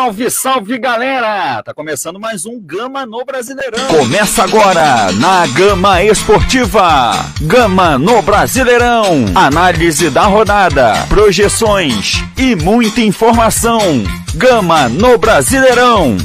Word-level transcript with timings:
Salve, 0.00 0.30
salve 0.30 0.78
galera! 0.78 1.62
Tá 1.62 1.74
começando 1.74 2.18
mais 2.18 2.46
um 2.46 2.58
Gama 2.58 3.04
no 3.04 3.22
Brasileirão. 3.22 3.86
Começa 3.88 4.42
agora 4.42 5.12
na 5.12 5.46
Gama 5.48 6.02
Esportiva. 6.02 7.12
Gama 7.42 7.98
no 7.98 8.22
Brasileirão. 8.22 9.26
Análise 9.34 10.08
da 10.08 10.22
rodada, 10.22 10.94
projeções 11.06 12.14
e 12.38 12.56
muita 12.56 13.02
informação. 13.02 13.78
Gama 14.34 14.88
no 14.88 15.18
Brasileirão. 15.18 16.16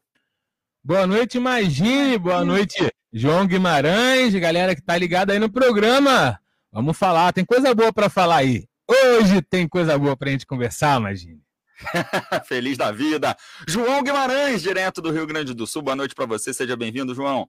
Boa 0.83 1.05
noite, 1.05 1.39
Magine. 1.39 2.17
Boa 2.17 2.43
noite, 2.43 2.91
João 3.13 3.45
Guimarães, 3.45 4.33
galera 4.33 4.75
que 4.75 4.81
tá 4.81 4.97
ligada 4.97 5.31
aí 5.31 5.37
no 5.37 5.47
programa. 5.47 6.39
Vamos 6.71 6.97
falar, 6.97 7.31
tem 7.33 7.45
coisa 7.45 7.75
boa 7.75 7.93
para 7.93 8.09
falar 8.09 8.37
aí. 8.37 8.65
Hoje 8.89 9.43
tem 9.43 9.67
coisa 9.67 9.95
boa 9.95 10.17
pra 10.17 10.31
gente 10.31 10.47
conversar, 10.47 10.99
Magine. 10.99 11.39
Feliz 12.45 12.79
da 12.79 12.91
vida. 12.91 13.37
João 13.67 14.01
Guimarães, 14.01 14.63
direto 14.63 15.03
do 15.03 15.11
Rio 15.11 15.27
Grande 15.27 15.53
do 15.53 15.67
Sul. 15.67 15.83
Boa 15.83 15.95
noite 15.95 16.15
para 16.15 16.25
você, 16.25 16.51
seja 16.51 16.75
bem-vindo, 16.75 17.13
João. 17.13 17.47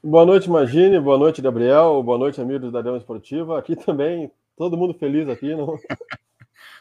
Boa 0.00 0.24
noite, 0.24 0.48
Magine. 0.48 1.00
Boa 1.00 1.18
noite, 1.18 1.42
Gabriel. 1.42 2.00
Boa 2.04 2.18
noite, 2.18 2.40
amigos 2.40 2.70
da 2.70 2.80
Dama 2.80 2.98
Esportiva. 2.98 3.58
Aqui 3.58 3.74
também, 3.74 4.30
todo 4.56 4.76
mundo 4.76 4.94
feliz 4.94 5.28
aqui, 5.28 5.56
não? 5.56 5.76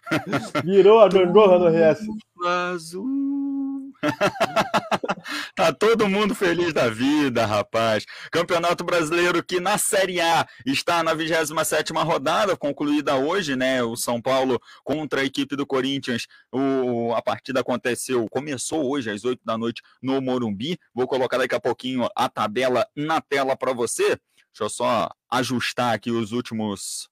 Virou 0.63 0.99
a 0.99 1.09
gangorra 1.09 1.57
no 1.57 1.67
RS. 1.67 2.07
Azul. 2.45 3.56
tá 5.55 5.73
todo 5.73 6.07
mundo 6.07 6.35
feliz 6.35 6.73
da 6.73 6.89
vida, 6.89 7.45
rapaz. 7.45 8.05
Campeonato 8.31 8.83
Brasileiro 8.83 9.43
que 9.43 9.59
na 9.59 9.77
Série 9.77 10.21
A 10.21 10.47
está 10.65 11.03
na 11.03 11.13
27 11.13 11.93
rodada, 11.93 12.55
concluída 12.55 13.15
hoje, 13.15 13.55
né? 13.55 13.83
O 13.83 13.95
São 13.95 14.21
Paulo 14.21 14.61
contra 14.83 15.21
a 15.21 15.25
equipe 15.25 15.55
do 15.55 15.65
Corinthians. 15.65 16.27
O, 16.51 17.13
a 17.13 17.21
partida 17.21 17.61
aconteceu, 17.61 18.27
começou 18.29 18.89
hoje 18.89 19.09
às 19.09 19.25
8 19.25 19.41
da 19.43 19.57
noite 19.57 19.81
no 20.01 20.21
Morumbi. 20.21 20.77
Vou 20.93 21.07
colocar 21.07 21.37
daqui 21.37 21.55
a 21.55 21.59
pouquinho 21.59 22.07
a 22.15 22.29
tabela 22.29 22.87
na 22.95 23.19
tela 23.19 23.55
para 23.55 23.73
você. 23.73 24.03
Deixa 24.07 24.63
eu 24.63 24.69
só 24.69 25.09
ajustar 25.29 25.93
aqui 25.95 26.11
os 26.11 26.31
últimos 26.31 27.09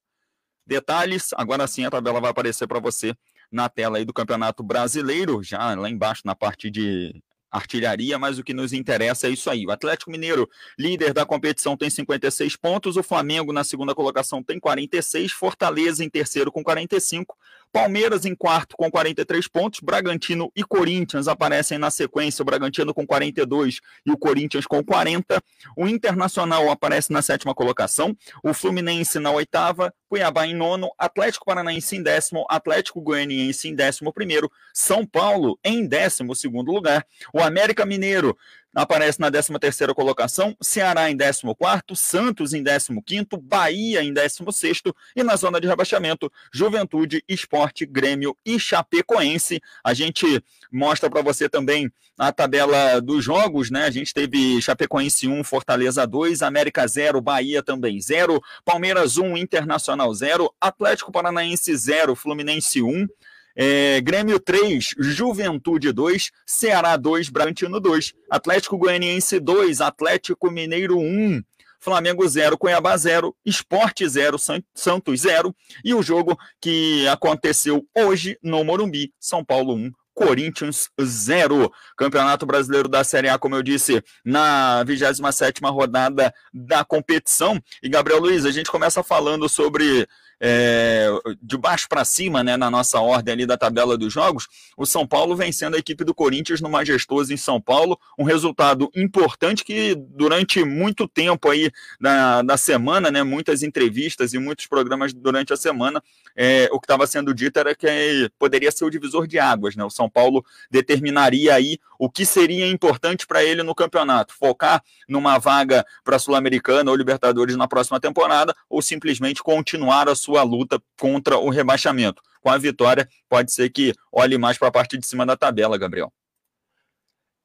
detalhes. 0.66 1.30
Agora 1.34 1.66
sim 1.66 1.84
a 1.84 1.90
tabela 1.90 2.20
vai 2.20 2.30
aparecer 2.30 2.66
para 2.66 2.80
você 2.80 3.14
na 3.50 3.68
tela 3.68 3.98
aí 3.98 4.04
do 4.04 4.12
Campeonato 4.12 4.62
Brasileiro, 4.62 5.42
já 5.42 5.74
lá 5.74 5.88
embaixo 5.88 6.22
na 6.24 6.34
parte 6.34 6.70
de 6.70 7.22
artilharia, 7.50 8.18
mas 8.18 8.38
o 8.38 8.44
que 8.44 8.52
nos 8.52 8.72
interessa 8.72 9.26
é 9.26 9.30
isso 9.30 9.48
aí. 9.48 9.66
O 9.66 9.70
Atlético 9.70 10.10
Mineiro, 10.10 10.48
líder 10.78 11.12
da 11.12 11.24
competição, 11.24 11.76
tem 11.76 11.88
56 11.88 12.56
pontos, 12.56 12.96
o 12.96 13.02
Flamengo 13.02 13.52
na 13.52 13.64
segunda 13.64 13.94
colocação 13.94 14.42
tem 14.42 14.60
46, 14.60 15.32
Fortaleza 15.32 16.04
em 16.04 16.10
terceiro 16.10 16.52
com 16.52 16.62
45, 16.62 17.36
Palmeiras 17.72 18.24
em 18.24 18.34
quarto 18.34 18.76
com 18.76 18.90
43 18.90 19.48
pontos, 19.48 19.80
Bragantino 19.80 20.50
e 20.56 20.64
Corinthians 20.64 21.28
aparecem 21.28 21.78
na 21.78 21.90
sequência, 21.90 22.42
o 22.42 22.46
Bragantino 22.46 22.94
com 22.94 23.06
42 23.06 23.80
e 24.04 24.10
o 24.10 24.16
Corinthians 24.16 24.66
com 24.66 24.82
40. 24.82 25.42
O 25.76 25.86
Internacional 25.86 26.70
aparece 26.70 27.12
na 27.12 27.22
sétima 27.22 27.54
colocação, 27.54 28.16
o 28.42 28.54
Fluminense 28.54 29.18
na 29.18 29.30
oitava, 29.30 29.92
Cuiabá 30.08 30.46
em 30.46 30.54
nono, 30.54 30.88
Atlético 30.98 31.44
Paranaense 31.44 31.96
em 31.96 32.02
décimo, 32.02 32.46
Atlético 32.48 33.00
Goianiense 33.00 33.68
em 33.68 33.74
décimo 33.74 34.12
primeiro, 34.12 34.50
São 34.72 35.04
Paulo 35.04 35.58
em 35.64 35.86
décimo 35.86 36.34
segundo 36.34 36.72
lugar, 36.72 37.04
o 37.34 37.40
América 37.40 37.84
Mineiro 37.84 38.36
aparece 38.76 39.18
na 39.18 39.30
13ª 39.30 39.94
colocação, 39.94 40.54
Ceará 40.60 41.10
em 41.10 41.16
14º, 41.16 41.96
Santos 41.96 42.52
em 42.52 42.62
15º, 42.62 43.40
Bahia 43.40 44.02
em 44.04 44.12
16º 44.12 44.94
e 45.16 45.22
na 45.22 45.34
zona 45.34 45.58
de 45.58 45.66
rebaixamento, 45.66 46.30
Juventude, 46.52 47.24
Esporte, 47.26 47.86
Grêmio 47.86 48.36
e 48.44 48.60
Chapecoense. 48.60 49.62
A 49.82 49.94
gente 49.94 50.44
mostra 50.70 51.08
para 51.08 51.22
você 51.22 51.48
também 51.48 51.90
a 52.18 52.32
tabela 52.32 53.00
dos 53.00 53.24
jogos, 53.24 53.70
né? 53.70 53.84
A 53.84 53.90
gente 53.90 54.12
teve 54.12 54.60
Chapecoense 54.60 55.28
1, 55.28 55.44
Fortaleza 55.44 56.06
2, 56.06 56.42
América 56.42 56.86
0, 56.86 57.20
Bahia 57.20 57.62
também 57.62 58.00
0, 58.00 58.42
Palmeiras 58.64 59.16
1, 59.16 59.36
Internacional 59.36 60.12
0, 60.12 60.52
Atlético 60.60 61.12
Paranaense 61.12 61.74
0, 61.74 62.14
Fluminense 62.14 62.82
1, 62.82 63.06
é, 63.56 64.00
Grêmio 64.02 64.38
3, 64.38 64.94
Juventude 64.98 65.90
2, 65.90 66.30
Ceará 66.46 66.96
2, 66.96 67.30
Bragantino 67.30 67.80
2, 67.80 68.12
Atlético 68.30 68.76
Goianiense 68.76 69.40
2, 69.40 69.80
Atlético 69.80 70.50
Mineiro 70.50 70.98
1, 70.98 71.42
Flamengo 71.80 72.26
0, 72.28 72.58
Cuiabá 72.58 72.96
0, 72.96 73.34
Esporte 73.44 74.06
0, 74.06 74.36
Santos 74.74 75.20
0 75.20 75.54
e 75.84 75.94
o 75.94 76.02
jogo 76.02 76.36
que 76.60 77.08
aconteceu 77.08 77.86
hoje 77.96 78.38
no 78.42 78.62
Morumbi, 78.62 79.12
São 79.18 79.44
Paulo 79.44 79.74
1, 79.74 79.92
Corinthians 80.16 80.88
0. 81.00 81.70
Campeonato 81.94 82.46
Brasileiro 82.46 82.88
da 82.88 83.04
Série 83.04 83.28
A, 83.28 83.38
como 83.38 83.54
eu 83.54 83.62
disse, 83.62 84.02
na 84.24 84.82
27ª 84.86 85.70
rodada 85.70 86.32
da 86.52 86.82
competição. 86.82 87.62
E 87.82 87.88
Gabriel 87.88 88.20
Luiz, 88.20 88.46
a 88.46 88.50
gente 88.50 88.70
começa 88.70 89.02
falando 89.02 89.46
sobre 89.46 90.08
é, 90.40 91.08
de 91.42 91.56
baixo 91.56 91.88
para 91.88 92.04
cima, 92.04 92.42
né, 92.42 92.56
na 92.56 92.70
nossa 92.70 93.00
ordem 93.00 93.32
ali 93.32 93.46
da 93.46 93.56
tabela 93.56 93.96
dos 93.96 94.12
jogos, 94.12 94.46
o 94.76 94.84
São 94.84 95.06
Paulo 95.06 95.34
vencendo 95.34 95.74
a 95.74 95.78
equipe 95.78 96.04
do 96.04 96.14
Corinthians 96.14 96.60
no 96.60 96.68
Majestoso 96.68 97.32
em 97.32 97.36
São 97.36 97.60
Paulo, 97.60 97.98
um 98.18 98.24
resultado 98.24 98.90
importante 98.94 99.64
que 99.64 99.94
durante 99.94 100.64
muito 100.64 101.08
tempo 101.08 101.50
aí 101.50 101.70
da, 102.00 102.42
da 102.42 102.56
semana, 102.56 103.10
né, 103.10 103.22
muitas 103.22 103.62
entrevistas 103.62 104.34
e 104.34 104.38
muitos 104.38 104.66
programas 104.66 105.12
durante 105.12 105.52
a 105.52 105.56
semana, 105.56 106.02
é, 106.34 106.68
o 106.70 106.78
que 106.78 106.84
estava 106.84 107.06
sendo 107.06 107.32
dito 107.32 107.58
era 107.58 107.74
que 107.74 108.30
poderia 108.38 108.70
ser 108.70 108.84
o 108.84 108.90
divisor 108.90 109.26
de 109.26 109.38
águas, 109.38 109.74
né, 109.74 109.84
o 109.84 109.90
São 109.90 110.08
Paulo 110.08 110.44
determinaria 110.70 111.54
aí 111.54 111.78
o 111.98 112.10
que 112.10 112.26
seria 112.26 112.66
importante 112.68 113.26
para 113.26 113.42
ele 113.42 113.62
no 113.62 113.74
campeonato, 113.74 114.34
focar 114.34 114.82
numa 115.08 115.38
vaga 115.38 115.84
para 116.04 116.18
Sul-Americana 116.18 116.90
ou 116.90 116.96
Libertadores 116.96 117.56
na 117.56 117.66
próxima 117.66 117.98
temporada, 117.98 118.54
ou 118.68 118.82
simplesmente 118.82 119.42
continuar 119.42 120.08
a 120.08 120.14
luta 120.42 120.80
contra 120.98 121.38
o 121.38 121.50
rebaixamento. 121.50 122.22
Com 122.40 122.50
a 122.50 122.58
vitória, 122.58 123.08
pode 123.28 123.52
ser 123.52 123.70
que 123.70 123.92
olhe 124.12 124.38
mais 124.38 124.56
para 124.56 124.68
a 124.68 124.72
parte 124.72 124.96
de 124.96 125.06
cima 125.06 125.26
da 125.26 125.36
tabela, 125.36 125.76
Gabriel. 125.76 126.12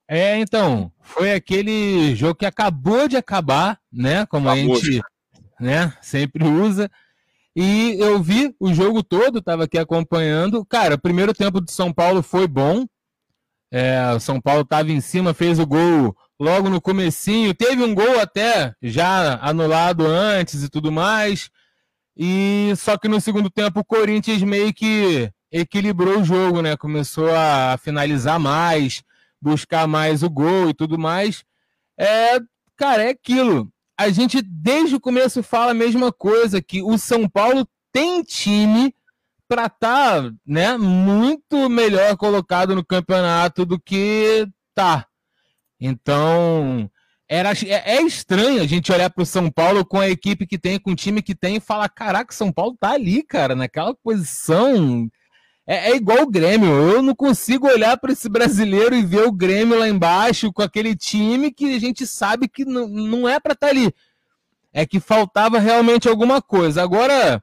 É, 0.08 0.38
então, 0.40 0.92
foi 1.02 1.34
aquele 1.34 2.14
jogo 2.16 2.36
que 2.36 2.46
acabou 2.46 3.08
de 3.08 3.16
acabar, 3.16 3.80
né? 3.92 4.26
Como 4.26 4.50
acabou. 4.50 4.76
a 4.76 4.80
gente 4.80 5.02
né, 5.60 5.94
sempre 6.02 6.44
usa. 6.44 6.92
E 7.56 7.96
eu 8.00 8.22
vi 8.22 8.54
o 8.60 8.74
jogo 8.74 9.04
todo, 9.04 9.40
estava 9.40 9.64
aqui 9.64 9.78
acompanhando. 9.78 10.66
Cara, 10.66 10.96
o 10.96 11.02
primeiro 11.02 11.34
tempo 11.34 11.62
de 11.62 11.72
São 11.72 11.94
Paulo 11.94 12.22
foi 12.22 12.48
bom. 12.48 12.86
É, 13.72 14.12
o 14.14 14.20
São 14.20 14.42
Paulo 14.42 14.62
estava 14.64 14.92
em 14.92 15.00
cima, 15.00 15.34
fez 15.34 15.60
o 15.60 15.66
gol 15.66 16.16
logo 16.40 16.70
no 16.70 16.82
comecinho. 16.82 17.54
Teve 17.54 17.84
um 17.84 17.96
gol 17.96 18.20
até 18.20 18.74
já 18.82 19.40
anulado 19.42 20.06
antes 20.06 20.64
e 20.64 20.70
tudo 20.70 20.92
mais. 20.92 21.50
E 22.24 22.76
só 22.78 23.00
que 23.00 23.08
no 23.08 23.20
segundo 23.20 23.50
tempo 23.50 23.80
o 23.80 23.84
Corinthians 23.84 24.44
meio 24.44 24.72
que 24.72 25.28
equilibrou 25.52 26.20
o 26.20 26.24
jogo, 26.24 26.62
né? 26.62 26.78
Começou 26.78 27.34
a 27.36 27.80
finalizar 27.82 28.40
mais, 28.40 29.02
buscar 29.42 29.88
mais 29.88 30.22
o 30.22 30.30
gol 30.30 30.70
e 30.70 30.74
tudo 30.76 31.00
mais. 31.00 31.44
É, 31.98 32.40
cara, 32.78 33.06
é 33.06 33.10
aquilo. 33.10 33.74
A 33.98 34.12
gente 34.12 34.40
desde 34.40 34.98
o 34.98 35.00
começo 35.00 35.42
fala 35.42 35.72
a 35.72 35.74
mesma 35.74 36.12
coisa 36.12 36.62
que 36.62 36.84
o 36.84 36.96
São 36.96 37.28
Paulo 37.28 37.68
tem 37.92 38.22
time 38.22 38.94
para 39.48 39.66
estar, 39.66 40.22
tá, 40.22 40.32
né, 40.46 40.78
muito 40.78 41.68
melhor 41.72 42.16
colocado 42.18 42.76
no 42.76 42.86
campeonato 42.86 43.66
do 43.66 43.80
que 43.80 44.48
tá. 44.76 45.08
Então, 45.80 46.88
era, 47.32 47.54
é, 47.66 47.96
é 47.96 48.02
estranho 48.02 48.62
a 48.62 48.68
gente 48.68 48.92
olhar 48.92 49.10
para 49.10 49.24
o 49.24 49.26
São 49.26 49.50
Paulo 49.50 49.86
com 49.86 49.98
a 49.98 50.10
equipe 50.10 50.46
que 50.46 50.60
tem, 50.60 50.78
com 50.78 50.92
o 50.92 50.96
time 50.96 51.22
que 51.22 51.34
tem, 51.34 51.56
e 51.56 51.62
falar: 51.62 51.88
caraca, 51.88 52.34
São 52.34 52.52
Paulo 52.52 52.76
tá 52.78 52.92
ali, 52.92 53.24
cara, 53.24 53.56
naquela 53.56 53.96
posição. 53.96 55.10
É, 55.66 55.92
é 55.92 55.96
igual 55.96 56.24
o 56.24 56.30
Grêmio. 56.30 56.68
Eu 56.68 57.02
não 57.02 57.16
consigo 57.16 57.68
olhar 57.68 57.96
para 57.98 58.12
esse 58.12 58.28
brasileiro 58.28 58.94
e 58.94 59.06
ver 59.06 59.26
o 59.26 59.32
Grêmio 59.32 59.80
lá 59.80 59.88
embaixo 59.88 60.52
com 60.52 60.62
aquele 60.62 60.94
time 60.94 61.54
que 61.54 61.74
a 61.74 61.80
gente 61.80 62.06
sabe 62.06 62.50
que 62.50 62.66
não, 62.66 63.30
é 63.30 63.40
para 63.40 63.54
estar 63.54 63.68
tá 63.68 63.72
ali. 63.72 63.94
É 64.74 64.86
que 64.86 65.00
faltava 65.00 65.58
realmente 65.58 66.10
alguma 66.10 66.42
coisa. 66.42 66.84
Agora, 66.84 67.42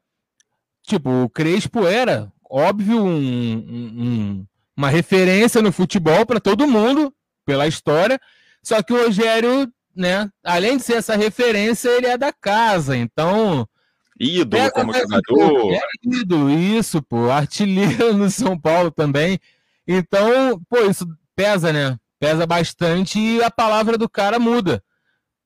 tipo, 0.82 1.08
o 1.08 1.30
Crespo 1.30 1.86
era, 1.86 2.30
óbvio, 2.44 3.02
um, 3.02 3.56
um, 3.56 4.46
uma 4.76 4.90
referência 4.90 5.62
no 5.62 5.72
futebol 5.72 6.26
para 6.26 6.40
todo 6.40 6.68
mundo, 6.68 7.10
pela 7.46 7.66
história. 7.66 8.20
Só 8.62 8.82
que 8.82 8.92
o 8.92 9.04
Rogério 9.04 9.72
né? 9.98 10.30
Além 10.44 10.76
de 10.76 10.84
ser 10.84 10.94
essa 10.94 11.16
referência, 11.16 11.88
ele 11.88 12.06
é 12.06 12.16
da 12.16 12.32
casa, 12.32 12.96
então. 12.96 13.68
Ídolo 14.18 14.70
como 14.70 14.92
jogador. 14.92 15.72
É 15.72 15.80
ídolo, 16.04 16.50
isso, 16.50 17.02
pô. 17.02 17.30
Artilheiro 17.30 18.14
no 18.16 18.30
São 18.30 18.58
Paulo 18.58 18.92
também. 18.92 19.40
Então, 19.86 20.60
pô, 20.68 20.78
isso 20.82 21.06
pesa, 21.34 21.72
né? 21.72 21.98
Pesa 22.20 22.46
bastante 22.46 23.18
e 23.18 23.42
a 23.42 23.50
palavra 23.50 23.98
do 23.98 24.08
cara 24.08 24.38
muda. 24.38 24.82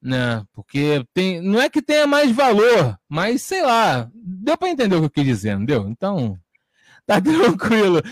Né? 0.03 0.45
Porque 0.53 1.05
tem, 1.15 1.41
não 1.41 1.61
é 1.61 1.71
que 1.71 1.81
tenha 1.81 2.07
mais 2.07 2.31
valor, 2.33 2.99
mas 3.09 3.41
sei 3.43 3.63
lá, 3.63 4.11
deu 4.15 4.59
para 4.59 4.69
entender 4.69 4.97
o 4.97 5.01
que 5.01 5.07
eu 5.07 5.11
quis 5.11 5.25
dizer, 5.25 5.57
não 5.57 5.65
deu? 5.65 5.89
Então, 5.89 6.39
tá 7.07 7.21
tranquilo. 7.23 8.03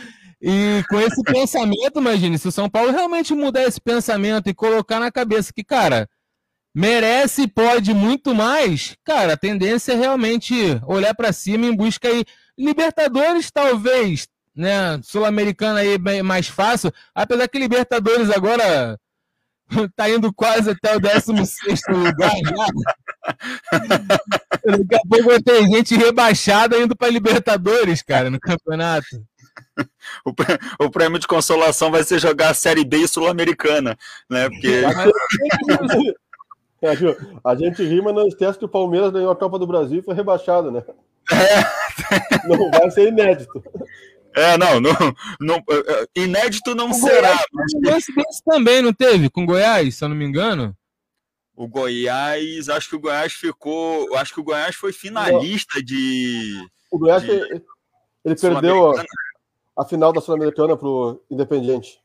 E 0.40 0.82
com 0.88 0.98
esse 1.00 1.20
pensamento, 1.24 1.98
imagine, 1.98 2.38
se 2.38 2.48
o 2.48 2.52
São 2.52 2.70
Paulo 2.70 2.92
realmente 2.92 3.34
mudar 3.34 3.64
esse 3.64 3.80
pensamento 3.80 4.48
e 4.48 4.54
colocar 4.54 5.00
na 5.00 5.10
cabeça 5.10 5.52
que, 5.52 5.64
cara, 5.64 6.08
merece 6.74 7.42
e 7.42 7.48
pode 7.48 7.92
muito 7.92 8.34
mais, 8.34 8.96
cara, 9.04 9.34
a 9.34 9.36
tendência 9.36 9.92
é 9.92 9.96
realmente 9.96 10.54
olhar 10.86 11.14
para 11.14 11.32
cima 11.32 11.66
em 11.66 11.74
busca 11.74 12.08
aí. 12.08 12.24
Libertadores, 12.56 13.50
talvez, 13.50 14.28
né? 14.54 15.00
Sul-Americana 15.02 15.80
aí 15.80 15.98
mais 16.22 16.46
fácil, 16.48 16.92
apesar 17.14 17.48
que 17.48 17.58
Libertadores 17.58 18.30
agora 18.30 18.98
tá 19.96 20.08
indo 20.10 20.32
quase 20.32 20.70
até 20.70 20.96
o 20.96 21.00
16 21.00 21.80
lugar 21.88 22.32
Daqui 24.64 24.94
a 24.94 25.00
pouco 25.08 25.24
vai 25.24 25.42
ter 25.42 25.62
gente 25.66 25.96
rebaixada 25.96 26.78
indo 26.78 26.96
para 26.96 27.10
Libertadores, 27.10 28.02
cara, 28.02 28.30
no 28.30 28.40
campeonato. 28.40 29.06
O 30.78 30.90
prêmio 30.90 31.18
de 31.18 31.26
consolação 31.26 31.90
vai 31.90 32.02
ser 32.02 32.18
jogar 32.18 32.50
a 32.50 32.54
Série 32.54 32.84
B 32.84 33.06
Sul-Americana, 33.06 33.96
né? 34.28 34.48
Porque 34.48 34.82
a 37.44 37.54
gente 37.54 37.82
rima, 37.84 38.12
não 38.12 38.26
esquece 38.26 38.58
que 38.58 38.64
o 38.64 38.68
Palmeiras 38.68 39.10
ganhou 39.10 39.30
a 39.30 39.36
Copa 39.36 39.58
do 39.58 39.66
Brasil 39.66 40.00
e 40.00 40.02
foi 40.02 40.14
rebaixado, 40.14 40.70
né? 40.70 40.82
É. 41.30 42.48
Não 42.48 42.70
vai 42.70 42.90
ser 42.90 43.08
inédito. 43.08 43.62
É, 44.34 44.56
não, 44.56 44.80
não, 44.80 44.92
não 45.40 45.56
é, 45.56 46.04
é, 46.16 46.22
inédito 46.22 46.74
não 46.74 46.90
o 46.90 46.94
será. 46.94 47.38
Goiás, 47.72 48.04
mas... 48.16 48.40
também 48.44 48.80
não 48.80 48.92
teve 48.92 49.28
com 49.28 49.44
Goiás, 49.44 49.96
se 49.96 50.04
eu 50.04 50.08
não 50.08 50.16
me 50.16 50.24
engano. 50.24 50.74
O 51.54 51.68
Goiás, 51.68 52.68
acho 52.68 52.88
que 52.88 52.96
o 52.96 53.00
Goiás 53.00 53.32
ficou, 53.32 54.16
acho 54.16 54.32
que 54.32 54.40
o 54.40 54.44
Goiás 54.44 54.74
foi 54.74 54.92
finalista 54.92 55.82
de. 55.82 56.56
O 56.90 56.98
Goiás 56.98 57.22
de, 57.22 57.62
ele 58.24 58.36
perdeu 58.36 58.92
a, 58.92 59.04
a, 59.78 59.84
final 59.84 60.12
da 60.12 60.20
Sul-Americana 60.20 60.76
pro 60.76 61.22
Independiente. 61.30 61.99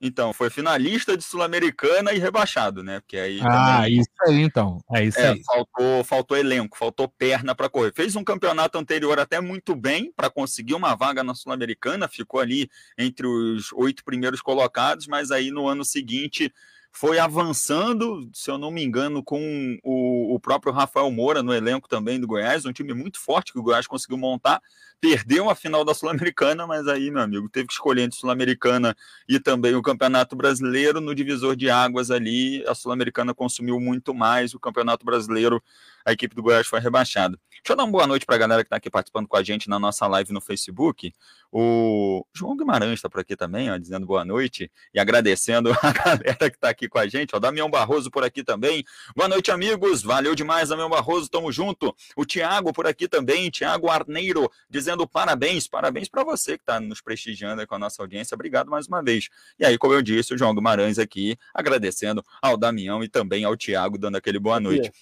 Então, 0.00 0.32
foi 0.32 0.50
finalista 0.50 1.16
de 1.16 1.24
Sul-Americana 1.24 2.12
e 2.12 2.18
rebaixado, 2.18 2.82
né? 2.82 3.00
Porque 3.00 3.16
aí 3.16 3.40
ah, 3.42 3.76
também... 3.78 3.98
isso 3.98 4.10
aí, 4.26 4.42
então. 4.42 4.78
É 4.92 5.04
isso 5.04 5.18
é, 5.18 5.28
aí. 5.28 5.42
Faltou, 5.42 6.04
faltou 6.04 6.36
elenco, 6.36 6.76
faltou 6.76 7.08
perna 7.08 7.54
para 7.54 7.68
correr. 7.68 7.92
Fez 7.94 8.14
um 8.14 8.22
campeonato 8.22 8.76
anterior 8.76 9.18
até 9.18 9.40
muito 9.40 9.74
bem 9.74 10.12
para 10.14 10.28
conseguir 10.28 10.74
uma 10.74 10.94
vaga 10.94 11.24
na 11.24 11.34
Sul-Americana, 11.34 12.08
ficou 12.08 12.40
ali 12.40 12.68
entre 12.98 13.26
os 13.26 13.72
oito 13.72 14.04
primeiros 14.04 14.42
colocados, 14.42 15.06
mas 15.06 15.30
aí 15.30 15.50
no 15.50 15.66
ano 15.66 15.84
seguinte 15.84 16.52
foi 16.98 17.18
avançando, 17.18 18.26
se 18.32 18.50
eu 18.50 18.56
não 18.56 18.70
me 18.70 18.82
engano, 18.82 19.22
com 19.22 19.78
o, 19.84 20.34
o 20.34 20.40
próprio 20.40 20.72
Rafael 20.72 21.10
Moura 21.10 21.42
no 21.42 21.52
elenco 21.52 21.86
também 21.86 22.18
do 22.18 22.26
Goiás, 22.26 22.64
um 22.64 22.72
time 22.72 22.94
muito 22.94 23.20
forte 23.20 23.52
que 23.52 23.58
o 23.58 23.62
Goiás 23.62 23.86
conseguiu 23.86 24.16
montar 24.16 24.62
perdeu 25.00 25.50
a 25.50 25.54
final 25.54 25.84
da 25.84 25.94
Sul-Americana, 25.94 26.66
mas 26.66 26.88
aí, 26.88 27.10
meu 27.10 27.22
amigo, 27.22 27.48
teve 27.48 27.66
que 27.66 27.72
escolher 27.72 28.02
entre 28.02 28.18
Sul-Americana 28.18 28.96
e 29.28 29.38
também 29.38 29.74
o 29.74 29.82
Campeonato 29.82 30.34
Brasileiro. 30.34 31.00
No 31.00 31.14
divisor 31.14 31.54
de 31.54 31.70
águas 31.70 32.10
ali, 32.10 32.64
a 32.66 32.74
Sul-Americana 32.74 33.34
consumiu 33.34 33.78
muito 33.78 34.14
mais, 34.14 34.54
o 34.54 34.60
Campeonato 34.60 35.04
Brasileiro, 35.04 35.62
a 36.04 36.12
equipe 36.12 36.34
do 36.34 36.42
Goiás 36.42 36.66
foi 36.66 36.80
rebaixada. 36.80 37.38
Deixa 37.66 37.72
eu 37.72 37.78
dar 37.78 37.82
uma 37.82 37.90
boa 37.90 38.06
noite 38.06 38.24
para 38.24 38.36
a 38.36 38.38
galera 38.38 38.62
que 38.62 38.68
está 38.68 38.76
aqui 38.76 38.88
participando 38.88 39.26
com 39.26 39.36
a 39.36 39.42
gente 39.42 39.68
na 39.68 39.76
nossa 39.76 40.06
live 40.06 40.32
no 40.32 40.40
Facebook. 40.40 41.12
O 41.50 42.24
João 42.32 42.56
Guimarães 42.56 42.92
está 42.92 43.10
por 43.10 43.18
aqui 43.18 43.34
também, 43.34 43.68
ó, 43.68 43.76
dizendo 43.76 44.06
boa 44.06 44.24
noite 44.24 44.70
e 44.94 45.00
agradecendo 45.00 45.72
a 45.82 45.90
galera 45.90 46.48
que 46.48 46.56
está 46.56 46.68
aqui 46.68 46.88
com 46.88 46.96
a 46.96 47.08
gente. 47.08 47.34
O 47.34 47.40
Damião 47.40 47.68
Barroso 47.68 48.08
por 48.08 48.22
aqui 48.22 48.44
também. 48.44 48.84
Boa 49.16 49.28
noite, 49.28 49.50
amigos. 49.50 50.00
Valeu 50.00 50.36
demais, 50.36 50.68
Damião 50.68 50.88
Barroso. 50.88 51.28
Tamo 51.28 51.50
junto. 51.50 51.92
O 52.14 52.24
Tiago 52.24 52.72
por 52.72 52.86
aqui 52.86 53.08
também. 53.08 53.50
Tiago 53.50 53.90
Arneiro 53.90 54.48
dizendo 54.70 55.04
parabéns, 55.04 55.66
parabéns 55.66 56.08
para 56.08 56.22
você 56.22 56.56
que 56.56 56.62
está 56.62 56.78
nos 56.78 57.00
prestigiando 57.00 57.66
com 57.66 57.74
a 57.74 57.80
nossa 57.80 58.00
audiência. 58.00 58.36
Obrigado 58.36 58.70
mais 58.70 58.86
uma 58.86 59.02
vez. 59.02 59.28
E 59.58 59.66
aí, 59.66 59.76
como 59.76 59.92
eu 59.92 60.02
disse, 60.02 60.32
o 60.32 60.38
João 60.38 60.54
Guimarães 60.54 61.00
aqui 61.00 61.36
agradecendo 61.52 62.24
ao 62.40 62.56
Damião 62.56 63.02
e 63.02 63.08
também 63.08 63.42
ao 63.42 63.56
Tiago, 63.56 63.98
dando 63.98 64.14
aquele 64.14 64.38
boa 64.38 64.60
noite. 64.60 64.92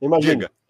Imagina. 0.00 0.32
Diga. 0.32 0.63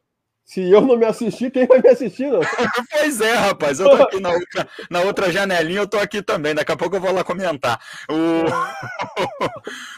Se 0.45 0.61
eu 0.61 0.83
não 0.83 0.97
me 0.97 1.07
assistir, 1.07 1.51
quem 1.51 1.67
vai 1.67 1.81
me 1.81 1.89
assistir? 1.89 2.31
Não? 2.31 2.41
pois 2.93 3.21
é, 3.23 3.33
rapaz. 3.33 3.81
Eu 3.81 3.89
tô 3.89 4.03
aqui 4.03 4.21
na 4.21 4.31
outra, 4.31 4.69
na 4.91 5.01
outra 5.01 5.33
janelinha, 5.33 5.81
eu 5.81 5.89
tô 5.89 5.97
aqui 5.97 6.23
também. 6.23 6.55
Daqui 6.55 6.71
a 6.71 6.77
pouco 6.77 6.97
eu 6.97 7.01
vou 7.01 7.13
lá 7.13 7.25
comentar. 7.25 7.81
O, 8.11 8.45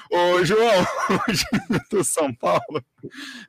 o 0.38 0.44
João, 0.44 0.86
do 1.90 2.04
São 2.04 2.32
Paulo 2.32 2.84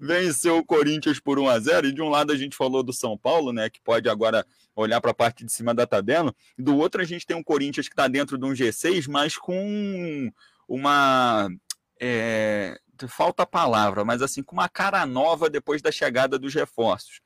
venceu 0.01 0.58
o 0.58 0.66
Corinthians 0.66 1.20
por 1.20 1.38
1 1.38 1.48
a 1.48 1.60
0 1.60 1.88
E 1.88 1.94
de 1.94 2.01
um 2.01 2.10
lado 2.10 2.34
a 2.34 2.36
gente 2.36 2.58
falou 2.58 2.82
do 2.82 2.92
São 2.92 3.16
Paulo, 3.16 3.54
né? 3.54 3.70
Que 3.70 3.80
pode 3.80 4.10
agora 4.10 4.44
olhar 4.75 5.00
para 5.00 5.12
a 5.12 5.16
parte 5.16 5.46
de 5.46 5.51
cima 5.51 5.75
da 5.75 5.86
tabela. 5.86 6.34
Do 6.58 6.75
outro, 6.77 7.00
a 7.00 7.06
gente 7.06 7.27
tem 7.27 7.38
um 7.38 7.44
Corinthians 7.44 7.88
que 7.88 7.94
está 7.94 8.08
dentro 8.08 8.39
de 8.39 8.46
um 8.46 8.54
G6, 8.54 9.08
mas 9.08 9.38
com 9.38 10.32
uma. 10.68 11.48
É, 12.01 12.75
falta 13.06 13.44
a 13.44 13.48
palavra, 13.48 14.06
mas 14.06 14.22
assim, 14.22 14.42
com 14.42 14.56
uma 14.56 14.70
cara 14.70 15.06
nova 15.06 15.50
depois 15.50 15.82
da 15.82 15.92
chegada 15.92 16.39
dos 16.39 16.54
reforços. 16.54 17.22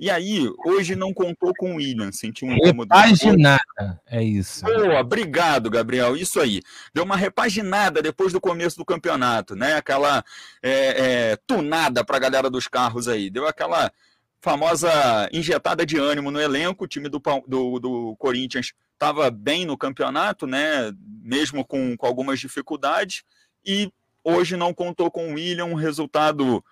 E 0.00 0.08
aí, 0.08 0.50
hoje 0.64 0.96
não 0.96 1.12
contou 1.12 1.52
com 1.58 1.74
o 1.74 1.76
William, 1.76 2.10
sentiu 2.10 2.48
um 2.48 2.54
incômodo. 2.54 2.94
Repaginada, 2.94 4.00
é 4.06 4.24
isso. 4.24 4.64
Boa, 4.64 4.98
obrigado, 4.98 5.68
Gabriel. 5.68 6.16
Isso 6.16 6.40
aí. 6.40 6.62
Deu 6.94 7.04
uma 7.04 7.16
repaginada 7.16 8.00
depois 8.00 8.32
do 8.32 8.40
começo 8.40 8.78
do 8.78 8.84
campeonato, 8.84 9.54
né? 9.54 9.74
Aquela 9.74 10.24
é, 10.62 11.32
é, 11.32 11.36
tunada 11.46 12.02
para 12.02 12.16
a 12.16 12.20
galera 12.20 12.48
dos 12.48 12.66
carros 12.66 13.08
aí. 13.08 13.28
Deu 13.28 13.46
aquela 13.46 13.92
famosa 14.40 15.28
injetada 15.34 15.84
de 15.84 15.98
ânimo 15.98 16.30
no 16.30 16.40
elenco. 16.40 16.84
O 16.84 16.88
time 16.88 17.10
do, 17.10 17.20
do, 17.46 17.78
do 17.78 18.16
Corinthians 18.16 18.72
estava 18.94 19.30
bem 19.30 19.66
no 19.66 19.76
campeonato, 19.76 20.46
né? 20.46 20.92
Mesmo 21.22 21.62
com, 21.62 21.94
com 21.94 22.06
algumas 22.06 22.40
dificuldades. 22.40 23.22
E 23.62 23.92
Hoje 24.22 24.56
não 24.56 24.74
contou 24.74 25.10
com 25.10 25.30
o 25.30 25.34
William, 25.34 25.66
um 25.66 25.74
resultado 25.74 26.64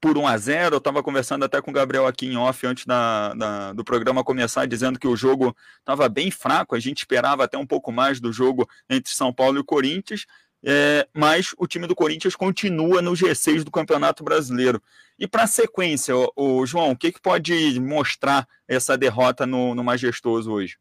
por 0.00 0.18
1 0.18 0.26
a 0.26 0.36
0 0.36 0.74
Eu 0.74 0.78
estava 0.78 1.02
conversando 1.02 1.44
até 1.44 1.62
com 1.62 1.70
o 1.70 1.74
Gabriel 1.74 2.06
aqui 2.06 2.26
em 2.26 2.36
off 2.36 2.66
antes 2.66 2.84
da, 2.84 3.32
da, 3.32 3.72
do 3.72 3.82
programa 3.82 4.22
começar, 4.22 4.66
dizendo 4.66 4.98
que 4.98 5.08
o 5.08 5.16
jogo 5.16 5.56
estava 5.78 6.08
bem 6.08 6.30
fraco. 6.30 6.74
A 6.74 6.80
gente 6.80 6.98
esperava 6.98 7.44
até 7.44 7.56
um 7.56 7.66
pouco 7.66 7.90
mais 7.90 8.20
do 8.20 8.30
jogo 8.30 8.68
entre 8.88 9.12
São 9.12 9.32
Paulo 9.32 9.58
e 9.58 9.64
Corinthians. 9.64 10.26
É, 10.66 11.06
mas 11.12 11.54
o 11.58 11.66
time 11.66 11.86
do 11.86 11.94
Corinthians 11.94 12.34
continua 12.34 13.02
no 13.02 13.12
G6 13.12 13.64
do 13.64 13.70
Campeonato 13.70 14.24
Brasileiro. 14.24 14.82
E 15.18 15.26
para 15.26 15.44
a 15.44 15.46
sequência, 15.46 16.16
o, 16.16 16.32
o, 16.36 16.66
João, 16.66 16.90
o 16.90 16.96
que, 16.96 17.12
que 17.12 17.20
pode 17.20 17.78
mostrar 17.80 18.48
essa 18.66 18.96
derrota 18.96 19.46
no, 19.46 19.74
no 19.74 19.84
Majestoso 19.84 20.50
hoje? 20.50 20.78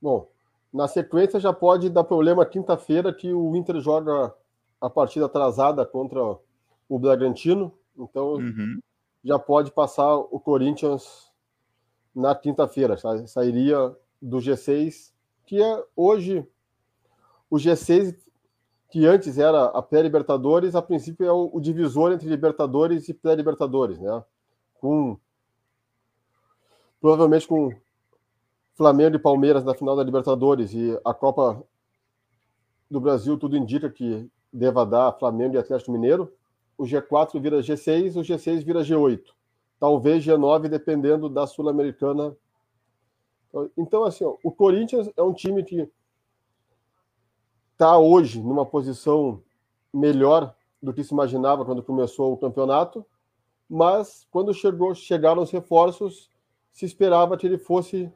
Bom, 0.00 0.30
na 0.72 0.86
sequência 0.86 1.40
já 1.40 1.52
pode 1.52 1.88
dar 1.88 2.04
problema 2.04 2.44
quinta-feira 2.44 3.12
que 3.12 3.32
o 3.32 3.56
Inter 3.56 3.80
joga 3.80 4.34
a 4.80 4.90
partida 4.90 5.26
atrasada 5.26 5.84
contra 5.84 6.20
o 6.88 6.98
Bragantino, 6.98 7.72
então 7.96 8.34
uhum. 8.34 8.80
já 9.24 9.38
pode 9.38 9.70
passar 9.70 10.16
o 10.16 10.38
Corinthians 10.38 11.30
na 12.14 12.34
quinta-feira, 12.34 12.96
sairia 13.26 13.94
do 14.20 14.38
G6, 14.38 15.12
que 15.44 15.62
é 15.62 15.84
hoje 15.94 16.46
o 17.50 17.56
G6 17.56 18.16
que 18.88 19.04
antes 19.04 19.36
era 19.36 19.64
a 19.64 19.82
pré-Libertadores, 19.82 20.74
a 20.74 20.82
princípio 20.82 21.26
é 21.26 21.32
o, 21.32 21.50
o, 21.52 21.60
divisor 21.60 22.12
entre 22.12 22.28
Libertadores 22.28 23.08
e 23.08 23.14
pré-Libertadores, 23.14 23.98
né? 23.98 24.24
Com 24.80 25.18
provavelmente 27.00 27.46
com 27.46 27.70
Flamengo 28.74 29.16
e 29.16 29.18
Palmeiras 29.18 29.64
na 29.64 29.74
final 29.74 29.96
da 29.96 30.02
Libertadores 30.02 30.72
e 30.72 30.98
a 31.04 31.12
Copa 31.12 31.62
do 32.90 33.00
Brasil, 33.00 33.36
tudo 33.36 33.56
indica 33.56 33.90
que 33.90 34.30
deva 34.52 34.84
dar 34.84 35.12
Flamengo 35.12 35.54
e 35.54 35.58
Atlético 35.58 35.92
Mineiro. 35.92 36.32
O 36.78 36.84
G4 36.84 37.40
vira 37.40 37.60
G6, 37.60 38.16
o 38.16 38.22
G6 38.22 38.64
vira 38.64 38.80
G8. 38.80 39.22
Talvez 39.78 40.24
G9, 40.24 40.68
dependendo 40.68 41.28
da 41.28 41.46
Sul-Americana. 41.46 42.36
Então, 43.76 44.04
assim, 44.04 44.24
ó, 44.24 44.36
o 44.42 44.50
Corinthians 44.50 45.10
é 45.16 45.22
um 45.22 45.32
time 45.32 45.62
que 45.62 45.90
está 47.72 47.98
hoje 47.98 48.40
numa 48.40 48.64
posição 48.64 49.42
melhor 49.92 50.54
do 50.82 50.92
que 50.92 51.04
se 51.04 51.12
imaginava 51.12 51.64
quando 51.64 51.82
começou 51.82 52.32
o 52.32 52.36
campeonato, 52.36 53.04
mas 53.68 54.26
quando 54.30 54.54
chegou, 54.54 54.94
chegaram 54.94 55.42
os 55.42 55.50
reforços, 55.50 56.30
se 56.72 56.84
esperava 56.84 57.36
que 57.36 57.46
ele 57.46 57.58
fosse 57.58 58.10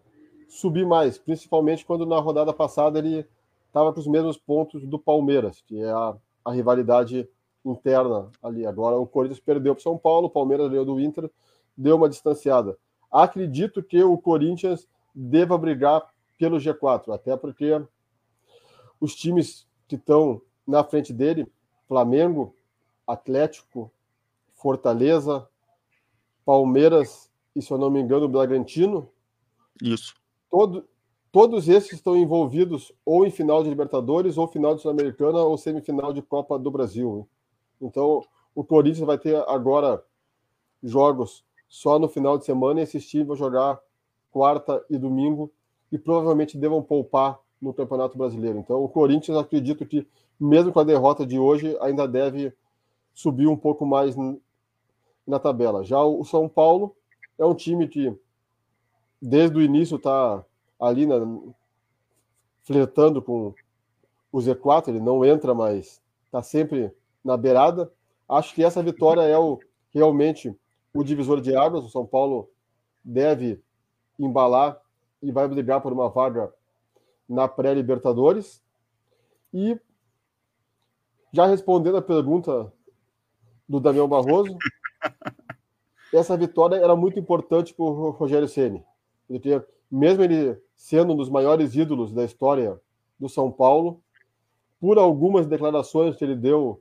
subir 0.48 0.86
mais, 0.86 1.18
principalmente 1.18 1.84
quando 1.84 2.06
na 2.06 2.18
rodada 2.18 2.52
passada 2.52 2.98
ele 2.98 3.26
estava 3.70 3.92
com 3.92 4.00
os 4.00 4.06
mesmos 4.06 4.36
pontos 4.36 4.84
do 4.84 4.98
Palmeiras, 4.98 5.62
que 5.66 5.80
é 5.80 5.90
a, 5.90 6.16
a 6.44 6.52
rivalidade 6.52 7.28
interna 7.64 8.28
ali. 8.42 8.66
Agora 8.66 8.96
o 8.96 9.06
Corinthians 9.06 9.40
perdeu 9.40 9.74
para 9.74 9.80
o 9.80 9.82
São 9.82 9.96
Paulo, 9.96 10.26
o 10.26 10.30
Palmeiras 10.30 10.68
ganhou 10.68 10.84
do 10.84 11.00
Inter, 11.00 11.30
deu 11.76 11.96
uma 11.96 12.08
distanciada. 12.08 12.76
Acredito 13.10 13.82
que 13.82 14.02
o 14.02 14.18
Corinthians 14.18 14.88
deva 15.14 15.56
brigar 15.56 16.04
pelo 16.36 16.58
G4, 16.58 17.14
até 17.14 17.36
porque 17.36 17.80
os 19.00 19.14
times 19.14 19.66
que 19.86 19.94
estão 19.96 20.42
na 20.66 20.82
frente 20.82 21.12
dele, 21.12 21.46
Flamengo, 21.86 22.54
Atlético, 23.06 23.90
Fortaleza, 24.54 25.48
Palmeiras 26.44 27.30
e, 27.54 27.62
se 27.62 27.70
eu 27.70 27.78
não 27.78 27.90
me 27.90 28.00
engano, 28.00 28.28
Bragantino. 28.28 29.08
Isso. 29.82 30.14
Todo, 30.50 30.88
todos 31.32 31.68
esses 31.68 31.92
estão 31.92 32.16
envolvidos 32.16 32.92
ou 33.04 33.26
em 33.26 33.30
final 33.30 33.62
de 33.62 33.68
Libertadores, 33.68 34.36
ou 34.36 34.48
final 34.48 34.74
de 34.74 34.82
Sul-Americana, 34.82 35.38
ou 35.38 35.56
semifinal 35.56 36.12
de 36.12 36.22
Copa 36.22 36.58
do 36.58 36.70
Brasil. 36.70 37.28
Então, 37.80 38.22
o 38.54 38.64
Corinthians 38.64 39.06
vai 39.06 39.18
ter 39.18 39.36
agora 39.48 40.02
jogos 40.82 41.44
só 41.68 41.98
no 41.98 42.08
final 42.08 42.36
de 42.36 42.44
semana 42.44 42.80
e 42.80 42.82
esses 42.82 43.06
times 43.08 43.28
vão 43.28 43.36
jogar 43.36 43.80
quarta 44.30 44.84
e 44.90 44.98
domingo 44.98 45.50
e 45.90 45.98
provavelmente 45.98 46.58
devam 46.58 46.82
poupar 46.82 47.38
no 47.60 47.72
Campeonato 47.72 48.16
Brasileiro. 48.16 48.58
Então, 48.58 48.82
o 48.82 48.88
Corinthians, 48.88 49.36
acredito 49.36 49.84
que, 49.86 50.06
mesmo 50.38 50.72
com 50.72 50.80
a 50.80 50.84
derrota 50.84 51.26
de 51.26 51.38
hoje, 51.38 51.76
ainda 51.80 52.08
deve 52.08 52.52
subir 53.12 53.46
um 53.46 53.56
pouco 53.56 53.84
mais 53.84 54.16
na 55.26 55.38
tabela. 55.38 55.84
Já 55.84 56.02
o 56.02 56.24
São 56.24 56.48
Paulo 56.48 56.96
é 57.38 57.44
um 57.44 57.54
time 57.54 57.86
que, 57.86 58.16
desde 59.20 59.58
o 59.58 59.62
início, 59.62 59.96
está 59.96 60.44
ali 60.80 61.06
na, 61.06 61.16
flertando 62.62 63.20
com 63.20 63.54
o 64.32 64.38
Z4, 64.38 64.88
ele 64.88 65.00
não 65.00 65.24
entra, 65.24 65.54
mas 65.54 66.00
está 66.26 66.42
sempre 66.42 66.92
na 67.24 67.36
beirada. 67.36 67.92
Acho 68.28 68.54
que 68.54 68.64
essa 68.64 68.82
vitória 68.82 69.22
é 69.22 69.36
o, 69.36 69.58
realmente 69.92 70.56
o 70.94 71.02
divisor 71.02 71.40
de 71.40 71.54
águas. 71.54 71.84
O 71.84 71.90
São 71.90 72.06
Paulo 72.06 72.48
deve 73.04 73.60
embalar 74.18 74.80
e 75.22 75.32
vai 75.32 75.48
brigar 75.48 75.80
por 75.80 75.92
uma 75.92 76.08
vaga 76.08 76.52
na 77.28 77.48
pré-Libertadores. 77.48 78.62
E 79.52 79.78
já 81.32 81.46
respondendo 81.46 81.96
a 81.96 82.02
pergunta 82.02 82.72
do 83.68 83.80
Daniel 83.80 84.08
Barroso, 84.08 84.56
essa 86.14 86.36
vitória 86.36 86.76
era 86.76 86.94
muito 86.96 87.18
importante 87.18 87.72
para 87.74 87.84
o 87.84 88.10
Rogério 88.10 88.48
Ceni, 88.48 88.84
porque 89.28 89.62
mesmo 89.90 90.22
ele 90.22 90.56
sendo 90.74 91.12
um 91.12 91.16
dos 91.16 91.28
maiores 91.28 91.74
ídolos 91.74 92.12
da 92.12 92.24
história 92.24 92.80
do 93.18 93.28
São 93.28 93.50
Paulo, 93.50 94.00
por 94.80 94.98
algumas 94.98 95.46
declarações 95.46 96.16
que 96.16 96.24
ele 96.24 96.34
deu 96.34 96.80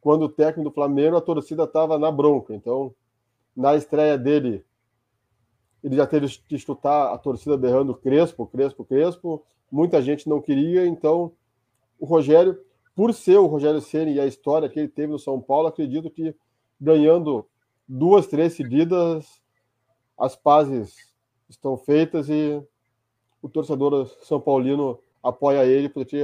quando 0.00 0.22
o 0.22 0.28
técnico 0.28 0.68
do 0.70 0.74
Flamengo, 0.74 1.16
a 1.16 1.20
torcida 1.20 1.64
estava 1.64 1.98
na 1.98 2.10
bronca. 2.10 2.54
Então, 2.54 2.94
na 3.56 3.74
estreia 3.76 4.16
dele, 4.18 4.64
ele 5.82 5.96
já 5.96 6.06
teve 6.06 6.28
que 6.48 6.54
escutar 6.54 7.12
a 7.12 7.18
torcida 7.18 7.56
berrando 7.56 7.94
Crespo, 7.94 8.46
Crespo, 8.46 8.84
Crespo. 8.84 9.44
Muita 9.70 10.02
gente 10.02 10.28
não 10.28 10.40
queria, 10.40 10.86
então 10.86 11.32
o 11.98 12.06
Rogério, 12.06 12.58
por 12.94 13.12
ser 13.14 13.38
o 13.38 13.46
Rogério 13.46 13.80
Ceni 13.80 14.14
e 14.14 14.20
a 14.20 14.26
história 14.26 14.68
que 14.68 14.78
ele 14.78 14.88
teve 14.88 15.12
no 15.12 15.18
São 15.18 15.40
Paulo, 15.40 15.68
acredito 15.68 16.10
que 16.10 16.34
ganhando 16.80 17.46
duas, 17.88 18.26
três 18.26 18.54
seguidas, 18.54 19.40
as 20.18 20.34
pazes 20.34 21.05
estão 21.48 21.76
feitas 21.76 22.28
e 22.28 22.62
o 23.42 23.48
torcedor 23.48 24.06
São 24.22 24.40
Paulino 24.40 24.98
apoia 25.22 25.64
ele 25.64 25.88
porque 25.88 26.22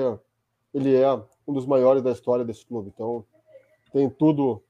ele 0.72 0.94
é 0.94 1.12
um 1.46 1.52
dos 1.52 1.66
maiores 1.66 2.02
da 2.02 2.10
história 2.10 2.44
desse 2.44 2.64
clube. 2.64 2.90
Então 2.94 3.24
tem 3.92 4.08
tudo 4.08 4.62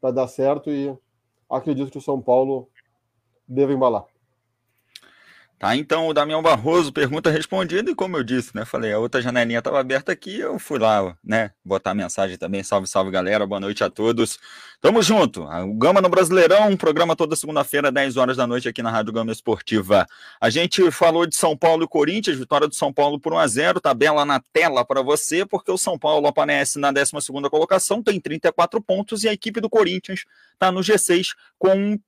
para 0.00 0.10
dar 0.10 0.28
certo 0.28 0.70
e 0.70 0.96
acredito 1.48 1.90
que 1.90 1.98
o 1.98 2.02
São 2.02 2.20
Paulo 2.20 2.68
deve 3.46 3.72
embalar. 3.72 4.06
Tá, 5.58 5.74
então 5.74 6.06
o 6.06 6.14
Damião 6.14 6.40
Barroso, 6.40 6.92
pergunta 6.92 7.30
respondida, 7.30 7.90
e 7.90 7.94
como 7.94 8.16
eu 8.16 8.22
disse, 8.22 8.54
né? 8.54 8.64
Falei, 8.64 8.92
a 8.92 8.98
outra 9.00 9.20
janelinha 9.20 9.58
estava 9.58 9.80
aberta 9.80 10.12
aqui, 10.12 10.38
eu 10.38 10.56
fui 10.56 10.78
lá, 10.78 11.16
né? 11.24 11.50
Botar 11.64 11.94
mensagem 11.94 12.38
também. 12.38 12.62
Salve, 12.62 12.86
salve, 12.86 13.10
galera. 13.10 13.44
Boa 13.44 13.58
noite 13.58 13.82
a 13.82 13.90
todos. 13.90 14.38
Tamo 14.80 15.02
junto. 15.02 15.42
O 15.42 15.74
Gama 15.74 16.00
no 16.00 16.08
Brasileirão, 16.08 16.76
programa 16.76 17.16
toda 17.16 17.34
segunda-feira, 17.34 17.90
10 17.90 18.16
horas 18.16 18.36
da 18.36 18.46
noite, 18.46 18.68
aqui 18.68 18.84
na 18.84 18.90
Rádio 18.92 19.12
Gama 19.12 19.32
Esportiva. 19.32 20.06
A 20.40 20.48
gente 20.48 20.92
falou 20.92 21.26
de 21.26 21.34
São 21.34 21.56
Paulo 21.56 21.82
e 21.82 21.88
Corinthians, 21.88 22.38
vitória 22.38 22.68
do 22.68 22.74
São 22.76 22.92
Paulo 22.92 23.18
por 23.18 23.32
1x0, 23.32 23.80
tabela 23.80 24.24
na 24.24 24.40
tela 24.52 24.84
para 24.84 25.02
você, 25.02 25.44
porque 25.44 25.72
o 25.72 25.76
São 25.76 25.98
Paulo 25.98 26.28
aparece 26.28 26.78
na 26.78 26.92
12 26.92 27.10
colocação, 27.50 28.00
tem 28.00 28.20
34 28.20 28.80
pontos, 28.80 29.24
e 29.24 29.28
a 29.28 29.32
equipe 29.32 29.60
do 29.60 29.68
Corinthians 29.68 30.24
está 30.52 30.70
no 30.70 30.78
G6 30.82 31.30
com 31.58 31.98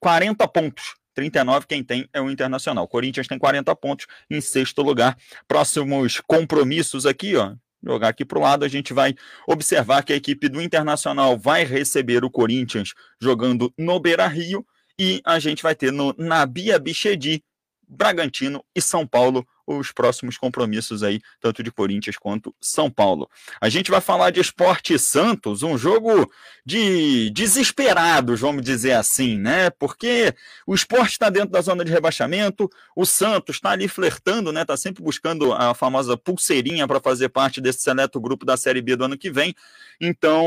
40 0.00 0.48
pontos. 0.48 0.99
39, 1.14 1.66
quem 1.66 1.82
tem 1.82 2.08
é 2.12 2.20
o 2.20 2.30
Internacional. 2.30 2.86
Corinthians 2.86 3.26
tem 3.26 3.38
40 3.38 3.74
pontos 3.76 4.06
em 4.30 4.40
sexto 4.40 4.82
lugar. 4.82 5.16
Próximos 5.46 6.20
compromissos 6.26 7.06
aqui, 7.06 7.36
ó. 7.36 7.54
Jogar 7.82 8.08
aqui 8.08 8.24
para 8.24 8.38
o 8.38 8.42
lado, 8.42 8.64
a 8.64 8.68
gente 8.68 8.92
vai 8.92 9.14
observar 9.46 10.02
que 10.02 10.12
a 10.12 10.16
equipe 10.16 10.48
do 10.48 10.60
Internacional 10.60 11.38
vai 11.38 11.64
receber 11.64 12.24
o 12.24 12.30
Corinthians 12.30 12.92
jogando 13.20 13.72
no 13.78 13.98
Beira 13.98 14.26
Rio 14.26 14.66
e 14.98 15.22
a 15.24 15.38
gente 15.38 15.62
vai 15.62 15.74
ter 15.74 15.90
no 15.90 16.14
Nabia 16.18 16.78
Bichedi, 16.78 17.42
Bragantino 17.88 18.62
e 18.76 18.82
São 18.82 19.06
Paulo 19.06 19.46
os 19.78 19.92
próximos 19.92 20.36
compromissos 20.36 21.02
aí, 21.02 21.20
tanto 21.40 21.62
de 21.62 21.70
Corinthians 21.70 22.16
quanto 22.16 22.54
São 22.60 22.90
Paulo. 22.90 23.28
A 23.60 23.68
gente 23.68 23.90
vai 23.90 24.00
falar 24.00 24.30
de 24.30 24.40
Esporte 24.40 24.98
Santos, 24.98 25.62
um 25.62 25.78
jogo 25.78 26.30
de 26.64 27.30
desesperados, 27.30 28.40
vamos 28.40 28.62
dizer 28.62 28.92
assim, 28.92 29.38
né? 29.38 29.70
Porque 29.70 30.34
o 30.66 30.74
esporte 30.74 31.12
está 31.12 31.30
dentro 31.30 31.50
da 31.50 31.60
zona 31.60 31.84
de 31.84 31.90
rebaixamento, 31.90 32.70
o 32.94 33.04
Santos 33.04 33.56
está 33.56 33.70
ali 33.70 33.88
flertando, 33.88 34.52
né? 34.52 34.62
Está 34.62 34.76
sempre 34.76 35.02
buscando 35.02 35.52
a 35.52 35.74
famosa 35.74 36.16
pulseirinha 36.16 36.86
para 36.86 37.00
fazer 37.00 37.28
parte 37.28 37.60
desse 37.60 37.80
seleto 37.80 38.20
grupo 38.20 38.44
da 38.44 38.56
Série 38.56 38.82
B 38.82 38.96
do 38.96 39.04
ano 39.04 39.18
que 39.18 39.30
vem. 39.30 39.54
Então, 40.00 40.46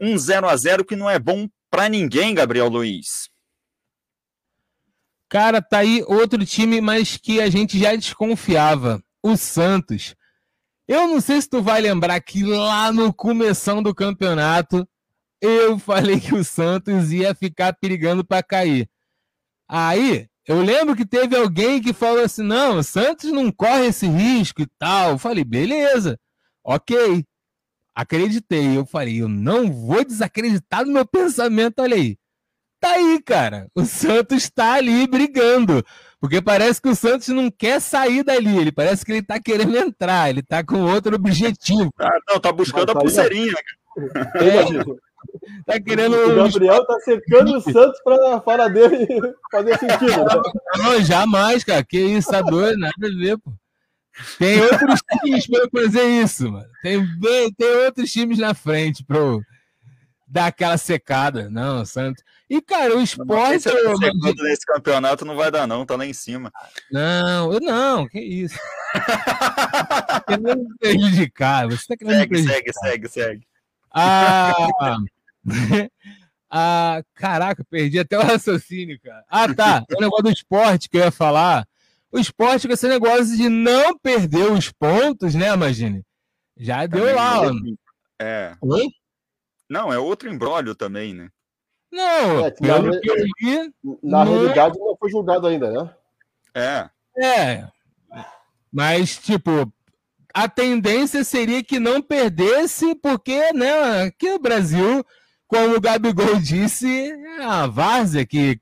um 0.00 0.18
0 0.18 0.48
a 0.48 0.56
0 0.56 0.84
que 0.84 0.96
não 0.96 1.08
é 1.08 1.18
bom 1.18 1.48
para 1.70 1.88
ninguém, 1.88 2.34
Gabriel 2.34 2.68
Luiz. 2.68 3.28
Cara, 5.28 5.60
tá 5.60 5.78
aí 5.78 6.02
outro 6.06 6.44
time, 6.46 6.80
mas 6.80 7.16
que 7.16 7.40
a 7.40 7.50
gente 7.50 7.78
já 7.78 7.94
desconfiava. 7.94 9.02
O 9.22 9.36
Santos. 9.36 10.14
Eu 10.86 11.06
não 11.06 11.20
sei 11.20 11.40
se 11.40 11.50
tu 11.50 11.62
vai 11.62 11.80
lembrar 11.80 12.18
que 12.20 12.42
lá 12.44 12.90
no 12.92 13.12
começo 13.12 13.82
do 13.82 13.94
campeonato 13.94 14.88
eu 15.40 15.78
falei 15.78 16.18
que 16.18 16.34
o 16.34 16.42
Santos 16.42 17.12
ia 17.12 17.34
ficar 17.34 17.74
perigando 17.74 18.24
para 18.24 18.42
cair. 18.42 18.88
Aí 19.68 20.26
eu 20.46 20.62
lembro 20.62 20.96
que 20.96 21.04
teve 21.04 21.36
alguém 21.36 21.80
que 21.82 21.92
falou 21.92 22.24
assim: 22.24 22.42
não, 22.42 22.78
o 22.78 22.82
Santos 22.82 23.30
não 23.30 23.52
corre 23.52 23.86
esse 23.86 24.06
risco 24.06 24.62
e 24.62 24.66
tal. 24.78 25.10
Eu 25.10 25.18
falei, 25.18 25.44
beleza, 25.44 26.18
ok. 26.64 27.22
Acreditei. 27.94 28.76
Eu 28.76 28.86
falei, 28.86 29.20
eu 29.20 29.28
não 29.28 29.70
vou 29.70 30.04
desacreditar 30.04 30.86
no 30.86 30.92
meu 30.92 31.04
pensamento, 31.06 31.80
olha 31.80 31.96
aí. 31.96 32.16
Tá 32.80 32.92
aí, 32.92 33.20
cara. 33.22 33.66
O 33.74 33.84
Santos 33.84 34.48
tá 34.50 34.74
ali 34.74 35.06
brigando. 35.06 35.84
Porque 36.20 36.40
parece 36.42 36.80
que 36.80 36.88
o 36.88 36.94
Santos 36.94 37.28
não 37.28 37.50
quer 37.50 37.80
sair 37.80 38.24
dali. 38.24 38.56
Ele 38.56 38.72
parece 38.72 39.04
que 39.04 39.12
ele 39.12 39.22
tá 39.22 39.40
querendo 39.40 39.76
entrar. 39.76 40.30
Ele 40.30 40.42
tá 40.42 40.64
com 40.64 40.82
outro 40.82 41.14
objetivo. 41.14 41.92
Ah, 41.98 42.18
não, 42.28 42.40
tá 42.40 42.52
buscando 42.52 42.90
a 42.90 42.94
pulseirinha. 42.94 43.54
É, 44.36 44.64
tá 45.66 45.80
querendo. 45.80 46.16
O 46.16 46.34
Gabriel 46.36 46.84
tá 46.86 47.00
cercando 47.00 47.56
o 47.56 47.60
Santos 47.60 48.00
pra 48.02 48.40
fala 48.40 48.68
dele 48.68 49.06
fazer 49.50 49.78
sentido. 49.78 50.24
Né? 50.24 50.42
Não, 50.78 51.00
jamais, 51.02 51.64
cara. 51.64 51.84
Que 51.84 51.98
isso, 51.98 52.30
tá 52.30 52.42
doido, 52.42 52.78
nada 52.78 52.94
a 53.02 53.08
ver, 53.08 53.38
pô. 53.38 53.52
Tem 54.38 54.60
outros 54.60 55.00
times 55.22 55.46
para 55.46 55.68
fazer 55.70 56.04
isso, 56.04 56.50
mano. 56.50 56.66
Tem, 56.82 57.00
tem 57.56 57.76
outros 57.84 58.10
times 58.10 58.38
na 58.38 58.54
frente 58.54 59.04
pro 59.04 59.40
dar 60.26 60.46
aquela 60.46 60.76
secada. 60.76 61.48
Não, 61.48 61.84
Santos. 61.84 62.22
E, 62.50 62.62
cara, 62.62 62.96
o 62.96 63.02
esporte. 63.02 63.68
Não, 63.68 63.96
segundo 63.96 64.42
nesse 64.42 64.64
campeonato 64.64 65.24
não 65.24 65.36
vai 65.36 65.50
dar, 65.50 65.66
não, 65.66 65.84
tá 65.84 65.96
lá 65.96 66.06
em 66.06 66.14
cima. 66.14 66.50
Não, 66.90 67.52
não, 67.60 68.08
que 68.08 68.18
isso. 68.18 68.58
Tá 68.94 70.24
querendo 70.26 70.68
me 70.68 70.78
prejudicar. 70.78 71.68
Você 71.68 71.86
tá 71.86 71.96
querendo 71.96 72.18
segue, 72.18 72.22
me 72.22 72.28
prejudicar. 72.28 72.72
Segue, 72.72 72.72
segue, 72.72 73.08
segue. 73.08 73.48
Ah, 73.92 74.54
ah, 76.50 77.02
caraca, 77.14 77.64
perdi 77.68 77.98
até 77.98 78.18
o 78.18 78.22
raciocínio, 78.22 78.98
cara. 79.00 79.24
Ah, 79.28 79.54
tá. 79.54 79.84
O 79.94 80.00
negócio 80.00 80.24
do 80.24 80.30
esporte 80.30 80.88
que 80.88 80.96
eu 80.96 81.04
ia 81.04 81.10
falar. 81.10 81.66
O 82.10 82.18
esporte 82.18 82.66
com 82.66 82.72
esse 82.72 82.88
negócio 82.88 83.36
de 83.36 83.50
não 83.50 83.98
perder 83.98 84.50
os 84.50 84.72
pontos, 84.72 85.34
né, 85.34 85.52
Imagine? 85.52 86.02
Já 86.56 86.86
deu 86.86 87.00
também 87.00 87.14
lá. 87.14 87.50
É. 88.18 88.56
Oi? 88.62 88.88
Não, 89.68 89.92
é 89.92 89.98
outro 89.98 90.30
embrólio 90.30 90.74
também, 90.74 91.12
né? 91.12 91.28
Não, 91.90 92.46
é, 92.46 92.50
pelo 92.50 92.82
na, 92.82 93.00
que 93.00 93.10
eu 93.10 93.16
li. 93.16 93.74
Na 94.02 94.24
não... 94.24 94.32
realidade, 94.32 94.78
não 94.78 94.96
foi 94.96 95.10
julgado 95.10 95.46
ainda, 95.46 95.70
né? 95.70 95.90
É. 96.54 96.90
É. 97.20 97.68
Mas, 98.72 99.16
tipo, 99.16 99.72
a 100.34 100.48
tendência 100.48 101.24
seria 101.24 101.62
que 101.62 101.80
não 101.80 102.02
perdesse, 102.02 102.94
porque, 102.96 103.52
né, 103.52 104.02
aqui 104.02 104.30
no 104.30 104.38
Brasil, 104.38 105.04
como 105.46 105.76
o 105.76 105.80
Gabigol 105.80 106.36
disse, 106.40 107.10
é 107.10 107.44
a 107.44 107.66
várzea 107.66 108.24
que 108.26 108.60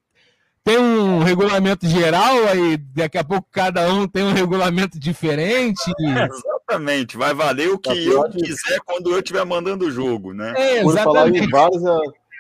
tem 0.65 0.79
um 0.79 1.23
regulamento 1.23 1.87
geral, 1.87 2.49
aí 2.49 2.77
daqui 2.77 3.17
a 3.17 3.23
pouco 3.23 3.47
cada 3.53 3.89
um 3.93 4.09
tem 4.09 4.25
um 4.25 4.33
regulamento 4.33 4.99
diferente. 4.99 5.81
É, 6.01 6.27
exatamente, 6.27 7.17
vai 7.17 7.33
valer 7.33 7.71
o 7.71 7.79
que 7.79 7.89
tá 7.89 7.95
eu 7.95 8.29
quiser 8.31 8.81
quando 8.85 9.13
eu 9.13 9.19
estiver 9.19 9.45
mandando 9.45 9.87
o 9.87 9.91
jogo, 9.91 10.33
né? 10.33 10.55
É, 10.57 10.83
Por 10.83 10.97
falar 10.99 11.29
em 11.29 11.49
várzea, 11.49 11.97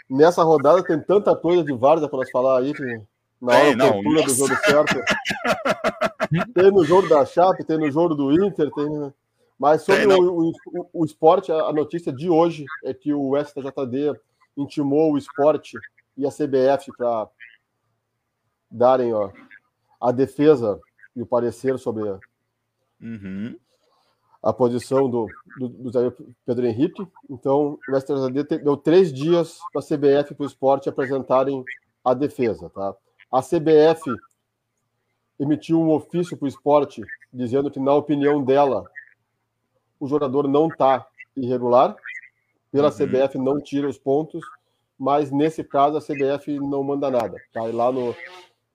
nessa 0.08 0.42
rodada 0.42 0.82
tem 0.84 1.00
tanta 1.00 1.34
coisa 1.34 1.64
de 1.64 1.72
várzea 1.72 2.08
para 2.08 2.18
nós 2.18 2.30
falar 2.30 2.60
aí, 2.60 2.72
que 2.72 2.82
na 3.40 3.52
hora 3.52 3.68
é, 3.68 3.75
não, 3.75 4.02
do 4.02 4.28
jogo 4.28 4.56
certo. 4.56 4.94
tem 6.54 6.70
no 6.70 6.84
jogo 6.84 7.08
da 7.08 7.25
Chape, 7.25 7.64
tem 7.64 7.78
no 7.78 7.90
jogo 7.90 8.14
do 8.14 8.32
Inter, 8.32 8.70
tem... 8.70 9.12
Mas 9.58 9.82
sobre 9.82 10.06
o, 10.06 10.50
o, 10.50 10.52
o, 10.92 11.04
esporte, 11.04 11.50
a 11.50 11.72
notícia 11.72 12.12
de 12.12 12.28
hoje 12.28 12.66
é 12.84 12.92
que 12.92 13.14
o 13.14 13.32
STJD 13.42 14.18
intimou 14.56 15.12
o 15.12 15.18
esporte 15.18 15.78
e 16.16 16.26
a 16.26 16.30
CBF 16.30 16.90
para 16.96 17.28
darem 18.70 19.14
ó, 19.14 19.30
a 20.00 20.12
defesa 20.12 20.78
e 21.14 21.22
o 21.22 21.26
parecer 21.26 21.78
sobre 21.78 22.02
uhum. 23.00 23.56
A 24.43 24.52
posição 24.52 25.09
do, 25.09 25.26
do, 25.59 25.69
do 25.69 26.26
Pedro 26.45 26.66
Henrique. 26.66 27.07
Então, 27.28 27.78
o 27.88 27.97
STJD 28.00 28.59
deu 28.62 28.76
três 28.76 29.12
dias 29.12 29.59
para 29.73 29.81
a 29.81 29.85
CBF 29.85 30.33
e 30.33 30.35
para 30.35 30.45
o 30.45 30.47
esporte 30.47 30.88
apresentarem 30.88 31.64
a 32.05 32.14
defesa. 32.14 32.71
Tá? 32.71 32.95
A 33.33 33.43
CBF 33.43 34.02
emitiu 35.38 35.81
um 35.81 35.90
ofício 35.90 36.37
para 36.37 36.47
o 36.47 36.49
esporte 36.49 37.02
dizendo 37.33 37.71
que, 37.71 37.81
na 37.81 37.95
opinião 37.95 38.43
dela, 38.43 38.85
o 39.99 40.07
jogador 40.07 40.49
não 40.49 40.69
está 40.69 41.07
irregular, 41.37 41.97
pela 42.71 42.88
uhum. 42.88 42.95
CBF 42.95 43.38
não 43.38 43.61
tira 43.61 43.88
os 43.88 43.99
pontos, 43.99 44.45
mas 44.99 45.31
nesse 45.31 45.62
caso 45.62 45.97
a 45.97 46.00
CBF 46.00 46.59
não 46.59 46.83
manda 46.83 47.11
nada. 47.11 47.37
Cai 47.52 47.73
lá 47.73 47.93
no 47.93 48.14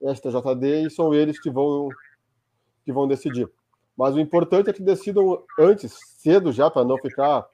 STJD 0.01 0.87
e 0.87 0.89
são 0.89 1.13
eles 1.13 1.39
que 1.39 1.49
vão, 1.49 1.89
que 2.85 2.91
vão 2.91 3.07
decidir. 3.07 3.49
Mas 3.97 4.15
o 4.15 4.19
importante 4.19 4.69
é 4.69 4.73
que 4.73 4.81
decidam 4.81 5.43
antes, 5.59 5.93
cedo 6.17 6.51
já, 6.51 6.69
para 6.69 6.83
não 6.83 6.97
ficar 6.97 7.45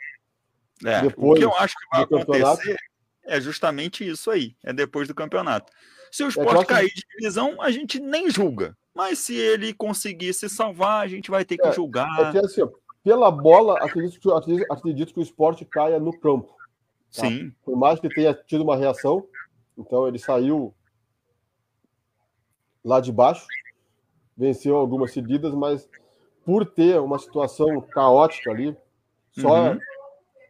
é, 0.85 1.01
depois. 1.01 1.31
O 1.31 1.35
que 1.39 1.45
eu 1.45 1.55
acho 1.55 1.73
que 1.75 1.87
vai 1.91 2.03
acontecer 2.03 2.77
é 3.25 3.41
justamente 3.41 4.07
isso 4.07 4.31
aí, 4.31 4.55
é 4.63 4.71
depois 4.71 5.07
do 5.07 5.15
campeonato. 5.15 5.71
Se 6.11 6.23
o 6.23 6.29
esporte 6.29 6.61
é 6.61 6.65
cair 6.65 6.93
de 6.93 7.03
divisão, 7.15 7.61
a 7.61 7.69
gente 7.69 7.99
nem 7.99 8.29
julga. 8.29 8.77
Mas 8.95 9.19
se 9.19 9.35
ele 9.35 9.73
conseguir 9.73 10.33
se 10.33 10.49
salvar, 10.49 11.03
a 11.03 11.07
gente 11.07 11.29
vai 11.29 11.45
ter 11.45 11.57
que 11.57 11.67
é, 11.67 11.71
julgar. 11.71 12.07
É 12.19 12.31
que, 12.31 12.39
assim, 12.39 12.61
pela 13.03 13.29
bola, 13.29 13.77
acredito, 13.83 14.33
acredito, 14.33 14.65
acredito, 14.71 15.13
que 15.13 15.19
o 15.19 15.23
esporte 15.23 15.65
caia 15.65 15.99
no 15.99 16.17
campo. 16.17 16.55
Tá? 17.15 17.27
Sim. 17.27 17.53
Por 17.63 17.77
mais 17.77 17.99
que 17.99 18.09
tenha 18.09 18.33
tido 18.33 18.63
uma 18.63 18.75
reação, 18.75 19.27
então 19.77 20.07
ele 20.07 20.17
saiu 20.17 20.73
lá 22.83 22.99
de 22.99 23.11
baixo, 23.11 23.45
venceu 24.35 24.75
algumas 24.75 25.11
seguidas, 25.11 25.53
mas 25.53 25.87
por 26.47 26.65
ter 26.65 26.97
uma 27.01 27.19
situação 27.19 27.81
caótica 27.81 28.49
ali, 28.49 28.73
só 29.31 29.71
uhum. 29.71 29.79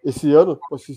esse 0.06 0.32
ano, 0.32 0.56
se, 0.78 0.96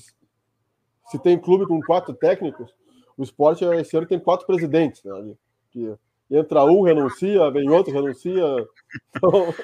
se, 1.11 1.19
tem 1.23 1.39
clube 1.39 1.67
com 1.67 1.81
quatro 1.81 2.13
técnicos, 2.13 2.71
o 3.17 3.23
esporte 3.23 3.65
esse 3.65 3.97
ano 3.97 4.07
tem 4.07 4.21
quatro 4.21 4.47
presidentes, 4.47 5.03
né? 5.03 5.33
Que 5.71 5.95
entra 6.31 6.67
um, 6.67 6.83
renuncia, 6.83 7.51
vem 7.51 7.71
outro, 7.71 7.95
renuncia. 7.95 8.45
Então, 9.17 9.55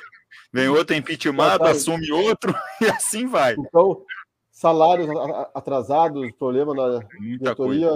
vem 0.53 0.69
outro 0.69 0.95
impeachment, 0.95 1.59
assume 1.61 2.13
outro 2.13 2.55
e 2.81 2.87
assim 2.87 3.27
vai. 3.27 3.57
Então, 3.59 4.05
salários 4.51 5.09
atrasados, 5.53 6.33
problema 6.39 6.73
na 6.73 7.01
diretoria, 7.21 7.91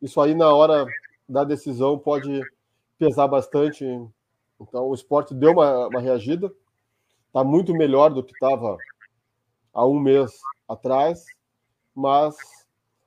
isso 0.00 0.18
aí 0.18 0.34
na 0.34 0.54
hora 0.54 0.86
da 1.28 1.44
decisão 1.44 1.98
pode 1.98 2.40
pesar 2.98 3.26
bastante. 3.26 3.84
Então 4.58 4.84
o 4.88 4.94
esporte 4.94 5.34
deu 5.34 5.52
uma, 5.52 5.88
uma 5.88 6.00
reagida, 6.00 6.50
está 7.36 7.44
muito 7.44 7.74
melhor 7.74 8.08
do 8.08 8.24
que 8.24 8.32
estava 8.32 8.78
há 9.74 9.86
um 9.86 10.00
mês 10.00 10.32
atrás, 10.66 11.22
mas 11.94 12.34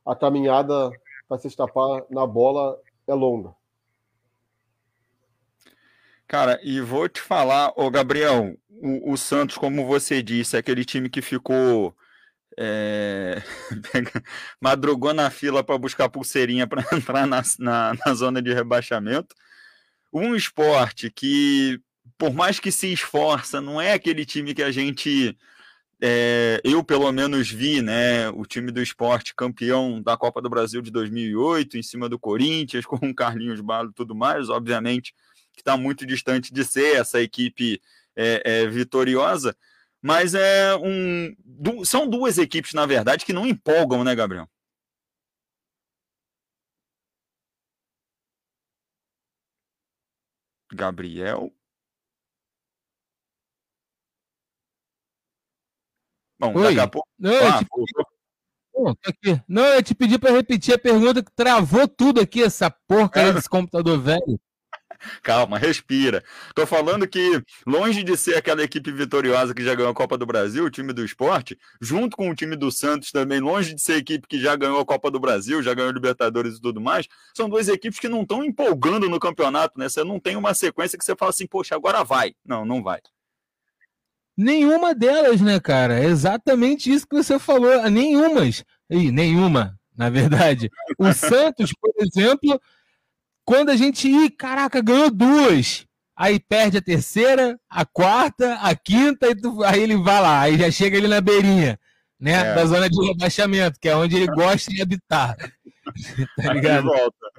a 0.05 0.15
caminhada 0.15 0.91
para 1.27 1.39
se 1.39 1.47
estapar 1.47 2.03
na 2.11 2.27
bola 2.27 2.79
é 3.07 3.13
longa. 3.15 3.55
Cara, 6.27 6.59
e 6.61 6.79
vou 6.79 7.09
te 7.09 7.19
falar, 7.19 7.73
ô 7.75 7.89
Gabriel, 7.89 8.55
o, 8.69 9.13
o 9.13 9.17
Santos, 9.17 9.57
como 9.57 9.87
você 9.87 10.21
disse, 10.21 10.55
é 10.55 10.59
aquele 10.59 10.85
time 10.85 11.09
que 11.09 11.23
ficou 11.23 11.95
é, 12.55 13.41
madrugou 14.61 15.11
na 15.11 15.31
fila 15.31 15.63
para 15.63 15.75
buscar 15.79 16.07
pulseirinha 16.07 16.67
para 16.67 16.85
entrar 16.95 17.25
na, 17.25 17.41
na, 17.57 17.93
na, 18.05 18.13
zona 18.13 18.43
de 18.43 18.53
rebaixamento 18.53 19.33
um 20.13 20.35
esporte 20.35 21.09
que, 21.09 21.81
por 22.19 22.33
mais 22.33 22.59
que 22.59 22.71
se 22.71 22.91
esforça, 22.91 23.61
não 23.61 23.81
é 23.81 23.93
aquele 23.93 24.25
time 24.25 24.53
que 24.53 24.61
a 24.61 24.71
gente. 24.71 25.37
É, 26.01 26.61
eu, 26.63 26.83
pelo 26.83 27.11
menos, 27.11 27.49
vi 27.49 27.81
né, 27.81 28.29
o 28.31 28.45
time 28.45 28.71
do 28.71 28.81
esporte 28.81 29.33
campeão 29.35 30.01
da 30.01 30.17
Copa 30.17 30.41
do 30.41 30.49
Brasil 30.49 30.81
de 30.81 30.91
2008, 30.91 31.77
em 31.77 31.83
cima 31.83 32.09
do 32.09 32.19
Corinthians, 32.19 32.85
com 32.87 32.97
o 32.97 33.15
Carlinhos 33.15 33.61
Balo 33.61 33.89
e 33.91 33.93
tudo 33.93 34.13
mais, 34.15 34.49
obviamente, 34.49 35.13
que 35.53 35.61
está 35.61 35.77
muito 35.77 36.05
distante 36.05 36.53
de 36.53 36.63
ser 36.65 36.97
essa 36.97 37.21
equipe 37.21 37.81
é, 38.15 38.41
é, 38.45 38.67
vitoriosa. 38.67 39.55
Mas 40.01 40.33
é 40.35 40.75
um, 40.75 41.35
são 41.85 42.07
duas 42.07 42.37
equipes, 42.37 42.73
na 42.73 42.85
verdade, 42.85 43.25
que 43.25 43.33
não 43.33 43.47
empolgam, 43.47 44.03
né, 44.03 44.15
Gabriel? 44.15 44.49
Gabriel. 50.73 51.51
Bom, 56.39 56.55
Oi. 56.55 56.63
daqui 56.63 56.79
a 56.79 56.87
pouco. 56.87 57.07
Não, 57.19 57.31
ah, 57.31 57.59
eu 58.75 58.95
te... 58.95 59.09
aqui. 59.09 59.41
Não, 59.47 59.65
eu 59.65 59.83
te 59.83 59.93
pedi 59.93 60.17
para 60.17 60.31
repetir 60.31 60.73
a 60.73 60.79
pergunta 60.79 61.21
que 61.21 61.31
travou 61.35 61.87
tudo 61.87 62.21
aqui, 62.21 62.41
essa 62.41 62.69
porca 62.87 63.19
é. 63.19 63.33
desse 63.33 63.49
computador 63.49 63.99
velho. 63.99 64.39
Calma, 65.21 65.57
respira. 65.57 66.23
Tô 66.53 66.65
falando 66.65 67.07
que, 67.07 67.41
longe 67.65 68.03
de 68.03 68.17
ser 68.17 68.35
aquela 68.35 68.63
equipe 68.63 68.91
vitoriosa 68.91 69.53
que 69.53 69.63
já 69.63 69.73
ganhou 69.73 69.91
a 69.91 69.95
Copa 69.95 70.17
do 70.17 70.25
Brasil, 70.25 70.65
o 70.65 70.69
time 70.69 70.91
do 70.91 71.05
esporte, 71.05 71.57
junto 71.79 72.17
com 72.17 72.29
o 72.29 72.35
time 72.35 72.55
do 72.55 72.71
Santos 72.71 73.11
também, 73.11 73.39
longe 73.39 73.73
de 73.73 73.81
ser 73.81 73.93
a 73.93 73.97
equipe 73.97 74.27
que 74.27 74.39
já 74.39 74.55
ganhou 74.55 74.79
a 74.79 74.85
Copa 74.85 75.09
do 75.09 75.19
Brasil, 75.19 75.63
já 75.63 75.73
ganhou 75.73 75.91
Libertadores 75.91 76.57
e 76.57 76.61
tudo 76.61 76.81
mais, 76.81 77.07
são 77.33 77.49
duas 77.49 77.69
equipes 77.69 77.99
que 77.99 78.09
não 78.09 78.23
estão 78.23 78.43
empolgando 78.43 79.09
no 79.09 79.19
campeonato, 79.19 79.79
né? 79.79 79.87
Você 79.87 80.03
não 80.03 80.19
tem 80.19 80.35
uma 80.35 80.53
sequência 80.53 80.97
que 80.97 81.05
você 81.05 81.15
fala 81.15 81.29
assim, 81.29 81.47
poxa, 81.47 81.75
agora 81.75 82.03
vai. 82.03 82.33
Não, 82.45 82.65
não 82.65 82.83
vai. 82.83 82.99
Nenhuma 84.41 84.95
delas, 84.95 85.41
né, 85.41 85.59
cara? 85.59 85.99
É 85.99 86.05
exatamente 86.05 86.89
isso 86.89 87.05
que 87.05 87.17
você 87.17 87.37
falou. 87.37 87.89
Nenhumas. 87.89 88.63
Ih, 88.89 89.11
nenhuma, 89.11 89.77
na 89.97 90.09
verdade. 90.09 90.69
O 90.97 91.11
Santos, 91.11 91.73
por 91.73 91.91
exemplo, 91.99 92.57
quando 93.43 93.69
a 93.69 93.75
gente, 93.75 94.07
ih, 94.07 94.29
caraca, 94.29 94.79
ganhou 94.81 95.11
duas. 95.11 95.85
Aí 96.15 96.39
perde 96.39 96.77
a 96.77 96.81
terceira, 96.81 97.59
a 97.69 97.85
quarta, 97.85 98.53
a 98.61 98.73
quinta, 98.73 99.27
e 99.27 99.35
tu, 99.35 99.61
aí 99.61 99.83
ele 99.83 99.97
vai 99.97 100.21
lá, 100.21 100.39
aí 100.39 100.57
já 100.57 100.71
chega 100.71 100.97
ali 100.97 101.07
na 101.09 101.19
beirinha, 101.19 101.77
né? 102.17 102.31
É. 102.31 102.55
Da 102.55 102.65
zona 102.65 102.89
de 102.89 103.07
rebaixamento, 103.07 103.77
que 103.77 103.89
é 103.89 103.95
onde 103.95 104.15
ele 104.15 104.27
gosta 104.27 104.71
de 104.71 104.81
habitar. 104.81 105.35
tá 106.41 106.53
ligado? 106.53 106.89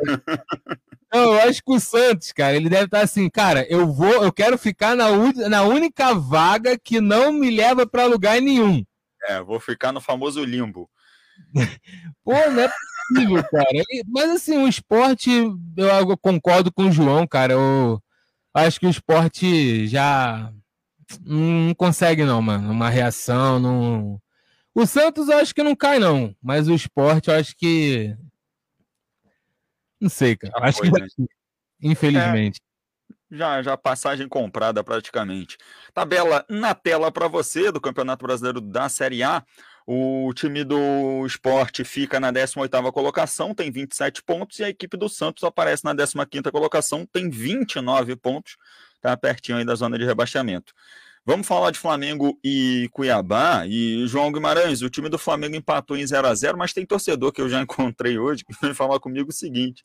Não, 1.13 1.35
eu 1.35 1.41
acho 1.49 1.63
que 1.63 1.73
o 1.73 1.81
Santos, 1.81 2.33
cara, 2.33 2.57
ele 2.57 2.69
deve 2.69 2.85
estar 2.85 3.01
assim, 3.01 3.29
cara, 3.29 3.67
eu 3.69 3.93
vou, 3.93 4.23
eu 4.23 4.33
quero 4.33 4.57
ficar 4.57 4.95
na, 4.95 5.07
na 5.49 5.63
única 5.63 6.15
vaga 6.15 6.79
que 6.79 7.01
não 7.01 7.33
me 7.33 7.51
leva 7.51 7.87
para 7.87 8.07
lugar 8.07 8.41
nenhum. 8.41 8.85
É, 9.29 9.43
vou 9.43 9.59
ficar 9.59 9.93
no 9.93 10.01
famoso 10.01 10.45
limbo. 10.45 10.89
Pô, 12.25 12.33
não 12.33 12.63
é 12.63 12.69
possível, 12.69 13.45
cara. 13.45 13.85
Mas 14.07 14.31
assim, 14.31 14.59
o 14.59 14.69
esporte, 14.69 15.31
eu 15.77 16.19
concordo 16.19 16.73
com 16.73 16.85
o 16.85 16.93
João, 16.93 17.27
cara. 17.27 17.55
Eu 17.55 18.01
acho 18.55 18.79
que 18.79 18.87
o 18.87 18.91
esporte 18.91 19.87
já 19.89 20.53
não 21.25 21.75
consegue, 21.75 22.25
não, 22.25 22.41
mano. 22.41 22.71
Uma 22.71 22.89
reação, 22.89 23.59
não. 23.59 24.21
O 24.75 24.87
Santos 24.87 25.29
eu 25.29 25.39
acho 25.39 25.55
que 25.55 25.63
não 25.63 25.75
cai, 25.75 25.99
não. 25.99 26.35
Mas 26.43 26.69
o 26.69 26.75
esporte 26.75 27.29
eu 27.29 27.35
acho 27.35 27.57
que. 27.57 28.15
Não 30.01 30.09
sei, 30.09 30.37
cara. 30.37 30.53
Já 30.59 30.65
acho 30.67 30.79
foi, 30.79 30.91
que. 30.91 31.01
Né? 31.01 31.27
Infelizmente. 31.83 32.61
É, 32.61 33.37
já, 33.37 33.63
já 33.63 33.77
passagem 33.77 34.29
comprada 34.29 34.83
praticamente. 34.83 35.57
Tabela 35.95 36.45
na 36.49 36.75
tela 36.75 37.13
para 37.13 37.29
você 37.29 37.71
do 37.71 37.81
Campeonato 37.81 38.25
Brasileiro 38.25 38.61
da 38.61 38.89
Série 38.89 39.23
A. 39.23 39.45
O 39.87 40.33
time 40.35 40.63
do 40.63 41.25
esporte 41.27 41.83
fica 41.85 42.21
na 42.21 42.33
18ª 42.33 42.93
colocação, 42.93 43.55
tem 43.55 43.73
27 43.73 44.23
pontos, 44.23 44.59
e 44.61 44.65
a 44.65 44.69
equipe 44.69 44.97
do 44.97 45.09
Santos 45.09 45.43
aparece 45.43 45.85
na 45.85 45.95
15ª 45.95 46.51
colocação, 46.53 47.05
tem 47.07 47.29
29 47.29 48.15
pontos, 48.15 48.57
tá 49.01 49.17
pertinho 49.17 49.59
aí 49.59 49.65
da 49.65 49.75
zona 49.75 49.99
de 49.99 50.05
rebaixamento. 50.05 50.73
Vamos 51.25 51.47
falar 51.47 51.71
de 51.71 51.79
Flamengo 51.79 52.39
e 52.43 52.89
Cuiabá. 52.93 53.67
E 53.67 54.07
João 54.07 54.33
Guimarães, 54.33 54.83
o 54.83 54.91
time 54.91 55.09
do 55.09 55.19
Flamengo 55.19 55.55
empatou 55.57 55.97
em 55.97 56.07
0 56.07 56.27
a 56.27 56.35
0 56.35 56.57
mas 56.57 56.73
tem 56.73 56.87
torcedor 56.87 57.33
que 57.33 57.41
eu 57.41 57.49
já 57.49 57.61
encontrei 57.63 58.19
hoje 58.19 58.45
que 58.45 58.55
vai 58.61 58.75
falar 58.75 58.99
comigo 59.01 59.31
o 59.31 59.33
seguinte: 59.33 59.85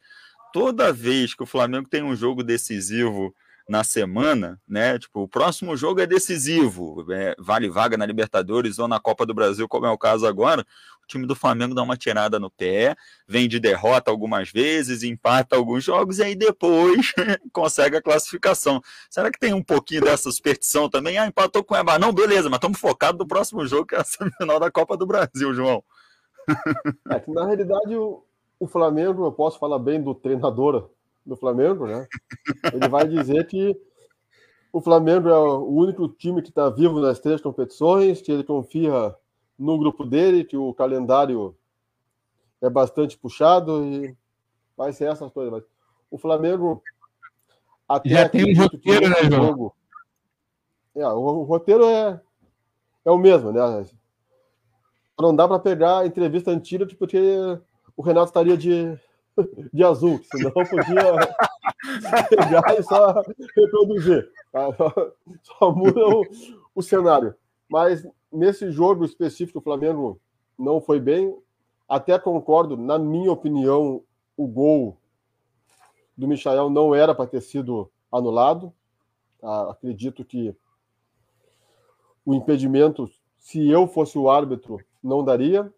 toda 0.54 0.94
vez 0.94 1.34
que 1.34 1.44
o 1.44 1.48
Flamengo 1.48 1.90
tem 1.90 2.04
um 2.04 2.16
jogo 2.16 2.44
decisivo 2.44 3.36
na 3.68 3.84
semana, 3.84 4.60
né? 4.68 5.00
Tipo, 5.00 5.22
o 5.22 5.28
próximo 5.28 5.76
jogo 5.76 6.00
é 6.00 6.06
decisivo, 6.06 7.06
é, 7.12 7.36
vale 7.40 7.70
vaga 7.70 7.98
na 7.98 8.06
Libertadores 8.06 8.78
ou 8.78 8.88
na 8.88 9.00
Copa 9.00 9.26
do 9.26 9.34
Brasil, 9.34 9.68
como 9.68 9.86
é 9.86 9.90
o 9.90 9.98
caso 9.98 10.28
agora. 10.28 10.66
O 11.04 11.08
time 11.08 11.28
do 11.28 11.36
Flamengo 11.36 11.76
dá 11.76 11.84
uma 11.84 11.98
tirada 11.98 12.40
no 12.40 12.50
pé, 12.50 12.96
vem 13.28 13.48
de 13.48 13.60
derrota 13.60 14.10
algumas 14.10 14.52
vezes, 14.52 15.04
empata 15.04 15.56
alguns 15.56 15.84
jogos 15.84 16.18
e 16.20 16.24
aí 16.24 16.36
depois 16.36 17.14
consegue 17.54 17.98
a 17.98 18.02
classificação. 18.02 18.82
Será 19.10 19.32
que 19.32 19.40
tem 19.40 19.54
um 19.54 19.64
pouquinho 19.64 20.02
dessa 20.02 20.32
superstição 20.32 20.90
também? 20.90 21.18
Ah, 21.18 21.28
empatou 21.28 21.64
com 21.64 21.74
o 21.74 21.78
Eba. 21.78 22.00
Não, 22.00 22.12
beleza, 22.12 22.50
mas 22.50 22.58
estamos 22.58 22.80
focados 22.80 23.20
no 23.20 23.28
próximo 23.28 23.66
jogo, 23.68 23.86
que 23.86 23.96
é 23.96 24.00
a 24.00 24.04
semifinal 24.06 24.60
da 24.60 24.72
Copa 24.72 24.98
do 24.98 25.06
Brasil, 25.06 25.54
João. 25.54 25.84
É 27.10 27.20
que 27.20 27.32
na 27.32 27.46
realidade 27.46 27.96
o, 27.96 28.24
o 28.60 28.68
Flamengo, 28.68 29.26
eu 29.26 29.32
posso 29.32 29.60
falar 29.60 29.80
bem 29.80 30.02
do 30.02 30.14
treinador 30.14 30.90
do 31.26 31.36
Flamengo, 31.36 31.88
né? 31.88 32.08
Ele 32.74 32.88
vai 32.88 33.08
dizer 33.08 33.48
que 33.48 33.76
o 34.72 34.82
Flamengo 34.82 35.30
é 35.30 35.38
o 35.38 35.66
único 35.68 36.08
time 36.08 36.42
que 36.42 36.50
está 36.50 36.70
vivo 36.70 37.00
nas 37.00 37.20
três 37.20 37.42
competições, 37.42 38.22
que 38.22 38.32
ele 38.32 38.44
confia 38.44 39.16
no 39.58 39.78
grupo 39.78 40.06
dele, 40.06 40.44
que 40.44 40.58
o 40.58 40.74
calendário 40.74 41.56
é 42.62 42.70
bastante 42.70 43.18
puxado 43.18 43.86
e 43.86 44.16
vai 44.76 44.92
ser 44.92 45.06
essas 45.06 45.32
coisas. 45.32 45.52
Mas 45.52 45.64
o 46.12 46.18
Flamengo 46.18 46.84
até 47.88 48.10
já 48.10 48.30
tem 48.30 48.54
um 48.54 48.62
roteiro, 48.64 49.10
né, 49.10 49.16
João? 49.24 49.48
Jogo, 49.48 49.76
é, 50.96 51.08
o, 51.08 51.20
o, 51.20 51.44
roteiro 51.44 51.86
é, 51.86 52.22
é 53.06 53.12
o 53.12 53.18
mesmo, 53.18 53.52
né? 53.52 53.86
Não 55.20 55.36
dá 55.36 55.48
para 55.48 55.60
pegar 55.60 56.00
a 56.00 56.06
entrevista 56.06 56.52
antiga 56.52 56.86
porque 56.98 57.38
o 57.96 58.02
Renato 58.02 58.28
estaria 58.28 58.58
de 58.58 59.00
de 59.74 59.84
azul, 59.84 60.20
senão 60.32 60.52
podia 60.52 61.36
pegar 62.30 62.80
e 62.80 62.84
só 62.84 63.22
reproduzir. 63.56 64.32
Tá? 64.52 64.70
Só, 65.44 65.72
muda 65.72 66.00
o, 66.08 66.24
o, 66.74 66.82
cenário. 66.82 67.36
Mas 67.70 68.08
nesse 68.32 68.72
jogo 68.72 69.04
específico, 69.06 69.60
o 69.60 69.62
Flamengo 69.62 70.20
não 70.58 70.80
foi 70.80 71.00
bem. 71.00 71.38
Até 71.88 72.18
concordo, 72.18 72.78
na 72.78 72.98
minha 72.98 73.32
opinião, 73.32 74.02
o 74.38 74.48
gol 74.48 74.98
do 76.18 76.28
Michael 76.28 76.70
não 76.70 76.96
era 76.96 77.14
para 77.14 77.28
ter 77.28 77.42
sido 77.42 77.92
anulado. 78.12 78.74
Tá? 79.40 79.72
Acredito 79.72 80.24
que 80.24 80.56
o 82.26 82.34
impedimento, 82.34 83.10
se 83.38 83.70
eu 83.70 83.88
fosse 83.88 84.18
o 84.18 84.30
árbitro, 84.30 84.80
não 85.04 85.24
daria. 85.24 85.72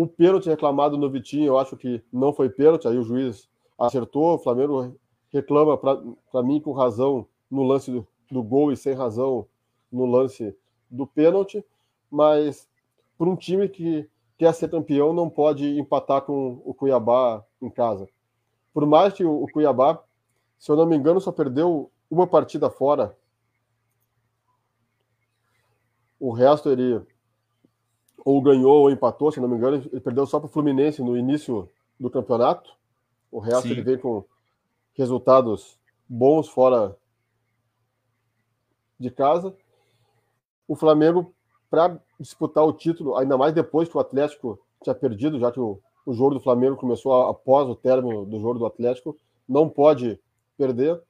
O 0.00 0.06
pênalti 0.06 0.48
reclamado 0.48 0.96
no 0.96 1.10
Vitinho, 1.10 1.46
eu 1.46 1.58
acho 1.58 1.76
que 1.76 2.00
não 2.12 2.32
foi 2.32 2.48
pênalti, 2.48 2.86
aí 2.86 2.96
o 2.96 3.02
juiz 3.02 3.48
acertou. 3.76 4.36
O 4.36 4.38
Flamengo 4.38 4.96
reclama, 5.28 5.76
para 5.76 6.40
mim, 6.44 6.60
com 6.60 6.70
razão 6.70 7.26
no 7.50 7.64
lance 7.64 7.90
do, 7.90 8.06
do, 8.30 8.40
gol 8.40 8.70
e 8.70 8.76
sem 8.76 8.94
razão 8.94 9.48
no 9.90 10.06
lance 10.06 10.56
do 10.88 11.04
pênalti. 11.04 11.66
Mas 12.08 12.68
para 13.18 13.28
um 13.28 13.34
time 13.34 13.68
que 13.68 14.08
quer 14.38 14.54
ser 14.54 14.70
campeão, 14.70 15.12
não 15.12 15.28
pode 15.28 15.76
empatar 15.80 16.22
com 16.22 16.62
o 16.64 16.72
Cuiabá 16.72 17.44
em 17.60 17.68
casa. 17.68 18.08
Por 18.72 18.86
mais 18.86 19.12
que 19.14 19.24
o, 19.24 19.48
Cuiabá, 19.52 20.00
se 20.60 20.70
eu 20.70 20.76
não 20.76 20.86
me 20.86 20.96
engano, 20.96 21.20
só 21.20 21.32
perdeu 21.32 21.90
uma 22.08 22.28
partida 22.28 22.70
fora. 22.70 23.18
O 26.20 26.30
resto 26.30 26.70
ele 26.70 27.04
ou 28.24 28.40
ganhou 28.42 28.82
ou 28.82 28.90
empatou, 28.90 29.30
se 29.30 29.40
não 29.40 29.48
me 29.48 29.56
engano, 29.56 29.76
ele 29.76 30.00
perdeu 30.00 30.26
só 30.26 30.38
para 30.38 30.46
o 30.46 30.50
Fluminense 30.50 31.02
no 31.02 31.16
início 31.16 31.68
do 31.98 32.10
campeonato. 32.10 32.70
O 33.30 33.38
resto 33.38 33.62
Sim. 33.62 33.70
ele 33.70 33.82
veio 33.82 34.00
com 34.00 34.24
resultados 34.94 35.78
bons 36.08 36.48
fora 36.48 36.96
de 38.98 39.10
casa. 39.10 39.54
O 40.66 40.74
Flamengo, 40.74 41.32
para 41.70 42.00
disputar 42.18 42.64
o 42.64 42.72
título, 42.72 43.16
ainda 43.16 43.36
mais 43.36 43.54
depois 43.54 43.88
que 43.88 43.96
o 43.96 44.00
Atlético 44.00 44.58
tinha 44.82 44.94
perdido, 44.94 45.38
já 45.38 45.52
que 45.52 45.60
o, 45.60 45.80
o 46.04 46.12
jogo 46.12 46.34
do 46.34 46.40
Flamengo 46.40 46.76
começou 46.76 47.12
após 47.28 47.68
o 47.68 47.74
término 47.74 48.24
do 48.24 48.40
jogo 48.40 48.58
do 48.58 48.66
Atlético, 48.66 49.16
não 49.48 49.68
pode 49.68 50.18
perder. 50.56 51.00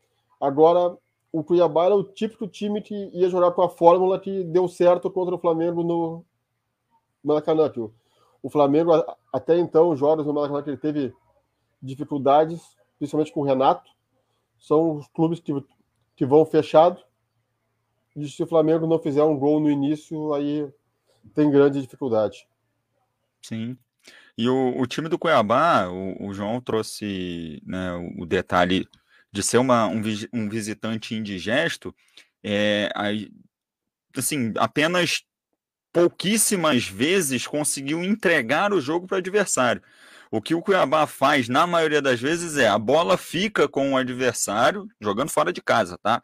Agora, 0.40 0.96
o 1.32 1.42
Cuiabá 1.42 1.86
era 1.86 1.96
o 1.96 2.04
típico 2.04 2.46
time 2.46 2.80
que 2.80 2.94
ia 3.12 3.28
jogar 3.28 3.52
com 3.52 3.62
a 3.62 3.68
fórmula 3.68 4.18
que 4.18 4.44
deu 4.44 4.68
certo 4.68 5.10
contra 5.10 5.34
o 5.34 5.38
Flamengo 5.38 5.82
no, 5.82 6.24
Maracanã, 7.22 7.68
que 7.68 7.80
o, 7.80 7.92
o 8.42 8.50
Flamengo, 8.50 8.92
até 9.32 9.58
então, 9.58 9.90
os 9.90 9.98
jogos 9.98 10.26
no 10.26 10.32
Maracanã 10.32 10.62
que 10.62 10.70
ele 10.70 10.76
teve 10.76 11.14
dificuldades, 11.80 12.60
principalmente 12.98 13.32
com 13.32 13.40
o 13.40 13.44
Renato, 13.44 13.90
são 14.58 14.96
os 14.96 15.06
clubes 15.08 15.40
que, 15.40 15.52
que 16.16 16.26
vão 16.26 16.44
fechado. 16.44 17.02
E 18.16 18.28
se 18.28 18.42
o 18.42 18.46
Flamengo 18.46 18.86
não 18.86 18.98
fizer 18.98 19.22
um 19.22 19.38
gol 19.38 19.60
no 19.60 19.70
início, 19.70 20.34
aí 20.34 20.68
tem 21.34 21.50
grande 21.50 21.80
dificuldade. 21.80 22.48
Sim. 23.42 23.76
E 24.36 24.48
o, 24.48 24.80
o 24.80 24.86
time 24.86 25.08
do 25.08 25.18
Cuiabá, 25.18 25.88
o, 25.88 26.28
o 26.28 26.34
João 26.34 26.60
trouxe 26.60 27.62
né, 27.66 27.92
o, 27.94 28.22
o, 28.22 28.26
detalhe 28.26 28.88
de 29.32 29.42
ser 29.42 29.58
uma, 29.58 29.86
um, 29.86 30.02
um 30.32 30.48
visitante 30.48 31.14
indigesto, 31.14 31.94
é, 32.42 32.88
aí, 32.94 33.30
assim, 34.16 34.52
apenas 34.56 35.24
pouquíssimas 35.98 36.86
vezes 36.86 37.44
conseguiu 37.44 38.04
entregar 38.04 38.72
o 38.72 38.80
jogo 38.80 39.08
para 39.08 39.16
o 39.16 39.18
adversário. 39.18 39.82
O 40.30 40.40
que 40.40 40.54
o 40.54 40.62
Cuiabá 40.62 41.08
faz, 41.08 41.48
na 41.48 41.66
maioria 41.66 42.00
das 42.00 42.20
vezes, 42.20 42.56
é 42.56 42.68
a 42.68 42.78
bola 42.78 43.16
fica 43.16 43.66
com 43.66 43.92
o 43.92 43.96
adversário, 43.96 44.86
jogando 45.00 45.30
fora 45.30 45.52
de 45.52 45.60
casa, 45.60 45.98
tá? 45.98 46.22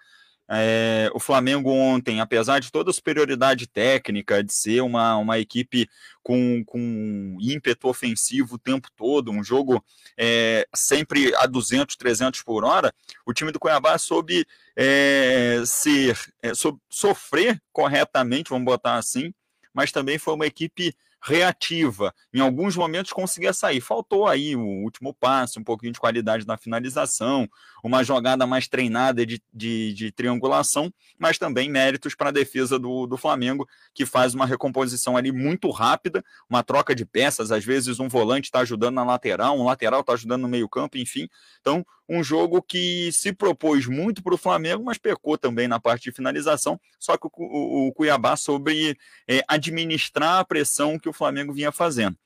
É, 0.48 1.10
o 1.12 1.18
Flamengo 1.18 1.70
ontem, 1.70 2.20
apesar 2.20 2.60
de 2.60 2.70
toda 2.70 2.90
a 2.90 2.94
superioridade 2.94 3.66
técnica, 3.66 4.44
de 4.44 4.52
ser 4.52 4.80
uma, 4.82 5.16
uma 5.16 5.40
equipe 5.40 5.88
com, 6.22 6.62
com 6.64 7.36
ímpeto 7.40 7.88
ofensivo 7.88 8.54
o 8.54 8.58
tempo 8.58 8.88
todo, 8.94 9.32
um 9.32 9.42
jogo 9.42 9.84
é, 10.16 10.68
sempre 10.72 11.34
a 11.36 11.46
200, 11.46 11.96
300 11.96 12.42
por 12.42 12.62
hora, 12.62 12.92
o 13.26 13.32
time 13.32 13.50
do 13.50 13.58
Cuiabá 13.58 13.98
soube 13.98 14.46
é, 14.76 15.62
ser, 15.66 16.16
é, 16.42 16.54
soube 16.54 16.78
sofrer 16.88 17.60
corretamente, 17.72 18.50
vamos 18.50 18.66
botar 18.66 18.96
assim, 18.96 19.32
mas 19.74 19.92
também 19.92 20.18
foi 20.18 20.34
uma 20.34 20.46
equipe 20.46 20.94
reativa. 21.24 22.14
Em 22.34 22.40
alguns 22.40 22.76
momentos 22.76 23.10
conseguia 23.10 23.54
sair. 23.54 23.80
Faltou 23.80 24.26
aí 24.26 24.54
o 24.54 24.60
último 24.60 25.14
passe, 25.14 25.58
um 25.58 25.64
pouquinho 25.64 25.92
de 25.92 25.98
qualidade 25.98 26.46
na 26.46 26.58
finalização, 26.58 27.48
uma 27.82 28.04
jogada 28.04 28.46
mais 28.46 28.68
treinada 28.68 29.24
de, 29.24 29.42
de, 29.52 29.94
de 29.94 30.12
triangulação, 30.12 30.92
mas 31.18 31.38
também 31.38 31.70
méritos 31.70 32.14
para 32.14 32.28
a 32.28 32.32
defesa 32.32 32.78
do, 32.78 33.06
do 33.06 33.16
Flamengo, 33.16 33.66
que 33.94 34.04
faz 34.04 34.34
uma 34.34 34.44
recomposição 34.44 35.16
ali 35.16 35.32
muito 35.32 35.70
rápida, 35.70 36.22
uma 36.48 36.62
troca 36.62 36.94
de 36.94 37.06
peças. 37.06 37.50
Às 37.50 37.64
vezes 37.64 37.98
um 37.98 38.08
volante 38.08 38.48
está 38.48 38.60
ajudando 38.60 38.96
na 38.96 39.04
lateral, 39.04 39.58
um 39.58 39.64
lateral 39.64 40.00
está 40.00 40.12
ajudando 40.12 40.42
no 40.42 40.48
meio-campo, 40.48 40.98
enfim. 40.98 41.26
Então, 41.58 41.86
um 42.08 42.22
jogo 42.22 42.60
que 42.62 43.10
se 43.12 43.32
propôs 43.32 43.86
muito 43.86 44.22
para 44.22 44.34
o 44.34 44.38
Flamengo, 44.38 44.84
mas 44.84 44.98
pecou 44.98 45.38
também 45.38 45.66
na 45.66 45.80
parte 45.80 46.04
de 46.04 46.12
finalização. 46.12 46.78
Só 46.98 47.16
que 47.16 47.26
o, 47.26 47.92
Cuiabá 47.94 48.36
soube 48.36 48.96
é, 49.28 49.42
administrar 49.48 50.40
a 50.40 50.44
pressão 50.44 50.98
que 50.98 51.08
o 51.08 51.12
Flamengo 51.12 51.52
vinha 51.52 51.72
fazendo. 51.72 52.16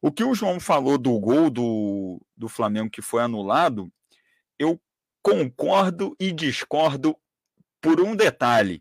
O 0.00 0.12
que 0.12 0.22
o 0.22 0.34
João 0.34 0.60
falou 0.60 0.96
do 0.96 1.18
gol 1.18 1.50
do, 1.50 2.20
do 2.36 2.48
Flamengo 2.48 2.90
que 2.90 3.02
foi 3.02 3.22
anulado, 3.22 3.90
eu 4.58 4.80
concordo 5.20 6.16
e 6.20 6.30
discordo 6.30 7.16
por 7.80 8.00
um 8.00 8.14
detalhe. 8.14 8.80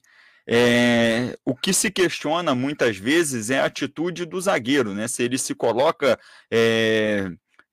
É, 0.50 1.38
o 1.44 1.54
que 1.54 1.74
se 1.74 1.92
questiona 1.92 2.56
muitas 2.56 2.96
vezes 2.96 3.50
é 3.50 3.60
a 3.60 3.66
atitude 3.66 4.26
do 4.26 4.40
zagueiro, 4.40 4.94
né? 4.94 5.08
Se 5.08 5.24
ele 5.24 5.38
se 5.38 5.54
coloca 5.54 6.18
é, 6.50 7.30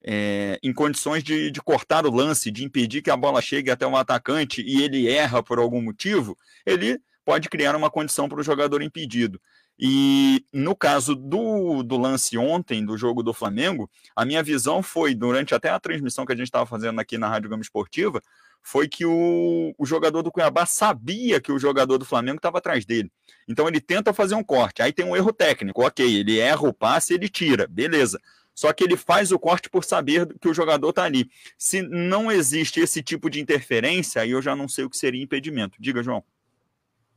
é, 0.07 0.59
em 0.61 0.71
condições 0.71 1.23
de, 1.23 1.49
de, 1.49 1.59
cortar 1.61 2.05
o 2.05 2.13
lance, 2.13 2.51
de 2.51 2.63
impedir 2.63 3.01
que 3.01 3.09
a 3.09 3.17
bola 3.17 3.41
chegue 3.41 3.71
até 3.71 3.87
um 3.87 3.97
atacante 3.97 4.61
e 4.61 4.83
ele 4.83 5.09
erra 5.09 5.41
por 5.41 5.57
algum 5.57 5.81
motivo, 5.81 6.37
ele 6.63 6.99
pode 7.25 7.49
criar 7.49 7.75
uma 7.75 7.89
condição 7.89 8.29
para 8.29 8.39
o 8.39 8.43
jogador 8.43 8.83
impedido. 8.83 9.41
E 9.79 10.45
no 10.53 10.75
caso 10.75 11.15
do, 11.15 11.81
do 11.81 11.97
lance 11.97 12.37
ontem, 12.37 12.85
do 12.85 12.95
jogo 12.95 13.23
do 13.23 13.33
Flamengo, 13.33 13.89
a 14.15 14.23
minha 14.23 14.43
visão 14.43 14.83
foi, 14.83 15.15
durante 15.15 15.55
até 15.55 15.69
a 15.69 15.79
transmissão 15.79 16.23
que 16.23 16.31
a 16.31 16.35
gente 16.35 16.47
estava 16.47 16.67
fazendo 16.67 16.99
aqui 17.01 17.17
na 17.17 17.27
Rádio 17.27 17.49
Gama 17.49 17.63
Esportiva, 17.63 18.21
foi 18.61 18.87
que 18.87 19.05
o, 19.05 19.73
o 19.77 19.85
jogador 19.85 20.21
do 20.21 20.31
Cuiabá 20.31 20.65
sabia 20.65 21.41
que 21.41 21.51
o 21.51 21.59
jogador 21.59 21.97
do 21.97 22.05
Flamengo 22.05 22.37
estava 22.37 22.59
atrás 22.59 22.85
dele. 22.85 23.11
Então 23.47 23.67
ele 23.67 23.81
tenta 23.81 24.13
fazer 24.13 24.35
um 24.35 24.43
corte. 24.43 24.81
Aí 24.81 24.93
tem 24.93 25.05
um 25.05 25.15
erro 25.15 25.33
técnico, 25.33 25.85
ok, 25.85 26.19
ele 26.19 26.39
erra 26.39 26.67
o 26.67 26.73
passe 26.73 27.13
ele 27.13 27.27
tira, 27.27 27.67
beleza. 27.67 28.19
Só 28.55 28.71
que 28.71 28.85
ele 28.85 28.95
faz 28.95 29.33
o 29.33 29.37
corte 29.37 29.69
por 29.69 29.83
saber 29.83 30.33
que 30.39 30.47
o 30.47 30.53
jogador 30.53 30.89
está 30.89 31.03
ali. 31.03 31.29
Se 31.57 31.81
não 31.81 32.31
existe 32.31 32.79
esse 32.79 33.03
tipo 33.03 33.29
de 33.29 33.41
interferência, 33.41 34.21
aí 34.21 34.31
eu 34.31 34.41
já 34.41 34.55
não 34.55 34.69
sei 34.69 34.85
o 34.85 34.89
que 34.89 34.97
seria 34.97 35.21
impedimento. 35.21 35.77
Diga, 35.77 36.01
João. 36.01 36.23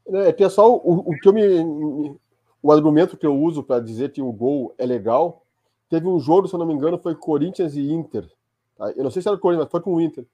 É, 0.08 0.32
pessoal, 0.32 0.80
o, 0.84 1.12
o 1.12 1.18
que 1.20 1.28
eu 1.28 1.32
me, 1.32 2.18
o 2.60 2.72
argumento 2.72 3.16
que 3.16 3.26
eu 3.26 3.38
uso 3.38 3.62
para 3.62 3.78
dizer 3.78 4.10
que 4.10 4.20
o 4.20 4.32
gol 4.32 4.74
é 4.76 4.84
legal, 4.84 5.44
teve 5.88 6.08
um 6.08 6.18
jogo, 6.18 6.48
se 6.48 6.54
eu 6.54 6.58
não 6.58 6.66
me 6.66 6.74
engano, 6.74 6.98
foi 6.98 7.14
Corinthians 7.14 7.76
e 7.76 7.92
Inter. 7.92 8.28
Tá? 8.76 8.90
Eu 8.92 9.04
não 9.04 9.10
sei 9.10 9.22
se 9.22 9.28
era 9.28 9.36
o 9.36 9.40
Corinthians, 9.40 9.66
mas 9.66 9.70
foi 9.70 9.80
com 9.80 9.94
o 9.94 10.00
Inter. 10.00 10.26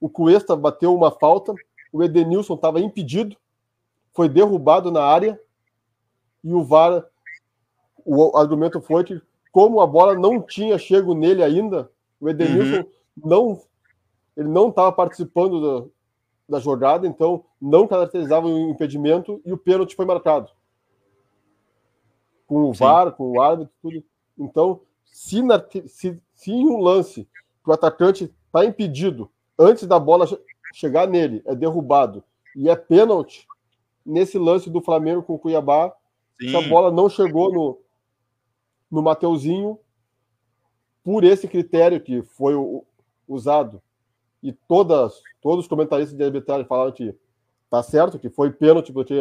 O 0.00 0.08
Cuesta 0.08 0.54
bateu 0.54 0.94
uma 0.94 1.10
falta, 1.10 1.52
o 1.92 2.02
Edenilson 2.02 2.54
estava 2.54 2.80
impedido, 2.80 3.36
foi 4.12 4.28
derrubado 4.28 4.92
na 4.92 5.02
área 5.02 5.40
e 6.44 6.52
o 6.52 6.62
VAR, 6.62 7.04
o 8.04 8.36
argumento 8.36 8.80
foi 8.80 9.02
que 9.02 9.20
como 9.54 9.80
a 9.80 9.86
bola 9.86 10.16
não 10.16 10.42
tinha 10.42 10.76
chego 10.76 11.14
nele 11.14 11.40
ainda, 11.40 11.88
o 12.20 12.28
Edenilson 12.28 12.78
uhum. 12.80 12.86
não 13.24 13.62
ele 14.36 14.48
não 14.48 14.68
estava 14.68 14.90
participando 14.90 15.60
da, 15.60 15.88
da, 16.48 16.58
jogada, 16.58 17.06
então 17.06 17.44
não 17.62 17.86
caracterizava 17.86 18.48
o 18.48 18.68
impedimento 18.68 19.40
e 19.44 19.52
o 19.52 19.56
pênalti 19.56 19.94
foi 19.94 20.04
marcado. 20.04 20.50
Com 22.48 22.68
o 22.68 22.74
Sim. 22.74 22.80
VAR, 22.80 23.12
com 23.12 23.30
o 23.30 23.40
árbitro, 23.40 23.72
tudo. 23.80 24.02
Então, 24.36 24.80
se, 25.04 25.40
na, 25.40 25.64
se, 25.86 26.20
se 26.34 26.50
em 26.50 26.66
um 26.66 26.80
lance 26.80 27.28
que 27.62 27.70
o 27.70 27.72
atacante 27.72 28.34
está 28.46 28.64
impedido 28.64 29.30
antes 29.56 29.86
da 29.86 30.00
bola 30.00 30.26
chegar 30.74 31.06
nele, 31.06 31.42
é 31.46 31.54
derrubado 31.54 32.24
e 32.56 32.68
é 32.68 32.74
pênalti, 32.74 33.46
nesse 34.04 34.36
lance 34.36 34.68
do 34.68 34.82
Flamengo 34.82 35.22
com 35.22 35.34
o 35.34 35.38
Cuiabá, 35.38 35.94
Sim. 36.40 36.48
se 36.48 36.56
a 36.56 36.68
bola 36.68 36.90
não 36.90 37.08
chegou 37.08 37.52
no, 37.52 37.83
no 38.94 39.02
Mateuzinho 39.02 39.78
por 41.02 41.24
esse 41.24 41.48
critério 41.48 42.00
que 42.00 42.22
foi 42.22 42.54
usado. 43.26 43.82
E 44.42 44.52
todas, 44.52 45.20
todos 45.42 45.64
os 45.64 45.68
comentaristas 45.68 46.16
de 46.16 46.24
arbitragem 46.24 46.66
falaram 46.66 46.92
que 46.92 47.14
tá 47.68 47.82
certo, 47.82 48.18
que 48.18 48.30
foi 48.30 48.52
pênalti, 48.52 48.92
porque 48.92 49.14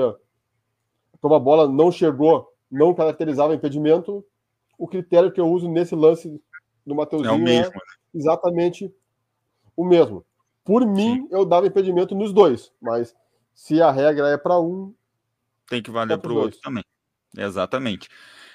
como 1.19 1.36
a 1.36 1.39
bola 1.39 1.67
não 1.67 1.91
chegou, 1.91 2.53
não 2.69 2.93
caracterizava 2.93 3.55
impedimento, 3.55 4.23
o 4.77 4.88
critério 4.88 5.31
que 5.31 5.41
eu 5.41 5.49
uso 5.49 5.69
nesse 5.69 5.95
lance 5.95 6.41
do 6.86 6.93
Mateuzinho 6.93 7.31
é, 7.31 7.36
o 7.36 7.39
mesmo. 7.39 7.73
é 7.75 8.17
exatamente 8.17 8.93
o 9.75 9.83
mesmo. 9.83 10.25
Por 10.63 10.86
mim, 10.86 11.21
Sim. 11.21 11.27
eu 11.31 11.45
dava 11.45 11.67
impedimento 11.67 12.13
nos 12.13 12.31
dois, 12.31 12.71
mas 12.81 13.15
se 13.55 13.81
a 13.81 13.91
regra 13.91 14.29
é 14.29 14.38
para 14.38 14.59
um. 14.59 14.93
Tem 15.67 15.81
que 15.81 15.91
valer 15.91 16.17
para 16.19 16.31
o 16.31 16.36
outro 16.36 16.59
também. 16.62 16.83
Exatamente. 17.36 18.07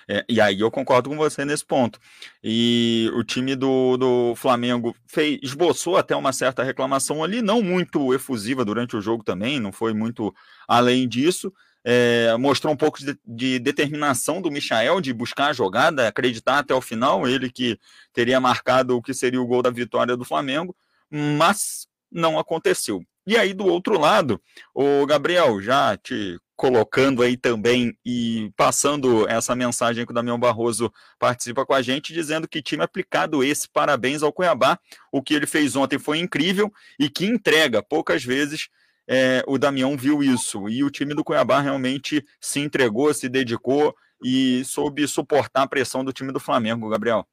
É, 0.09 0.25
e 0.27 0.41
aí 0.41 0.61
eu 0.61 0.71
concordo 0.71 1.11
com 1.11 1.17
você 1.17 1.45
nesse 1.45 1.65
ponto. 1.65 2.01
E 2.43 3.11
o 3.15 3.23
time 3.23 3.55
do, 3.55 3.97
do 3.99 4.35
Flamengo 4.37 4.97
fez, 5.07 5.39
esboçou 5.43 5.99
até 5.99 6.17
uma 6.17 6.33
certa 6.33 6.63
reclamação 6.63 7.23
ali, 7.23 7.43
não 7.43 7.63
muito 7.63 8.15
efusiva 8.15 8.65
durante 8.65 8.97
o 8.97 9.01
jogo 9.03 9.23
também, 9.23 9.61
não 9.61 9.71
foi 9.71 9.93
muito 9.93 10.35
além 10.67 11.07
disso. 11.07 11.53
É, 11.85 12.37
mostrou 12.39 12.73
um 12.73 12.77
pouco 12.77 12.99
de, 12.99 13.19
de, 13.25 13.59
determinação 13.59 14.43
do 14.43 14.51
Michael 14.51 15.01
de 15.01 15.13
buscar 15.13 15.49
a 15.49 15.53
jogada, 15.53 16.09
acreditar 16.09 16.59
até 16.59 16.75
o 16.75 16.81
final, 16.81 17.27
ele 17.27 17.51
que 17.51 17.79
teria 18.13 18.41
marcado 18.41 18.97
o 18.97 19.03
que 19.03 19.15
seria 19.15 19.41
o 19.41 19.47
gol 19.47 19.63
da 19.63 19.71
vitória 19.71 20.17
do 20.17 20.25
Flamengo, 20.25 20.75
mas 21.11 21.87
não 22.11 22.39
aconteceu. 22.39 23.03
E 23.27 23.37
aí, 23.37 23.53
do 23.53 23.67
outro 23.67 23.99
lado, 23.99 24.41
o 24.75 25.07
Gabriel, 25.07 25.61
já 25.61 25.97
te 25.97 26.39
colocando 26.59 27.23
aí 27.23 27.37
também 27.37 27.97
e 28.05 28.51
passando 28.57 29.29
essa 29.29 29.55
mensagem 29.55 30.05
que 30.05 30.11
o 30.11 30.15
Damião 30.15 30.37
Barroso 30.37 30.93
participa 31.17 31.65
com 31.65 31.73
a 31.73 31.81
gente, 31.81 32.13
dizendo 32.13 32.49
que 32.49 32.61
time 32.61 32.83
aplicado 32.83 33.45
esse, 33.45 33.69
parabéns 33.69 34.25
ao 34.25 34.33
Cuiabá. 34.33 34.77
O 35.13 35.23
que 35.23 35.35
ele 35.35 35.47
fez 35.47 35.77
ontem 35.77 36.01
foi 36.01 36.19
incrível 36.19 36.73
e 36.99 37.09
que 37.09 37.25
entrega. 37.25 37.81
Poucas 37.81 38.25
vezes 38.25 38.69
é, 39.07 39.45
o 39.47 39.57
Damião 39.57 39.97
viu 39.97 40.21
isso. 40.21 40.69
E 40.69 40.83
o 40.83 40.91
time 40.91 41.15
do 41.15 41.23
Cuiabá 41.23 41.61
realmente 41.61 42.27
se 42.41 42.59
entregou, 42.59 43.15
se 43.15 43.29
dedicou 43.29 43.95
e 44.21 44.65
soube 44.65 45.07
suportar 45.07 45.63
a 45.63 45.69
pressão 45.69 46.05
do 46.05 46.13
time 46.13 46.33
do 46.33 46.41
Flamengo, 46.41 46.89
Gabriel. 46.89 47.25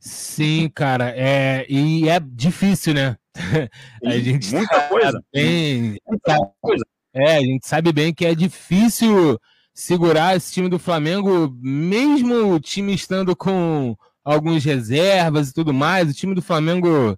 Sim, 0.00 0.68
cara, 0.74 1.14
é, 1.16 1.64
e 1.68 2.08
é 2.08 2.18
difícil, 2.18 2.94
né? 2.94 3.16
a 4.04 4.18
gente 4.18 4.52
muita 4.52 4.88
coisa. 4.88 5.24
Bem, 5.32 6.00
muita 6.04 6.36
coisa. 6.60 6.84
É, 7.14 7.36
a 7.36 7.40
gente 7.40 7.66
sabe 7.66 7.92
bem 7.92 8.12
que 8.12 8.26
é 8.26 8.34
difícil 8.34 9.38
segurar 9.72 10.36
esse 10.36 10.52
time 10.52 10.68
do 10.68 10.80
Flamengo, 10.80 11.56
mesmo 11.60 12.52
o 12.52 12.58
time 12.58 12.92
estando 12.92 13.36
com 13.36 13.96
algumas 14.24 14.64
reservas 14.64 15.50
e 15.50 15.54
tudo 15.54 15.72
mais. 15.72 16.10
O 16.10 16.14
time 16.14 16.34
do 16.34 16.42
Flamengo, 16.42 17.16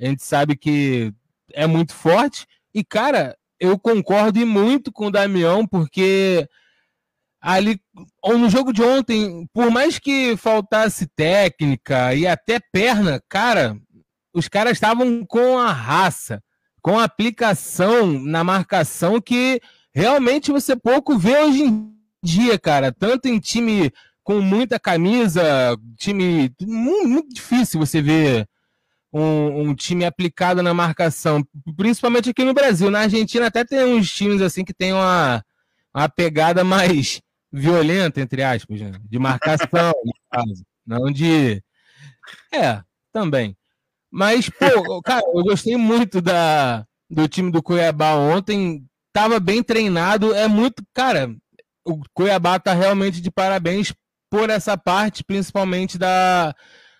a 0.00 0.06
gente 0.06 0.22
sabe 0.24 0.56
que 0.56 1.12
é 1.52 1.66
muito 1.66 1.94
forte. 1.94 2.46
E, 2.74 2.82
cara, 2.82 3.36
eu 3.60 3.78
concordo 3.78 4.46
muito 4.46 4.90
com 4.90 5.08
o 5.08 5.10
Damião, 5.10 5.66
porque 5.66 6.48
ali 7.42 7.78
no 8.24 8.48
jogo 8.48 8.72
de 8.72 8.82
ontem, 8.82 9.46
por 9.52 9.70
mais 9.70 9.98
que 9.98 10.34
faltasse 10.38 11.06
técnica 11.08 12.14
e 12.14 12.26
até 12.26 12.58
perna, 12.58 13.22
cara, 13.28 13.76
os 14.32 14.48
caras 14.48 14.72
estavam 14.72 15.26
com 15.26 15.58
a 15.58 15.70
raça 15.72 16.42
com 16.82 16.98
aplicação 16.98 18.06
na 18.06 18.42
marcação 18.42 19.20
que 19.20 19.60
realmente 19.92 20.50
você 20.50 20.76
pouco 20.76 21.18
vê 21.18 21.36
hoje 21.38 21.62
em 21.64 21.92
dia, 22.22 22.58
cara. 22.58 22.92
Tanto 22.92 23.26
em 23.26 23.38
time 23.38 23.92
com 24.22 24.40
muita 24.40 24.78
camisa, 24.78 25.42
time 25.96 26.52
muito, 26.60 27.32
difícil 27.32 27.80
você 27.80 28.02
ver 28.02 28.46
um, 29.12 29.68
um, 29.70 29.74
time 29.74 30.04
aplicado 30.04 30.62
na 30.62 30.74
marcação, 30.74 31.42
principalmente 31.76 32.30
aqui 32.30 32.44
no 32.44 32.52
Brasil. 32.52 32.90
Na 32.90 33.00
Argentina 33.00 33.46
até 33.46 33.64
tem 33.64 33.84
uns 33.84 34.12
times 34.12 34.42
assim 34.42 34.64
que 34.64 34.74
tem 34.74 34.92
uma, 34.92 35.42
uma 35.94 36.08
pegada 36.08 36.62
mais 36.62 37.22
violenta, 37.50 38.20
entre 38.20 38.42
aspas, 38.42 38.80
né? 38.80 38.92
de 39.02 39.18
marcação, 39.18 39.92
não 40.86 41.10
de. 41.10 41.62
É, 42.52 42.82
também. 43.12 43.56
Mas, 44.10 44.48
pô, 44.48 45.02
cara, 45.02 45.22
eu 45.34 45.42
gostei 45.42 45.76
muito 45.76 46.20
da, 46.20 46.84
do 47.10 47.28
time 47.28 47.50
do 47.50 47.62
Cuiabá 47.62 48.14
ontem. 48.14 48.84
Tava 49.12 49.38
bem 49.38 49.62
treinado. 49.62 50.34
É 50.34 50.48
muito. 50.48 50.82
Cara, 50.94 51.30
o 51.84 52.00
Cuiabá 52.14 52.58
tá 52.58 52.72
realmente 52.72 53.20
de 53.20 53.30
parabéns 53.30 53.92
por 54.30 54.50
essa 54.50 54.76
parte, 54.76 55.24
principalmente 55.24 55.98
da, 55.98 56.54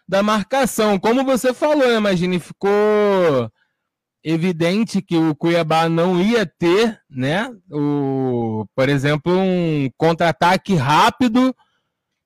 da 0.07 0.23
marcação. 0.23 0.99
Como 0.99 1.25
você 1.25 1.55
falou, 1.55 1.89
né, 1.89 1.97
Imagine, 1.97 2.39
ficou 2.39 3.51
evidente 4.23 5.01
que 5.01 5.17
o 5.17 5.35
Cuiabá 5.35 5.89
não 5.89 6.21
ia 6.21 6.45
ter, 6.45 7.01
né? 7.09 7.51
O, 7.71 8.67
por 8.75 8.89
exemplo, 8.89 9.33
um 9.33 9.89
contra-ataque 9.97 10.75
rápido 10.75 11.55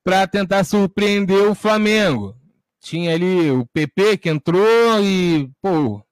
para 0.05 0.27
tentar 0.27 0.65
surpreender 0.65 1.49
o 1.49 1.55
Flamengo 1.55 2.37
tinha 2.83 3.15
ali 3.15 3.51
o 3.51 3.65
PP 3.67 4.19
que 4.19 4.29
entrou 4.29 5.01
e, 5.01 5.49
pô, 5.63 6.05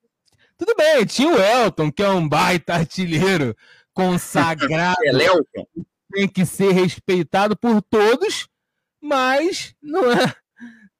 tudo 0.57 0.75
bem, 0.77 1.05
tinha 1.05 1.35
o 1.35 1.41
Elton, 1.41 1.91
que 1.91 2.03
é 2.03 2.09
um 2.09 2.27
baita 2.27 2.75
artilheiro 2.75 3.57
consagrado. 3.93 4.97
é 5.05 5.83
tem 6.13 6.29
que 6.29 6.47
ser 6.47 6.73
respeitado 6.73 7.57
por 7.57 7.83
todos, 7.83 8.49
mas 9.01 9.75
não 9.83 10.13
é 10.13 10.35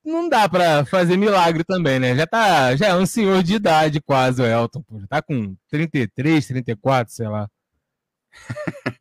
não 0.03 0.29
dá 0.29 0.49
para 0.49 0.85
fazer 0.87 1.17
milagre 1.17 1.63
também, 1.63 2.01
né? 2.01 2.17
Já 2.17 2.27
tá, 2.27 2.75
já 2.75 2.89
é 2.89 2.95
um 2.95 3.07
senhor 3.07 3.43
de 3.43 3.55
idade 3.55 4.01
quase 4.01 4.41
o 4.43 4.47
Elton, 4.47 4.83
pô. 4.83 4.99
Já 4.99 5.07
tá 5.07 5.23
com 5.23 5.55
33, 5.69 6.47
34, 6.47 7.13
sei 7.13 7.29
lá. 7.29 7.49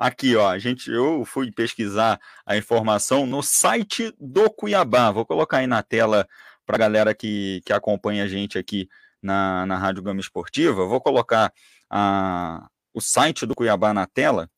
Aqui, 0.00 0.34
ó, 0.34 0.48
a 0.48 0.58
gente, 0.58 0.90
eu 0.90 1.26
fui 1.26 1.52
pesquisar 1.52 2.18
a 2.46 2.56
informação 2.56 3.26
no 3.26 3.42
site 3.42 4.14
do 4.18 4.48
Cuiabá. 4.48 5.10
Vou 5.10 5.26
colocar 5.26 5.58
aí 5.58 5.66
na 5.66 5.82
tela 5.82 6.26
para 6.64 6.76
a 6.76 6.78
galera 6.78 7.14
que, 7.14 7.60
que 7.66 7.70
acompanha 7.70 8.24
a 8.24 8.26
gente 8.26 8.56
aqui 8.56 8.88
na, 9.20 9.66
na 9.66 9.76
Rádio 9.76 10.02
Gama 10.02 10.18
Esportiva. 10.18 10.86
Vou 10.86 11.02
colocar 11.02 11.52
a, 11.90 12.66
o 12.94 13.00
site 13.02 13.44
do 13.44 13.54
Cuiabá 13.54 13.92
na 13.92 14.06
tela. 14.06 14.48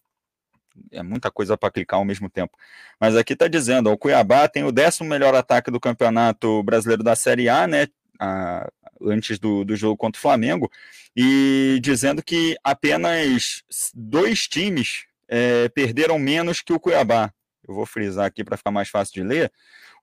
É 0.92 1.02
muita 1.02 1.28
coisa 1.28 1.58
para 1.58 1.72
clicar 1.72 1.98
ao 1.98 2.04
mesmo 2.04 2.30
tempo. 2.30 2.56
Mas 3.00 3.16
aqui 3.16 3.32
está 3.32 3.48
dizendo: 3.48 3.90
ó, 3.90 3.94
o 3.94 3.98
Cuiabá 3.98 4.46
tem 4.46 4.62
o 4.62 4.70
décimo 4.70 5.08
melhor 5.08 5.34
ataque 5.34 5.72
do 5.72 5.80
Campeonato 5.80 6.62
Brasileiro 6.62 7.02
da 7.02 7.16
Série 7.16 7.48
A, 7.48 7.66
né? 7.66 7.88
A, 8.16 8.70
antes 9.04 9.40
do, 9.40 9.64
do 9.64 9.74
jogo 9.74 9.96
contra 9.96 10.20
o 10.20 10.22
Flamengo, 10.22 10.70
e 11.16 11.80
dizendo 11.82 12.22
que 12.22 12.56
apenas 12.62 13.64
dois 13.92 14.46
times 14.46 15.10
é, 15.34 15.66
perderam 15.70 16.18
menos 16.18 16.60
que 16.60 16.74
o 16.74 16.78
Cuiabá. 16.78 17.32
Eu 17.66 17.74
vou 17.74 17.86
frisar 17.86 18.26
aqui 18.26 18.44
para 18.44 18.58
ficar 18.58 18.70
mais 18.70 18.90
fácil 18.90 19.14
de 19.14 19.22
ler. 19.22 19.50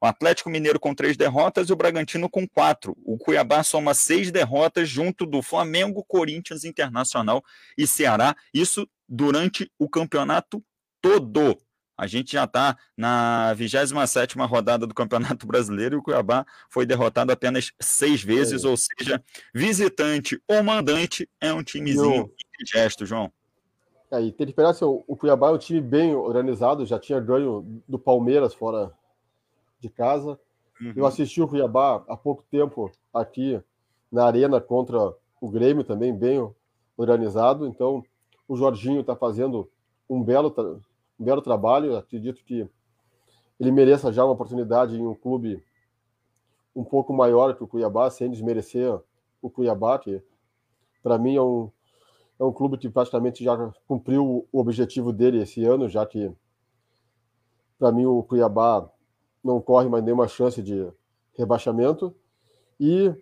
O 0.02 0.08
Atlético 0.08 0.50
Mineiro 0.50 0.80
com 0.80 0.96
três 0.96 1.16
derrotas 1.16 1.70
e 1.70 1.74
o 1.74 1.76
Bragantino 1.76 2.28
com 2.28 2.48
quatro. 2.48 2.98
O 3.06 3.16
Cuiabá 3.16 3.62
soma 3.62 3.94
seis 3.94 4.32
derrotas 4.32 4.90
junto 4.90 5.28
do 5.28 5.44
Flamengo, 5.44 6.04
Corinthians, 6.08 6.64
Internacional 6.64 7.44
e 7.78 7.86
Ceará. 7.86 8.36
Isso 8.52 8.90
durante 9.08 9.72
o 9.78 9.88
campeonato 9.88 10.64
todo. 11.00 11.62
A 11.96 12.08
gente 12.08 12.32
já 12.32 12.46
está 12.46 12.76
na 12.98 13.54
27 13.54 14.36
rodada 14.40 14.88
do 14.88 14.96
Campeonato 14.96 15.46
Brasileiro 15.46 15.98
e 15.98 16.00
o 16.00 16.02
Cuiabá 16.02 16.44
foi 16.70 16.88
derrotado 16.88 17.32
apenas 17.32 17.72
seis 17.80 18.24
vezes, 18.24 18.64
é. 18.64 18.68
ou 18.68 18.78
seja, 18.78 19.24
visitante 19.54 20.42
ou 20.48 20.64
mandante 20.64 21.30
é 21.40 21.54
um 21.54 21.62
timezinho 21.62 22.32
de 22.58 22.66
gesto, 22.66 23.06
João. 23.06 23.32
É, 24.12 24.22
e 24.22 24.32
tem 24.32 24.48
que 24.48 24.52
esperar, 24.52 24.70
assim, 24.70 24.86
o 24.86 25.16
Cuiabá 25.16 25.50
é 25.50 25.52
um 25.52 25.58
time 25.58 25.80
bem 25.80 26.16
organizado, 26.16 26.86
já 26.86 26.98
tinha 26.98 27.20
ganho 27.20 27.82
do 27.88 28.00
Palmeiras 28.00 28.54
fora 28.54 28.92
de 29.80 29.90
casa. 29.90 30.40
Uhum. 30.82 30.94
Eu 30.96 31.06
assisti 31.06 31.42
o 31.42 31.48
Cuiabá 31.48 32.04
há 32.08 32.18
pouco 32.18 32.44
tempo 32.50 32.92
aqui 33.14 33.62
na 34.12 34.26
Arena 34.26 34.60
contra 34.60 35.14
o 35.40 35.50
Grêmio 35.50 35.84
também, 35.84 36.16
bem 36.16 36.40
organizado. 36.98 37.68
Então, 37.68 38.04
o 38.48 38.56
Jorginho 38.56 39.02
está 39.02 39.16
fazendo 39.16 39.70
um 40.10 40.24
belo, 40.24 40.82
um 41.20 41.24
belo 41.24 41.42
trabalho. 41.42 41.96
acredito 41.96 42.44
que 42.44 42.68
ele 43.60 43.72
mereça 43.72 44.12
já 44.12 44.24
uma 44.26 44.34
oportunidade 44.34 44.96
em 44.96 45.06
um 45.06 45.14
clube 45.14 45.64
um 46.76 46.84
pouco 46.84 47.14
maior 47.14 47.56
que 47.56 47.64
o 47.64 47.68
Cuiabá, 47.68 48.10
sem 48.10 48.32
desmerecer 48.32 49.00
o 49.42 49.50
Cuiabá, 49.50 50.00
que 50.00 50.22
para 51.04 51.18
mim 51.18 51.36
é 51.36 51.42
um, 51.42 51.70
é 52.40 52.44
um 52.44 52.54
clube 52.54 52.78
que 52.78 52.90
praticamente 52.90 53.44
já 53.44 53.56
cumpriu 53.86 54.48
o 54.52 54.60
objetivo 54.60 55.12
dele 55.12 55.42
esse 55.42 55.64
ano, 55.66 55.90
já 55.90 56.06
que 56.06 56.32
para 57.78 57.92
mim 57.92 58.06
o 58.06 58.24
Cuiabá 58.24 58.90
não 59.44 59.62
corre 59.62 59.90
mais 59.90 60.04
nenhuma 60.04 60.28
chance 60.28 60.62
de 60.62 60.88
rebaixamento. 61.38 62.16
E 62.80 63.14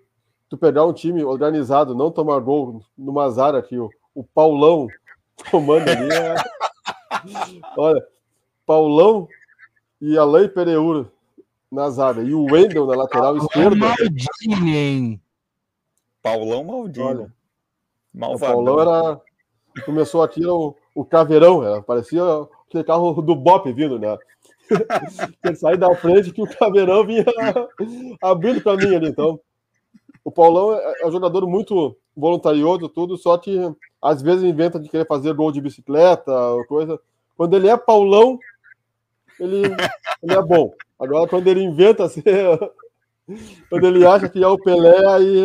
tu 0.47 0.57
pegar 0.57 0.85
um 0.85 0.93
time 0.93 1.23
organizado, 1.23 1.95
não 1.95 2.11
tomar 2.11 2.39
gol 2.39 2.81
no 2.97 3.11
Mazara, 3.11 3.61
que 3.61 3.77
o, 3.77 3.89
o 4.13 4.23
Paulão 4.23 4.87
comanda 5.49 5.91
ali. 5.91 6.09
É... 6.13 6.35
Olha, 7.75 8.05
Paulão 8.65 9.27
e 9.99 10.17
Alain 10.17 10.47
Pereur 10.47 11.07
na 11.71 11.89
zaga. 11.89 12.21
E 12.21 12.33
o 12.33 12.45
Wendel 12.45 12.85
na 12.85 12.95
lateral 12.95 13.35
Paulão 13.35 13.45
esquerda. 13.45 13.75
Maldini, 13.75 14.77
hein? 14.77 15.21
Paulão 16.21 16.63
Maldini. 16.63 17.05
Olha, 17.05 17.36
O 18.19 18.39
Paulão 18.39 18.79
era. 18.79 19.21
Começou 19.85 20.23
aqui 20.23 20.43
o, 20.45 20.75
o 20.95 21.05
caveirão, 21.05 21.63
era, 21.63 21.83
parecia 21.83 22.23
aquele 22.67 22.83
carro 22.83 23.21
do 23.21 23.35
Bop 23.35 23.71
vindo, 23.71 23.99
né? 23.99 24.17
ele 25.45 25.55
sair 25.55 25.77
da 25.77 25.93
frente 25.95 26.31
que 26.31 26.41
o 26.41 26.57
Caveirão 26.57 27.05
vinha 27.05 27.25
abrindo 28.21 28.77
mim 28.77 28.95
ali. 28.95 29.09
Então, 29.09 29.39
o 30.23 30.31
Paulão 30.31 30.73
é, 30.73 31.01
é 31.01 31.07
um 31.07 31.11
jogador 31.11 31.47
muito 31.47 31.95
voluntarioso, 32.15 32.89
tudo, 32.89 33.17
só 33.17 33.37
que 33.37 33.59
às 34.01 34.21
vezes 34.21 34.43
inventa 34.43 34.79
de 34.79 34.89
querer 34.89 35.05
fazer 35.05 35.33
gol 35.33 35.51
de 35.51 35.61
bicicleta, 35.61 36.31
coisa. 36.67 36.99
Quando 37.35 37.55
ele 37.55 37.69
é 37.69 37.77
Paulão, 37.77 38.39
ele, 39.39 39.67
ele 40.23 40.33
é 40.33 40.41
bom. 40.41 40.73
Agora, 40.99 41.29
quando 41.29 41.47
ele 41.47 41.63
inventa 41.63 42.09
ser. 42.09 42.23
Quando 43.69 43.85
ele 43.85 44.07
acha 44.07 44.29
que 44.29 44.41
é 44.41 44.47
o 44.47 44.57
Pelé, 44.57 45.05
aí. 45.05 45.43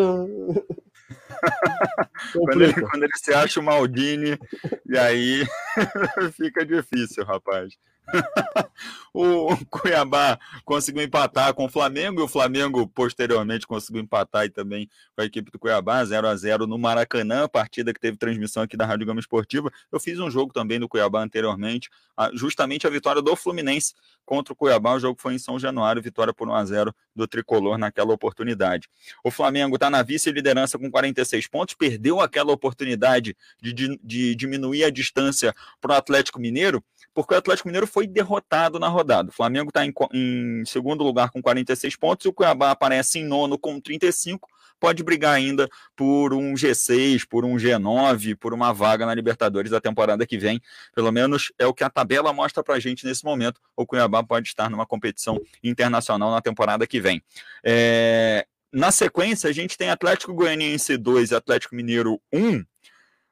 Quando, 2.32 2.62
ele, 2.62 2.72
quando 2.74 3.02
ele 3.02 3.16
se 3.16 3.32
acha 3.32 3.60
o 3.60 3.62
Maldini, 3.62 4.38
e 4.86 4.98
aí 4.98 5.46
fica 6.36 6.64
difícil, 6.64 7.24
rapaz. 7.24 7.76
o 9.14 9.56
Cuiabá 9.66 10.38
conseguiu 10.64 11.02
empatar 11.02 11.54
com 11.54 11.64
o 11.64 11.68
Flamengo 11.68 12.20
e 12.20 12.24
o 12.24 12.28
Flamengo 12.28 12.86
posteriormente 12.86 13.66
conseguiu 13.66 14.02
empatar 14.02 14.44
e 14.44 14.50
também 14.50 14.88
com 15.14 15.22
a 15.22 15.24
equipe 15.24 15.50
do 15.50 15.58
Cuiabá, 15.58 16.04
0 16.04 16.26
a 16.26 16.36
0 16.36 16.66
no 16.66 16.78
Maracanã, 16.78 17.48
partida 17.48 17.92
que 17.92 18.00
teve 18.00 18.16
transmissão 18.16 18.62
aqui 18.62 18.76
da 18.76 18.86
Rádio 18.86 19.06
Gama 19.06 19.20
Esportiva. 19.20 19.70
Eu 19.90 20.00
fiz 20.00 20.18
um 20.18 20.30
jogo 20.30 20.52
também 20.52 20.80
do 20.80 20.88
Cuiabá 20.88 21.22
anteriormente, 21.22 21.88
justamente 22.34 22.86
a 22.86 22.90
vitória 22.90 23.22
do 23.22 23.34
Fluminense 23.36 23.94
contra 24.24 24.52
o 24.52 24.56
Cuiabá. 24.56 24.94
O 24.94 25.00
jogo 25.00 25.20
foi 25.20 25.34
em 25.34 25.38
São 25.38 25.58
Januário, 25.58 26.02
vitória 26.02 26.32
por 26.32 26.48
1 26.48 26.54
a 26.54 26.64
0 26.64 26.94
do 27.14 27.26
tricolor 27.26 27.78
naquela 27.78 28.12
oportunidade. 28.12 28.88
O 29.24 29.30
Flamengo 29.30 29.76
está 29.76 29.88
na 29.90 30.02
vice-liderança 30.02 30.78
com 30.78 30.90
46 31.22 31.46
pontos, 31.46 31.74
perdeu 31.74 32.20
aquela 32.20 32.52
oportunidade 32.52 33.36
de, 33.60 33.72
de, 33.72 34.00
de 34.02 34.34
diminuir 34.34 34.84
a 34.84 34.90
distância 34.90 35.54
para 35.80 35.92
o 35.92 35.96
Atlético 35.96 36.40
Mineiro 36.40 36.82
porque 37.14 37.34
o 37.34 37.36
Atlético 37.36 37.68
Mineiro 37.68 37.86
foi 37.86 38.06
derrotado 38.06 38.78
na 38.78 38.88
rodada. 38.88 39.28
O 39.28 39.32
Flamengo 39.32 39.68
está 39.68 39.84
em, 39.84 39.92
em, 40.12 40.64
segundo 40.64 41.04
lugar 41.04 41.30
com 41.30 41.42
46 41.42 41.96
pontos 41.96 42.24
e 42.24 42.28
o 42.28 42.32
Cuiabá 42.32 42.70
aparece 42.70 43.18
em 43.18 43.24
nono 43.24 43.58
com 43.58 43.78
35. 43.78 44.48
Pode 44.80 45.02
brigar 45.02 45.34
ainda 45.34 45.68
por 45.94 46.32
um 46.32 46.54
G6, 46.54 47.26
por 47.28 47.44
um 47.44 47.56
G9, 47.56 48.34
por 48.36 48.54
uma 48.54 48.72
vaga 48.72 49.04
na 49.04 49.14
Libertadores 49.14 49.70
da 49.70 49.80
temporada 49.80 50.26
que 50.26 50.38
vem. 50.38 50.60
Pelo 50.94 51.12
menos 51.12 51.52
é 51.58 51.66
o 51.66 51.74
que 51.74 51.84
a 51.84 51.90
tabela 51.90 52.32
mostra 52.32 52.64
para 52.64 52.76
a 52.76 52.80
gente 52.80 53.04
nesse 53.04 53.24
momento. 53.24 53.60
O 53.76 53.86
Cuiabá 53.86 54.22
pode 54.24 54.48
estar 54.48 54.70
numa 54.70 54.86
competição 54.86 55.38
internacional 55.62 56.30
na 56.30 56.40
temporada 56.40 56.86
que 56.86 57.00
vem. 57.00 57.22
É... 57.62 58.46
Na 58.72 58.90
sequência, 58.90 59.50
a 59.50 59.52
gente 59.52 59.76
tem 59.76 59.90
Atlético 59.90 60.32
Goianiense 60.32 60.96
2 60.96 61.30
e 61.30 61.34
Atlético 61.34 61.74
Mineiro 61.74 62.18
1 62.32 62.64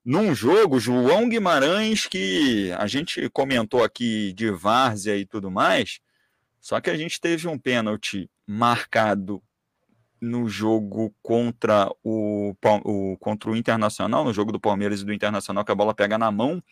num 0.04 0.34
jogo, 0.34 0.78
João 0.78 1.28
Guimarães, 1.28 2.06
que 2.06 2.70
a 2.72 2.86
gente 2.86 3.26
comentou 3.30 3.82
aqui 3.82 4.34
de 4.34 4.50
várzea 4.50 5.16
e 5.16 5.24
tudo 5.24 5.50
mais, 5.50 6.00
só 6.60 6.78
que 6.78 6.90
a 6.90 6.96
gente 6.96 7.18
teve 7.18 7.48
um 7.48 7.58
pênalti 7.58 8.30
marcado 8.46 9.42
no 10.20 10.46
jogo 10.46 11.14
contra 11.22 11.90
o, 12.04 12.54
o, 12.84 13.16
contra 13.18 13.50
o 13.50 13.56
Internacional, 13.56 14.24
no 14.24 14.34
jogo 14.34 14.52
do 14.52 14.60
Palmeiras 14.60 15.00
e 15.00 15.04
do 15.04 15.12
Internacional, 15.12 15.64
que 15.64 15.72
a 15.72 15.74
bola 15.74 15.94
pega 15.94 16.18
na 16.18 16.30
mão 16.30 16.62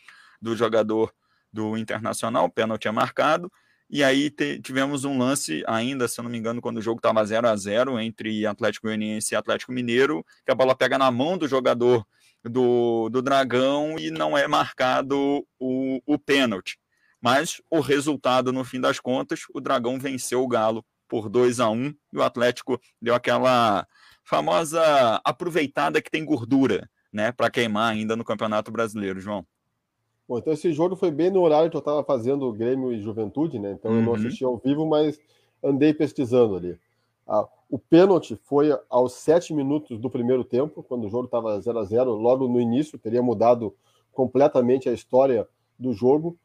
do 0.42 0.54
jogador 0.54 1.10
do 1.50 1.74
Internacional, 1.76 2.44
o 2.44 2.50
pênalti 2.50 2.86
é 2.86 2.90
marcado, 2.90 3.50
e 3.90 4.04
aí 4.04 4.30
te, 4.30 4.60
tivemos 4.60 5.04
um 5.04 5.18
lance 5.18 5.62
ainda, 5.66 6.06
se 6.06 6.20
eu 6.20 6.22
não 6.22 6.30
me 6.30 6.38
engano, 6.38 6.60
quando 6.60 6.76
o 6.76 6.82
jogo 6.82 6.98
estava 6.98 7.24
0 7.24 7.48
a 7.48 7.56
0 7.56 7.98
entre 7.98 8.44
Atlético 8.46 8.86
Goianiense 8.86 9.34
e 9.34 9.36
Atlético 9.36 9.72
Mineiro, 9.72 10.24
que 10.44 10.52
a 10.52 10.54
bola 10.54 10.74
pega 10.74 10.98
na 10.98 11.10
mão 11.10 11.38
do 11.38 11.48
jogador 11.48 12.06
do, 12.44 13.08
do 13.08 13.22
Dragão 13.22 13.98
e 13.98 14.10
não 14.10 14.36
é 14.36 14.46
marcado 14.46 15.46
o, 15.58 16.00
o 16.06 16.18
pênalti. 16.18 16.78
Mas 17.20 17.60
o 17.70 17.80
resultado, 17.80 18.52
no 18.52 18.64
fim 18.64 18.80
das 18.80 19.00
contas, 19.00 19.40
o 19.52 19.60
Dragão 19.60 19.98
venceu 19.98 20.42
o 20.42 20.48
Galo 20.48 20.84
por 21.08 21.28
2 21.28 21.58
a 21.58 21.70
1 21.70 21.94
e 22.12 22.18
o 22.18 22.22
Atlético 22.22 22.80
deu 23.00 23.14
aquela 23.14 23.86
famosa 24.22 25.20
aproveitada 25.24 26.02
que 26.02 26.10
tem 26.10 26.24
gordura, 26.24 26.88
né, 27.10 27.32
para 27.32 27.50
queimar 27.50 27.92
ainda 27.92 28.14
no 28.14 28.24
Campeonato 28.24 28.70
Brasileiro, 28.70 29.18
João. 29.18 29.46
Bom, 30.28 30.36
então 30.36 30.52
esse 30.52 30.70
jogo 30.74 30.94
foi 30.94 31.10
bem 31.10 31.30
no 31.30 31.40
horário 31.40 31.70
que 31.70 31.76
eu 31.76 31.80
estava 31.80 32.04
fazendo 32.04 32.52
Grêmio 32.52 32.92
e 32.92 33.00
Juventude, 33.00 33.58
né? 33.58 33.72
Então 33.72 33.90
uhum. 33.90 33.96
eu 33.96 34.02
não 34.02 34.12
uhum. 34.12 34.18
assisti 34.18 34.44
ao 34.44 34.58
vivo, 34.58 34.86
mas 34.86 35.18
andei 35.64 35.94
pesquisando 35.94 36.54
ali. 36.54 36.78
Ah, 37.26 37.48
o 37.70 37.78
pênalti 37.78 38.36
foi 38.44 38.78
aos 38.90 39.14
sete 39.14 39.54
minutos 39.54 39.98
do 39.98 40.10
primeiro 40.10 40.44
tempo, 40.44 40.82
quando 40.82 41.06
o 41.06 41.10
jogo 41.10 41.24
estava 41.24 41.58
0 41.58 41.78
a 41.78 41.84
0 41.84 42.10
logo 42.12 42.46
no 42.46 42.60
início, 42.60 42.98
teria 42.98 43.22
mudado 43.22 43.74
completamente 44.12 44.88
a 44.88 44.92
história 44.92 45.48
do 45.78 45.94
jogo. 45.94 46.38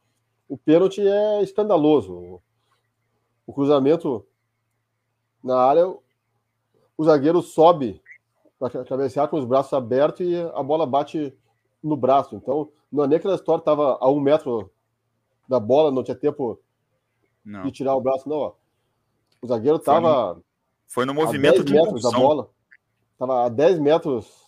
O 0.48 0.56
pênalti 0.56 1.00
é 1.06 1.42
escandaloso. 1.42 2.40
O 3.46 3.52
cruzamento 3.52 4.24
na 5.42 5.58
área, 5.58 5.86
o 6.96 7.04
zagueiro 7.04 7.42
sobe 7.42 8.00
para 8.58 8.84
cabecear 8.84 9.28
com 9.28 9.38
os 9.38 9.44
braços 9.44 9.74
abertos 9.74 10.26
e 10.26 10.36
a 10.54 10.62
bola 10.62 10.86
bate 10.86 11.34
no 11.84 11.96
braço. 11.96 12.34
Então, 12.34 12.70
não 12.90 13.04
é 13.04 13.06
nem 13.06 13.18
aquela 13.18 13.34
história 13.34 13.60
estava 13.60 13.98
a 14.00 14.10
um 14.10 14.18
metro 14.18 14.70
da 15.48 15.60
bola, 15.60 15.92
não 15.92 16.02
tinha 16.02 16.16
tempo 16.16 16.58
não. 17.44 17.62
de 17.62 17.70
tirar 17.70 17.94
o 17.94 18.00
braço, 18.00 18.28
não. 18.28 18.36
Ó. 18.36 18.52
O 19.42 19.46
zagueiro 19.46 19.76
estava 19.76 20.42
foi 20.86 21.04
no 21.04 21.12
movimento 21.12 21.62
de 21.62 21.74
metros 21.74 22.02
da 22.02 22.10
bola. 22.10 22.50
Estava 23.12 23.44
a 23.44 23.48
10 23.48 23.78
metros 23.78 24.44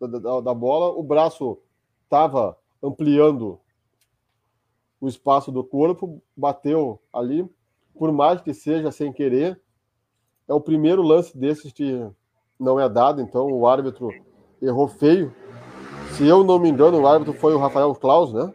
da, 0.00 0.06
da, 0.06 0.40
da 0.40 0.54
bola, 0.54 0.88
o 0.96 1.02
braço 1.02 1.58
estava 2.04 2.56
ampliando 2.82 3.60
o 5.00 5.08
espaço 5.08 5.52
do 5.52 5.62
corpo, 5.62 6.22
bateu 6.36 7.00
ali, 7.12 7.48
por 7.94 8.12
mais 8.12 8.40
que 8.40 8.54
seja 8.54 8.90
sem 8.90 9.12
querer. 9.12 9.60
É 10.48 10.54
o 10.54 10.60
primeiro 10.60 11.02
lance 11.02 11.36
desses 11.36 11.72
que 11.72 12.08
não 12.58 12.78
é 12.78 12.88
dado, 12.88 13.20
então 13.20 13.46
o 13.46 13.66
árbitro 13.66 14.10
errou 14.60 14.88
feio. 14.88 15.34
Se 16.16 16.26
eu 16.26 16.44
não 16.44 16.58
me 16.58 16.68
engano, 16.68 17.00
o 17.00 17.06
árbitro 17.06 17.32
foi 17.32 17.54
o 17.54 17.58
Rafael 17.58 17.94
Klaus, 17.94 18.32
né? 18.32 18.52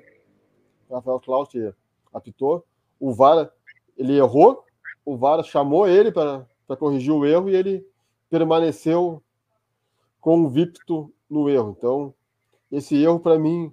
O 0.89 0.95
Rafael 0.95 1.19
Klaus 1.19 1.49
que 1.49 1.73
apitou. 2.13 2.65
O 2.99 3.13
VAR, 3.13 3.51
ele 3.97 4.17
errou, 4.17 4.63
o 5.05 5.17
VAR 5.17 5.43
chamou 5.43 5.87
ele 5.87 6.11
para 6.11 6.45
corrigir 6.77 7.11
o 7.11 7.25
erro 7.25 7.49
e 7.49 7.55
ele 7.55 7.85
permaneceu 8.29 9.21
convicto 10.19 11.13
no 11.29 11.49
erro. 11.49 11.75
Então, 11.77 12.13
esse 12.71 12.95
erro, 13.01 13.19
para 13.19 13.37
mim, 13.37 13.71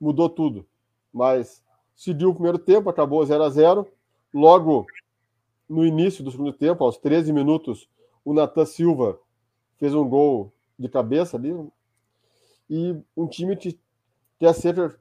mudou 0.00 0.28
tudo. 0.28 0.66
mas 1.12 1.62
seguiu 1.94 2.30
o 2.30 2.34
primeiro 2.34 2.58
tempo, 2.58 2.90
acabou 2.90 3.24
0 3.24 3.44
a 3.44 3.48
0 3.48 3.86
Logo 4.32 4.86
no 5.68 5.84
início 5.84 6.24
do 6.24 6.30
segundo 6.30 6.52
tempo, 6.52 6.82
aos 6.82 6.98
13 6.98 7.32
minutos, 7.32 7.88
o 8.24 8.34
Natan 8.34 8.66
Silva 8.66 9.18
fez 9.76 9.94
um 9.94 10.08
gol 10.08 10.52
de 10.78 10.88
cabeça 10.88 11.36
ali. 11.36 11.54
E 12.68 12.96
um 13.16 13.26
time 13.26 13.56
que 13.56 13.78
quer 14.38 14.54
ser 14.54 14.98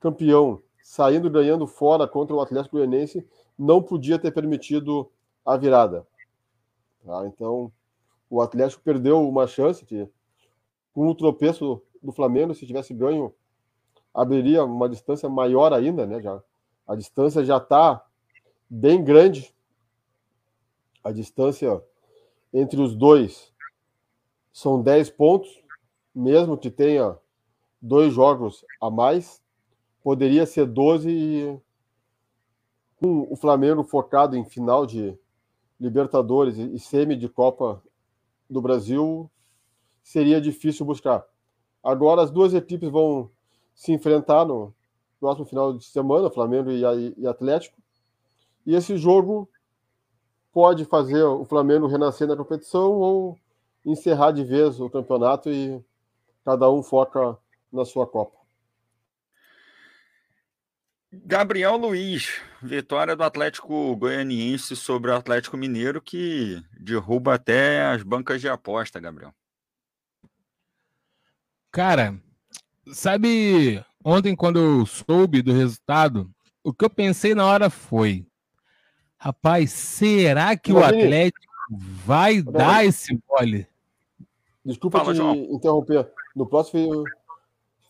campeão, 0.00 0.62
saindo 0.82 1.30
ganhando 1.30 1.66
fora 1.66 2.06
contra 2.06 2.34
o 2.34 2.40
Atlético 2.40 2.76
Goianiense, 2.76 3.26
não 3.58 3.82
podia 3.82 4.18
ter 4.18 4.30
permitido 4.30 5.10
a 5.44 5.56
virada. 5.56 6.06
Tá? 7.04 7.26
Então, 7.26 7.72
o 8.28 8.40
Atlético 8.40 8.82
perdeu 8.82 9.26
uma 9.26 9.46
chance 9.46 9.84
que, 9.84 10.08
com 10.92 11.08
o 11.08 11.14
tropeço 11.14 11.82
do 12.02 12.12
Flamengo, 12.12 12.54
se 12.54 12.66
tivesse 12.66 12.92
ganho, 12.92 13.34
abriria 14.12 14.64
uma 14.64 14.88
distância 14.88 15.28
maior 15.28 15.72
ainda, 15.72 16.06
né? 16.06 16.20
Já, 16.20 16.42
a 16.86 16.94
distância 16.94 17.44
já 17.44 17.58
está 17.58 18.04
bem 18.68 19.02
grande. 19.04 19.54
A 21.04 21.12
distância 21.12 21.82
entre 22.52 22.80
os 22.80 22.94
dois 22.94 23.52
são 24.52 24.82
10 24.82 25.10
pontos, 25.10 25.62
mesmo 26.16 26.56
que 26.56 26.70
tenha 26.70 27.14
dois 27.80 28.14
jogos 28.14 28.64
a 28.80 28.90
mais, 28.90 29.42
poderia 30.02 30.46
ser 30.46 30.64
12 30.64 31.10
e 31.10 31.60
com 32.96 33.30
o 33.30 33.36
Flamengo 33.36 33.84
focado 33.84 34.34
em 34.34 34.44
final 34.46 34.86
de 34.86 35.14
Libertadores 35.78 36.56
e 36.56 36.78
semi 36.78 37.14
de 37.16 37.28
Copa 37.28 37.82
do 38.48 38.62
Brasil, 38.62 39.30
seria 40.02 40.40
difícil 40.40 40.86
buscar. 40.86 41.22
Agora 41.84 42.22
as 42.22 42.30
duas 42.30 42.54
equipes 42.54 42.88
vão 42.88 43.30
se 43.74 43.92
enfrentar 43.92 44.46
no 44.46 44.74
próximo 45.20 45.44
final 45.44 45.76
de 45.76 45.84
semana, 45.84 46.30
Flamengo 46.30 46.70
e 46.70 47.26
Atlético. 47.26 47.76
E 48.64 48.74
esse 48.74 48.96
jogo 48.96 49.46
pode 50.50 50.86
fazer 50.86 51.22
o 51.24 51.44
Flamengo 51.44 51.86
renascer 51.86 52.26
na 52.26 52.36
competição 52.36 52.92
ou 52.92 53.38
encerrar 53.84 54.30
de 54.30 54.42
vez 54.42 54.80
o 54.80 54.88
campeonato 54.88 55.50
e 55.50 55.84
cada 56.46 56.70
um 56.70 56.80
foca 56.80 57.36
na 57.72 57.84
sua 57.84 58.06
Copa. 58.06 58.38
Gabriel 61.12 61.76
Luiz, 61.76 62.40
vitória 62.62 63.16
do 63.16 63.24
Atlético 63.24 63.96
Goianiense 63.96 64.76
sobre 64.76 65.10
o 65.10 65.16
Atlético 65.16 65.56
Mineiro 65.56 66.00
que 66.00 66.62
derruba 66.78 67.34
até 67.34 67.86
as 67.86 68.04
bancas 68.04 68.40
de 68.40 68.48
aposta, 68.48 69.00
Gabriel. 69.00 69.34
Cara, 71.72 72.16
sabe, 72.92 73.84
ontem 74.04 74.36
quando 74.36 74.60
eu 74.60 74.86
soube 74.86 75.42
do 75.42 75.52
resultado, 75.52 76.30
o 76.62 76.72
que 76.72 76.84
eu 76.84 76.90
pensei 76.90 77.34
na 77.34 77.44
hora 77.44 77.68
foi: 77.68 78.24
rapaz, 79.18 79.72
será 79.72 80.56
que 80.56 80.72
o 80.72 80.84
Atlético 80.84 81.44
vai 81.70 82.40
dar 82.40 82.84
esse 82.84 83.18
mole? 83.28 83.66
Desculpa 84.64 84.98
Fala, 84.98 85.12
te 85.12 85.16
João. 85.16 85.34
interromper. 85.34 86.12
No 86.36 86.46
próximo 86.46 87.04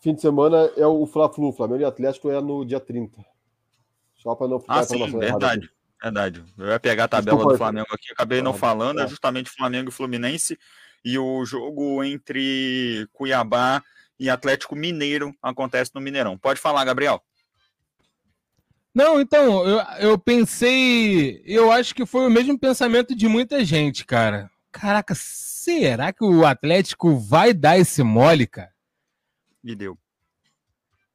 fim 0.01 0.15
de 0.15 0.21
semana 0.21 0.71
é 0.77 0.87
o 0.87 1.05
Fla-Flu. 1.05 1.53
Flamengo 1.53 1.83
e 1.83 1.85
Atlético 1.85 2.31
é 2.31 2.41
no 2.41 2.65
dia 2.65 2.79
30. 2.79 3.21
Só 4.15 4.37
para 4.37 4.47
não 4.47 4.61
ficar 4.61 4.79
ah, 4.79 4.85
sim, 4.85 5.19
verdade. 5.19 5.69
Verdade. 6.01 6.45
Eu 6.57 6.69
ia 6.69 6.79
pegar 6.79 7.05
a 7.05 7.09
tabela 7.09 7.37
Desculpa, 7.37 7.55
do 7.55 7.59
Flamengo 7.59 7.89
aqui, 7.91 8.13
acabei 8.13 8.41
não 8.41 8.55
falando, 8.55 9.01
é, 9.01 9.05
é 9.05 9.09
justamente 9.09 9.51
Flamengo 9.51 9.89
e 9.89 9.93
Fluminense. 9.93 10.57
E 11.05 11.19
o 11.19 11.45
jogo 11.45 12.05
entre 12.05 13.09
Cuiabá 13.13 13.83
e 14.19 14.31
Atlético 14.31 14.77
Mineiro 14.77 15.35
acontece 15.43 15.91
no 15.93 16.01
Mineirão. 16.01 16.39
Pode 16.39 16.61
falar, 16.61 16.85
Gabriel. 16.85 17.21
Não, 18.95 19.21
então, 19.21 19.67
eu, 19.67 19.81
eu 19.99 20.19
pensei. 20.19 21.43
Eu 21.45 21.73
acho 21.73 21.95
que 21.95 22.07
foi 22.07 22.27
o 22.27 22.31
mesmo 22.31 22.59
pensamento 22.59 23.15
de 23.15 23.27
muita 23.27 23.65
gente, 23.65 24.07
cara. 24.07 24.51
Caraca, 24.77 25.15
será 25.15 26.13
que 26.13 26.23
o 26.23 26.45
Atlético 26.45 27.17
vai 27.17 27.55
dar 27.55 27.79
esse 27.79 28.03
mole, 28.03 28.47
cara? 28.47 28.71
E 29.65 29.75
deu. 29.75 29.99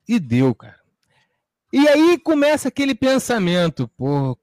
E 0.08 0.20
deu, 0.20 0.56
cara. 0.56 0.80
E 1.72 1.88
aí 1.88 2.18
começa 2.18 2.70
aquele 2.70 2.96
pensamento, 2.96 3.88
pô, 3.90 4.36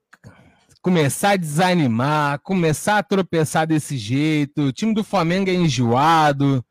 começar 0.81 1.31
a 1.31 1.35
desanimar, 1.35 2.39
começar 2.39 2.97
a 2.97 3.03
tropeçar 3.03 3.67
desse 3.67 3.97
jeito, 3.97 4.61
o 4.61 4.71
time 4.71 4.93
do 4.93 5.03
Flamengo 5.03 5.49
é 5.49 5.53
enjoado, 5.53 6.65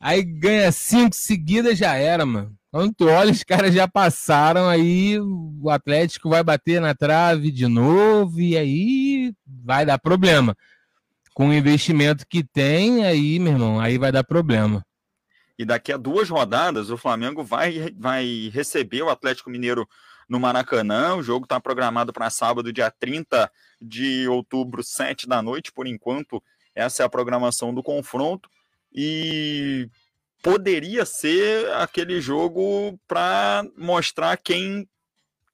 aí 0.00 0.22
ganha 0.22 0.72
cinco 0.72 1.14
seguidas, 1.14 1.76
já 1.76 1.96
era, 1.96 2.24
mano. 2.24 2.56
Quando 2.70 2.94
tu 2.94 3.08
olha, 3.08 3.30
os 3.30 3.44
caras 3.44 3.74
já 3.74 3.86
passaram, 3.86 4.68
aí 4.68 5.20
o 5.20 5.68
Atlético 5.68 6.30
vai 6.30 6.42
bater 6.42 6.80
na 6.80 6.94
trave 6.94 7.50
de 7.50 7.66
novo, 7.66 8.40
e 8.40 8.56
aí 8.56 9.34
vai 9.46 9.84
dar 9.84 9.98
problema 9.98 10.56
com 11.38 11.50
o 11.50 11.54
investimento 11.54 12.26
que 12.26 12.42
tem, 12.42 13.06
aí, 13.06 13.38
meu 13.38 13.52
irmão, 13.52 13.78
aí 13.78 13.96
vai 13.96 14.10
dar 14.10 14.24
problema. 14.24 14.84
E 15.56 15.64
daqui 15.64 15.92
a 15.92 15.96
duas 15.96 16.28
rodadas, 16.28 16.90
o 16.90 16.96
Flamengo 16.96 17.44
vai, 17.44 17.94
vai 17.96 18.50
receber 18.52 19.02
o 19.02 19.08
Atlético 19.08 19.48
Mineiro 19.48 19.88
no 20.28 20.40
Maracanã. 20.40 21.14
O 21.14 21.22
jogo 21.22 21.44
está 21.44 21.60
programado 21.60 22.12
para 22.12 22.28
sábado, 22.28 22.72
dia 22.72 22.90
30 22.90 23.48
de 23.80 24.26
outubro, 24.26 24.82
7 24.82 25.28
da 25.28 25.40
noite. 25.40 25.70
Por 25.70 25.86
enquanto, 25.86 26.42
essa 26.74 27.04
é 27.04 27.06
a 27.06 27.08
programação 27.08 27.72
do 27.72 27.84
confronto. 27.84 28.50
E 28.92 29.88
poderia 30.42 31.04
ser 31.06 31.70
aquele 31.74 32.20
jogo 32.20 32.98
para 33.06 33.64
mostrar 33.76 34.36
quem 34.38 34.88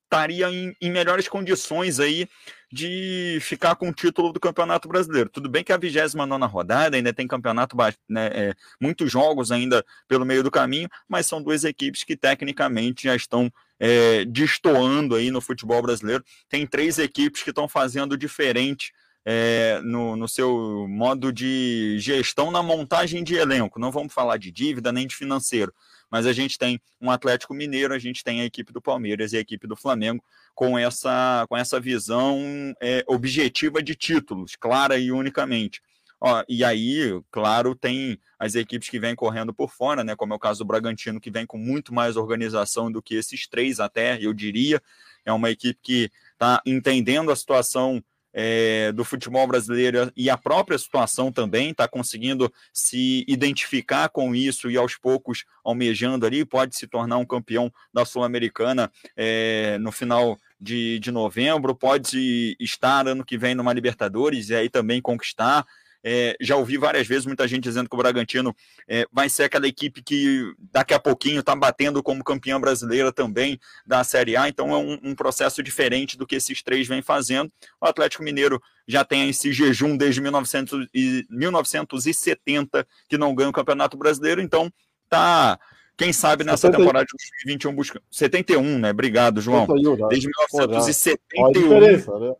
estaria 0.04 0.48
em, 0.48 0.74
em 0.80 0.90
melhores 0.90 1.28
condições 1.28 2.00
aí 2.00 2.26
de 2.74 3.38
ficar 3.40 3.76
com 3.76 3.88
o 3.88 3.92
título 3.92 4.32
do 4.32 4.40
Campeonato 4.40 4.88
Brasileiro. 4.88 5.30
Tudo 5.30 5.48
bem 5.48 5.62
que 5.62 5.72
a 5.72 5.76
29 5.76 6.44
rodada 6.46 6.96
ainda 6.96 7.12
tem 7.12 7.24
campeonato, 7.24 7.76
né, 8.08 8.26
é, 8.34 8.54
muitos 8.80 9.12
jogos 9.12 9.52
ainda 9.52 9.84
pelo 10.08 10.24
meio 10.24 10.42
do 10.42 10.50
caminho, 10.50 10.88
mas 11.08 11.24
são 11.24 11.40
duas 11.40 11.62
equipes 11.62 12.02
que 12.02 12.16
tecnicamente 12.16 13.04
já 13.04 13.14
estão 13.14 13.48
é, 13.78 14.24
destoando 14.24 15.14
aí 15.14 15.30
no 15.30 15.40
futebol 15.40 15.80
brasileiro. 15.82 16.24
Tem 16.48 16.66
três 16.66 16.98
equipes 16.98 17.44
que 17.44 17.50
estão 17.50 17.68
fazendo 17.68 18.18
diferente 18.18 18.92
é, 19.24 19.80
no, 19.84 20.16
no 20.16 20.26
seu 20.26 20.88
modo 20.88 21.32
de 21.32 21.96
gestão 22.00 22.50
na 22.50 22.60
montagem 22.60 23.22
de 23.22 23.36
elenco. 23.36 23.78
Não 23.78 23.92
vamos 23.92 24.12
falar 24.12 24.36
de 24.36 24.50
dívida 24.50 24.90
nem 24.90 25.06
de 25.06 25.14
financeiro, 25.14 25.72
mas 26.14 26.26
a 26.26 26.32
gente 26.32 26.56
tem 26.56 26.80
um 27.00 27.10
Atlético 27.10 27.52
Mineiro, 27.52 27.92
a 27.92 27.98
gente 27.98 28.22
tem 28.22 28.40
a 28.40 28.44
equipe 28.44 28.72
do 28.72 28.80
Palmeiras 28.80 29.32
e 29.32 29.36
a 29.36 29.40
equipe 29.40 29.66
do 29.66 29.74
Flamengo 29.74 30.22
com 30.54 30.78
essa, 30.78 31.44
com 31.48 31.56
essa 31.56 31.80
visão 31.80 32.38
é, 32.80 33.02
objetiva 33.08 33.82
de 33.82 33.96
títulos, 33.96 34.54
clara 34.54 34.96
e 34.96 35.10
unicamente. 35.10 35.82
Ó, 36.20 36.44
e 36.48 36.62
aí, 36.62 37.20
claro, 37.32 37.74
tem 37.74 38.16
as 38.38 38.54
equipes 38.54 38.88
que 38.88 39.00
vêm 39.00 39.16
correndo 39.16 39.52
por 39.52 39.72
fora, 39.72 40.04
né? 40.04 40.14
Como 40.14 40.32
é 40.32 40.36
o 40.36 40.38
caso 40.38 40.60
do 40.60 40.64
Bragantino, 40.64 41.20
que 41.20 41.32
vem 41.32 41.44
com 41.44 41.58
muito 41.58 41.92
mais 41.92 42.16
organização 42.16 42.92
do 42.92 43.02
que 43.02 43.16
esses 43.16 43.48
três, 43.48 43.80
até, 43.80 44.16
eu 44.20 44.32
diria. 44.32 44.80
É 45.24 45.32
uma 45.32 45.50
equipe 45.50 45.80
que 45.82 46.12
está 46.34 46.62
entendendo 46.64 47.32
a 47.32 47.36
situação 47.36 48.00
é, 48.34 48.90
do 48.90 49.04
futebol 49.04 49.46
brasileiro 49.46 50.12
e 50.16 50.28
a 50.28 50.36
própria 50.36 50.76
situação 50.76 51.30
também, 51.30 51.70
está 51.70 51.86
conseguindo 51.86 52.52
se 52.72 53.24
identificar 53.28 54.08
com 54.08 54.34
isso 54.34 54.68
e 54.68 54.76
aos 54.76 54.96
poucos 54.96 55.44
almejando 55.64 56.26
ali, 56.26 56.44
pode 56.44 56.76
se 56.76 56.88
tornar 56.88 57.18
um 57.18 57.24
campeão 57.24 57.72
da 57.92 58.04
Sul-Americana 58.04 58.90
é, 59.16 59.78
no 59.78 59.92
final 59.92 60.38
de, 60.60 60.98
de 60.98 61.12
novembro, 61.12 61.74
pode 61.74 62.56
estar 62.58 63.06
ano 63.06 63.24
que 63.24 63.38
vem 63.38 63.54
numa 63.54 63.72
Libertadores 63.72 64.48
e 64.48 64.54
aí 64.54 64.68
também 64.68 65.00
conquistar. 65.00 65.64
É, 66.06 66.36
já 66.38 66.54
ouvi 66.56 66.76
várias 66.76 67.06
vezes 67.06 67.24
muita 67.24 67.48
gente 67.48 67.64
dizendo 67.64 67.88
que 67.88 67.96
o 67.96 67.98
Bragantino 67.98 68.54
é, 68.86 69.06
vai 69.10 69.30
ser 69.30 69.44
aquela 69.44 69.66
equipe 69.66 70.02
que 70.02 70.52
daqui 70.70 70.92
a 70.92 70.98
pouquinho 70.98 71.40
está 71.40 71.56
batendo 71.56 72.02
como 72.02 72.22
campeã 72.22 72.60
brasileira 72.60 73.10
também 73.10 73.58
da 73.86 74.04
Série 74.04 74.36
A, 74.36 74.46
então 74.46 74.70
é 74.70 74.76
um, 74.76 75.00
um, 75.02 75.14
processo 75.14 75.62
diferente 75.62 76.18
do 76.18 76.26
que 76.26 76.36
esses 76.36 76.62
três 76.62 76.86
vêm 76.86 77.00
fazendo. 77.00 77.50
O 77.80 77.86
Atlético 77.86 78.22
Mineiro 78.22 78.60
já 78.86 79.02
tem 79.02 79.30
esse 79.30 79.50
jejum 79.50 79.96
desde 79.96 80.20
1900 80.20 80.88
e, 80.92 81.24
1970 81.30 82.86
que 83.08 83.16
não 83.16 83.34
ganha 83.34 83.48
o 83.48 83.54
Campeonato 83.54 83.96
Brasileiro, 83.96 84.42
então 84.42 84.70
tá 85.08 85.58
quem 85.96 86.12
sabe 86.12 86.44
nessa 86.44 86.66
70... 86.66 86.78
temporada 86.78 87.06
de 87.06 87.12
2021 87.46 87.74
busca 87.74 88.02
71, 88.10 88.78
né? 88.78 88.90
Obrigado, 88.90 89.40
João. 89.40 89.66
71, 89.66 90.08
Desde 90.08 90.26
1971. 90.26 91.44
Pô, 91.44 91.52
diferença, 91.52 92.18
né? 92.18 92.32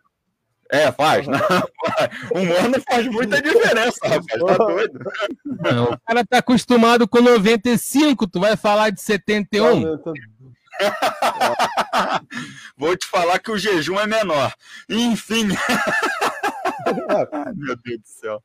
É, 0.71 0.91
faz. 0.93 1.27
Né? 1.27 1.39
Um 2.35 2.65
ano 2.65 2.83
faz 2.89 3.07
muita 3.07 3.41
diferença, 3.41 3.99
rapaz. 4.03 4.43
Tá 4.43 4.57
doido? 4.57 4.99
Não, 5.45 5.93
o 5.93 5.99
cara 6.07 6.25
tá 6.25 6.39
acostumado 6.39 7.07
com 7.07 7.21
95, 7.21 8.27
tu 8.27 8.41
vai 8.41 8.57
falar 8.57 8.91
de 8.91 9.01
71. 9.01 9.85
Vou 12.77 12.97
te 12.97 13.07
falar 13.07 13.39
que 13.39 13.51
o 13.51 13.59
jejum 13.59 14.01
é 14.01 14.07
menor. 14.07 14.53
Enfim. 14.89 15.49
Meu 17.57 17.77
Deus 17.77 18.01
do 18.01 18.07
céu. 18.07 18.43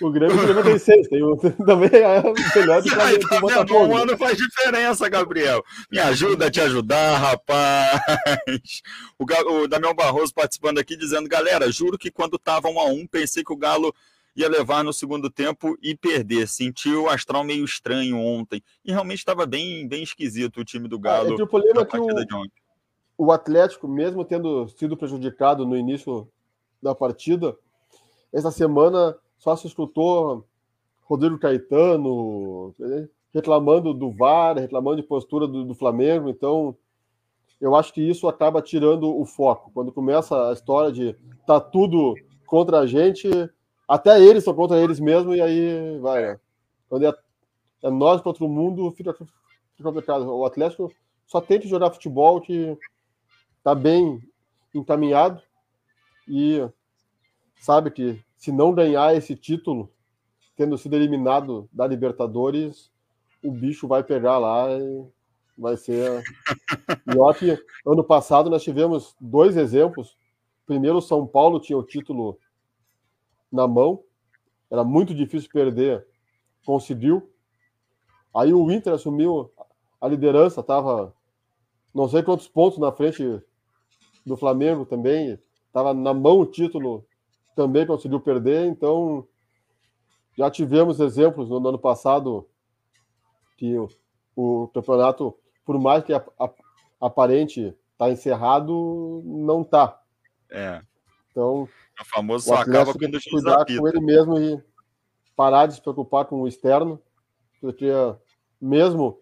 O 0.00 0.10
Grêmio 0.10 0.36
tem 0.36 0.54
96, 0.54 1.08
tem 1.08 1.22
um, 1.22 1.36
também 1.36 1.90
é 1.92 2.22
melhor 2.58 2.82
do 2.82 2.88
que 2.88 3.28
tá 3.28 3.36
o 3.36 3.40
Botafogo. 3.40 3.86
Um 3.86 3.96
ano 3.96 4.16
faz 4.16 4.36
diferença, 4.36 5.08
Gabriel. 5.08 5.62
Me 5.90 5.98
ajuda 5.98 6.46
a 6.46 6.50
te 6.50 6.60
ajudar, 6.60 7.18
rapaz. 7.18 8.00
O, 9.18 9.24
o 9.24 9.68
Damião 9.68 9.94
Barroso 9.94 10.34
participando 10.34 10.78
aqui 10.78 10.96
dizendo, 10.96 11.28
galera, 11.28 11.70
juro 11.70 11.98
que 11.98 12.10
quando 12.10 12.38
tava 12.38 12.68
um 12.68 12.78
a 12.78 12.84
um, 12.84 13.06
pensei 13.06 13.42
que 13.42 13.52
o 13.52 13.56
Galo 13.56 13.94
ia 14.36 14.48
levar 14.48 14.84
no 14.84 14.92
segundo 14.92 15.30
tempo 15.30 15.76
e 15.82 15.96
perder. 15.96 16.46
Sentiu 16.46 17.04
o 17.04 17.08
astral 17.08 17.42
meio 17.42 17.64
estranho 17.64 18.18
ontem. 18.18 18.62
E 18.84 18.92
realmente 18.92 19.18
estava 19.18 19.46
bem, 19.46 19.88
bem 19.88 20.02
esquisito 20.02 20.60
o 20.60 20.64
time 20.64 20.86
do 20.86 20.98
Galo. 20.98 21.34
Ah, 21.36 21.40
é 21.40 21.42
o 21.42 21.46
problema 21.46 21.80
é 21.80 21.84
que 21.86 21.98
o, 21.98 22.06
o 23.16 23.32
Atlético, 23.32 23.88
mesmo 23.88 24.24
tendo 24.24 24.68
sido 24.68 24.96
prejudicado 24.96 25.64
no 25.64 25.76
início 25.76 26.28
da 26.82 26.94
partida, 26.94 27.56
essa 28.36 28.50
semana 28.50 29.16
só 29.38 29.56
se 29.56 29.66
escutou 29.66 30.44
Rodrigo 31.04 31.38
Caetano 31.38 32.74
reclamando 33.32 33.94
do 33.94 34.10
VAR, 34.10 34.58
reclamando 34.58 35.00
de 35.00 35.08
postura 35.08 35.46
do, 35.46 35.64
do, 35.64 35.74
Flamengo. 35.74 36.28
Então, 36.28 36.76
eu 37.58 37.74
acho 37.74 37.94
que 37.94 38.02
isso 38.02 38.28
acaba 38.28 38.60
tirando 38.60 39.08
o 39.08 39.24
foco. 39.24 39.70
Quando 39.72 39.90
começa 39.90 40.50
a 40.50 40.52
história 40.52 40.92
de 40.92 41.16
tá 41.46 41.58
tudo 41.58 42.14
contra 42.44 42.80
a 42.80 42.86
gente, 42.86 43.26
até 43.88 44.20
eles 44.20 44.44
são 44.44 44.52
contra 44.52 44.78
eles 44.78 45.00
mesmo, 45.00 45.34
e 45.34 45.40
aí 45.40 45.98
vai. 46.00 46.32
Né? 46.32 46.40
Quando 46.90 47.06
é, 47.06 47.14
é 47.84 47.90
nós 47.90 48.20
contra 48.20 48.44
o 48.44 48.48
mundo, 48.48 48.90
fica, 48.90 49.14
fica 49.14 49.28
complicado. 49.82 50.28
O 50.28 50.44
Atlético 50.44 50.92
só 51.26 51.40
tem 51.40 51.58
que 51.58 51.68
jogar 51.68 51.90
futebol 51.90 52.38
que 52.42 52.76
está 53.56 53.74
bem 53.74 54.22
encaminhado 54.74 55.40
e 56.28 56.68
sabe 57.58 57.90
que 57.90 58.25
se 58.36 58.52
não 58.52 58.74
ganhar 58.74 59.14
esse 59.14 59.34
título, 59.34 59.90
tendo 60.56 60.78
sido 60.78 60.94
eliminado 60.94 61.68
da 61.72 61.86
Libertadores, 61.86 62.90
o 63.42 63.50
bicho 63.50 63.86
vai 63.86 64.02
pegar 64.02 64.38
lá 64.38 64.70
e 64.78 65.06
vai 65.56 65.76
ser. 65.76 66.22
E 67.14 67.18
ó, 67.18 67.32
que 67.32 67.56
ano 67.86 68.02
passado 68.04 68.50
nós 68.50 68.62
tivemos 68.62 69.14
dois 69.20 69.56
exemplos. 69.56 70.16
Primeiro, 70.66 70.98
o 70.98 71.02
São 71.02 71.26
Paulo 71.26 71.60
tinha 71.60 71.78
o 71.78 71.82
título 71.82 72.38
na 73.50 73.66
mão, 73.66 74.02
era 74.70 74.82
muito 74.82 75.14
difícil 75.14 75.48
perder, 75.50 76.06
conseguiu. 76.64 77.30
Aí 78.34 78.52
o 78.52 78.70
Inter 78.70 78.92
assumiu 78.92 79.50
a 80.00 80.08
liderança, 80.08 80.60
estava 80.60 81.14
não 81.94 82.08
sei 82.08 82.22
quantos 82.22 82.46
pontos 82.46 82.78
na 82.78 82.92
frente 82.92 83.40
do 84.24 84.36
Flamengo 84.36 84.84
também, 84.84 85.38
estava 85.66 85.94
na 85.94 86.12
mão 86.12 86.40
o 86.40 86.46
título, 86.46 87.06
também 87.56 87.86
conseguiu 87.86 88.20
perder, 88.20 88.66
então 88.66 89.26
já 90.36 90.50
tivemos 90.50 91.00
exemplos 91.00 91.48
no, 91.48 91.66
ano 91.66 91.78
passado 91.78 92.46
que 93.56 93.76
o, 93.78 93.88
o, 94.36 94.68
campeonato, 94.68 95.34
por 95.64 95.80
mais 95.80 96.04
que 96.04 96.12
a, 96.12 96.22
a, 96.38 96.50
aparente 97.00 97.74
está 97.92 98.10
encerrado, 98.10 99.22
não 99.24 99.62
está. 99.62 99.98
É. 100.50 100.82
Então, 101.30 101.66
o 101.98 102.04
famoso 102.04 102.50
o 102.50 102.54
acaba 102.54 102.92
quando 102.92 103.14
o 103.14 103.30
cuidar 103.30 103.64
com 103.64 103.88
ele 103.88 104.00
mesmo 104.00 104.38
e 104.38 104.62
parar 105.34 105.66
de 105.66 105.74
se 105.74 105.80
preocupar 105.80 106.26
com 106.26 106.42
o 106.42 106.48
externo, 106.48 107.00
porque 107.58 107.90
mesmo 108.60 109.18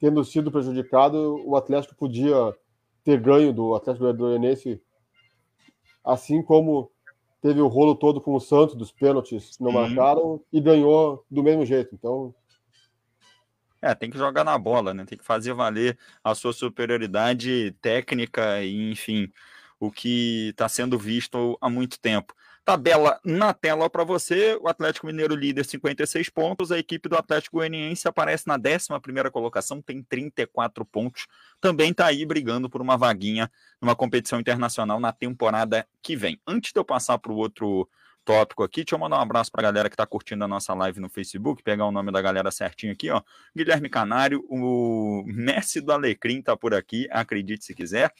tendo 0.00 0.24
sido 0.24 0.50
prejudicado, 0.50 1.42
o 1.44 1.56
Atlético 1.56 1.94
podia 1.94 2.54
ter 3.04 3.20
ganho 3.20 3.52
do 3.52 3.74
Atlético 3.74 4.12
Goianiense, 4.14 4.82
assim 6.02 6.42
como 6.42 6.90
teve 7.40 7.60
o 7.60 7.68
rolo 7.68 7.94
todo 7.94 8.20
com 8.20 8.34
o 8.34 8.40
Santos 8.40 8.74
dos 8.74 8.92
pênaltis 8.92 9.58
não 9.58 9.70
uhum. 9.70 9.88
marcaram 9.88 10.40
e 10.52 10.60
ganhou 10.60 11.24
do 11.30 11.42
mesmo 11.42 11.64
jeito. 11.64 11.94
Então, 11.94 12.34
é, 13.80 13.94
tem 13.94 14.10
que 14.10 14.18
jogar 14.18 14.44
na 14.44 14.58
bola, 14.58 14.92
né? 14.92 15.04
Tem 15.04 15.16
que 15.16 15.24
fazer 15.24 15.52
valer 15.52 15.96
a 16.22 16.34
sua 16.34 16.52
superioridade 16.52 17.74
técnica 17.80 18.62
e, 18.62 18.90
enfim, 18.90 19.32
o 19.78 19.90
que 19.90 20.48
está 20.48 20.68
sendo 20.68 20.98
visto 20.98 21.56
há 21.60 21.70
muito 21.70 22.00
tempo. 22.00 22.34
Tabela 22.68 23.18
na 23.24 23.54
tela 23.54 23.88
para 23.88 24.04
você, 24.04 24.58
o 24.60 24.68
Atlético 24.68 25.06
Mineiro 25.06 25.34
líder 25.34 25.64
56 25.64 26.28
pontos, 26.28 26.70
a 26.70 26.78
equipe 26.78 27.08
do 27.08 27.16
Atlético 27.16 27.56
Goianiense 27.56 28.06
aparece 28.06 28.46
na 28.46 28.58
11ª 28.58 29.30
colocação, 29.30 29.80
tem 29.80 30.02
34 30.02 30.84
pontos, 30.84 31.26
também 31.62 31.92
está 31.92 32.04
aí 32.04 32.26
brigando 32.26 32.68
por 32.68 32.82
uma 32.82 32.98
vaguinha 32.98 33.50
numa 33.80 33.96
competição 33.96 34.38
internacional 34.38 35.00
na 35.00 35.12
temporada 35.12 35.88
que 36.02 36.14
vem. 36.14 36.38
Antes 36.46 36.70
de 36.70 36.78
eu 36.78 36.84
passar 36.84 37.16
para 37.16 37.32
o 37.32 37.36
outro 37.36 37.88
tópico 38.28 38.62
aqui. 38.62 38.84
Deixa 38.84 38.94
eu 38.94 38.98
mandar 38.98 39.16
um 39.16 39.22
abraço 39.22 39.50
para 39.50 39.62
a 39.62 39.72
galera 39.72 39.88
que 39.88 39.94
está 39.94 40.04
curtindo 40.04 40.44
a 40.44 40.48
nossa 40.48 40.74
live 40.74 41.00
no 41.00 41.08
Facebook, 41.08 41.62
pegar 41.62 41.86
o 41.86 41.90
nome 41.90 42.12
da 42.12 42.20
galera 42.20 42.50
certinho 42.50 42.92
aqui, 42.92 43.08
ó. 43.08 43.22
Guilherme 43.56 43.88
Canário, 43.88 44.44
o 44.50 45.24
Messi 45.26 45.80
do 45.80 45.90
Alecrim 45.92 46.40
está 46.40 46.54
por 46.54 46.74
aqui, 46.74 47.08
acredite 47.10 47.64
se 47.64 47.74
quiser. 47.74 48.12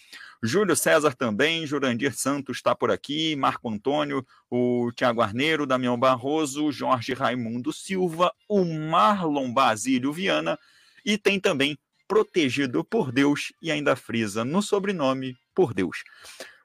Júlio 0.42 0.74
César 0.74 1.14
também, 1.14 1.66
Jurandir 1.66 2.16
Santos 2.16 2.56
está 2.56 2.74
por 2.74 2.90
aqui, 2.90 3.36
Marco 3.36 3.68
Antônio, 3.68 4.26
o 4.50 4.90
Tiago 4.96 5.20
Arneiro, 5.20 5.66
Damião 5.66 5.98
Barroso, 5.98 6.72
Jorge 6.72 7.12
Raimundo 7.12 7.70
Silva, 7.70 8.32
o 8.48 8.64
Marlon 8.64 9.52
Basílio 9.52 10.10
Viana 10.10 10.58
e 11.04 11.18
tem 11.18 11.38
também 11.38 11.76
Protegido 12.08 12.82
por 12.82 13.12
Deus 13.12 13.52
e 13.60 13.70
ainda 13.70 13.94
frisa 13.94 14.42
no 14.42 14.62
sobrenome 14.62 15.36
por 15.54 15.74
Deus. 15.74 15.98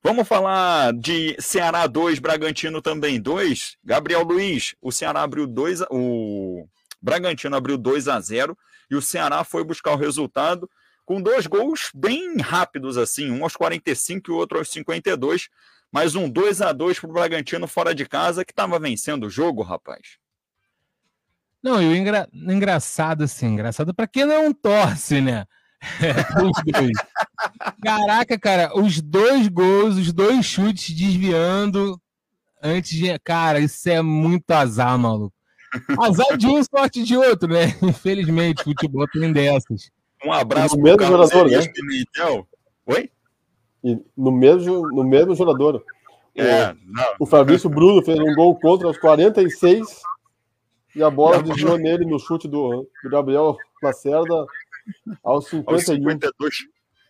Vamos 0.05 0.27
falar 0.27 0.91
de 0.91 1.33
Ceará 1.39 1.87
2, 1.87 2.19
Bragantino 2.19 2.81
também 2.81 3.21
2. 3.21 3.77
Gabriel 3.81 4.21
Luiz, 4.23 4.75
o 4.81 4.91
Ceará 4.91 5.23
abriu 5.23 5.47
2, 5.47 5.83
o 5.89 6.67
Bragantino 7.01 7.55
abriu 7.55 7.77
2 7.77 8.09
a 8.09 8.19
0 8.19 8.57
e 8.91 8.95
o 8.95 9.01
Ceará 9.01 9.45
foi 9.45 9.63
buscar 9.63 9.93
o 9.93 9.95
resultado 9.95 10.69
com 11.05 11.21
dois 11.21 11.47
gols 11.47 11.89
bem 11.95 12.35
rápidos 12.37 12.97
assim, 12.97 13.31
um 13.31 13.43
aos 13.43 13.55
45 13.55 14.29
e 14.29 14.33
o 14.33 14.35
outro 14.35 14.57
aos 14.57 14.69
52, 14.71 15.47
mas 15.89 16.15
um 16.15 16.29
2 16.29 16.61
a 16.61 16.73
2 16.73 16.99
para 16.99 17.09
o 17.09 17.13
Bragantino 17.13 17.65
fora 17.65 17.95
de 17.95 18.05
casa 18.05 18.43
que 18.43 18.51
estava 18.51 18.77
vencendo 18.79 19.27
o 19.27 19.29
jogo, 19.29 19.61
rapaz. 19.61 20.17
Não, 21.63 21.81
e 21.81 21.87
o 21.87 21.95
engra... 21.95 22.27
engraçado 22.33 23.23
assim, 23.23 23.45
engraçado 23.45 23.93
para 23.93 24.05
quem 24.05 24.25
não 24.25 24.51
torce, 24.53 25.21
né? 25.21 25.47
Os 26.43 26.73
dois. 26.73 26.91
Caraca, 27.83 28.39
cara, 28.39 28.71
os 28.77 29.01
dois 29.01 29.47
gols, 29.47 29.97
os 29.97 30.13
dois 30.13 30.45
chutes 30.45 30.95
desviando 30.95 31.99
antes 32.61 32.91
de. 32.91 33.17
Cara, 33.19 33.59
isso 33.59 33.89
é 33.89 34.01
muito 34.01 34.49
azar, 34.51 34.97
maluco. 34.97 35.33
Azar 35.99 36.37
de 36.37 36.47
um, 36.47 36.63
sorte 36.63 37.03
de 37.03 37.17
outro, 37.17 37.49
né? 37.49 37.75
Infelizmente, 37.81 38.63
futebol 38.63 39.07
tem 39.07 39.31
dessas. 39.33 39.89
Um 40.23 40.31
abraço 40.31 40.77
no 40.77 40.83
mesmo 40.83 41.03
jogador, 41.03 41.49
né? 41.49 41.59
Oi? 42.85 43.09
E 43.83 43.99
no 44.15 44.31
mesmo, 44.31 44.87
no 44.89 45.03
mesmo 45.03 45.35
jogador. 45.35 45.83
É, 46.35 46.71
o, 47.19 47.23
o 47.23 47.25
Fabrício 47.25 47.69
Bruno 47.69 48.03
fez 48.03 48.17
um 48.19 48.33
gol 48.33 48.57
contra 48.59 48.87
aos 48.87 48.97
46 48.97 50.01
e 50.95 51.03
a 51.03 51.09
bola 51.09 51.43
desviou 51.43 51.77
nele 51.77 52.05
no 52.05 52.19
chute 52.19 52.47
do, 52.47 52.87
do 53.03 53.09
Gabriel 53.09 53.55
Lacerda 53.83 54.45
aos 55.23 55.47
51. 55.49 55.73
Aos 55.73 55.85
52. 55.85 56.55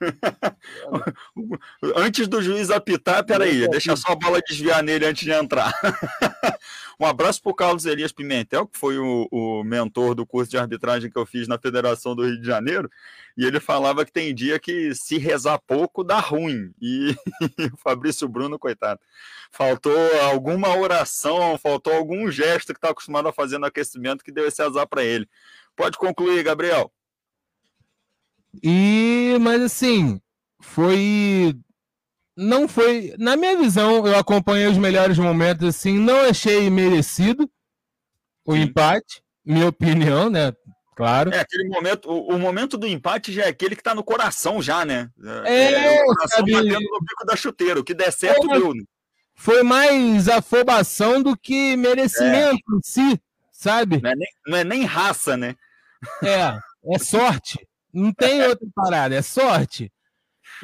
antes 1.95 2.27
do 2.27 2.41
juiz 2.41 2.69
apitar, 2.69 3.23
peraí, 3.23 3.67
deixa 3.69 3.95
só 3.95 4.11
a 4.13 4.15
bola 4.15 4.41
desviar 4.41 4.83
nele 4.83 5.05
antes 5.05 5.23
de 5.23 5.31
entrar. 5.31 5.73
um 6.99 7.05
abraço 7.05 7.41
para 7.41 7.51
o 7.51 7.55
Carlos 7.55 7.85
Elias 7.85 8.11
Pimentel, 8.11 8.67
que 8.67 8.77
foi 8.77 8.97
o, 8.97 9.27
o, 9.31 9.63
mentor 9.63 10.15
do 10.15 10.25
curso 10.25 10.51
de 10.51 10.57
arbitragem 10.57 11.09
que 11.09 11.17
eu 11.17 11.25
fiz 11.25 11.47
na 11.47 11.57
Federação 11.57 12.15
do 12.15 12.25
Rio 12.25 12.39
de 12.39 12.45
Janeiro, 12.45 12.89
e 13.37 13.45
ele 13.45 13.59
falava 13.59 14.05
que 14.05 14.11
tem 14.11 14.33
dia 14.33 14.59
que 14.59 14.93
se 14.93 15.17
rezar 15.17 15.59
pouco 15.65 16.03
dá 16.03 16.19
ruim. 16.19 16.73
E 16.81 17.15
o 17.73 17.77
Fabrício 17.77 18.27
Bruno, 18.27 18.59
coitado, 18.59 18.99
faltou 19.51 19.97
alguma 20.21 20.75
oração, 20.75 21.57
faltou 21.57 21.93
algum 21.93 22.29
gesto 22.29 22.73
que 22.73 22.77
está 22.77 22.89
acostumado 22.89 23.27
a 23.27 23.33
fazer 23.33 23.57
no 23.57 23.65
aquecimento 23.65 24.23
que 24.23 24.31
deu 24.31 24.47
esse 24.47 24.61
azar 24.61 24.87
para 24.87 25.03
ele. 25.03 25.27
Pode 25.75 25.97
concluir, 25.97 26.43
Gabriel. 26.43 26.91
E, 28.61 29.37
mas 29.41 29.61
assim, 29.61 30.19
foi. 30.59 31.55
Não 32.35 32.67
foi. 32.67 33.13
Na 33.17 33.35
minha 33.35 33.57
visão, 33.57 34.05
eu 34.05 34.17
acompanhei 34.17 34.67
os 34.67 34.77
melhores 34.77 35.17
momentos, 35.17 35.67
assim, 35.67 35.97
não 35.97 36.21
achei 36.21 36.69
merecido 36.69 37.49
o 38.45 38.53
Sim. 38.53 38.61
empate, 38.61 39.23
minha 39.45 39.67
opinião, 39.67 40.29
né? 40.29 40.53
Claro. 40.95 41.33
É, 41.33 41.39
aquele 41.39 41.67
momento, 41.69 42.09
o, 42.09 42.35
o, 42.35 42.39
momento 42.39 42.77
do 42.77 42.85
empate 42.85 43.31
já 43.31 43.43
é 43.43 43.47
aquele 43.47 43.75
que 43.75 43.81
tá 43.81 43.95
no 43.95 44.03
coração, 44.03 44.61
já, 44.61 44.85
né? 44.85 45.09
É, 45.45 45.73
é 45.73 46.03
o 46.03 46.05
coração 46.05 46.37
sabe... 46.37 46.51
batendo 46.51 46.79
no 46.79 46.99
bico 46.99 47.25
da 47.25 47.35
chuteira. 47.35 47.79
O 47.79 47.83
que 47.83 47.93
der 47.93 48.11
certo, 48.11 48.51
é, 48.51 48.59
deu. 48.59 48.73
Né? 48.73 48.83
Foi 49.35 49.63
mais 49.63 50.29
afobação 50.29 51.21
do 51.21 51.35
que 51.35 51.75
merecimento 51.75 52.61
é. 52.71 52.75
em 52.75 52.81
si, 52.83 53.21
sabe? 53.51 53.99
Não 54.01 54.11
é, 54.11 54.15
nem, 54.15 54.27
não 54.45 54.57
é 54.57 54.63
nem 54.63 54.85
raça, 54.85 55.35
né? 55.35 55.55
É, 56.21 56.57
é 56.93 56.99
sorte. 56.99 57.57
Não 57.93 58.13
tem 58.13 58.41
outra 58.43 58.67
parada, 58.75 59.15
é 59.15 59.21
sorte. 59.21 59.91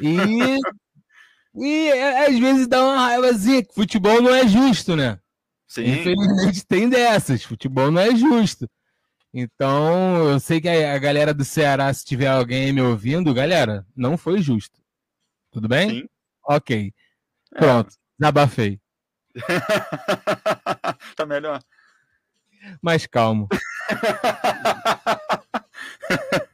E 0.00 0.58
E 1.54 1.88
é, 1.88 2.26
às 2.26 2.38
vezes 2.38 2.68
dá 2.68 2.82
uma 2.82 3.06
raivazinha, 3.06 3.64
que 3.64 3.74
futebol 3.74 4.22
não 4.22 4.34
é 4.34 4.46
justo, 4.46 4.94
né? 4.94 5.18
Sim. 5.66 5.84
Infelizmente 5.84 6.66
tem 6.66 6.88
dessas, 6.88 7.42
futebol 7.42 7.90
não 7.90 8.00
é 8.00 8.14
justo. 8.14 8.68
Então, 9.32 10.28
eu 10.28 10.40
sei 10.40 10.60
que 10.60 10.68
a, 10.68 10.98
galera 10.98 11.32
do 11.32 11.44
Ceará, 11.44 11.92
se 11.92 12.04
tiver 12.04 12.26
alguém 12.26 12.72
me 12.72 12.82
ouvindo, 12.82 13.32
galera, 13.32 13.86
não 13.94 14.18
foi 14.18 14.42
justo. 14.42 14.80
Tudo 15.52 15.68
bem? 15.68 15.90
Sim. 15.90 16.08
Ok. 16.44 16.92
É. 17.54 17.58
Pronto, 17.58 17.90
é. 17.90 17.94
desabafei. 18.18 18.80
tá 21.16 21.26
melhor. 21.26 21.62
Mais 22.82 23.06
calmo. 23.06 23.48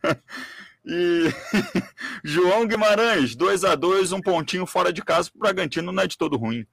e 0.87 1.25
João 2.23 2.67
Guimarães, 2.67 3.35
2 3.35 3.65
a 3.65 3.75
2 3.75 4.13
um 4.13 4.21
pontinho 4.21 4.65
fora 4.65 4.93
de 4.93 5.03
casa 5.03 5.29
para 5.31 5.37
o 5.37 5.41
Bragantino 5.41 5.91
não 5.91 6.03
é 6.03 6.07
de 6.07 6.17
todo 6.17 6.37
ruim. 6.37 6.65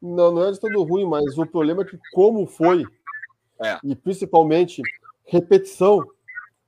Não, 0.00 0.30
não 0.30 0.44
é 0.44 0.52
de 0.52 0.60
todo 0.60 0.82
ruim, 0.84 1.04
mas 1.04 1.36
o 1.36 1.44
problema 1.44 1.82
é 1.82 1.84
que 1.84 1.98
como 2.12 2.46
foi, 2.46 2.84
é. 3.60 3.78
e 3.82 3.96
principalmente 3.96 4.82
repetição, 5.26 6.06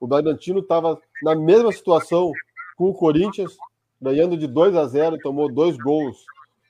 o 0.01 0.07
Bragantino 0.07 0.59
estava 0.59 1.01
na 1.23 1.37
mesma 1.37 1.71
situação 1.71 2.33
com 2.77 2.91
o 2.91 2.95
Corinthians, 2.95 3.57
ganhando 4.03 4.37
de 4.37 4.47
2 4.47 4.75
a 4.75 4.87
0 4.87 5.19
tomou 5.19 5.53
dois 5.53 5.77
gols 5.77 6.25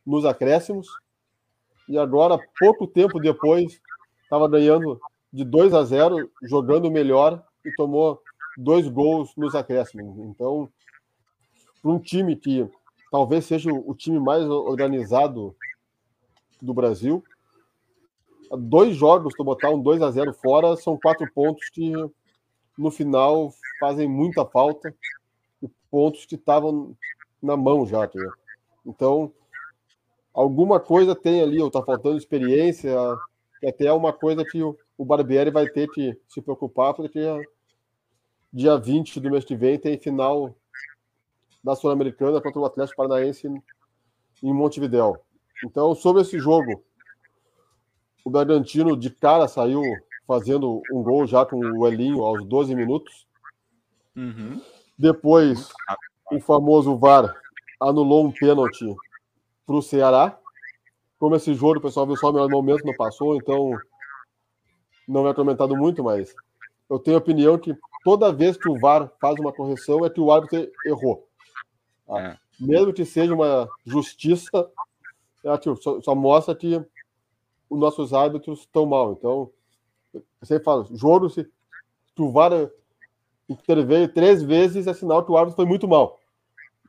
nos 0.07 0.24
acréscimos. 0.24 0.88
E 1.88 1.97
agora, 1.99 2.38
pouco 2.59 2.86
tempo 2.86 3.18
depois, 3.18 3.80
estava 4.22 4.49
ganhando 4.49 5.01
de 5.32 5.44
2 5.44 5.72
a 5.72 5.84
0, 5.84 6.30
jogando 6.42 6.90
melhor 6.90 7.42
e 7.64 7.72
tomou 7.74 8.20
dois 8.57 8.88
gols 8.88 9.34
nos 9.36 9.54
acréscimos. 9.54 10.18
Então, 10.18 10.68
para 11.82 11.90
um 11.90 11.98
time 11.98 12.36
que 12.36 12.68
talvez 13.11 13.44
seja 13.44 13.72
o 13.72 13.94
time 13.94 14.18
mais 14.18 14.44
organizado 14.44 15.54
do 16.61 16.72
Brasil, 16.72 17.22
dois 18.50 18.96
jogos, 18.96 19.34
tu 19.34 19.44
botar 19.44 19.70
um 19.70 19.80
2 19.80 20.02
a 20.02 20.11
0 20.11 20.32
fora, 20.32 20.76
são 20.76 20.98
quatro 20.98 21.30
pontos 21.32 21.68
que 21.70 21.92
no 22.76 22.90
final 22.90 23.52
fazem 23.80 24.09
muita 24.09 24.44
falta, 24.44 24.94
e 25.62 25.68
pontos 25.90 26.26
que 26.26 26.34
estavam 26.34 26.96
na 27.42 27.57
mão 27.57 27.86
já. 27.86 28.07
Tá? 28.07 28.20
Então, 28.84 29.32
alguma 30.32 30.78
coisa 30.78 31.14
tem 31.14 31.42
ali, 31.42 31.61
ou 31.61 31.70
tá 31.70 31.82
faltando 31.82 32.18
experiência, 32.18 32.94
que 33.61 33.66
até 33.66 33.86
é 33.86 33.92
uma 33.92 34.12
coisa 34.12 34.44
que 34.44 34.62
o 34.62 35.04
Barbieri 35.04 35.50
vai 35.50 35.66
ter 35.66 35.88
que 35.88 36.18
se 36.28 36.40
preocupar, 36.40 36.94
porque 36.94 37.20
dia 38.57 38.78
20 38.78 39.20
do 39.20 39.30
mês 39.30 39.44
que 39.44 39.54
vem 39.54 39.78
tem 39.78 39.98
final 39.98 40.57
da 41.62 41.76
Sul-Americana 41.76 42.40
contra 42.40 42.59
o 42.59 42.64
Atlético 42.64 42.96
Paranaense 42.96 43.46
em 44.42 44.54
Montevidéu. 44.54 45.18
Então, 45.62 45.94
sobre 45.94 46.22
esse 46.22 46.38
jogo, 46.38 46.82
o 48.24 48.30
Bragantino 48.30 48.96
de 48.96 49.11
cara 49.11 49.46
saiu 49.46 49.82
fazendo 50.26 50.80
um 50.90 51.02
gol 51.02 51.26
já 51.26 51.44
com 51.44 51.59
o 51.59 51.86
Elinho 51.86 52.22
aos 52.22 52.46
12 52.46 52.74
minutos. 52.74 53.26
Uhum. 54.16 54.59
Depois, 54.98 55.68
o 56.32 56.40
famoso 56.40 56.96
VAR 56.96 57.36
anulou 57.78 58.24
um 58.24 58.32
pênalti 58.32 58.86
para 59.66 59.76
o 59.76 59.82
Ceará. 59.82 60.38
Como 61.18 61.36
esse 61.36 61.52
jogo, 61.52 61.78
o 61.78 61.82
pessoal 61.82 62.07
viu 62.07 62.16
só 62.16 62.30
o 62.30 62.32
melhor 62.32 62.48
momento, 62.48 62.86
não 62.86 62.94
passou, 62.94 63.36
então 63.36 63.78
não 65.07 65.28
é 65.28 65.34
comentado 65.34 65.76
muito, 65.76 66.02
mas 66.02 66.34
eu 66.88 66.98
tenho 66.98 67.18
a 67.18 67.20
opinião 67.20 67.59
que 67.59 67.76
toda 68.07 68.32
vez 68.32 68.57
que 68.57 68.68
o 68.68 68.78
VAR 68.78 69.11
faz 69.20 69.36
uma 69.40 69.52
correção 69.52 70.07
é 70.07 70.09
que 70.09 70.20
o 70.20 70.30
árbitro 70.30 70.70
errou. 70.86 71.26
Ah, 72.09 72.20
é. 72.20 72.38
Mesmo 72.61 72.92
que 72.92 73.04
seja 73.04 73.34
uma 73.34 73.68
justiça, 73.84 74.70
é, 75.42 75.74
só, 75.82 76.00
só, 76.00 76.14
mostra 76.14 76.54
que 76.54 76.80
os 77.68 77.80
nossos 77.80 78.14
árbitros 78.14 78.61
estão 78.61 78.86
mal. 78.86 79.11
Então, 79.11 79.50
sempre 80.40 80.62
falo, 80.62 80.86
jogo, 80.92 81.28
se, 81.28 81.42
se 81.42 82.22
o 82.22 82.30
VAR 82.30 82.70
interveio 83.48 84.07
três 84.07 84.40
vezes, 84.40 84.86
é 84.86 84.94
sinal 84.94 85.24
que 85.24 85.32
o 85.32 85.36
árbitro 85.36 85.57
foi 85.57 85.66
muito 85.66 85.88
mal. 85.88 86.20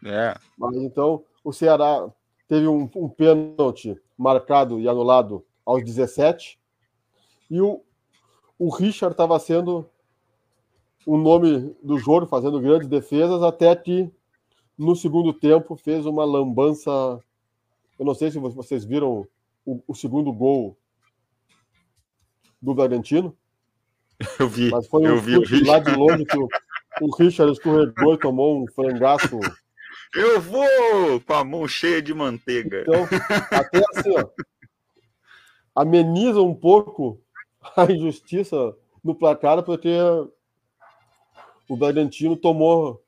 É. 0.05 0.36
Mas 0.55 0.76
então, 0.76 1.26
o 1.43 1.51
Ceará 1.51 2.07
teve 2.47 2.68
um, 2.68 2.88
um 2.95 3.09
pênalti 3.09 3.99
marcado 4.15 4.80
e 4.80 4.88
anulado 4.88 5.43
aos 5.65 5.84
17. 5.84 6.59
E 7.49 7.59
o, 7.59 7.82
o 8.59 8.70
Richard 8.70 9.15
estava 9.15 9.39
sendo 9.39 9.89
o 11.06 11.18
nome 11.18 11.76
do 11.84 11.98
jogo, 11.98 12.28
fazendo 12.28 12.60
grandes 12.60 12.88
defesas, 12.88 13.41
até 13.41 13.76
que 13.76 14.12
no 14.78 14.95
segundo 14.95 15.34
tempo 15.34 15.76
fez 15.76 16.06
uma 16.06 16.26
lambança. 16.26 16.91
Eu 18.00 18.06
não 18.06 18.14
sei 18.14 18.30
se 18.30 18.39
vocês 18.39 18.86
viram 18.86 19.28
o, 19.66 19.82
o 19.88 19.95
segundo 19.95 20.32
gol 20.32 20.78
do 22.62 22.74
Bragantino. 22.74 23.36
Eu 24.39 24.50
vi. 24.50 24.70
Mas 24.70 24.88
foi 24.88 25.04
um 25.04 25.16
eu 25.16 25.20
vi, 25.20 25.64
lá 25.64 25.80
de 25.80 25.95
longe 25.95 26.26
que 26.26 26.38
o, 26.38 26.48
o 27.02 27.16
Richard 27.16 27.52
escorregou 27.52 28.14
e 28.14 28.20
tomou 28.20 28.64
um 28.64 28.68
frangaço. 28.68 29.39
Eu 30.16 30.41
vou 30.41 31.20
com 31.26 31.34
a 31.34 31.43
mão 31.43 31.68
cheia 31.68 32.02
de 32.02 32.14
manteiga. 32.14 32.82
Então, 32.82 33.04
até 33.52 33.84
assim, 33.91 34.10
ó, 34.18 34.28
ameniza 35.76 36.41
um 36.41 36.56
pouco 36.56 37.22
a 37.76 37.91
injustiça 37.91 38.76
no 39.04 39.14
placar, 39.14 39.62
porque 39.64 39.89
o 41.70 41.76
Bragantino 41.76 42.36
tomou 42.36 43.01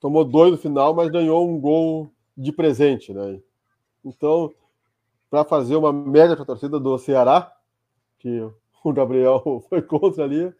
tomou 0.00 0.24
dois 0.24 0.52
no 0.52 0.58
final, 0.58 0.94
mas 0.94 1.10
ganhou 1.10 1.48
um 1.48 1.58
gol 1.58 2.10
de 2.36 2.52
presente, 2.52 3.12
né? 3.12 3.40
Então, 4.04 4.52
para 5.30 5.44
fazer 5.44 5.74
uma 5.74 5.92
média 5.92 6.36
para 6.36 6.42
a 6.42 6.46
torcida 6.46 6.78
do 6.78 6.96
Ceará, 6.98 7.52
que 8.18 8.40
o 8.84 8.92
Gabriel 8.92 9.64
foi 9.68 9.82
contra 9.82 10.24
ali, 10.24 10.52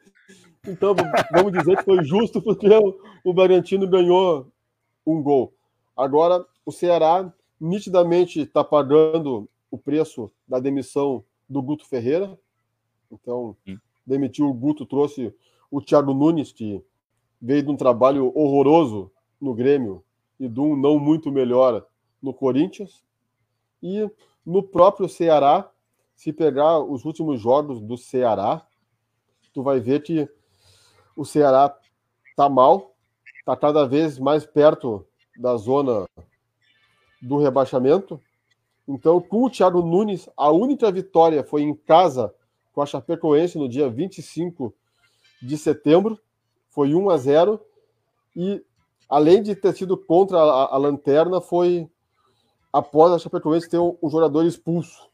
então 0.67 0.95
vamos 1.31 1.53
dizer 1.53 1.77
que 1.77 1.85
foi 1.85 2.03
justo 2.03 2.43
porque 2.43 2.67
o 3.25 3.33
Bragantino 3.33 3.87
ganhou 3.87 4.51
um 5.07 5.23
gol. 5.23 5.53
Agora, 5.97 6.45
o 6.65 6.73
Ceará 6.73 7.33
nitidamente 7.61 8.41
está 8.41 8.65
pagando 8.65 9.49
o 9.71 9.79
preço 9.79 10.31
da 10.47 10.59
demissão 10.59 11.25
do 11.49 11.63
Guto 11.63 11.87
Ferreira. 11.87 12.37
Então, 13.11 13.57
demitiu 14.05 14.49
o 14.49 14.55
Guto, 14.55 14.85
trouxe 14.85 15.33
o 15.71 15.81
Thiago 15.81 16.15
Nunes, 16.15 16.53
que 16.53 16.83
veio 17.41 17.63
de 17.63 17.71
um 17.71 17.77
trabalho 17.77 18.33
horroroso 18.35 19.11
no 19.41 19.55
Grêmio 19.55 20.03
e 20.39 20.49
de 20.49 20.61
um 20.61 20.77
não 20.77 20.99
muito 20.99 21.31
melhor 21.31 21.87
no 22.23 22.33
Corinthians. 22.33 23.03
E 23.83 24.11
no 24.45 24.63
próprio 24.63 25.09
Ceará, 25.09 25.71
se 26.15 26.33
pegar 26.33 26.81
os 26.81 27.05
últimos 27.05 27.41
jogos 27.41 27.81
do 27.81 27.97
Ceará, 27.97 28.67
tu 29.53 29.63
vai 29.63 29.81
ver 29.81 30.03
que 30.03 30.29
o 31.17 31.25
Ceará 31.25 31.75
tá 32.37 32.49
mal, 32.49 32.95
tá 33.45 33.57
cada 33.57 33.87
vez 33.87 34.19
mais 34.19 34.45
perto 34.45 35.07
da 35.39 35.57
zona 35.57 36.07
do 37.21 37.39
rebaixamento. 37.39 38.21
Então, 38.87 39.21
com 39.21 39.45
o 39.45 39.51
Thiago 39.51 39.83
Nunes, 39.83 40.29
a 40.37 40.51
única 40.51 40.91
vitória 40.93 41.43
foi 41.43 41.63
em 41.63 41.75
casa 41.75 42.33
com 42.73 42.83
a 42.83 42.87
Chapecoense 42.87 43.59
no 43.59 43.69
dia 43.69 43.89
25 43.89 44.69
de 44.69 44.86
setembro, 45.57 46.19
foi 46.71 46.95
1 46.95 47.11
a 47.11 47.17
0 47.17 47.61
e 48.35 48.65
além 49.09 49.43
de 49.43 49.55
ter 49.55 49.75
sido 49.75 49.97
contra 49.97 50.39
a, 50.39 50.75
a 50.75 50.77
lanterna, 50.77 51.41
foi 51.41 51.89
após 52.73 53.13
a 53.13 53.19
Chapecoense 53.19 53.69
ter 53.69 53.79
um, 53.79 53.97
um, 54.03 54.11
jogador 54.11 54.45
expulso. 54.45 55.09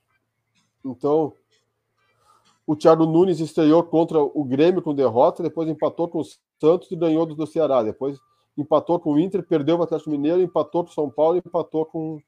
Então, 0.85 1.35
o 2.67 2.75
Thiago 2.75 3.07
Nunes 3.07 3.39
estreou 3.39 3.83
contra 3.85 4.21
o 4.21 4.45
Grêmio 4.45 4.83
com 4.83 4.95
derrota, 4.95 5.43
depois 5.43 5.69
empatou 5.69 6.09
com 6.09 6.21
o 6.21 6.27
Santos 6.61 6.91
e 6.91 6.97
ganhou 6.97 7.27
do, 7.27 7.35
do 7.35 7.47
Ceará. 7.47 7.83
Depois 7.83 8.19
empatou 8.57 8.99
com 8.99 9.13
o 9.13 9.19
Inter, 9.19 9.47
perdeu 9.47 9.79
o 9.79 9.83
Atlético 9.83 10.11
Mineiro, 10.11 10.43
empatou 10.43 10.85
com 10.85 10.91
o 10.91 10.95
São 10.95 11.11
Paulo 11.11 11.39
empatou 11.39 11.87
com 11.87 12.21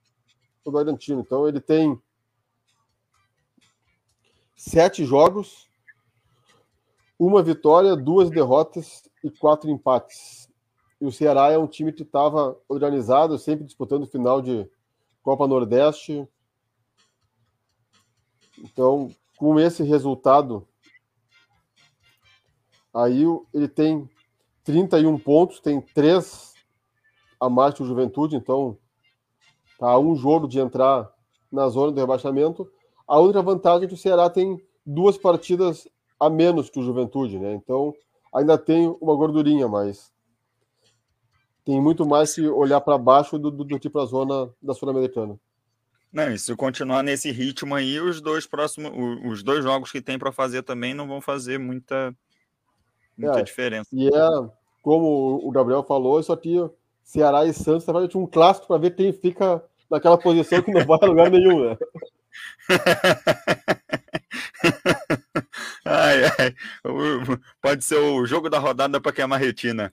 o 0.64 0.70
Bragantino. 0.70 1.20
Então, 1.20 1.48
ele 1.48 1.60
tem 1.60 2.00
sete 4.56 5.04
jogos, 5.04 5.68
uma 7.26 7.42
vitória, 7.42 7.96
duas 7.96 8.30
derrotas 8.30 9.02
e 9.22 9.30
quatro 9.30 9.70
empates. 9.70 10.48
E 11.00 11.06
o 11.06 11.12
Ceará 11.12 11.50
é 11.50 11.58
um 11.58 11.66
time 11.66 11.92
que 11.92 12.02
estava 12.02 12.56
organizado, 12.68 13.38
sempre 13.38 13.64
disputando 13.64 14.06
final 14.06 14.40
de 14.40 14.68
Copa 15.22 15.46
Nordeste. 15.46 16.26
Então, 18.58 19.10
com 19.36 19.58
esse 19.58 19.82
resultado, 19.82 20.66
aí 22.92 23.24
ele 23.52 23.68
tem 23.68 24.08
31 24.62 25.18
pontos, 25.18 25.60
tem 25.60 25.80
três 25.80 26.54
a 27.40 27.50
mais 27.50 27.74
que 27.74 27.82
o 27.82 27.86
Juventude, 27.86 28.36
então 28.36 28.78
tá 29.78 29.98
um 29.98 30.14
jogo 30.14 30.46
de 30.46 30.58
entrar 30.58 31.12
na 31.50 31.68
zona 31.68 31.92
do 31.92 32.00
rebaixamento. 32.00 32.70
A 33.06 33.18
única 33.18 33.42
vantagem 33.42 33.84
é 33.84 33.88
que 33.88 33.94
o 33.94 33.98
Ceará 33.98 34.30
tem 34.30 34.58
duas 34.86 35.18
partidas 35.18 35.86
a 36.18 36.30
menos 36.30 36.70
que 36.70 36.78
o 36.78 36.82
Juventude, 36.82 37.38
né? 37.38 37.54
Então 37.54 37.94
ainda 38.34 38.58
tem 38.58 38.88
uma 39.00 39.14
gordurinha, 39.14 39.68
mas 39.68 40.12
tem 41.64 41.80
muito 41.80 42.04
mais 42.04 42.34
que 42.34 42.46
olhar 42.46 42.80
para 42.80 42.98
baixo 42.98 43.38
do, 43.38 43.50
do, 43.50 43.64
do 43.64 43.78
tipo 43.78 43.98
a 43.98 44.04
zona 44.04 44.50
da 44.60 44.74
Sul-Americana. 44.74 45.38
Não, 46.12 46.30
e 46.30 46.38
se 46.38 46.54
continuar 46.54 47.02
nesse 47.02 47.32
ritmo 47.32 47.74
aí, 47.74 47.98
os 47.98 48.20
dois 48.20 48.46
próximos, 48.46 48.92
os 49.26 49.42
dois 49.42 49.64
jogos 49.64 49.90
que 49.90 50.00
tem 50.00 50.18
para 50.18 50.30
fazer 50.30 50.62
também 50.62 50.94
não 50.94 51.08
vão 51.08 51.20
fazer 51.20 51.58
muita, 51.58 52.14
muita 53.18 53.40
é, 53.40 53.42
diferença. 53.42 53.88
E 53.92 54.06
é, 54.06 54.50
como 54.80 55.40
o 55.42 55.50
Gabriel 55.50 55.82
falou, 55.82 56.22
só 56.22 56.36
tinha 56.36 56.70
Ceará 57.02 57.44
e 57.44 57.52
Santos, 57.52 57.86
na 57.86 58.06
tinha 58.06 58.22
um 58.22 58.26
clássico 58.26 58.68
para 58.68 58.78
ver 58.78 58.94
quem 58.94 59.12
fica 59.12 59.64
naquela 59.90 60.16
posição 60.16 60.62
que 60.62 60.70
não 60.70 60.86
vai 60.86 60.98
a 61.02 61.06
lugar 61.06 61.30
nenhum, 61.30 61.64
né? 61.64 61.76
Pode 67.60 67.84
ser 67.84 67.96
o 67.96 68.26
jogo 68.26 68.48
da 68.48 68.58
rodada 68.58 69.00
para 69.00 69.12
queimar 69.12 69.40
retina. 69.40 69.92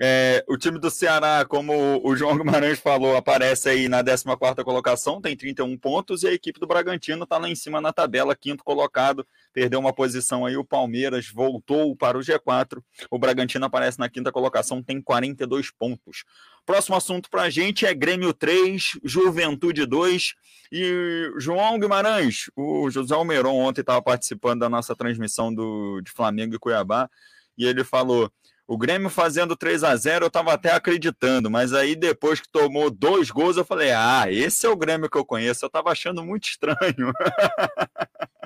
É, 0.00 0.44
o 0.48 0.56
time 0.56 0.80
do 0.80 0.90
Ceará, 0.90 1.44
como 1.44 2.00
o 2.04 2.16
João 2.16 2.36
Guimarães 2.36 2.80
falou, 2.80 3.16
aparece 3.16 3.68
aí 3.68 3.88
na 3.88 4.02
14 4.02 4.64
colocação, 4.64 5.20
tem 5.20 5.36
31 5.36 5.76
pontos, 5.78 6.24
e 6.24 6.28
a 6.28 6.32
equipe 6.32 6.58
do 6.58 6.66
Bragantino 6.66 7.22
está 7.22 7.38
lá 7.38 7.48
em 7.48 7.54
cima 7.54 7.80
na 7.80 7.92
tabela, 7.92 8.34
quinto 8.34 8.64
colocado, 8.64 9.24
perdeu 9.52 9.78
uma 9.78 9.92
posição 9.92 10.44
aí, 10.44 10.56
o 10.56 10.64
Palmeiras 10.64 11.28
voltou 11.28 11.94
para 11.94 12.18
o 12.18 12.20
G4, 12.20 12.82
o 13.08 13.18
Bragantino 13.20 13.66
aparece 13.66 14.00
na 14.00 14.08
quinta 14.08 14.32
colocação, 14.32 14.82
tem 14.82 15.00
42 15.00 15.70
pontos. 15.70 16.24
Próximo 16.66 16.96
assunto 16.96 17.30
para 17.30 17.42
a 17.42 17.50
gente 17.50 17.86
é 17.86 17.94
Grêmio 17.94 18.34
3, 18.34 18.98
Juventude 19.04 19.86
2, 19.86 20.34
e 20.72 21.30
João 21.38 21.78
Guimarães, 21.78 22.50
o 22.56 22.90
José 22.90 23.14
Almeron 23.14 23.54
ontem 23.54 23.82
estava 23.82 24.02
participando 24.02 24.60
da 24.60 24.68
nossa 24.68 24.96
transmissão 24.96 25.54
do, 25.54 26.00
de 26.00 26.10
Flamengo 26.10 26.56
e 26.56 26.58
Cuiabá, 26.58 27.08
e 27.56 27.64
ele 27.64 27.84
falou 27.84 28.28
o 28.66 28.78
Grêmio 28.78 29.10
fazendo 29.10 29.54
3 29.54 29.84
a 29.84 29.94
0 29.94 30.24
eu 30.24 30.28
estava 30.28 30.52
até 30.52 30.72
acreditando, 30.72 31.50
mas 31.50 31.72
aí 31.74 31.94
depois 31.94 32.40
que 32.40 32.48
tomou 32.48 32.90
dois 32.90 33.30
gols, 33.30 33.56
eu 33.56 33.64
falei: 33.64 33.92
ah, 33.92 34.24
esse 34.30 34.66
é 34.66 34.70
o 34.70 34.76
Grêmio 34.76 35.10
que 35.10 35.18
eu 35.18 35.24
conheço. 35.24 35.64
Eu 35.64 35.68
estava 35.68 35.90
achando 35.90 36.24
muito 36.24 36.44
estranho. 36.44 37.12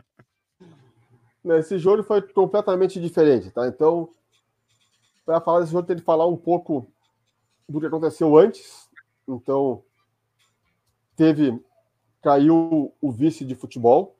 Esse 1.57 1.79
jogo 1.79 2.03
foi 2.03 2.21
completamente 2.21 3.01
diferente, 3.01 3.51
tá? 3.51 3.67
Então, 3.67 4.11
para 5.25 5.41
falar 5.41 5.61
desse 5.61 5.73
jogo, 5.73 5.87
tem 5.87 5.97
que 5.97 6.03
falar 6.03 6.27
um 6.27 6.37
pouco 6.37 6.87
do 7.67 7.81
que 7.81 7.87
aconteceu 7.87 8.37
antes. 8.37 8.87
Então, 9.27 9.83
teve. 11.17 11.59
Caiu 12.21 12.93
o 13.01 13.13
vice 13.13 13.45
de 13.45 13.55
futebol, 13.55 14.17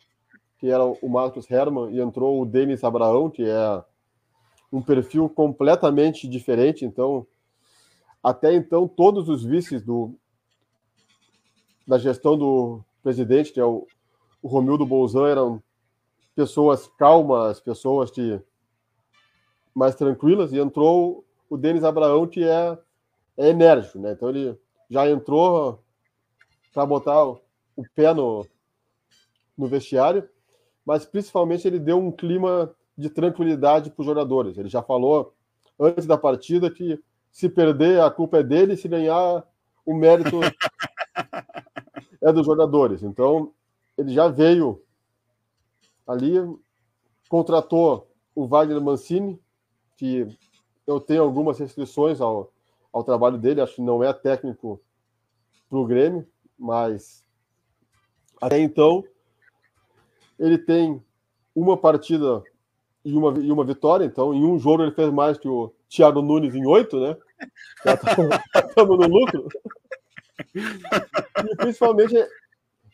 que 0.59 0.71
era 0.71 0.85
o 0.85 1.09
Marcos 1.09 1.51
Herman, 1.51 1.91
e 1.91 2.01
entrou 2.01 2.41
o 2.41 2.47
Denis 2.47 2.85
Abraão, 2.85 3.29
que 3.29 3.43
é 3.43 3.85
um 4.73 4.83
perfil 4.83 5.29
completamente 5.29 6.29
diferente. 6.29 6.85
Então, 6.85 7.27
até 8.23 8.55
então, 8.55 8.87
todos 8.87 9.29
os 9.29 9.45
vices 9.45 9.83
do, 9.83 10.15
da 11.87 11.99
gestão 11.99 12.37
do 12.37 12.85
presidente, 13.03 13.53
que 13.53 13.61
é 13.61 13.65
o, 13.65 13.87
o 14.43 14.49
Romildo 14.49 14.85
Bolzan, 14.85 15.29
eram 15.29 15.63
pessoas 16.35 16.87
calmas, 16.87 17.61
pessoas 17.61 18.11
de 18.11 18.41
mais 19.75 19.95
tranquilas, 19.95 20.53
e 20.53 20.59
entrou 20.59 21.25
o 21.49 21.57
Denis 21.57 21.85
Abraão, 21.85 22.27
que 22.27 22.45
é, 22.45 22.79
é 23.37 23.49
enérgico, 23.49 23.99
né? 23.99 24.13
Então 24.13 24.29
ele 24.29 24.59
já 24.91 25.09
entrou 25.09 25.83
para 26.73 26.85
botar 26.85 27.25
o 27.25 27.41
pé 27.95 28.13
no, 28.13 28.47
no 29.57 29.67
vestiário, 29.67 30.29
mas 30.85 31.05
principalmente 31.05 31.67
ele 31.67 31.79
deu 31.79 31.99
um 31.99 32.11
clima 32.13 32.75
de 32.99 33.09
tranquilidade 33.09 33.91
para 33.91 34.01
os 34.01 34.07
jogadores. 34.07 34.59
Ele 34.59 34.69
já 34.69 34.83
falou 34.83 35.33
antes 35.79 36.05
da 36.05 36.19
partida 36.19 36.69
que 36.69 37.01
se 37.31 37.49
perder, 37.49 38.01
a 38.01 38.11
culpa 38.11 38.39
é 38.39 38.43
dele, 38.43 38.77
se 38.77 38.89
ganhar, 38.89 39.47
o 39.87 39.95
mérito 39.95 40.41
é 42.21 42.33
dos 42.33 42.45
jogadores. 42.45 43.05
Então, 43.05 43.53
ele 43.97 44.13
já 44.13 44.27
veio 44.27 44.83
ali, 46.05 46.35
contratou 47.29 48.11
o 48.35 48.49
Wagner 48.49 48.81
Mancini, 48.81 49.41
que 49.97 50.27
eu 50.85 50.99
tenho 50.99 51.23
algumas 51.23 51.59
restrições 51.61 52.21
ao, 52.21 52.53
ao 52.93 53.05
trabalho 53.05 53.39
dele, 53.39 53.61
acho 53.61 53.77
que 53.77 53.83
não 53.83 54.03
é 54.03 54.13
técnico 54.13 54.81
para 55.71 55.79
o 55.79 55.87
Grêmio, 55.87 56.27
mas 56.59 57.25
até 58.41 58.59
então 58.59 59.05
ele 60.39 60.59
tem 60.59 61.03
uma 61.55 61.77
partida 61.77 62.43
e 63.09 63.17
uma, 63.17 63.39
e 63.39 63.51
uma 63.51 63.65
vitória, 63.65 64.05
então 64.05 64.35
em 64.35 64.45
um 64.45 64.59
jogo 64.59 64.83
ele 64.83 64.93
fez 64.93 65.11
mais 65.11 65.39
que 65.39 65.49
o 65.49 65.73
Thiago 65.89 66.21
Nunes 66.21 66.55
em 66.55 66.67
oito, 66.67 67.01
né? 67.01 67.17
Já 67.85 67.95
estamos 67.95 68.99
no 68.99 69.09
lucro. 69.09 69.49
E 70.55 71.57
principalmente 71.57 72.15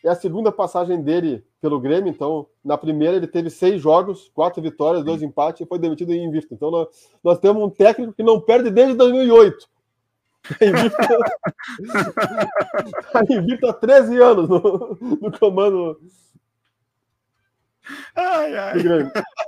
é 0.05 0.09
a 0.09 0.15
segunda 0.15 0.53
passagem 0.53 1.03
dele 1.03 1.45
pelo 1.61 1.81
Grêmio, 1.81 2.11
então 2.11 2.47
na 2.65 2.79
primeira 2.79 3.17
ele 3.17 3.27
teve 3.27 3.51
seis 3.51 3.83
jogos, 3.83 4.31
quatro 4.33 4.63
vitórias, 4.63 5.05
dois 5.05 5.23
empates 5.23 5.63
e 5.63 5.67
foi 5.67 5.81
demitido 5.81 6.13
em 6.13 6.25
invicto. 6.25 6.55
Então 6.55 6.71
nós, 6.71 6.89
nós 7.23 7.39
temos 7.41 7.63
um 7.63 7.71
técnico 7.71 8.13
que 8.13 8.23
não 8.23 8.41
perde 8.41 8.71
desde 8.71 8.95
2008. 8.95 9.69
Está 13.01 13.25
invicto 13.31 13.67
há 13.67 13.73
13 13.73 14.19
anos 14.21 14.49
no, 14.49 14.97
no 15.01 15.39
comando 15.39 15.99
ai, 18.15 18.57
ai. 18.57 18.79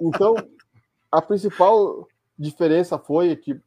Então, 0.01 0.35
a 1.17 1.23
principal 1.23 2.07
diferença 2.39 2.99
foi 2.99 3.35
que 3.35 3.59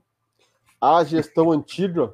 a 0.79 1.03
gestão 1.03 1.51
antiga 1.51 2.13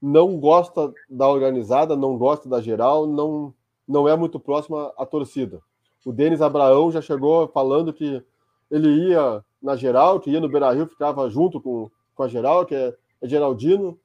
não 0.00 0.38
gosta 0.38 0.92
da 1.08 1.26
organizada, 1.26 1.96
não 1.96 2.18
gosta 2.18 2.50
da 2.50 2.60
geral, 2.60 3.06
não, 3.06 3.54
não 3.88 4.06
é 4.06 4.14
muito 4.14 4.38
próxima 4.38 4.92
à 4.98 5.06
torcida. 5.06 5.62
O 6.04 6.12
Denis 6.12 6.42
Abraão 6.42 6.92
já 6.92 7.00
chegou 7.00 7.48
falando 7.48 7.94
que 7.94 8.22
ele 8.70 9.08
ia 9.08 9.42
na 9.62 9.74
geral, 9.74 10.20
que 10.20 10.30
ia 10.30 10.38
no 10.38 10.50
Beira 10.50 10.70
Rio, 10.70 10.86
ficava 10.86 11.30
junto 11.30 11.58
com, 11.58 11.90
com 12.14 12.22
a 12.22 12.28
geral, 12.28 12.66
que 12.66 12.74
é, 12.74 12.94
é 13.22 13.26
Geraldino. 13.26 13.98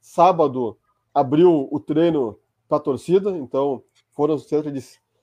Sábado 0.00 0.78
abriu 1.12 1.68
o 1.72 1.80
treino 1.80 2.38
para 2.68 2.78
a 2.78 2.80
torcida, 2.80 3.36
então 3.36 3.82
foram 4.12 4.38
cerca 4.38 4.70
de 4.70 4.80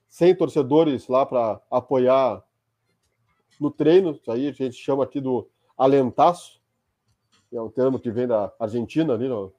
100 0.09 0.35
torcedores 0.35 1.07
lá 1.07 1.25
para 1.25 1.61
apoiar 1.71 2.43
no 3.59 3.71
treino, 3.71 4.11
isso 4.11 4.31
aí 4.31 4.47
a 4.47 4.51
gente 4.51 4.75
chama 4.75 5.03
aqui 5.03 5.19
do 5.19 5.47
alentaço, 5.77 6.61
que 7.49 7.57
é 7.57 7.61
um 7.61 7.69
termo 7.69 7.99
que 7.99 8.11
vem 8.11 8.27
da 8.27 8.51
Argentina 8.59 9.13
ali, 9.13 9.27
não? 9.27 9.51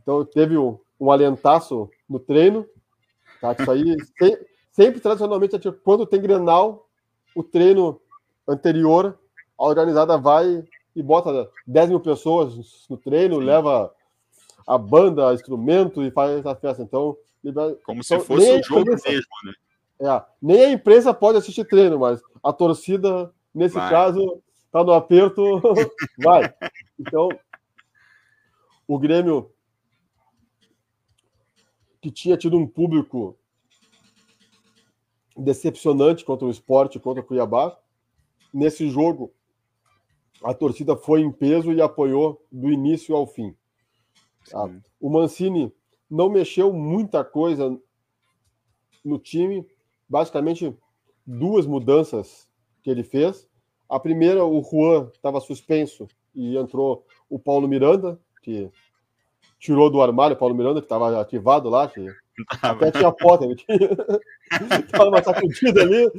Então 0.00 0.24
teve 0.24 0.56
um, 0.56 0.78
um 0.98 1.10
alentaço 1.10 1.90
no 2.08 2.18
treino, 2.18 2.66
tá? 3.40 3.52
Isso 3.52 3.70
aí 3.70 3.96
sempre, 4.18 4.46
sempre 4.70 5.00
tradicionalmente 5.00 5.56
quando 5.84 6.06
tem 6.06 6.20
Grenal, 6.20 6.88
o 7.34 7.42
treino 7.42 8.00
anterior, 8.46 9.18
a 9.58 9.64
organizada 9.64 10.16
vai 10.16 10.64
e 10.94 11.02
bota 11.02 11.50
10 11.66 11.90
mil 11.90 12.00
pessoas 12.00 12.86
no 12.88 12.96
treino, 12.96 13.36
Sim. 13.36 13.44
leva 13.44 13.94
a 14.66 14.76
banda, 14.76 15.32
instrumento 15.32 16.02
e 16.02 16.10
faz 16.10 16.44
a 16.44 16.54
festa. 16.54 16.82
Então, 16.82 17.16
como 17.84 18.00
então, 18.00 18.02
se 18.02 18.20
fosse 18.20 18.52
um 18.52 18.62
jogo 18.62 18.90
mesmo, 18.90 19.32
né? 19.44 19.52
É, 20.00 20.24
nem 20.40 20.64
a 20.64 20.70
imprensa 20.70 21.12
pode 21.12 21.38
assistir 21.38 21.64
treino, 21.64 21.98
mas 21.98 22.20
a 22.42 22.52
torcida, 22.52 23.34
nesse 23.52 23.74
vai. 23.74 23.90
caso, 23.90 24.42
tá 24.70 24.84
no 24.84 24.92
aperto, 24.92 25.42
vai. 26.18 26.54
Então, 26.98 27.28
o 28.86 28.98
Grêmio, 28.98 29.50
que 32.00 32.10
tinha 32.10 32.36
tido 32.36 32.56
um 32.56 32.66
público 32.66 33.36
decepcionante 35.36 36.24
contra 36.24 36.46
o 36.46 36.50
esporte, 36.50 36.98
contra 36.98 37.22
o 37.22 37.26
Cuiabá, 37.26 37.76
nesse 38.52 38.88
jogo, 38.88 39.32
a 40.42 40.54
torcida 40.54 40.96
foi 40.96 41.20
em 41.20 41.32
peso 41.32 41.72
e 41.72 41.80
apoiou 41.80 42.44
do 42.50 42.70
início 42.70 43.14
ao 43.14 43.26
fim. 43.26 43.54
Tá? 44.48 44.70
O 45.00 45.10
Mancini 45.10 45.72
não 46.10 46.28
mexeu 46.28 46.72
muita 46.72 47.24
coisa 47.24 47.78
no 49.04 49.18
time, 49.18 49.66
basicamente 50.08 50.74
duas 51.26 51.66
mudanças 51.66 52.48
que 52.82 52.90
ele 52.90 53.02
fez. 53.02 53.48
A 53.88 53.98
primeira, 53.98 54.44
o 54.44 54.62
Juan 54.62 55.10
estava 55.14 55.40
suspenso 55.40 56.06
e 56.34 56.56
entrou 56.56 57.04
o 57.28 57.38
Paulo 57.38 57.68
Miranda, 57.68 58.18
que 58.42 58.70
tirou 59.58 59.90
do 59.90 60.00
armário 60.00 60.36
o 60.36 60.38
Paulo 60.38 60.54
Miranda, 60.54 60.80
que 60.80 60.86
estava 60.86 61.20
ativado 61.20 61.68
lá, 61.68 61.88
que 61.88 62.06
até 62.62 62.90
tinha 62.92 63.12
foto, 63.20 63.44
ele 63.44 63.56
tinha... 63.56 63.78
tava 64.92 65.08
uma 65.08 65.22
sacudida 65.22 65.82
ali. 65.82 66.10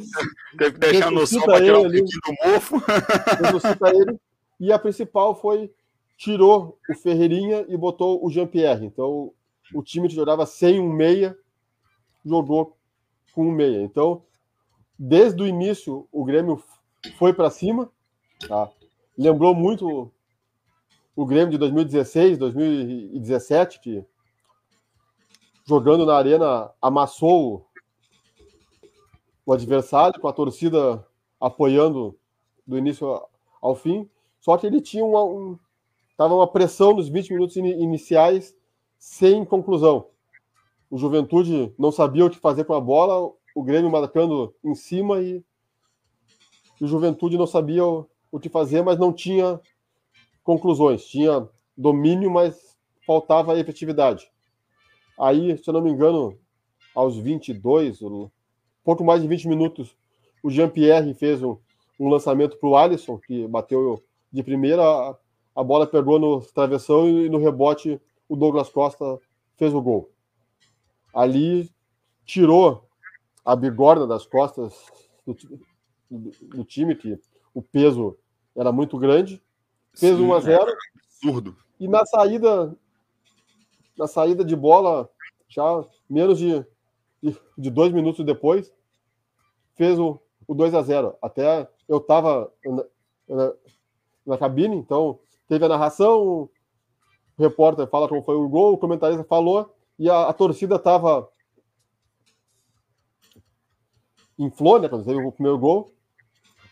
Teve 0.57 0.71
que 0.73 0.79
deixar 0.79 1.11
no 1.11 1.25
sol 1.25 1.43
para 1.45 1.61
tirar 1.61 1.79
ali, 1.79 2.01
do 2.01 2.51
mofo. 2.51 2.75
ele. 3.95 4.19
E 4.59 4.71
a 4.73 4.79
principal 4.79 5.35
foi 5.39 5.71
tirou 6.17 6.77
o 6.89 6.93
Ferreirinha 6.93 7.65
e 7.69 7.77
botou 7.77 8.23
o 8.23 8.29
Jean-Pierre. 8.29 8.85
Então, 8.85 9.31
o 9.73 9.81
time 9.81 10.09
que 10.09 10.15
jogava 10.15 10.45
sem 10.45 10.79
um 10.79 10.91
meia 10.91 11.35
jogou 12.25 12.77
com 13.33 13.47
um 13.47 13.51
meia. 13.51 13.81
Então, 13.81 14.23
desde 14.97 15.41
o 15.41 15.47
início, 15.47 16.07
o 16.11 16.23
Grêmio 16.23 16.63
foi 17.17 17.33
para 17.33 17.49
cima. 17.49 17.89
Tá? 18.47 18.69
Lembrou 19.17 19.53
muito 19.53 20.11
o 21.15 21.25
Grêmio 21.25 21.51
de 21.51 21.57
2016, 21.57 22.37
2017, 22.37 23.79
que 23.81 24.05
jogando 25.65 26.05
na 26.05 26.15
arena 26.15 26.71
amassou 26.81 27.67
o 29.45 29.53
adversário, 29.53 30.19
com 30.19 30.27
a 30.27 30.33
torcida 30.33 31.05
apoiando 31.39 32.17
do 32.65 32.77
início 32.77 33.21
ao 33.61 33.75
fim. 33.75 34.09
Só 34.39 34.57
que 34.57 34.67
ele 34.67 34.79
tinha 34.79 35.03
uma, 35.03 35.23
um, 35.23 35.57
tava 36.15 36.35
uma 36.35 36.47
pressão 36.47 36.93
nos 36.93 37.09
20 37.09 37.33
minutos 37.33 37.57
in, 37.57 37.65
iniciais 37.65 38.55
sem 38.97 39.43
conclusão. 39.43 40.07
O 40.89 40.97
Juventude 40.97 41.73
não 41.77 41.91
sabia 41.91 42.25
o 42.25 42.29
que 42.29 42.37
fazer 42.37 42.63
com 42.63 42.73
a 42.73 42.81
bola, 42.81 43.31
o 43.55 43.63
Grêmio 43.63 43.91
marcando 43.91 44.53
em 44.63 44.73
cima 44.73 45.21
e, 45.21 45.43
o 46.79 46.87
Juventude 46.87 47.37
não 47.37 47.45
sabia 47.45 47.85
o, 47.85 48.07
o 48.31 48.39
que 48.39 48.47
fazer, 48.47 48.81
mas 48.81 48.97
não 48.97 49.11
tinha 49.11 49.59
conclusões. 50.43 51.05
Tinha 51.05 51.47
domínio, 51.77 52.31
mas 52.31 52.77
faltava 53.05 53.59
efetividade. 53.59 54.31
Aí, 55.19 55.57
se 55.57 55.69
eu 55.69 55.73
não 55.73 55.81
me 55.81 55.91
engano, 55.91 56.37
aos 56.95 57.17
22, 57.17 57.99
pouco 58.83 59.03
mais 59.03 59.21
de 59.21 59.27
20 59.27 59.47
minutos, 59.49 59.95
o 60.41 60.49
Jean-Pierre 60.49 61.13
fez 61.13 61.43
um, 61.43 61.57
um 61.99 62.07
lançamento 62.07 62.57
para 62.57 62.69
o 62.69 62.77
Alisson, 62.77 63.17
que 63.17 63.45
bateu 63.47 64.01
de 64.31 64.41
primeira, 64.41 64.83
a 65.55 65.63
bola 65.63 65.85
pegou 65.85 66.17
no 66.17 66.41
travessão 66.41 67.09
e 67.09 67.29
no 67.29 67.39
rebote 67.39 67.99
o 68.27 68.35
Douglas 68.35 68.69
Costa 68.69 69.19
fez 69.57 69.73
o 69.73 69.81
gol. 69.81 70.09
Ali 71.19 71.69
tirou 72.25 72.87
a 73.43 73.55
bigorna 73.55 74.07
das 74.07 74.25
costas 74.25 74.73
do, 75.25 75.33
do, 76.09 76.31
do 76.47 76.63
time, 76.63 76.95
que 76.95 77.19
o 77.53 77.61
peso 77.61 78.17
era 78.55 78.71
muito 78.71 78.97
grande, 78.97 79.41
fez 79.93 80.17
Sim, 80.17 80.23
1 80.23 80.33
a 80.33 80.39
0 80.39 80.73
absurdo. 80.95 81.57
E 81.77 81.87
na 81.87 82.05
saída 82.05 82.73
na 83.97 84.07
saída 84.07 84.45
de 84.45 84.55
bola, 84.55 85.09
já 85.49 85.83
menos 86.09 86.39
de, 86.39 86.65
de, 87.21 87.37
de 87.57 87.69
dois 87.69 87.91
minutos 87.91 88.25
depois, 88.25 88.73
fez 89.75 89.99
o, 89.99 90.21
o 90.47 90.53
2 90.55 90.73
a 90.73 90.81
0 90.81 91.17
Até 91.21 91.67
eu 91.85 91.97
estava 91.97 92.49
na, 92.63 92.85
na, 93.27 93.53
na, 94.25 94.37
cabine, 94.37 94.77
então 94.77 95.19
teve 95.49 95.65
a 95.65 95.67
narração, 95.67 96.21
o 96.21 96.49
repórter 97.37 97.87
fala 97.87 98.07
como 98.07 98.23
foi 98.23 98.35
o 98.35 98.47
gol, 98.47 98.73
o 98.73 98.77
comentarista 98.77 99.25
falou, 99.25 99.75
e 99.99 100.09
a, 100.09 100.29
a 100.29 100.33
torcida 100.33 100.77
estava 100.77 101.29
em 104.37 104.49
flor, 104.49 104.81
né, 104.81 104.87
quando 104.87 105.03
teve 105.03 105.19
o 105.19 105.31
primeiro 105.31 105.59
gol, 105.59 105.93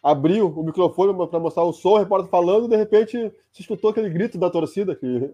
abriu 0.02 0.48
o 0.48 0.64
microfone 0.64 1.14
para 1.28 1.40
mostrar 1.40 1.64
o 1.64 1.74
som, 1.74 1.90
o 1.90 1.98
repórter 1.98 2.30
falando, 2.30 2.66
e 2.66 2.70
de 2.70 2.78
repente 2.78 3.32
se 3.52 3.62
escutou 3.62 3.90
aquele 3.90 4.10
grito 4.10 4.38
da 4.38 4.50
torcida, 4.50 4.96
que 4.96 5.34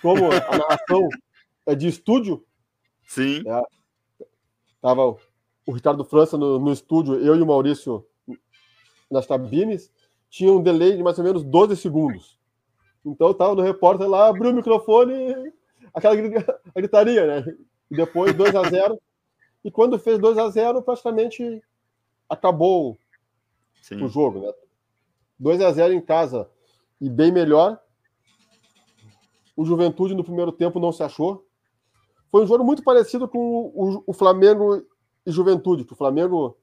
como 0.00 0.24
a 0.26 0.56
narração 0.56 1.08
é 1.66 1.74
de 1.74 1.86
estúdio, 1.88 2.42
Sim. 3.06 3.42
É, 3.46 4.24
tava 4.80 5.14
o 5.66 5.72
Ricardo 5.72 6.04
França 6.04 6.38
no, 6.38 6.58
no, 6.58 6.72
estúdio, 6.72 7.14
eu 7.16 7.36
e 7.36 7.42
o 7.42 7.46
Maurício 7.46 8.06
nas 9.10 9.26
cabines, 9.26 9.92
tinha 10.30 10.50
um 10.50 10.62
delay 10.62 10.96
de 10.96 11.02
mais 11.02 11.18
ou 11.18 11.24
menos 11.24 11.44
12 11.44 11.76
segundos. 11.76 12.40
Então 13.04 13.34
tava 13.34 13.54
no 13.54 13.60
repórter 13.60 14.08
lá, 14.08 14.28
abriu 14.28 14.50
o 14.50 14.54
microfone, 14.54 15.52
aquela 15.94 16.16
gritaria, 16.74 17.26
né? 17.26 17.56
E 17.90 17.96
depois 17.96 18.34
2 18.34 18.54
a 18.54 18.68
0 18.68 19.00
E 19.64 19.70
quando 19.70 19.98
fez 19.98 20.18
2 20.18 20.38
a 20.38 20.48
0 20.48 20.82
praticamente 20.82 21.62
acabou 22.28 22.98
Sim. 23.80 24.02
o 24.02 24.08
jogo, 24.08 24.40
né? 24.40 24.52
2 25.38 25.60
a 25.60 25.72
0 25.72 25.92
em 25.92 26.00
casa 26.00 26.48
e 27.00 27.08
bem 27.08 27.32
melhor. 27.32 27.78
O 29.56 29.64
Juventude 29.64 30.14
no 30.14 30.24
primeiro 30.24 30.52
tempo 30.52 30.80
não 30.80 30.92
se 30.92 31.02
achou. 31.02 31.46
Foi 32.30 32.42
um 32.42 32.46
jogo 32.46 32.64
muito 32.64 32.82
parecido 32.82 33.28
com 33.28 33.38
o, 33.74 34.02
o 34.06 34.12
Flamengo 34.12 34.82
e 35.26 35.30
Juventude, 35.30 35.84
que 35.84 35.92
o 35.92 35.96
Flamengo 35.96 36.56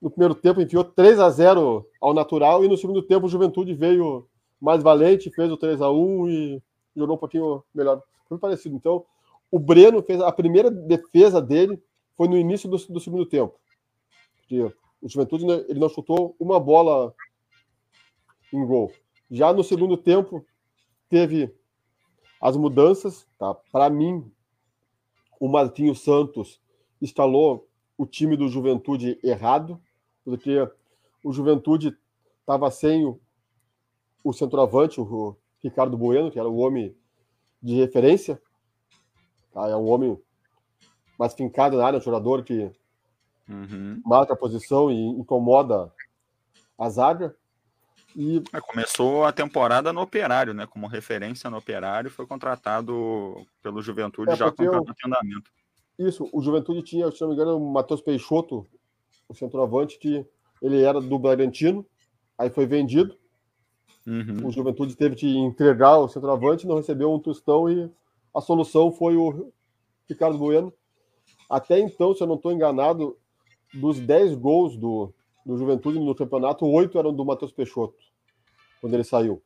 no 0.00 0.10
primeiro 0.10 0.34
tempo 0.34 0.60
enfiou 0.60 0.82
3 0.82 1.20
a 1.20 1.28
0 1.28 1.86
ao 2.00 2.14
natural 2.14 2.64
e 2.64 2.68
no 2.68 2.76
segundo 2.76 3.02
tempo 3.02 3.26
o 3.26 3.28
Juventude 3.28 3.74
veio 3.74 4.26
mais 4.60 4.82
valente, 4.82 5.30
fez 5.30 5.50
o 5.52 5.56
3 5.56 5.80
a 5.80 5.90
1 5.90 6.28
e 6.28 6.62
jogou 6.96 7.16
um 7.16 7.18
pouquinho 7.18 7.62
melhor. 7.74 8.02
Foi 8.30 8.38
parecido. 8.38 8.76
Então, 8.76 9.04
o 9.50 9.58
Breno 9.58 10.00
fez 10.04 10.20
a 10.20 10.30
primeira 10.30 10.70
defesa 10.70 11.42
dele 11.42 11.82
foi 12.16 12.28
no 12.28 12.36
início 12.36 12.68
do, 12.68 12.76
do 12.76 13.00
segundo 13.00 13.26
tempo. 13.26 13.58
Porque 14.36 14.72
o 15.02 15.08
Juventude 15.08 15.44
né, 15.44 15.64
ele 15.68 15.80
não 15.80 15.88
chutou 15.88 16.36
uma 16.38 16.60
bola 16.60 17.12
em 18.52 18.64
gol. 18.64 18.92
Já 19.28 19.52
no 19.52 19.64
segundo 19.64 19.96
tempo, 19.96 20.46
teve 21.08 21.52
as 22.40 22.56
mudanças. 22.56 23.26
Tá? 23.36 23.52
Para 23.72 23.90
mim, 23.90 24.30
o 25.40 25.48
Martinho 25.48 25.94
Santos 25.94 26.60
instalou 27.02 27.66
o 27.98 28.06
time 28.06 28.36
do 28.36 28.48
Juventude 28.48 29.18
errado, 29.24 29.80
porque 30.24 30.68
o 31.24 31.32
Juventude 31.32 31.96
estava 32.38 32.70
sem 32.70 33.04
o, 33.04 33.20
o 34.22 34.32
centroavante, 34.32 35.00
o 35.00 35.36
Ricardo 35.60 35.98
Bueno, 35.98 36.30
que 36.30 36.38
era 36.38 36.48
o 36.48 36.58
homem 36.58 36.94
de 37.62 37.74
referência. 37.74 38.40
Tá? 39.52 39.68
É 39.68 39.76
um 39.76 39.88
homem 39.88 40.18
mais 41.18 41.34
fincado 41.34 41.76
na 41.76 41.86
área, 41.86 41.98
um 41.98 42.02
jogador 42.02 42.42
que 42.42 42.70
uhum. 43.48 44.00
marca 44.04 44.32
a 44.32 44.36
posição 44.36 44.90
e 44.90 44.96
incomoda 44.96 45.92
a 46.78 46.88
zaga. 46.88 47.34
E... 48.16 48.42
É, 48.52 48.60
começou 48.60 49.24
a 49.24 49.32
temporada 49.32 49.92
no 49.92 50.00
Operário, 50.00 50.54
né? 50.54 50.66
Como 50.66 50.86
referência 50.86 51.50
no 51.50 51.58
Operário, 51.58 52.10
foi 52.10 52.26
contratado 52.26 53.46
pelo 53.62 53.82
Juventude 53.82 54.32
é 54.32 54.36
já 54.36 54.50
com 54.50 54.64
o 54.64 54.84
andamento. 55.04 55.50
Isso, 55.98 56.28
o 56.32 56.40
Juventude 56.40 56.82
tinha, 56.82 57.10
se 57.10 57.20
não 57.20 57.28
me 57.28 57.34
engano, 57.34 57.56
o 57.56 57.72
Matheus 57.72 58.00
Peixoto, 58.00 58.66
o 59.28 59.34
centroavante, 59.34 59.98
que 59.98 60.26
ele 60.62 60.82
era 60.82 61.00
do 61.00 61.18
Bragantino, 61.18 61.86
aí 62.38 62.48
foi 62.48 62.66
vendido. 62.66 63.16
Uhum. 64.10 64.48
O 64.48 64.50
Juventude 64.50 64.96
teve 64.96 65.14
que 65.14 65.38
entregar 65.38 65.96
o 65.98 66.08
centroavante, 66.08 66.66
não 66.66 66.74
recebeu 66.74 67.12
um 67.12 67.20
tostão 67.20 67.70
e 67.70 67.88
a 68.34 68.40
solução 68.40 68.90
foi 68.90 69.16
o 69.16 69.52
Ricardo 70.08 70.36
Bueno. 70.36 70.72
Até 71.48 71.78
então, 71.78 72.12
se 72.12 72.20
eu 72.20 72.26
não 72.26 72.34
estou 72.34 72.50
enganado, 72.50 73.16
dos 73.72 74.00
10 74.00 74.34
gols 74.34 74.76
do, 74.76 75.14
do 75.46 75.56
Juventude 75.56 76.00
no 76.00 76.12
campeonato, 76.12 76.66
oito 76.66 76.98
eram 76.98 77.14
do 77.14 77.24
Matheus 77.24 77.52
Peixoto, 77.52 77.94
quando 78.80 78.94
ele 78.94 79.04
saiu. 79.04 79.40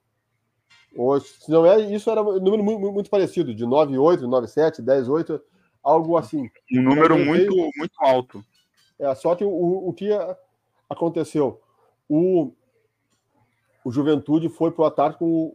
Ou, 0.97 1.21
se 1.21 1.51
não 1.51 1.67
é, 1.67 1.81
isso 1.93 2.09
era 2.09 2.23
um 2.23 2.41
número 2.41 2.65
muito, 2.65 2.81
muito 2.91 3.11
parecido, 3.11 3.55
de 3.55 3.67
9, 3.67 3.99
8, 3.99 4.27
9, 4.27 4.49
7, 4.49 4.81
10, 4.81 5.09
8, 5.11 5.43
algo 5.83 6.17
assim. 6.17 6.49
Um 6.73 6.83
número 6.83 7.19
muito, 7.19 7.55
veio, 7.55 7.71
muito 7.77 7.95
alto. 8.01 8.43
É, 8.99 9.15
só 9.15 9.35
que 9.35 9.45
o, 9.45 9.89
o 9.89 9.93
que 9.93 10.09
aconteceu? 10.89 11.61
O, 12.09 12.53
o 13.85 13.91
Juventude 13.91 14.49
foi 14.49 14.71
para 14.71 14.83
o 14.83 14.87
ataque 14.87 15.19
com 15.19 15.55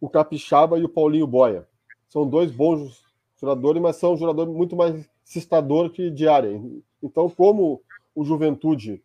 o, 0.00 0.08
Capixaba 0.08 0.78
e 0.78 0.84
o 0.84 0.88
Paulinho 0.88 1.26
Boia. 1.26 1.66
São 2.08 2.28
dois 2.28 2.52
bons 2.52 3.02
jogadores, 3.40 3.82
mas 3.82 3.96
são 3.96 4.16
jogadores 4.16 4.52
muito 4.52 4.76
mais 4.76 5.08
cistador 5.24 5.90
que 5.90 6.10
de 6.10 6.28
área. 6.28 6.60
Então, 7.02 7.28
como 7.30 7.82
o 8.14 8.24
Juventude 8.24 9.02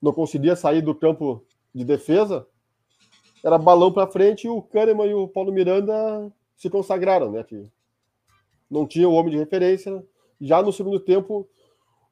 não 0.00 0.12
conseguia 0.12 0.56
sair 0.56 0.80
do 0.80 0.94
campo 0.94 1.44
de 1.74 1.84
defesa, 1.84 2.46
era 3.44 3.58
balão 3.58 3.92
para 3.92 4.06
frente 4.06 4.46
e 4.46 4.50
o 4.50 4.62
Kahneman 4.62 5.06
e 5.06 5.14
o 5.14 5.28
Paulo 5.28 5.52
Miranda 5.52 6.32
se 6.56 6.70
consagraram, 6.70 7.30
né? 7.32 7.42
Que 7.42 7.66
não 8.70 8.86
tinha 8.86 9.08
o 9.08 9.12
homem 9.12 9.32
de 9.32 9.38
referência. 9.38 10.04
Já 10.40 10.62
no 10.62 10.72
segundo 10.72 11.00
tempo, 11.00 11.48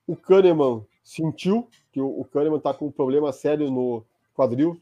o 0.06 0.16
Kahneman 0.16 0.84
sentiu 1.04 1.68
que 1.92 2.00
o, 2.00 2.24
Kahneman 2.24 2.58
está 2.58 2.74
com 2.74 2.86
um 2.86 2.90
problema 2.90 3.32
sério 3.32 3.70
no 3.70 4.04
quadril. 4.34 4.80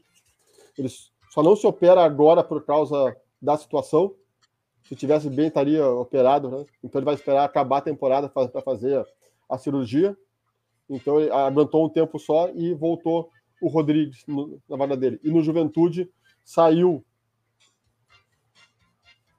Ele 0.77 0.89
só 1.29 1.41
não 1.43 1.55
se 1.55 1.65
opera 1.65 2.03
agora 2.03 2.43
por 2.43 2.65
causa 2.65 3.15
da 3.41 3.57
situação. 3.57 4.13
Se 4.83 4.95
tivesse 4.95 5.29
bem, 5.29 5.47
estaria 5.47 5.85
operado, 5.87 6.49
né? 6.49 6.65
Então 6.83 6.99
ele 6.99 7.05
vai 7.05 7.15
esperar 7.15 7.43
acabar 7.43 7.77
a 7.77 7.81
temporada 7.81 8.29
para 8.29 8.61
fazer 8.61 9.05
a 9.49 9.57
cirurgia. 9.57 10.15
Então 10.89 11.19
ele 11.19 11.31
aguentou 11.31 11.85
um 11.85 11.89
tempo 11.89 12.17
só 12.17 12.49
e 12.49 12.73
voltou 12.73 13.29
o 13.61 13.67
Rodrigues 13.67 14.23
na 14.69 14.77
vaga 14.77 14.95
dele. 14.95 15.19
E 15.23 15.29
no 15.29 15.41
Juventude 15.41 16.09
saiu, 16.43 17.03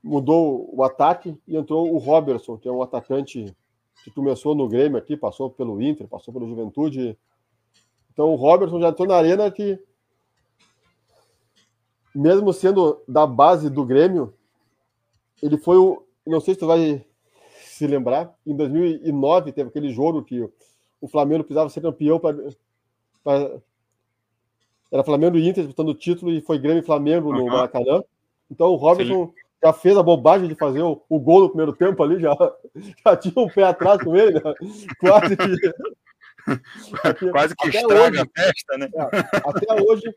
mudou 0.03 0.68
o 0.74 0.82
ataque 0.82 1.36
e 1.47 1.57
entrou 1.57 1.93
o 1.93 1.99
Robertson, 1.99 2.59
que 2.59 2.68
é 2.68 2.72
um 2.72 2.82
atacante 2.82 3.57
que 4.05 4.11
começou 4.11 4.55
no 4.55 4.68
Grêmio 4.68 4.99
aqui, 4.99 5.16
passou 5.16 5.51
pelo 5.51 5.80
Inter, 5.80 6.07
passou 6.07 6.32
pelo 6.32 6.49
Juventude. 6.49 7.18
Então 8.12 8.32
o 8.32 8.36
Robertson 8.36 8.80
já 8.80 8.89
entrou 8.89 9.09
na 9.09 9.16
arena 9.16 9.51
que, 9.51 9.80
mesmo 12.19 12.53
sendo 12.53 13.01
da 13.07 13.25
base 13.25 13.71
do 13.71 13.85
Grêmio, 13.85 14.35
ele 15.41 15.57
foi 15.57 15.77
o. 15.77 16.03
Não 16.27 16.41
sei 16.41 16.55
se 16.55 16.61
tu 16.61 16.66
vai 16.66 17.05
se 17.62 17.87
lembrar, 17.87 18.35
em 18.45 18.57
2009 18.57 19.53
teve 19.53 19.69
aquele 19.69 19.91
jogo 19.91 20.25
que 20.25 20.43
o 21.01 21.07
Flamengo 21.07 21.45
precisava 21.45 21.71
ser 21.71 21.81
campeão 21.81 22.19
para. 22.19 22.37
Era 24.91 25.05
Flamengo 25.05 25.37
e 25.37 25.49
Inter 25.49 25.64
disputando 25.64 25.91
o 25.91 25.95
título 25.95 26.33
e 26.33 26.41
foi 26.41 26.59
Grêmio 26.59 26.83
e 26.83 26.87
Flamengo 26.87 27.33
no 27.33 27.43
uhum. 27.43 27.51
Maracanã. 27.51 28.03
Então 28.51 28.69
o 28.69 28.77
Robertson 28.77 29.27
Sim. 29.27 29.33
já 29.62 29.73
fez 29.73 29.97
a 29.97 30.03
bobagem 30.03 30.49
de 30.49 30.57
fazer 30.57 30.83
o, 30.83 31.01
o, 31.09 31.21
gol 31.21 31.43
no 31.43 31.49
primeiro 31.51 31.73
tempo 31.73 32.03
ali, 32.03 32.19
já, 32.19 32.35
já 33.05 33.16
tinha 33.16 33.35
um 33.37 33.49
pé 33.49 33.62
atrás 33.64 34.03
com 34.03 34.16
ele, 34.16 34.33
né? 34.33 34.55
Quase 34.99 35.37
que. 35.37 35.73
Quase 37.31 37.55
que 37.55 37.69
estraga 37.69 38.11
hoje, 38.11 38.21
a 38.21 38.43
festa, 38.43 38.79
né? 38.79 38.89
É, 38.93 39.03
até 39.45 39.83
hoje 39.83 40.14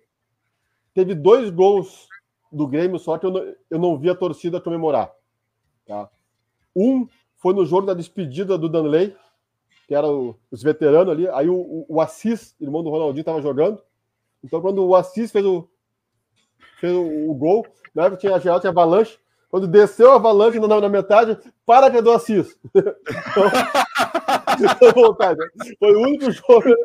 teve 0.94 1.16
dois 1.16 1.50
gols 1.50 2.08
do 2.52 2.68
Grêmio, 2.68 3.00
só 3.00 3.18
que 3.18 3.26
eu 3.26 3.32
não, 3.32 3.56
eu 3.70 3.80
não 3.80 3.98
vi 3.98 4.10
a 4.10 4.16
torcida 4.16 4.60
comemorar. 4.60 5.12
Tá? 5.86 6.10
Um 6.76 7.08
foi 7.38 7.54
no 7.54 7.66
jogo 7.66 7.88
da 7.88 7.94
despedida 7.94 8.58
do 8.58 8.70
Danley, 8.70 9.16
que 9.88 9.96
era 9.96 10.08
o, 10.08 10.36
os 10.52 10.62
veteranos 10.62 11.12
ali. 11.12 11.28
Aí 11.30 11.50
o, 11.50 11.56
o, 11.56 11.86
o 11.90 12.02
Assis, 12.02 12.56
irmão 12.60 12.84
do 12.84 12.90
Ronaldinho, 12.90 13.22
estava 13.22 13.42
jogando. 13.42 13.82
Então, 14.44 14.62
quando 14.62 14.86
o 14.86 14.96
Assis 14.96 15.32
fez 15.32 15.46
o, 15.46 15.68
fez 16.80 16.94
o, 16.94 17.30
o 17.30 17.34
gol, 17.34 17.66
na 17.94 18.04
época 18.04 18.20
tinha 18.20 18.40
geral, 18.40 18.60
tinha 18.60 18.72
avalanche. 18.72 19.18
Quando 19.50 19.68
desceu 19.68 20.12
a 20.12 20.16
avalanche 20.16 20.60
na, 20.60 20.80
na 20.80 20.90
metade, 20.90 21.38
para 21.66 21.92
que 21.92 21.98
é 21.98 22.02
do 22.02 22.12
Assis. 22.12 22.58
então, 22.74 23.44
foi 25.80 25.94
o 25.94 26.02
único 26.02 26.32
jogo. 26.32 26.76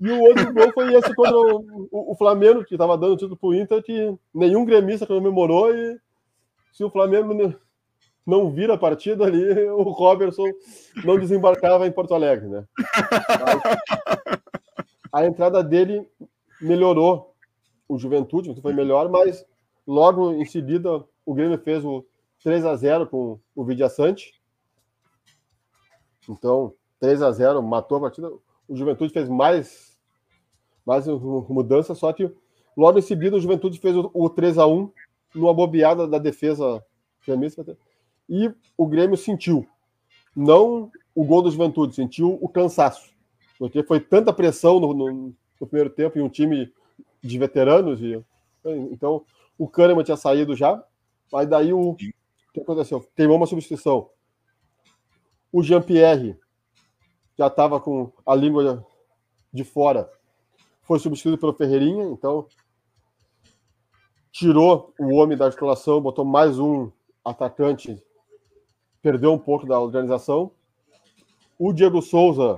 E 0.00 0.10
o 0.10 0.20
outro 0.22 0.52
gol 0.52 0.72
foi 0.72 0.94
esse 0.94 1.14
contra 1.14 1.36
o, 1.36 1.88
o, 1.90 2.12
o 2.12 2.16
Flamengo, 2.16 2.64
que 2.64 2.74
estava 2.74 2.96
dando 2.96 3.16
título 3.16 3.36
para 3.36 3.48
o 3.48 3.54
Inter, 3.54 3.82
que 3.82 4.14
nenhum 4.34 4.64
gremista 4.64 5.06
comemorou. 5.06 5.74
E 5.74 5.98
se 6.72 6.84
o 6.84 6.90
Flamengo 6.90 7.34
não 8.26 8.50
vira 8.50 8.74
a 8.74 8.78
partida 8.78 9.24
ali, 9.24 9.68
o 9.68 9.82
Robertson 9.82 10.44
não 11.04 11.18
desembarcava 11.18 11.86
em 11.86 11.92
Porto 11.92 12.14
Alegre, 12.14 12.48
né? 12.48 12.64
A 15.12 15.24
entrada 15.24 15.62
dele 15.62 16.06
melhorou 16.60 17.34
o 17.88 17.98
Juventude, 17.98 18.60
foi 18.60 18.72
melhor, 18.72 19.08
mas 19.08 19.46
logo 19.86 20.32
em 20.32 20.44
seguida 20.44 21.04
o 21.24 21.34
Grêmio 21.34 21.58
fez 21.58 21.84
o 21.84 22.04
3 22.42 22.64
a 22.64 22.76
0 22.76 23.06
com 23.06 23.40
o 23.54 23.64
Vidiaçante. 23.64 24.34
Então, 26.28 26.74
3 27.00 27.22
a 27.22 27.30
0 27.30 27.62
matou 27.62 27.98
a 27.98 28.00
partida. 28.02 28.30
O 28.68 28.76
Juventude 28.76 29.12
fez 29.12 29.28
mais 29.28 29.96
mais 30.84 31.06
mudança, 31.48 31.94
só 31.94 32.12
que 32.12 32.30
logo 32.76 32.98
em 32.98 33.02
seguida 33.02 33.36
o 33.36 33.40
Juventude 33.40 33.80
fez 33.80 33.96
o 33.96 34.30
3 34.30 34.58
a 34.58 34.66
1 34.66 34.92
numa 35.34 35.52
bobeada 35.52 36.06
da 36.06 36.18
defesa 36.18 36.82
gremista 37.26 37.76
e 38.28 38.52
o 38.76 38.86
Grêmio 38.86 39.16
sentiu. 39.16 39.66
Não 40.34 40.90
o 41.14 41.24
gol 41.24 41.42
do 41.42 41.50
Juventude, 41.50 41.94
sentiu 41.94 42.38
o 42.40 42.48
cansaço. 42.48 43.10
Porque 43.58 43.82
foi 43.82 44.00
tanta 44.00 44.32
pressão 44.32 44.78
no, 44.78 44.92
no, 44.92 45.34
no 45.60 45.66
primeiro 45.66 45.90
tempo 45.90 46.18
em 46.18 46.22
um 46.22 46.28
time 46.28 46.70
de 47.22 47.38
veteranos. 47.38 48.02
E, 48.02 48.22
então, 48.92 49.24
o 49.56 49.66
Kahneman 49.66 50.04
tinha 50.04 50.16
saído 50.16 50.54
já. 50.54 50.82
Mas 51.32 51.48
daí 51.48 51.72
o, 51.72 51.90
o 51.90 51.96
que 51.96 52.60
aconteceu? 52.60 53.00
Queimou 53.16 53.36
uma 53.36 53.46
substituição. 53.46 54.10
O 55.50 55.62
Jean-Pierre 55.62 56.38
já 57.38 57.46
estava 57.46 57.80
com 57.80 58.12
a 58.24 58.34
língua 58.34 58.84
de 59.52 59.64
fora. 59.64 60.10
Foi 60.82 60.98
substituído 60.98 61.38
pelo 61.38 61.52
Ferreirinha, 61.52 62.04
então 62.04 62.46
tirou 64.30 64.92
o 64.98 65.14
homem 65.14 65.36
da 65.36 65.46
articulação, 65.46 66.00
botou 66.00 66.24
mais 66.24 66.58
um 66.58 66.90
atacante 67.24 68.02
perdeu 69.06 69.32
um 69.32 69.38
pouco 69.38 69.64
da 69.64 69.78
organização. 69.78 70.50
O 71.56 71.72
Diego 71.72 72.02
Souza, 72.02 72.56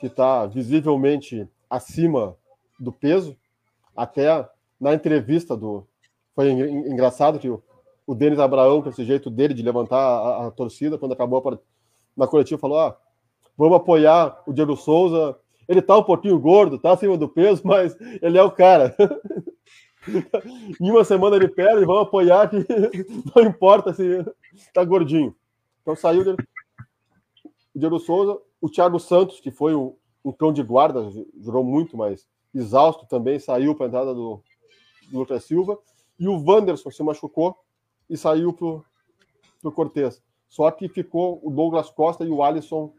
que 0.00 0.06
está 0.06 0.46
visivelmente 0.46 1.46
acima 1.68 2.34
do 2.80 2.90
peso, 2.90 3.36
até 3.94 4.48
na 4.80 4.94
entrevista 4.94 5.54
do. 5.54 5.86
Foi 6.34 6.50
engraçado 6.50 7.38
que 7.38 7.50
o, 7.50 8.14
Denis 8.14 8.38
Abraão, 8.38 8.80
com 8.80 8.88
esse 8.88 9.04
jeito 9.04 9.28
dele 9.28 9.52
de 9.52 9.62
levantar 9.62 9.98
a, 9.98 10.46
a 10.46 10.50
torcida, 10.50 10.96
quando 10.96 11.12
acabou 11.12 11.46
a, 11.46 11.58
na 12.16 12.26
coletiva, 12.26 12.58
falou: 12.58 12.78
ah, 12.78 12.98
vamos 13.58 13.76
apoiar 13.76 14.40
o 14.46 14.52
Diego 14.52 14.76
Souza. 14.76 15.36
Ele 15.68 15.80
está 15.80 15.98
um 15.98 16.02
pouquinho 16.02 16.38
gordo, 16.38 16.76
está 16.76 16.92
acima 16.92 17.18
do 17.18 17.28
peso, 17.28 17.60
mas 17.64 17.94
ele 18.22 18.38
é 18.38 18.42
o 18.42 18.50
cara. 18.50 18.94
em 20.80 20.90
uma 20.90 21.04
semana 21.04 21.36
ele 21.36 21.48
perde, 21.48 21.84
vamos 21.84 22.02
apoiar 22.02 22.48
que 22.48 22.64
não 23.34 23.42
importa 23.42 23.92
se 23.92 24.24
tá 24.72 24.84
gordinho. 24.84 25.34
Então 25.82 25.96
saiu 25.96 26.24
dele. 26.24 26.38
o 27.74 27.78
Diego 27.78 27.98
Souza, 27.98 28.38
o 28.60 28.70
Thiago 28.70 29.00
Santos, 29.00 29.40
que 29.40 29.50
foi 29.50 29.74
um, 29.74 29.94
cão 30.38 30.52
de 30.52 30.62
guarda, 30.62 31.10
jogou 31.40 31.64
muito, 31.64 31.96
mas 31.96 32.26
exausto 32.54 33.06
também, 33.06 33.38
saiu 33.38 33.74
para 33.74 33.86
a 33.86 33.88
entrada 33.88 34.14
do, 34.14 34.40
do 35.10 35.18
Lucas 35.18 35.44
Silva. 35.44 35.78
E 36.18 36.28
o 36.28 36.42
Wanderson 36.42 36.90
se 36.90 37.02
machucou 37.02 37.56
e 38.08 38.16
saiu 38.16 38.52
para 38.52 38.66
o 39.64 39.72
Cortez. 39.72 40.22
Só 40.48 40.70
que 40.70 40.88
ficou 40.88 41.40
o 41.42 41.50
Douglas 41.50 41.90
Costa 41.90 42.24
e 42.24 42.30
o 42.30 42.42
Alisson 42.42 42.92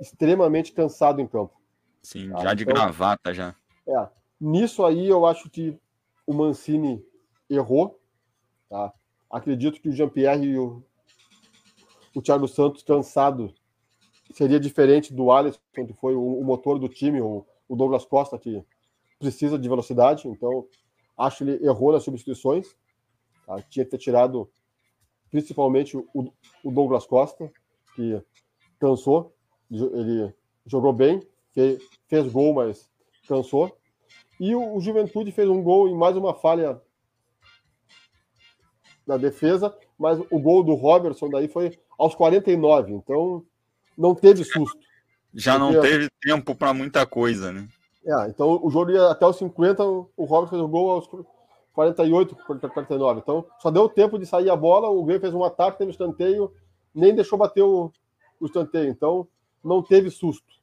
extremamente 0.00 0.72
cansado 0.72 1.20
em 1.20 1.26
campo. 1.26 1.54
Sim, 2.02 2.30
tá? 2.30 2.38
já 2.38 2.54
de 2.54 2.62
então, 2.62 2.74
gravata 2.74 3.34
já. 3.34 3.54
É, 3.86 4.08
nisso 4.40 4.84
aí 4.84 5.06
eu 5.08 5.26
acho 5.26 5.48
que 5.50 5.78
o 6.26 6.32
Mancini 6.32 7.04
errou. 7.48 8.00
Tá? 8.68 8.92
Acredito 9.30 9.80
que 9.80 9.88
o 9.88 9.92
Jean-Pierre 9.92 10.46
e 10.46 10.58
o, 10.58 10.82
o 12.14 12.22
Thiago 12.22 12.48
Santos 12.48 12.82
cansado 12.82 13.54
seria 14.32 14.58
diferente 14.58 15.14
do 15.14 15.30
Alisson, 15.30 15.60
que 15.72 15.92
foi 15.92 16.14
o, 16.14 16.40
o 16.40 16.44
motor 16.44 16.78
do 16.78 16.88
time, 16.88 17.20
o, 17.20 17.46
o, 17.68 17.76
Douglas 17.76 18.04
Costa, 18.04 18.38
que 18.38 18.64
precisa 19.18 19.58
de 19.58 19.68
velocidade. 19.68 20.26
Então, 20.28 20.66
acho 21.16 21.38
que 21.38 21.44
ele 21.44 21.66
errou 21.66 21.92
nas 21.92 22.02
substituições. 22.02 22.74
Tá? 23.46 23.62
Tinha 23.62 23.84
que 23.84 23.90
ter 23.90 23.98
tirado 23.98 24.50
principalmente 25.30 25.96
o, 25.96 26.32
o 26.64 26.70
Douglas 26.70 27.06
Costa, 27.06 27.50
que 27.94 28.22
cansou. 28.78 29.35
Ele 29.70 30.32
jogou 30.66 30.92
bem, 30.92 31.22
fez, 31.52 31.82
fez 32.06 32.32
gol, 32.32 32.54
mas 32.54 32.88
cansou. 33.28 33.76
E 34.38 34.54
o, 34.54 34.76
o 34.76 34.80
Juventude 34.80 35.32
fez 35.32 35.48
um 35.48 35.62
gol 35.62 35.88
em 35.88 35.94
mais 35.94 36.16
uma 36.16 36.34
falha 36.34 36.80
na 39.06 39.16
defesa, 39.16 39.74
mas 39.98 40.18
o 40.30 40.38
gol 40.38 40.62
do 40.62 40.74
Robertson 40.74 41.28
daí 41.30 41.48
foi 41.48 41.78
aos 41.98 42.14
49, 42.14 42.92
então 42.92 43.44
não 43.96 44.14
teve 44.14 44.44
susto. 44.44 44.78
Já 45.32 45.58
não 45.58 45.80
teve 45.80 46.08
tempo 46.20 46.54
para 46.54 46.74
muita 46.74 47.06
coisa, 47.06 47.52
né? 47.52 47.68
É, 48.04 48.28
então 48.28 48.60
o 48.62 48.70
jogo 48.70 48.90
ia 48.90 49.10
até 49.10 49.26
os 49.26 49.36
50, 49.36 49.84
o 49.84 50.24
Robertson 50.24 50.50
fez 50.50 50.62
o 50.62 50.68
gol 50.68 50.90
aos 50.90 51.08
48, 51.72 52.36
49. 52.46 53.20
Então 53.20 53.46
só 53.58 53.70
deu 53.70 53.88
tempo 53.88 54.18
de 54.18 54.26
sair 54.26 54.50
a 54.50 54.56
bola, 54.56 54.88
o 54.88 55.04
Grêmio 55.04 55.20
fez 55.20 55.34
um 55.34 55.44
ataque, 55.44 55.78
teve 55.78 55.90
escanteio, 55.90 56.52
nem 56.94 57.14
deixou 57.14 57.38
bater 57.38 57.62
o, 57.62 57.92
o 58.40 58.46
escanteio. 58.46 58.90
Então 58.90 59.28
não 59.66 59.82
teve 59.82 60.10
susto. 60.10 60.54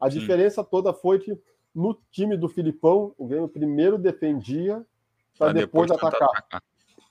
A 0.00 0.10
Sim. 0.10 0.18
diferença 0.18 0.64
toda 0.64 0.92
foi 0.92 1.18
que 1.18 1.38
no 1.74 1.96
time 2.10 2.36
do 2.36 2.48
Filipão, 2.48 3.14
o 3.18 3.26
Grêmio 3.26 3.48
primeiro 3.48 3.98
defendia 3.98 4.84
para 5.38 5.52
depois, 5.52 5.90
depois 5.90 6.04
atacar. 6.04 6.28
atacar. 6.30 6.62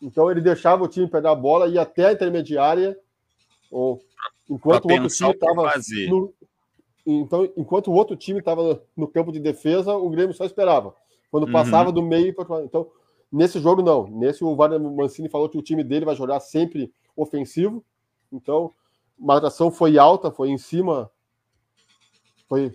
Então 0.02 0.30
ele 0.30 0.42
deixava 0.42 0.84
o 0.84 0.88
time 0.88 1.08
pegar 1.08 1.32
a 1.32 1.36
bola, 1.36 1.68
ia 1.68 1.82
até 1.82 2.08
a 2.08 2.14
intermediária, 2.14 2.98
ou 3.72 4.02
enquanto 4.50 4.86
o 4.86 4.92
outro 4.92 5.08
time 5.08 5.32
estava 5.32 5.74
no, 6.10 6.34
então, 7.06 7.50
enquanto 7.56 7.88
o 7.88 7.94
outro 7.94 8.16
time 8.18 8.40
estava 8.40 8.82
no 8.96 9.08
campo 9.08 9.32
de 9.32 9.40
defesa, 9.40 9.96
o 9.96 10.10
Grêmio 10.10 10.36
só 10.36 10.44
esperava. 10.44 10.94
Quando 11.32 11.46
uhum. 11.46 11.54
passava 11.54 11.92
do 11.92 12.02
meio, 12.02 12.36
então 12.64 12.88
nesse 13.32 13.60
jogo 13.60 13.82
não. 13.82 14.08
Nesse 14.08 14.44
o 14.44 14.56
Wagner 14.56 14.80
Mancini 14.80 15.30
falou 15.30 15.48
que 15.48 15.58
o 15.58 15.62
time 15.62 15.84
dele 15.84 16.06
vai 16.06 16.16
jogar 16.16 16.40
sempre 16.42 16.92
ofensivo. 17.16 17.84
Então, 18.32 18.72
a 19.22 19.26
marcação 19.26 19.72
foi 19.72 19.98
alta, 19.98 20.32
foi 20.32 20.50
em 20.50 20.58
cima, 20.58 21.10
foi 22.48 22.74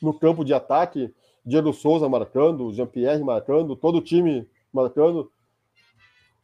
no 0.00 0.12
campo 0.12 0.44
de 0.44 0.52
ataque, 0.52 1.12
Diego 1.44 1.72
Souza 1.72 2.08
marcando, 2.08 2.72
Jean-Pierre 2.72 3.22
marcando, 3.22 3.76
todo 3.76 3.98
o 3.98 4.02
time 4.02 4.48
marcando, 4.72 5.30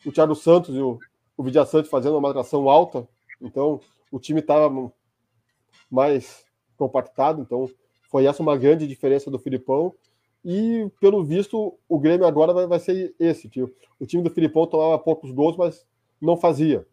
o 0.05 0.13
Thiago 0.13 0.35
Santos 0.35 0.75
e 0.75 0.81
o, 0.81 0.99
o 1.37 1.43
Vidia 1.43 1.65
Santos 1.65 1.91
fazendo 1.91 2.15
uma 2.15 2.21
marcação 2.21 2.69
alta, 2.69 3.07
então 3.41 3.81
o 4.11 4.19
time 4.19 4.41
estava 4.41 4.93
mais 5.91 6.45
compactado, 6.77 7.43
então 7.43 7.69
foi 8.11 8.27
essa 8.27 8.43
uma 8.43 8.57
grande 8.57 8.87
diferença 8.87 9.31
do 9.31 9.39
Filipão, 9.39 9.95
e 10.45 10.91
pelo 11.01 11.25
visto 11.25 11.79
o 11.89 11.99
Grêmio 11.99 12.27
agora 12.27 12.53
vai, 12.53 12.67
vai 12.67 12.79
ser 12.79 13.15
esse, 13.19 13.49
tio. 13.49 13.75
o 13.99 14.07
time 14.07 14.23
do 14.23 14.31
Filipão 14.31 14.67
tomava 14.67 14.99
poucos 14.99 15.31
gols, 15.31 15.57
mas 15.57 15.87
não 16.21 16.37
fazia. 16.37 16.87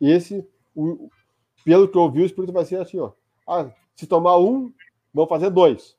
Esse, 0.00 0.46
o, 0.74 1.10
pelo 1.64 1.88
que 1.88 1.96
eu 1.96 2.10
vi, 2.10 2.22
o 2.22 2.26
espírito 2.26 2.52
vai 2.52 2.64
ser 2.64 2.80
assim, 2.80 2.98
ó, 2.98 3.12
ah, 3.46 3.70
se 3.94 4.06
tomar 4.06 4.38
um, 4.38 4.72
vão 5.18 5.26
fazer 5.26 5.50
dois. 5.50 5.96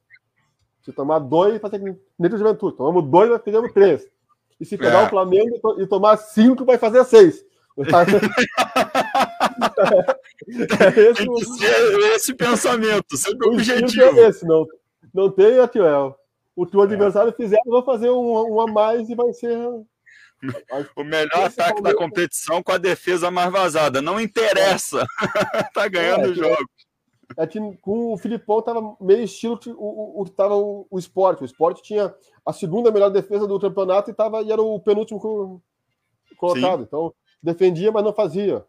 Se 0.82 0.94
tomar 0.94 1.20
dois, 1.20 1.60
vai 1.60 1.70
ser 1.70 2.00
nem 2.18 2.32
juventude. 2.32 2.78
Tomamos 2.78 3.04
dois, 3.10 3.30
nós 3.30 3.44
fizemos 3.44 3.74
três. 3.74 4.08
E 4.60 4.66
se 4.66 4.78
pegar 4.78 5.04
é. 5.04 5.06
o 5.06 5.10
Flamengo 5.10 5.60
e 5.78 5.86
tomar 5.86 6.18
cinco, 6.18 6.66
vai 6.66 6.78
fazer 6.78 7.04
seis. 7.04 7.46
é 7.80 7.84
esse, 11.00 11.30
o... 11.30 11.38
esse 12.14 12.34
pensamento, 12.34 13.16
sempre 13.16 13.48
o 13.48 13.54
objetivo. 13.54 14.20
É 14.20 14.28
esse, 14.28 14.46
não, 14.46 14.68
não 15.14 15.32
tem 15.32 15.56
é, 15.56 15.64
o 15.64 15.70
o 16.56 16.82
adversário 16.82 17.32
fizer, 17.34 17.60
vai 17.66 17.82
fazer 17.84 18.10
um, 18.10 18.56
um 18.56 18.60
a 18.60 18.68
mais 18.68 19.10
e 19.10 19.16
vai 19.16 19.32
ser 19.32 19.58
O 20.96 21.04
melhor 21.06 21.46
ataque 21.46 21.82
da 21.82 21.96
competição 21.96 22.62
com 22.62 22.74
a 22.74 22.78
defesa 22.78 23.32
mais 23.32 23.50
vazada. 23.50 24.02
Não 24.02 24.20
interessa. 24.20 25.06
tá 25.74 25.88
ganhando 25.88 26.26
é, 26.26 26.30
o 26.30 26.34
jogo. 26.34 26.70
É 27.38 27.46
que 27.46 27.60
com 27.78 28.14
o 28.14 28.18
Filipão 28.18 28.62
tava 28.62 28.96
meio 29.00 29.24
estilo 29.24 29.60
o, 29.78 30.22
o, 30.22 30.30
tava 30.30 30.56
o, 30.56 30.88
o 30.90 30.98
esporte. 30.98 31.44
O 31.44 31.46
esporte 31.46 31.82
tinha 31.82 32.14
a 32.46 32.52
segunda 32.52 32.92
melhor 32.92 33.10
defesa 33.10 33.48
do 33.48 33.60
campeonato 33.60 34.10
e, 34.10 34.14
tava, 34.14 34.42
e 34.42 34.52
era 34.52 34.62
o 34.62 34.80
penúltimo 34.80 35.62
colocado. 36.38 36.80
Sim. 36.80 36.86
Então, 36.88 37.14
defendia, 37.42 37.92
mas 37.92 38.04
não 38.04 38.14
fazia. 38.14 38.66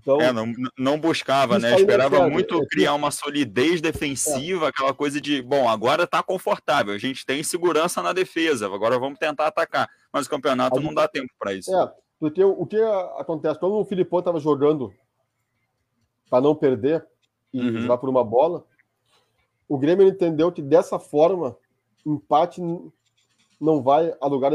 Então, 0.00 0.20
é, 0.20 0.32
não, 0.32 0.52
não 0.76 0.98
buscava, 0.98 1.58
né? 1.58 1.76
Esperava 1.76 2.28
muito 2.28 2.60
é, 2.60 2.66
criar 2.66 2.94
uma 2.94 3.10
solidez 3.10 3.80
defensiva, 3.80 4.66
é. 4.66 4.68
aquela 4.68 4.92
coisa 4.92 5.20
de, 5.20 5.40
bom, 5.40 5.68
agora 5.68 6.06
tá 6.06 6.22
confortável, 6.22 6.92
a 6.92 6.98
gente 6.98 7.24
tem 7.24 7.42
segurança 7.42 8.02
na 8.02 8.12
defesa, 8.12 8.66
agora 8.66 8.98
vamos 8.98 9.18
tentar 9.18 9.46
atacar. 9.46 9.88
Mas 10.12 10.26
o 10.26 10.30
campeonato 10.30 10.80
não 10.80 10.92
dá 10.92 11.08
tempo 11.08 11.32
para 11.38 11.54
isso. 11.54 11.74
É, 11.74 11.92
porque 12.18 12.42
o, 12.42 12.50
o, 12.50 12.66
que 12.66 12.80
acontece? 13.18 13.58
Quando 13.58 13.76
o 13.76 13.84
Filipão 13.84 14.18
estava 14.18 14.38
jogando 14.40 14.92
para 16.28 16.40
não 16.40 16.54
perder 16.54 17.06
e 17.54 17.60
uhum. 17.60 17.78
jogar 17.78 17.98
por 17.98 18.10
uma 18.10 18.22
bola, 18.22 18.64
o 19.66 19.78
Grêmio 19.78 20.06
entendeu 20.06 20.52
que 20.52 20.60
dessa 20.60 20.98
forma 20.98 21.56
empate 22.04 22.60
não 23.60 23.82
vai 23.82 24.12
a 24.20 24.26
lugar 24.26 24.52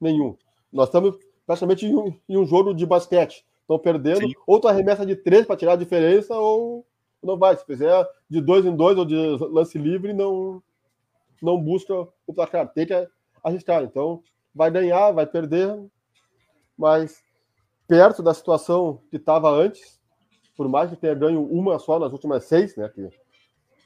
nenhum. 0.00 0.36
Nós 0.72 0.88
estamos 0.88 1.18
praticamente 1.44 1.84
em 1.84 1.94
um, 1.94 2.18
em 2.28 2.38
um 2.38 2.46
jogo 2.46 2.72
de 2.72 2.86
basquete 2.86 3.44
estão 3.66 3.78
perdendo, 3.78 4.20
Sim. 4.20 4.32
ou 4.46 4.60
tu 4.60 4.68
arremessa 4.68 5.04
de 5.04 5.16
três 5.16 5.44
para 5.44 5.56
tirar 5.56 5.72
a 5.72 5.76
diferença, 5.76 6.34
ou 6.38 6.86
não 7.22 7.36
vai. 7.36 7.56
Se 7.56 7.66
fizer 7.66 8.06
de 8.30 8.40
dois 8.40 8.64
em 8.64 8.74
dois 8.74 8.96
ou 8.96 9.04
de 9.04 9.16
lance 9.50 9.76
livre, 9.76 10.12
não, 10.12 10.62
não 11.42 11.60
busca 11.60 11.92
o 12.26 12.32
placar. 12.32 12.72
Tem 12.72 12.86
que 12.86 13.08
arriscar. 13.42 13.82
Então, 13.82 14.22
vai 14.54 14.70
ganhar, 14.70 15.10
vai 15.10 15.26
perder, 15.26 15.76
mas 16.78 17.20
perto 17.88 18.22
da 18.22 18.32
situação 18.32 19.00
que 19.10 19.16
estava 19.16 19.50
antes, 19.50 19.95
por 20.56 20.68
mais 20.68 20.90
que 20.90 20.96
tenha 20.96 21.14
ganho 21.14 21.44
uma 21.44 21.78
só 21.78 21.98
nas 21.98 22.12
últimas 22.12 22.44
seis, 22.44 22.74
né? 22.76 22.88
Que 22.88 23.08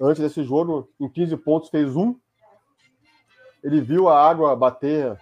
antes 0.00 0.22
desse 0.22 0.42
jogo, 0.42 0.88
em 0.98 1.08
15 1.08 1.36
pontos, 1.38 1.68
fez 1.68 1.96
um. 1.96 2.14
Ele 3.62 3.80
viu 3.80 4.08
a 4.08 4.18
água 4.18 4.56
bater 4.56 5.18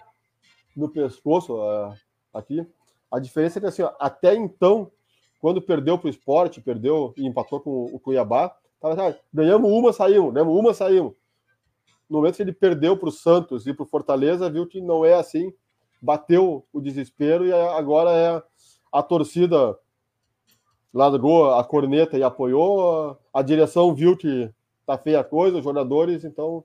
no 0.75 0.87
pescoço 0.87 1.55
uh, 1.55 1.93
aqui. 2.33 2.65
A 3.11 3.19
diferença 3.19 3.59
é 3.59 3.61
que, 3.61 3.67
assim, 3.67 3.81
ó, 3.81 3.91
até 3.99 4.35
então, 4.35 4.91
quando 5.41 5.61
perdeu 5.61 5.97
para 5.97 6.07
o 6.07 6.09
esporte, 6.09 6.61
perdeu 6.61 7.13
e 7.17 7.25
empatou 7.25 7.59
com 7.59 7.85
o 7.85 7.99
Cuiabá, 7.99 8.55
tava, 8.79 9.09
assim, 9.09 9.17
ganhamos 9.33 9.69
uma, 9.69 9.91
saímos, 9.91 10.33
ganhamos 10.33 10.57
uma, 10.57 10.73
saímos. 10.73 11.13
No 12.09 12.17
momento 12.17 12.37
que 12.37 12.41
ele 12.41 12.53
perdeu 12.53 12.95
para 12.95 13.09
o 13.09 13.11
Santos 13.11 13.67
e 13.67 13.73
para 13.73 13.83
o 13.83 13.87
Fortaleza, 13.87 14.49
viu 14.49 14.65
que 14.65 14.79
não 14.79 15.03
é 15.03 15.15
assim, 15.15 15.53
bateu 16.01 16.65
o 16.71 16.79
desespero 16.79 17.45
e 17.45 17.53
agora 17.53 18.11
é 18.11 18.41
a 18.91 19.03
torcida 19.03 19.77
largou 20.93 21.53
a 21.53 21.63
corneta 21.63 22.17
e 22.17 22.23
apoiou, 22.23 23.17
a 23.33 23.41
direção 23.41 23.93
viu 23.93 24.17
que 24.17 24.51
tá 24.85 24.97
feia 24.97 25.19
a 25.19 25.23
coisa, 25.23 25.57
os 25.57 25.63
jogadores, 25.63 26.23
então 26.23 26.63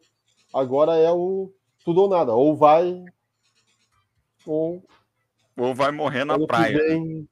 agora 0.52 0.96
é 0.96 1.10
o 1.12 1.52
tudo 1.84 2.02
ou 2.02 2.08
nada, 2.08 2.32
ou 2.32 2.56
vai 2.56 3.04
ou 4.46 4.82
ou 5.56 5.74
vai 5.74 5.92
morrer 5.92 6.24
na 6.24 6.38
praia. 6.46 6.76
Vem, 6.76 7.28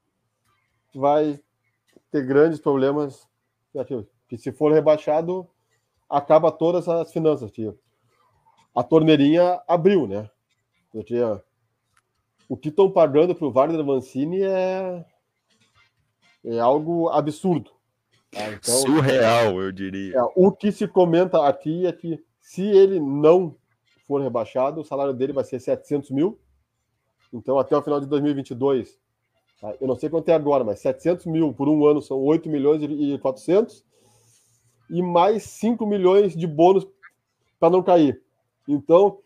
vai 0.93 1.39
ter 2.11 2.25
grandes 2.25 2.59
problemas. 2.59 3.27
Que 4.27 4.37
se 4.37 4.51
for 4.51 4.71
rebaixado, 4.71 5.47
acaba 6.09 6.51
todas 6.51 6.87
as 6.87 7.11
finanças, 7.11 7.51
tio. 7.51 7.77
A 8.73 8.83
torneirinha 8.83 9.61
abriu, 9.67 10.07
né? 10.07 10.29
O 12.47 12.55
que 12.55 12.69
estão 12.69 12.89
pagando 12.89 13.35
para 13.35 13.47
o 13.47 13.51
Wagner 13.51 13.83
Mancini 13.83 14.41
é, 14.41 15.03
é 16.45 16.59
algo 16.59 17.09
absurdo. 17.09 17.71
Tá? 18.31 18.51
Então, 18.51 18.75
Surreal, 18.81 19.61
eu 19.61 19.71
diria. 19.71 20.17
É, 20.17 20.21
o 20.35 20.51
que 20.51 20.71
se 20.71 20.87
comenta 20.87 21.47
aqui 21.47 21.85
é 21.85 21.91
que 21.91 22.23
se 22.39 22.63
ele 22.63 22.99
não 22.99 23.55
for 24.07 24.21
rebaixado, 24.21 24.81
o 24.81 24.83
salário 24.83 25.13
dele 25.13 25.33
vai 25.33 25.43
ser 25.43 25.59
700 25.59 26.11
mil 26.11 26.39
então, 27.33 27.57
até 27.57 27.75
o 27.75 27.81
final 27.81 27.99
de 27.99 28.05
2022, 28.05 28.99
tá? 29.59 29.73
eu 29.81 29.87
não 29.87 29.95
sei 29.95 30.07
quanto 30.07 30.29
é 30.29 30.33
agora, 30.33 30.63
mas 30.63 30.79
700 30.79 31.25
mil 31.25 31.51
por 31.51 31.67
um 31.67 31.83
ano 31.85 31.99
são 31.99 32.19
8 32.19 32.47
milhões 32.47 32.83
e 32.83 33.17
400, 33.17 33.83
e 34.89 35.01
mais 35.01 35.41
5 35.43 35.83
milhões 35.87 36.35
de 36.35 36.45
bônus 36.45 36.87
para 37.59 37.71
não 37.71 37.81
cair. 37.81 38.21
Então, 38.67 39.19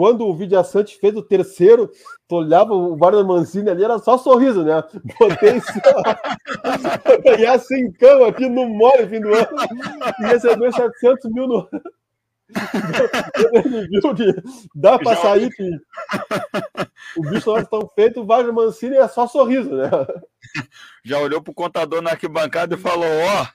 quando 0.00 0.26
o 0.26 0.34
Vidiaçante 0.34 0.98
fez 0.98 1.14
o 1.14 1.20
terceiro, 1.20 1.90
tu 2.26 2.36
olhava 2.36 2.72
o 2.72 2.96
Varda 2.96 3.22
Mancini 3.22 3.68
ali, 3.68 3.84
era 3.84 3.98
só 3.98 4.16
sorriso, 4.16 4.64
né? 4.64 4.82
Botei 5.18 5.60
ganhar 7.22 7.58
cincão 7.58 8.24
aqui 8.24 8.48
no 8.48 8.66
mole 8.66 9.06
fim 9.06 9.20
do 9.20 9.28
ano 9.28 9.46
e 10.20 10.22
receber 10.24 10.72
700 10.72 11.30
mil 11.30 11.46
no, 11.46 11.68
ele 13.52 13.88
viu 13.88 14.14
que 14.14 14.34
dá 14.74 14.98
para 14.98 15.16
sair 15.16 15.50
que 15.50 15.70
o 17.18 17.22
bicho 17.28 17.50
lá 17.50 17.62
tão 17.62 17.86
feito, 17.94 18.22
o 18.22 18.26
Wagner 18.26 18.54
Mancini 18.54 18.96
é 18.96 19.06
só 19.06 19.26
sorriso, 19.26 19.68
né? 19.76 19.90
Já 21.04 21.18
olhou 21.18 21.42
pro 21.42 21.52
contador 21.52 22.00
na 22.00 22.12
arquibancada 22.12 22.74
e 22.74 22.78
falou: 22.78 23.04
Ó, 23.06 23.46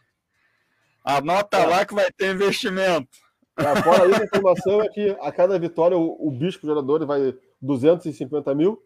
anota 1.04 1.58
é. 1.58 1.66
lá 1.66 1.84
que 1.88 1.96
vai 1.96 2.12
ter 2.12 2.36
investimento. 2.36 3.25
É, 3.58 3.82
fora 3.82 4.10
isso, 4.10 4.22
a 4.22 4.26
informação 4.26 4.82
é 4.82 4.90
que 4.90 5.16
a 5.22 5.32
cada 5.32 5.58
vitória 5.58 5.98
o, 5.98 6.28
o 6.28 6.32
bicho 6.32 6.60
pro 6.60 6.70
jogador 6.70 7.06
vai 7.06 7.36
250 7.62 8.54
mil 8.54 8.82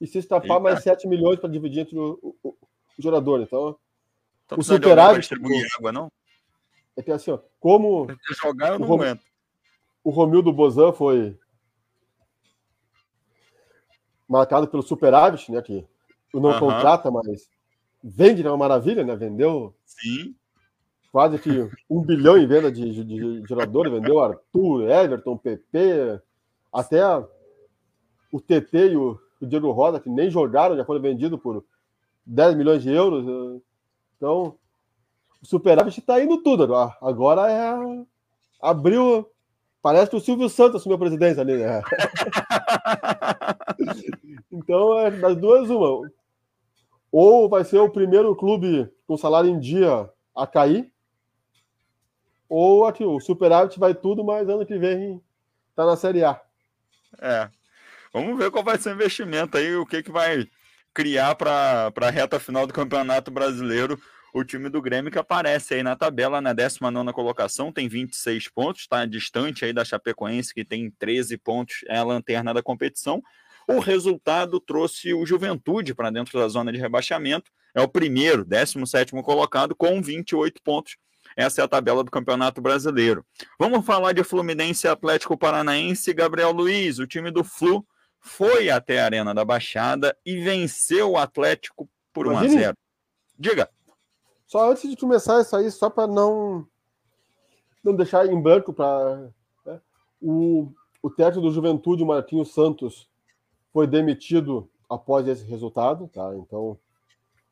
e 0.00 0.06
se 0.06 0.18
estapar 0.18 0.60
mais 0.60 0.82
7 0.82 1.06
milhões 1.06 1.38
para 1.38 1.48
dividir 1.48 1.80
entre 1.80 1.98
o, 1.98 2.18
o, 2.22 2.48
o, 2.48 2.56
jogador. 2.98 3.40
Então, 3.40 3.76
então 4.44 4.58
o 4.58 4.62
superávit. 4.62 5.28
água, 5.78 5.92
não? 5.92 6.10
É 6.96 7.02
que 7.02 7.12
assim, 7.12 7.30
ó, 7.30 7.38
como. 7.60 8.08
Jogar 8.40 8.72
eu 8.72 8.78
não 8.78 8.92
aguento 8.92 9.28
o 10.08 10.10
Romildo 10.10 10.50
Bozan 10.50 10.90
foi 10.90 11.38
marcado 14.26 14.66
pelo 14.66 14.82
superávit, 14.82 15.52
né? 15.52 15.60
Que 15.60 15.86
não 16.32 16.50
uhum. 16.50 16.58
contrata, 16.58 17.10
mas 17.10 17.50
vende, 18.02 18.42
é 18.42 18.50
uma 18.50 18.56
maravilha, 18.56 19.04
né? 19.04 19.14
Vendeu. 19.14 19.74
Sim. 19.84 20.34
Quase 21.10 21.38
que 21.38 21.68
um 21.88 22.02
bilhão 22.02 22.36
em 22.36 22.46
venda 22.46 22.70
de, 22.70 23.04
de, 23.04 23.42
de 23.42 23.54
vendeu 23.90 24.20
Arthur, 24.20 24.90
Everton, 24.90 25.36
PP, 25.36 26.20
até 26.72 27.02
o 28.30 28.40
TT 28.40 28.90
e 28.90 28.96
o, 28.96 29.18
o 29.40 29.46
Diego 29.46 29.70
Rosa, 29.70 30.00
que 30.00 30.10
nem 30.10 30.30
jogaram, 30.30 30.76
já 30.76 30.84
foram 30.84 31.00
vendidos 31.00 31.40
por 31.40 31.64
10 32.26 32.56
milhões 32.56 32.82
de 32.82 32.92
euros. 32.92 33.62
Então, 34.16 34.54
o 35.42 35.46
superávit 35.46 35.98
está 35.98 36.22
indo 36.22 36.42
tudo 36.42 36.64
agora. 36.64 36.96
Agora 37.00 37.50
é 37.50 38.04
abriu 38.60 39.26
Parece 39.80 40.10
que 40.10 40.16
o 40.16 40.20
Silvio 40.20 40.48
Santos 40.48 40.76
assumiu 40.76 40.96
a 40.96 40.98
presidência 40.98 41.40
ali, 41.40 41.56
né? 41.56 41.82
então, 44.50 44.98
é 44.98 45.10
das 45.10 45.36
duas, 45.36 45.70
uma. 45.70 46.10
Ou 47.12 47.48
vai 47.48 47.64
ser 47.64 47.78
o 47.78 47.90
primeiro 47.90 48.34
clube 48.34 48.90
com 49.06 49.16
salário 49.16 49.48
em 49.48 49.58
dia 49.58 50.10
a 50.36 50.46
cair, 50.46 50.92
ou 52.48 52.86
aqui, 52.86 53.04
o 53.04 53.20
superávit 53.20 53.78
vai 53.78 53.94
tudo, 53.94 54.24
mas 54.24 54.48
ano 54.48 54.66
que 54.66 54.78
vem 54.78 55.20
tá 55.74 55.84
na 55.84 55.96
Série 55.96 56.24
A. 56.24 56.40
É. 57.20 57.48
Vamos 58.12 58.38
ver 58.38 58.50
qual 58.50 58.64
vai 58.64 58.78
ser 58.78 58.90
o 58.90 58.92
investimento 58.94 59.56
aí, 59.56 59.76
o 59.76 59.86
que, 59.86 60.02
que 60.02 60.10
vai 60.10 60.48
criar 60.94 61.34
para 61.34 61.92
a 61.94 62.10
reta 62.10 62.40
final 62.40 62.66
do 62.66 62.72
Campeonato 62.72 63.30
Brasileiro 63.30 63.98
o 64.32 64.44
time 64.44 64.68
do 64.68 64.82
Grêmio 64.82 65.10
que 65.10 65.18
aparece 65.18 65.74
aí 65.74 65.82
na 65.82 65.96
tabela, 65.96 66.40
na 66.40 66.52
19 66.52 67.12
colocação, 67.12 67.72
tem 67.72 67.88
26 67.88 68.48
pontos, 68.48 68.82
está 68.82 69.04
distante 69.06 69.64
aí 69.64 69.72
da 69.72 69.84
Chapecoense, 69.84 70.54
que 70.54 70.64
tem 70.64 70.90
13 70.90 71.36
pontos, 71.38 71.80
é 71.88 71.98
a 71.98 72.04
lanterna 72.04 72.52
da 72.52 72.62
competição. 72.62 73.22
O 73.66 73.80
resultado 73.80 74.60
trouxe 74.60 75.12
o 75.12 75.26
Juventude 75.26 75.94
para 75.94 76.10
dentro 76.10 76.38
da 76.38 76.48
zona 76.48 76.72
de 76.72 76.78
rebaixamento, 76.78 77.50
é 77.74 77.80
o 77.80 77.88
primeiro, 77.88 78.44
17 78.44 79.12
colocado, 79.22 79.74
com 79.74 80.00
28 80.00 80.62
pontos. 80.62 80.96
Essa 81.38 81.60
é 81.60 81.64
a 81.64 81.68
tabela 81.68 82.02
do 82.02 82.10
Campeonato 82.10 82.60
Brasileiro. 82.60 83.24
Vamos 83.60 83.86
falar 83.86 84.12
de 84.12 84.24
Fluminense 84.24 84.88
Atlético 84.88 85.38
Paranaense. 85.38 86.12
Gabriel 86.12 86.50
Luiz, 86.50 86.98
o 86.98 87.06
time 87.06 87.30
do 87.30 87.44
Flu, 87.44 87.86
foi 88.18 88.68
até 88.70 89.00
a 89.00 89.04
Arena 89.04 89.32
da 89.32 89.44
Baixada 89.44 90.18
e 90.26 90.40
venceu 90.40 91.12
o 91.12 91.16
Atlético 91.16 91.88
por 92.12 92.26
1 92.26 92.38
a 92.38 92.48
0. 92.48 92.76
Diga. 93.38 93.70
Só 94.48 94.68
antes 94.68 94.90
de 94.90 94.96
começar 94.96 95.40
isso 95.40 95.54
aí, 95.54 95.70
só 95.70 95.88
para 95.88 96.08
não 96.08 96.66
não 97.84 97.94
deixar 97.94 98.26
em 98.26 98.42
branco 98.42 98.72
para 98.72 99.30
né? 99.64 99.80
o, 100.20 100.72
o 101.00 101.08
técnico 101.08 101.46
do 101.46 101.54
Juventude, 101.54 102.02
o 102.02 102.06
Marquinhos 102.06 102.52
Santos, 102.52 103.08
foi 103.72 103.86
demitido 103.86 104.68
após 104.90 105.28
esse 105.28 105.44
resultado, 105.44 106.10
tá? 106.12 106.34
Então, 106.34 106.76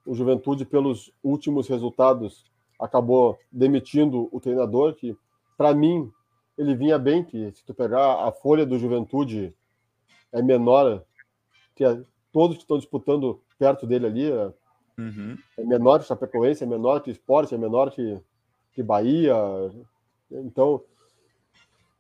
o 0.04 0.12
Juventude, 0.12 0.64
pelos 0.64 1.12
últimos 1.22 1.68
resultados, 1.68 2.44
acabou 2.78 3.38
demitindo 3.50 4.28
o 4.32 4.40
treinador, 4.40 4.94
que, 4.94 5.16
para 5.56 5.74
mim, 5.74 6.10
ele 6.56 6.74
vinha 6.74 6.98
bem, 6.98 7.24
que 7.24 7.52
se 7.52 7.64
tu 7.64 7.74
pegar 7.74 8.26
a 8.26 8.32
folha 8.32 8.64
do 8.64 8.78
Juventude 8.78 9.54
é 10.32 10.42
menor 10.42 11.02
que 11.74 11.84
a, 11.84 12.00
todos 12.32 12.56
que 12.56 12.62
estão 12.62 12.78
disputando 12.78 13.40
perto 13.58 13.86
dele 13.86 14.06
ali. 14.06 14.30
É, 14.30 14.52
uhum. 14.98 15.38
é 15.58 15.64
menor 15.64 16.00
que 16.00 16.06
Chapecoense, 16.06 16.64
é 16.64 16.66
menor 16.66 17.00
que 17.00 17.10
Esporte, 17.10 17.54
é 17.54 17.58
menor 17.58 17.90
que, 17.90 18.20
que 18.72 18.82
Bahia. 18.82 19.34
Então, 20.30 20.82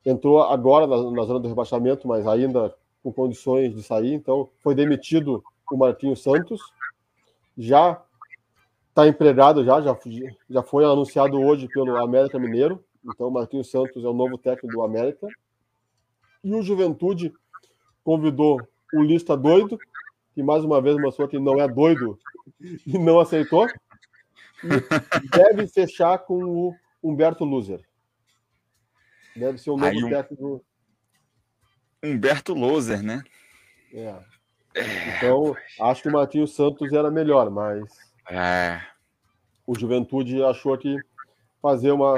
entrou 0.04 0.42
agora 0.42 0.86
na, 0.86 1.10
na, 1.10 1.22
zona 1.24 1.40
do 1.40 1.48
rebaixamento, 1.48 2.06
mas 2.06 2.26
ainda 2.26 2.74
com 3.02 3.12
condições 3.12 3.74
de 3.74 3.82
sair. 3.82 4.12
Então, 4.12 4.48
foi 4.62 4.74
demitido 4.74 5.42
o 5.70 5.76
Marquinhos 5.76 6.22
Santos. 6.22 6.60
Já 7.56 8.02
está 8.96 9.06
empregado, 9.06 9.62
já, 9.62 9.78
já, 9.82 9.94
já 10.48 10.62
foi 10.62 10.82
anunciado 10.82 11.38
hoje 11.38 11.68
pelo 11.68 11.98
América 11.98 12.38
Mineiro. 12.38 12.82
Então, 13.04 13.28
o 13.28 13.30
Marquinhos 13.30 13.70
Santos 13.70 14.02
é 14.02 14.08
o 14.08 14.14
novo 14.14 14.38
técnico 14.38 14.74
do 14.74 14.82
América. 14.82 15.28
E 16.42 16.54
o 16.54 16.62
Juventude 16.62 17.30
convidou 18.02 18.58
o 18.94 19.02
Lista 19.02 19.36
Doido, 19.36 19.78
que 20.34 20.42
mais 20.42 20.64
uma 20.64 20.80
vez 20.80 20.96
mostrou 20.96 21.28
que 21.28 21.38
não 21.38 21.60
é 21.60 21.68
doido 21.68 22.18
e 22.86 22.98
não 22.98 23.20
aceitou. 23.20 23.66
E 24.64 25.28
deve 25.28 25.68
fechar 25.68 26.18
com 26.20 26.42
o 26.42 26.74
Humberto 27.02 27.44
Loser. 27.44 27.82
Deve 29.36 29.58
ser 29.58 29.70
o 29.70 29.76
novo 29.76 30.06
um... 30.06 30.08
técnico. 30.08 30.64
Humberto 32.02 32.54
Loser, 32.54 33.02
né? 33.02 33.22
É. 33.92 34.16
Então, 35.16 35.54
acho 35.80 36.02
que 36.02 36.08
o 36.08 36.12
Marquinhos 36.12 36.54
Santos 36.54 36.90
era 36.94 37.10
melhor, 37.10 37.50
mas. 37.50 38.05
É. 38.30 38.80
O 39.66 39.78
Juventude 39.78 40.42
achou 40.42 40.76
que 40.76 40.96
fazer 41.60 41.90
uma, 41.90 42.14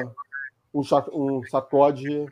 um, 0.72 0.82
um 1.12 1.42
sacode. 1.48 2.26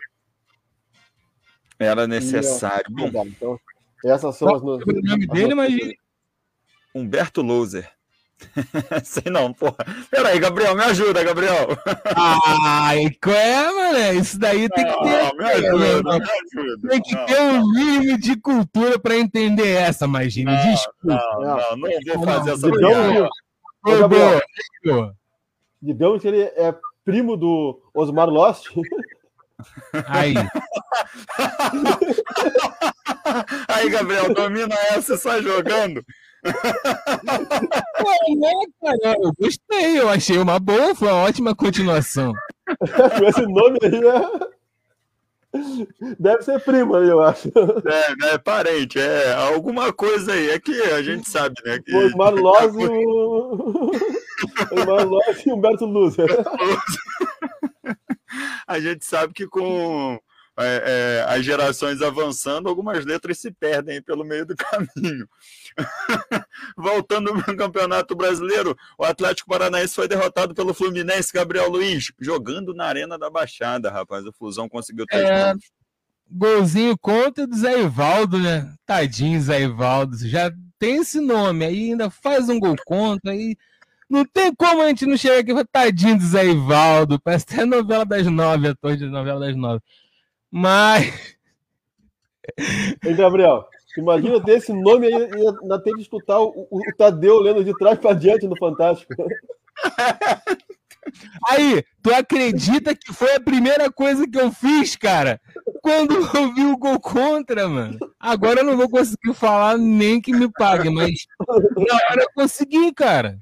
Era 1.78 2.06
necessário. 2.06 2.86
Bom, 2.90 3.26
então, 3.26 3.58
essas 4.04 4.36
são 4.36 4.54
as. 4.54 4.62
O 4.62 4.76
nome 5.02 5.26
dele, 5.26 5.54
mas. 5.54 5.74
Humberto 6.94 7.42
Loser. 7.42 7.90
Sei 9.04 9.30
não, 9.30 9.52
porra. 9.52 9.76
Peraí, 10.10 10.38
Gabriel, 10.38 10.74
me 10.74 10.82
ajuda, 10.82 11.24
Gabriel. 11.24 11.68
Ai, 12.14 13.10
qual 13.22 13.34
é, 13.34 13.72
mano? 13.72 14.20
Isso 14.20 14.38
daí 14.38 14.68
tem 14.68 14.84
que 14.84 15.02
ter. 15.02 15.34
me 15.36 15.44
ajuda, 15.44 16.02
me 16.02 16.22
ajuda. 16.22 16.88
Tem 16.88 17.02
que 17.02 17.14
não, 17.14 17.26
ter 17.26 17.40
um 17.40 17.72
mínimo 17.72 18.18
de 18.18 18.36
cultura 18.36 18.98
pra 18.98 19.16
entender 19.16 19.68
essa, 19.68 20.04
imagina. 20.04 20.54
Desculpa. 20.56 20.92
Não, 21.02 21.40
não, 21.40 21.76
não, 21.76 22.14
vou 22.14 22.24
fazer 22.24 22.50
essa 22.52 22.70
piada. 22.70 23.28
Ô, 23.86 23.98
Gabriel, 24.00 24.40
digamos 25.80 26.20
que 26.20 26.28
ele 26.28 26.42
é 26.42 26.74
primo 27.04 27.36
do 27.36 27.80
Osmar 27.94 28.28
Lost. 28.28 28.68
Aí. 30.06 30.34
Aí, 33.68 33.88
Gabriel, 33.90 34.34
domina 34.34 34.74
essa 34.90 35.16
sai 35.16 35.42
jogando. 35.42 36.04
Pô, 36.42 38.10
né, 38.36 38.52
cara? 38.80 39.16
Eu 39.20 39.32
gostei, 39.38 39.98
eu 39.98 40.08
achei 40.08 40.38
uma 40.38 40.58
boa, 40.58 40.94
foi 40.94 41.08
uma 41.08 41.22
ótima 41.22 41.54
continuação. 41.54 42.32
Esse 43.28 43.42
nome 43.42 43.78
aí 43.82 43.94
é. 43.94 44.55
Deve 46.18 46.42
ser 46.42 46.60
primo 46.60 46.96
aí, 46.96 47.08
eu 47.08 47.22
acho. 47.22 47.48
É, 47.86 48.34
é 48.34 48.38
parente, 48.38 48.98
é 48.98 49.34
alguma 49.34 49.92
coisa 49.92 50.32
aí. 50.32 50.50
É 50.50 50.58
que 50.58 50.72
a 50.82 51.02
gente 51.02 51.28
sabe, 51.28 51.54
né? 51.64 51.78
Que... 51.84 51.94
O 51.94 52.08
e 52.80 53.06
o. 53.06 53.90
E 55.46 55.52
Humberto 55.52 55.84
Luz. 55.86 56.16
A 58.66 58.80
gente 58.80 59.04
sabe 59.06 59.32
que 59.32 59.46
com 59.46 60.18
é, 60.58 61.24
é, 61.26 61.34
as 61.34 61.44
gerações 61.44 62.00
avançando, 62.00 62.68
algumas 62.68 63.04
letras 63.04 63.38
se 63.38 63.50
perdem 63.50 64.00
pelo 64.00 64.24
meio 64.24 64.46
do 64.46 64.56
caminho. 64.56 65.28
Voltando 66.76 67.30
ao 67.30 67.56
Campeonato 67.56 68.16
Brasileiro, 68.16 68.76
o 68.98 69.04
Atlético 69.04 69.50
Paranaense 69.50 69.94
foi 69.94 70.08
derrotado 70.08 70.54
pelo 70.54 70.72
Fluminense, 70.72 71.32
Gabriel 71.32 71.68
Luiz, 71.68 72.12
jogando 72.18 72.74
na 72.74 72.86
Arena 72.86 73.18
da 73.18 73.28
Baixada, 73.28 73.90
rapaz. 73.90 74.24
O 74.24 74.32
Fusão 74.32 74.68
conseguiu 74.68 75.04
três 75.06 75.28
é, 75.28 75.52
pontos. 75.52 75.70
Golzinho 76.30 76.96
contra 76.98 77.46
do 77.46 77.56
Zé 77.56 77.82
Ivaldo, 77.82 78.38
né? 78.38 78.72
Tadinho, 78.86 79.40
Zé 79.40 79.62
Ivaldo. 79.62 80.16
Já 80.26 80.50
tem 80.78 80.96
esse 80.96 81.20
nome 81.20 81.64
aí, 81.64 81.90
ainda 81.90 82.10
faz 82.10 82.48
um 82.48 82.58
gol 82.58 82.76
contra 82.84 83.32
aí. 83.32 83.56
Não 84.08 84.24
tem 84.24 84.54
como 84.54 84.82
a 84.82 84.88
gente 84.88 85.04
não 85.04 85.16
chegar 85.16 85.38
aqui 85.38 85.50
e 85.50 85.54
falar, 85.54 85.66
tadinho 85.70 86.16
do 86.16 86.24
Zé 86.24 86.46
Ivaldo. 86.46 87.20
Parece 87.20 87.44
até 87.50 87.64
novela 87.64 88.06
das 88.06 88.26
nove, 88.26 88.68
ator 88.68 88.96
de 88.96 89.06
novela 89.06 89.40
das 89.40 89.56
nove. 89.56 89.82
Mas. 90.56 91.36
Ei, 93.04 93.12
Gabriel, 93.14 93.68
imagina 93.98 94.42
ter 94.42 94.52
esse 94.52 94.72
nome 94.72 95.06
aí 95.06 95.12
e 95.12 95.48
ainda 95.62 95.78
ter 95.82 95.92
que 95.92 96.00
escutar 96.00 96.40
o, 96.40 96.66
o, 96.70 96.80
Tadeu 96.96 97.40
lendo 97.40 97.62
de 97.62 97.76
trás 97.76 97.98
para 97.98 98.14
diante 98.14 98.48
no 98.48 98.56
Fantástico. 98.56 99.12
Aí, 101.48 101.84
tu 102.02 102.12
acredita 102.12 102.96
que 102.96 103.12
foi 103.12 103.36
a 103.36 103.40
primeira 103.40 103.92
coisa 103.92 104.26
que 104.26 104.40
eu 104.40 104.50
fiz, 104.50 104.96
cara? 104.96 105.40
Quando 105.80 106.14
eu 106.14 106.52
vi 106.52 106.64
o 106.64 106.76
gol 106.76 106.98
contra, 106.98 107.68
mano. 107.68 107.96
Agora 108.18 108.60
eu 108.60 108.64
não 108.64 108.76
vou 108.76 108.88
conseguir 108.88 109.32
falar 109.34 109.78
nem 109.78 110.20
que 110.20 110.32
me 110.32 110.50
pague, 110.50 110.90
mas 110.90 111.26
na 111.48 111.94
hora 112.10 112.22
eu 112.22 112.30
consegui, 112.34 112.92
cara. 112.92 113.38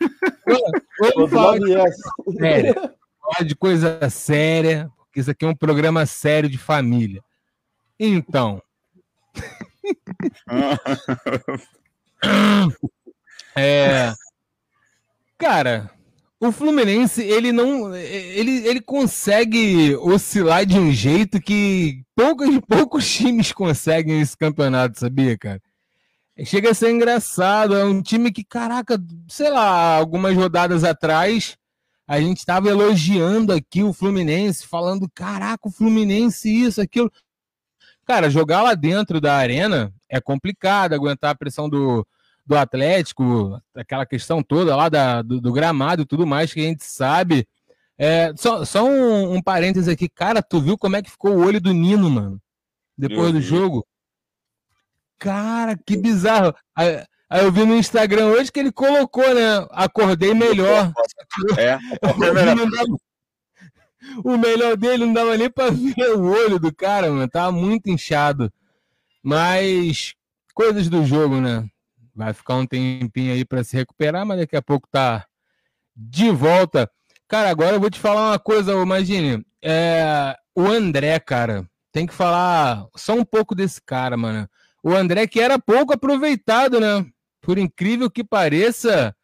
Vamos 1.14 1.30
falar 1.30 1.58
de, 1.58 1.72
séria, 2.36 2.74
falar 2.74 3.46
de 3.46 3.54
coisa 3.54 4.10
séria, 4.10 4.90
porque 5.12 5.20
isso 5.20 5.30
aqui 5.30 5.44
é 5.44 5.48
um 5.48 5.54
programa 5.54 6.06
sério 6.06 6.48
de 6.48 6.56
família. 6.56 7.22
Então. 8.00 8.62
é, 13.54 14.14
cara, 15.36 15.90
o 16.40 16.50
Fluminense 16.50 17.22
ele 17.22 17.52
não 17.52 17.94
ele, 17.94 18.66
ele 18.66 18.80
consegue 18.80 19.94
oscilar 19.96 20.64
de 20.64 20.78
um 20.78 20.90
jeito 20.90 21.38
que 21.40 22.02
poucos 22.14 22.48
poucos 22.66 23.14
times 23.14 23.52
conseguem 23.52 24.22
esse 24.22 24.36
campeonato, 24.36 24.98
sabia, 24.98 25.36
cara? 25.36 25.60
Chega 26.46 26.70
a 26.70 26.74
ser 26.74 26.90
engraçado, 26.90 27.76
é 27.76 27.84
um 27.84 28.00
time 28.00 28.32
que, 28.32 28.42
caraca, 28.42 28.98
sei 29.28 29.50
lá, 29.50 29.96
algumas 29.96 30.34
rodadas 30.34 30.82
atrás 30.82 31.58
a 32.12 32.20
gente 32.20 32.40
estava 32.40 32.68
elogiando 32.68 33.54
aqui 33.54 33.82
o 33.82 33.90
Fluminense, 33.90 34.66
falando: 34.66 35.10
caraca, 35.14 35.66
o 35.66 35.72
Fluminense, 35.72 36.46
isso, 36.46 36.78
aquilo. 36.78 37.10
Cara, 38.04 38.28
jogar 38.28 38.60
lá 38.60 38.74
dentro 38.74 39.18
da 39.18 39.34
arena 39.34 39.90
é 40.10 40.20
complicado, 40.20 40.92
aguentar 40.92 41.30
a 41.30 41.34
pressão 41.34 41.70
do, 41.70 42.06
do 42.44 42.54
Atlético, 42.54 43.58
aquela 43.74 44.04
questão 44.04 44.42
toda 44.42 44.76
lá 44.76 44.90
da, 44.90 45.22
do, 45.22 45.40
do 45.40 45.52
gramado 45.54 46.02
e 46.02 46.06
tudo 46.06 46.26
mais 46.26 46.52
que 46.52 46.60
a 46.60 46.64
gente 46.64 46.84
sabe. 46.84 47.48
É, 47.96 48.34
só 48.36 48.62
só 48.62 48.84
um, 48.84 49.36
um 49.36 49.42
parêntese 49.42 49.90
aqui, 49.90 50.06
cara, 50.06 50.42
tu 50.42 50.60
viu 50.60 50.76
como 50.76 50.96
é 50.96 51.02
que 51.02 51.10
ficou 51.10 51.34
o 51.34 51.42
olho 51.42 51.62
do 51.62 51.72
Nino, 51.72 52.10
mano? 52.10 52.38
Depois 52.94 53.32
do 53.32 53.40
jogo? 53.40 53.86
Cara, 55.18 55.78
que 55.78 55.96
bizarro. 55.96 56.54
Aí 57.32 57.44
eu 57.44 57.50
vi 57.50 57.64
no 57.64 57.74
Instagram 57.74 58.26
hoje 58.26 58.52
que 58.52 58.60
ele 58.60 58.70
colocou, 58.70 59.34
né? 59.34 59.66
Acordei 59.70 60.34
melhor. 60.34 60.92
É. 61.56 61.78
o 64.22 64.36
melhor 64.36 64.76
dele 64.76 65.06
não 65.06 65.14
dava 65.14 65.34
nem 65.38 65.48
para 65.48 65.70
ver 65.70 66.14
o 66.14 66.30
olho 66.30 66.58
do 66.58 66.70
cara, 66.74 67.10
mano. 67.10 67.26
Tava 67.26 67.50
muito 67.50 67.88
inchado. 67.88 68.52
Mas 69.22 70.12
coisas 70.52 70.90
do 70.90 71.06
jogo, 71.06 71.40
né? 71.40 71.66
Vai 72.14 72.34
ficar 72.34 72.56
um 72.56 72.66
tempinho 72.66 73.32
aí 73.32 73.46
para 73.46 73.64
se 73.64 73.78
recuperar, 73.78 74.26
mas 74.26 74.40
daqui 74.40 74.54
a 74.54 74.60
pouco 74.60 74.86
tá 74.92 75.24
de 75.96 76.30
volta. 76.30 76.86
Cara, 77.26 77.48
agora 77.48 77.76
eu 77.76 77.80
vou 77.80 77.88
te 77.88 77.98
falar 77.98 78.32
uma 78.32 78.38
coisa, 78.38 78.74
imagine. 78.74 79.42
É, 79.62 80.36
o 80.54 80.66
André, 80.66 81.18
cara, 81.18 81.66
tem 81.90 82.06
que 82.06 82.12
falar 82.12 82.86
só 82.94 83.14
um 83.14 83.24
pouco 83.24 83.54
desse 83.54 83.80
cara, 83.80 84.18
mano. 84.18 84.46
O 84.82 84.94
André 84.94 85.26
que 85.26 85.40
era 85.40 85.58
pouco 85.58 85.94
aproveitado, 85.94 86.78
né? 86.78 87.06
Por 87.42 87.58
incrível 87.58 88.10
que 88.10 88.24
pareça, 88.24 89.14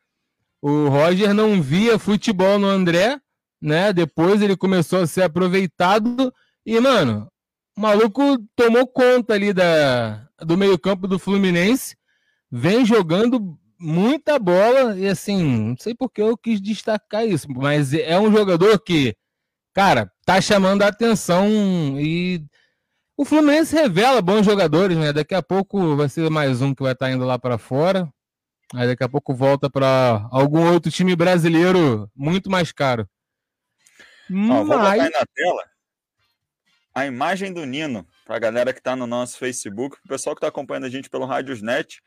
o 0.61 0.89
Roger 0.89 1.32
não 1.32 1.62
via 1.62 1.99
futebol 1.99 2.59
no 2.59 2.66
André, 2.66 3.19
né? 3.62 3.93
Depois 3.93 4.43
ele 4.43 4.57
começou 4.57 5.01
a 5.01 5.07
ser 5.07 5.23
aproveitado 5.23 6.32
e, 6.66 6.78
mano, 6.81 7.28
o 7.77 7.81
maluco 7.81 8.36
tomou 8.57 8.86
conta 8.86 9.35
ali 9.35 9.53
da, 9.53 10.28
do 10.40 10.59
meio-campo 10.59 11.07
do 11.07 11.19
Fluminense, 11.19 11.97
vem 12.51 12.85
jogando 12.85 13.57
muita 13.78 14.39
bola 14.39 14.99
e 14.99 15.07
assim, 15.07 15.69
não 15.69 15.77
sei 15.78 15.95
porque 15.95 16.20
eu 16.20 16.36
quis 16.36 16.61
destacar 16.61 17.27
isso, 17.27 17.47
mas 17.49 17.95
é 17.95 18.19
um 18.19 18.32
jogador 18.32 18.81
que, 18.81 19.15
cara, 19.73 20.11
tá 20.27 20.40
chamando 20.40 20.82
a 20.82 20.89
atenção 20.89 21.49
e 22.01 22.45
o 23.19 23.24
Fluminense 23.24 23.74
revela 23.74 24.23
bons 24.23 24.47
jogadores, 24.47 24.97
né? 24.97 25.12
Daqui 25.12 25.35
a 25.35 25.43
pouco 25.43 25.97
vai 25.97 26.09
ser 26.09 26.31
mais 26.31 26.62
um 26.62 26.73
que 26.73 26.85
vai 26.85 26.93
estar 26.93 27.07
tá 27.07 27.12
indo 27.12 27.24
lá 27.24 27.36
para 27.36 27.59
fora. 27.59 28.09
Aí 28.73 28.86
daqui 28.86 29.03
a 29.03 29.09
pouco 29.09 29.35
volta 29.35 29.69
para 29.69 30.28
algum 30.31 30.73
outro 30.73 30.89
time 30.89 31.16
brasileiro 31.16 32.09
muito 32.15 32.49
mais 32.49 32.70
caro. 32.70 33.09
Ó, 34.31 34.32
Mas... 34.32 34.57
Vou 34.59 34.66
botar 34.66 34.93
aí 34.93 35.01
na 35.01 35.27
tela 35.35 35.65
a 36.95 37.07
imagem 37.07 37.53
do 37.53 37.66
Nino 37.66 38.07
para 38.24 38.36
a 38.36 38.39
galera 38.39 38.73
que 38.73 38.78
está 38.78 38.95
no 38.95 39.07
nosso 39.07 39.36
Facebook, 39.36 39.97
o 40.05 40.09
pessoal 40.09 40.36
que 40.36 40.39
está 40.39 40.49
acompanhando 40.49 40.85
a 40.85 40.90
gente 40.90 41.11
pelo 41.11 41.27
Rádiosnet. 41.27 42.01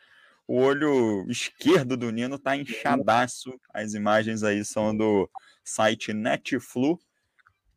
o 0.47 0.59
olho 0.59 1.25
esquerdo 1.29 1.97
do 1.97 2.09
Nino 2.09 2.39
tá 2.39 2.55
inchadaço. 2.55 3.59
As 3.73 3.93
imagens 3.93 4.43
aí 4.43 4.63
são 4.63 4.95
do 4.95 5.29
site 5.61 6.13
Netflu 6.13 6.97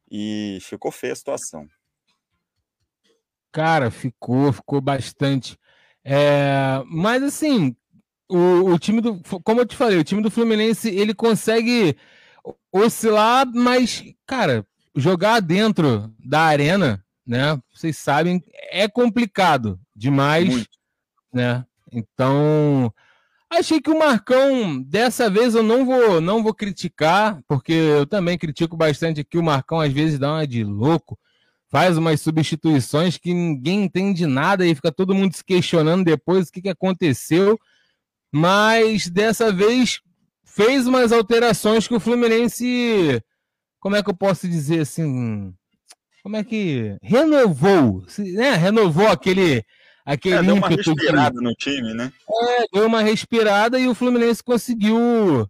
e 0.09 0.59
ficou 0.61 0.93
feia 0.93 1.15
a 1.15 1.17
situação. 1.17 1.69
Cara, 3.55 3.89
ficou, 3.89 4.53
ficou 4.53 4.81
bastante. 4.81 5.57
É, 6.05 6.83
mas 6.87 7.23
assim, 7.23 7.77
o, 8.29 8.73
o 8.73 8.79
time 8.81 9.01
do. 9.01 9.23
Como 9.45 9.61
eu 9.61 9.65
te 9.65 9.77
falei, 9.77 9.97
o 9.97 10.03
time 10.03 10.21
do 10.21 10.29
Fluminense 10.29 10.89
ele 10.89 11.15
consegue 11.15 11.97
oscilar, 12.73 13.47
mas, 13.55 14.03
cara, 14.27 14.67
jogar 14.97 15.39
dentro 15.39 16.13
da 16.19 16.41
arena, 16.41 17.05
né? 17.25 17.57
Vocês 17.73 17.97
sabem, 17.97 18.43
é 18.73 18.89
complicado 18.89 19.79
demais, 19.95 20.49
Muito. 20.49 20.71
né? 21.33 21.65
Então, 21.93 22.93
achei 23.49 23.81
que 23.81 23.89
o 23.89 23.97
Marcão 24.01 24.83
dessa 24.83 25.31
vez 25.31 25.55
eu 25.55 25.63
não 25.63 25.87
vou, 25.87 26.21
não 26.21 26.43
vou 26.43 26.53
criticar, 26.53 27.41
porque 27.47 27.73
eu 27.73 28.05
também 28.05 28.37
critico 28.37 28.77
bastante 28.77 29.21
aqui 29.21 29.39
o 29.39 29.45
Marcão 29.45 29.79
às 29.79 29.93
vezes 29.93 30.19
dá 30.19 30.33
uma 30.33 30.45
de 30.45 30.65
louco, 30.65 31.17
faz 31.75 31.99
umas 31.99 32.21
substituições 32.21 33.19
que 33.19 33.35
ninguém 33.35 33.83
entende 33.83 34.29
nada 34.29 34.65
e 34.65 34.77
fica 34.77 34.93
todo 34.93 35.13
mundo 35.13 35.35
se 35.35 35.45
questionando 35.45 36.05
depois 36.05 36.47
o 36.47 36.53
que, 36.53 36.63
que 36.63 36.69
aconteceu. 36.69 37.59
Mas 38.33 39.09
dessa 39.09 39.53
vez 39.53 40.01
fez 40.45 40.87
umas 40.87 41.11
alterações 41.11 41.89
que 41.89 41.95
o 41.97 41.99
Fluminense, 41.99 43.21
como 43.81 43.97
é 43.97 44.05
que 44.05 44.09
eu 44.09 44.15
posso 44.15 44.47
dizer 44.47 44.83
assim, 44.83 45.53
como 46.23 46.37
é 46.37 46.45
que 46.45 46.97
renovou, 47.03 48.07
né? 48.19 48.55
Renovou 48.55 49.09
aquele 49.09 49.61
aquele 50.07 50.37
é, 50.37 50.43
deu 50.45 50.55
uma 50.55 50.69
respirada 50.69 51.41
no 51.41 51.53
time, 51.55 51.93
né? 51.93 52.13
É, 52.31 52.67
deu 52.73 52.87
uma 52.87 53.03
respirada 53.03 53.81
e 53.81 53.89
o 53.89 53.97
Fluminense 53.97 54.45
conseguiu 54.45 55.45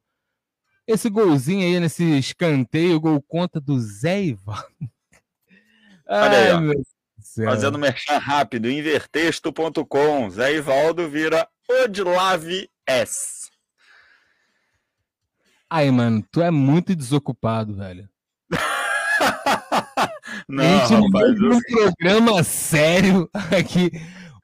esse 0.86 1.10
golzinho 1.10 1.66
aí 1.66 1.78
nesse 1.78 2.02
escanteio, 2.16 2.98
gol 2.98 3.22
conta 3.28 3.60
do 3.60 3.78
Zé 3.78 4.24
Ivaldo. 4.24 4.93
Olha 6.06 6.38
aí, 6.38 6.52
ó. 6.52 7.44
Fazendo 7.44 7.78
merchan 7.78 8.18
rápido, 8.18 8.70
invertexto.com. 8.70 10.30
Zé 10.30 10.54
Ivaldo 10.54 11.08
vira 11.08 11.48
Odlave 11.68 12.68
S. 12.86 13.50
Aí, 15.68 15.90
mano, 15.90 16.24
tu 16.30 16.40
é 16.40 16.50
muito 16.50 16.94
desocupado, 16.94 17.74
velho. 17.74 18.08
Não, 20.48 20.62
a 20.82 20.86
gente 20.86 21.02
rapaz, 21.02 21.40
um 21.40 21.60
programa 21.60 22.44
sério 22.44 23.28
aqui. 23.32 23.90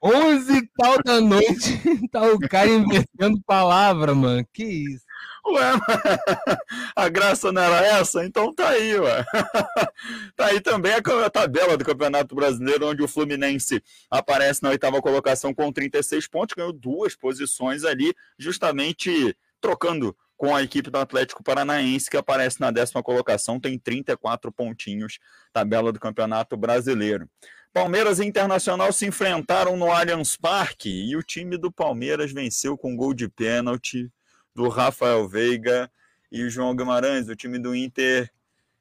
11 0.03 0.57
e 0.57 0.67
tal 0.75 0.97
da 1.03 1.21
noite, 1.21 1.79
tá 2.11 2.23
o 2.23 2.39
cara 2.39 2.67
invertendo 2.67 3.39
palavra, 3.45 4.15
mano. 4.15 4.45
Que 4.51 4.63
isso? 4.63 5.05
Ué, 5.45 5.71
a 6.95 7.09
graça 7.09 7.51
não 7.51 7.61
era 7.61 7.85
essa? 7.85 8.23
Então 8.23 8.53
tá 8.53 8.69
aí, 8.69 8.99
ué. 8.99 9.25
Tá 10.35 10.47
aí 10.47 10.61
também 10.61 10.93
a 10.93 11.29
tabela 11.29 11.77
do 11.77 11.85
Campeonato 11.85 12.33
Brasileiro, 12.33 12.87
onde 12.87 13.03
o 13.03 13.07
Fluminense 13.07 13.83
aparece 14.09 14.63
na 14.63 14.69
oitava 14.69 15.01
colocação 15.01 15.53
com 15.53 15.71
36 15.71 16.27
pontos, 16.27 16.55
ganhou 16.55 16.73
duas 16.73 17.15
posições 17.15 17.83
ali, 17.83 18.13
justamente 18.37 19.35
trocando 19.59 20.15
com 20.37 20.55
a 20.55 20.63
equipe 20.63 20.89
do 20.89 20.97
Atlético 20.97 21.43
Paranaense, 21.43 22.09
que 22.09 22.17
aparece 22.17 22.59
na 22.59 22.71
décima 22.71 23.03
colocação, 23.03 23.59
tem 23.59 23.77
34 23.77 24.51
pontinhos, 24.51 25.19
tabela 25.53 25.91
do 25.91 25.99
Campeonato 25.99 26.57
Brasileiro. 26.57 27.29
Palmeiras 27.71 28.19
e 28.19 28.25
Internacional 28.25 28.91
se 28.91 29.05
enfrentaram 29.05 29.77
no 29.77 29.91
Allianz 29.91 30.35
Parque 30.35 30.89
e 30.89 31.15
o 31.15 31.21
time 31.21 31.57
do 31.57 31.71
Palmeiras 31.71 32.31
venceu 32.31 32.75
com 32.75 32.95
gol 32.95 33.13
de 33.13 33.29
pênalti 33.29 34.11
do 34.53 34.67
Rafael 34.69 35.27
Veiga 35.27 35.91
e 36.31 36.43
o 36.43 36.49
João 36.49 36.75
Guimarães. 36.75 37.27
O 37.27 37.35
time 37.35 37.59
do 37.59 37.75
Inter 37.75 38.31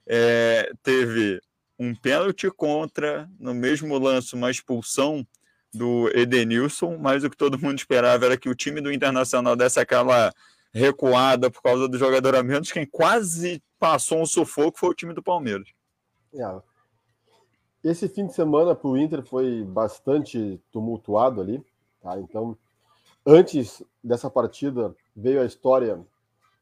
é, 0.06 0.72
teve 0.82 1.40
um 1.78 1.94
pênalti 1.94 2.50
contra, 2.50 3.28
no 3.38 3.54
mesmo 3.54 3.98
lance, 3.98 4.34
uma 4.34 4.50
expulsão 4.50 5.26
do 5.72 6.10
Edenilson, 6.14 6.98
mas 6.98 7.24
o 7.24 7.30
que 7.30 7.36
todo 7.36 7.58
mundo 7.58 7.78
esperava 7.78 8.26
era 8.26 8.36
que 8.36 8.48
o 8.48 8.54
time 8.54 8.80
do 8.80 8.92
Internacional 8.92 9.56
desse 9.56 9.80
aquela 9.80 10.32
recuada 10.72 11.50
por 11.50 11.62
causa 11.62 11.88
do 11.88 11.98
jogador 11.98 12.34
a 12.34 12.42
menos. 12.42 12.72
Quem 12.72 12.86
quase 12.86 13.62
passou 13.78 14.20
um 14.20 14.26
sufoco 14.26 14.78
foi 14.78 14.90
o 14.90 14.94
time 14.94 15.14
do 15.14 15.22
Palmeiras. 15.22 15.68
É, 16.34 16.60
esse 17.82 18.08
fim 18.08 18.26
de 18.26 18.34
semana 18.34 18.74
para 18.74 18.88
o 18.88 18.96
Inter 18.96 19.22
foi 19.24 19.64
bastante 19.64 20.60
tumultuado 20.70 21.40
ali, 21.40 21.64
tá? 22.00 22.18
Então, 22.20 22.56
antes 23.24 23.82
dessa 24.02 24.28
partida, 24.28 24.94
veio 25.14 25.40
a 25.40 25.46
história 25.46 26.00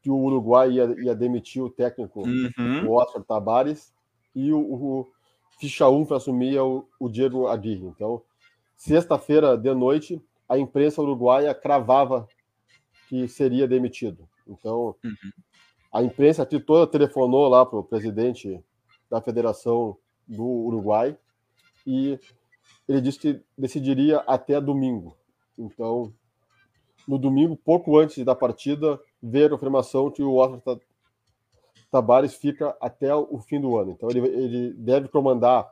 que 0.01 0.09
o 0.09 0.17
Uruguai 0.17 0.71
ia, 0.71 0.95
ia 1.03 1.15
demitir 1.15 1.61
o 1.61 1.69
técnico, 1.69 2.21
uhum. 2.21 2.87
o 2.87 2.91
Oscar 2.93 3.23
Tabares, 3.23 3.93
e 4.35 4.51
o, 4.53 4.59
o 4.59 5.07
Ficha 5.59 5.89
1 5.89 6.13
assumia 6.13 6.63
o, 6.63 6.87
o 6.99 7.09
Diego 7.09 7.47
Aguirre. 7.47 7.85
Então, 7.85 8.21
sexta-feira 8.75 9.57
de 9.57 9.73
noite, 9.73 10.21
a 10.47 10.57
imprensa 10.57 11.01
uruguaia 11.01 11.53
cravava 11.53 12.27
que 13.09 13.27
seria 13.27 13.67
demitido. 13.67 14.27
Então, 14.47 14.95
uhum. 15.03 15.31
a 15.91 16.01
imprensa 16.01 16.43
aqui 16.43 16.59
toda 16.59 16.89
telefonou 16.89 17.47
lá 17.49 17.65
para 17.65 17.79
o 17.79 17.83
presidente 17.83 18.63
da 19.09 19.21
federação 19.21 19.97
do 20.27 20.45
Uruguai 20.45 21.17
e 21.85 22.19
ele 22.87 23.01
disse 23.01 23.19
que 23.19 23.41
decidiria 23.57 24.19
até 24.19 24.61
domingo. 24.61 25.17
Então, 25.57 26.13
no 27.09 27.17
domingo, 27.17 27.57
pouco 27.57 27.97
antes 27.97 28.23
da 28.23 28.35
partida, 28.35 29.01
veio 29.21 29.47
a 29.47 29.49
confirmação 29.49 30.11
que 30.11 30.21
o 30.21 30.35
Oscar 30.35 30.77
Tabares 31.89 32.35
fica 32.35 32.77
até 32.79 33.15
o 33.15 33.39
fim 33.39 33.59
do 33.59 33.75
ano. 33.77 33.89
Então, 33.89 34.11
ele, 34.11 34.19
ele 34.19 34.73
deve 34.73 35.07
comandar 35.07 35.67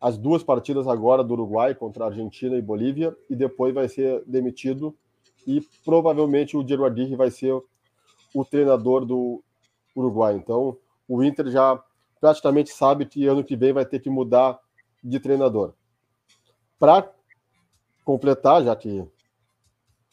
as 0.00 0.16
duas 0.16 0.42
partidas 0.42 0.88
agora 0.88 1.22
do 1.22 1.34
Uruguai 1.34 1.74
contra 1.74 2.04
a 2.04 2.06
Argentina 2.08 2.56
e 2.56 2.62
Bolívia 2.62 3.14
e 3.28 3.36
depois 3.36 3.74
vai 3.74 3.86
ser 3.86 4.24
demitido 4.26 4.96
e 5.46 5.60
provavelmente 5.84 6.56
o 6.56 6.64
Diego 6.64 6.86
Aguirre 6.86 7.16
vai 7.16 7.30
ser 7.30 7.52
o 8.34 8.42
treinador 8.42 9.04
do 9.04 9.44
Uruguai. 9.94 10.36
Então, 10.36 10.78
o 11.06 11.22
Inter 11.22 11.50
já 11.50 11.78
praticamente 12.18 12.70
sabe 12.70 13.04
que 13.04 13.26
ano 13.26 13.44
que 13.44 13.56
vem 13.56 13.74
vai 13.74 13.84
ter 13.84 14.00
que 14.00 14.08
mudar 14.08 14.58
de 15.04 15.20
treinador. 15.20 15.74
Para 16.78 17.12
completar, 18.06 18.64
já 18.64 18.74
que 18.74 19.06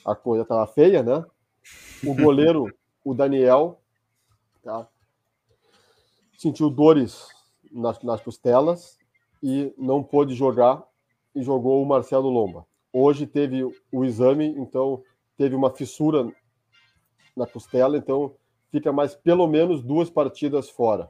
a 0.06 0.16
coisa 0.16 0.44
estava 0.44 0.66
feia, 0.68 1.02
né? 1.02 1.26
O 2.06 2.14
goleiro, 2.14 2.74
o 3.04 3.14
Daniel, 3.14 3.82
tá? 4.62 4.88
sentiu 6.44 6.70
dores 6.70 7.28
nas, 7.72 8.02
nas 8.04 8.22
costelas 8.22 8.98
e 9.42 9.74
não 9.78 10.04
pôde 10.04 10.36
jogar 10.36 10.84
e 11.34 11.42
jogou 11.42 11.82
o 11.82 11.86
Marcelo 11.86 12.30
Lomba. 12.30 12.66
Hoje 12.92 13.26
teve 13.26 13.64
o 13.92 14.06
exame, 14.06 14.48
então 14.58 15.02
teve 15.38 15.56
uma 15.56 15.72
fissura 15.72 16.30
na 17.36 17.48
costela, 17.48 17.98
então 17.98 18.36
fica 18.72 18.92
mais 18.92 19.16
pelo 19.16 19.48
menos 19.48 19.82
duas 19.82 20.10
partidas 20.10 20.70
fora. 20.70 21.10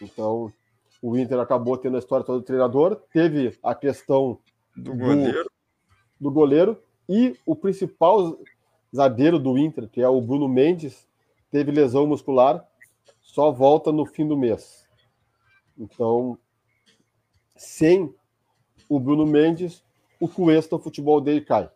Então, 0.00 0.52
o 1.00 1.16
Inter 1.16 1.38
acabou 1.38 1.78
tendo 1.78 1.96
a 1.96 2.00
história 2.00 2.26
toda 2.26 2.40
do 2.40 2.44
treinador, 2.44 2.96
teve 3.12 3.56
a 3.62 3.74
questão 3.74 4.38
do 4.76 4.94
goleiro. 4.96 5.51
Do, 6.22 6.30
goleiro 6.30 6.80
e 7.08 7.36
o 7.44 7.56
principal 7.56 8.38
zagueiro 8.94 9.38
do 9.38 9.58
Inter, 9.58 9.88
que 9.88 10.00
é 10.00 10.08
o 10.08 10.20
Bruno 10.20 10.48
Mendes, 10.48 11.08
teve 11.50 11.72
lesão 11.72 12.06
muscular, 12.06 12.66
só 13.20 13.50
volta 13.50 13.90
no 13.90 14.06
fim 14.06 14.26
do 14.26 14.36
mês. 14.36 14.86
Então, 15.76 16.38
sem 17.56 18.14
o 18.88 19.00
Bruno 19.00 19.26
Mendes, 19.26 19.84
o 20.20 20.28
Cuesta, 20.28 20.76
o 20.76 20.78
futebol 20.78 21.20
dele 21.20 21.40
cai. 21.40 21.70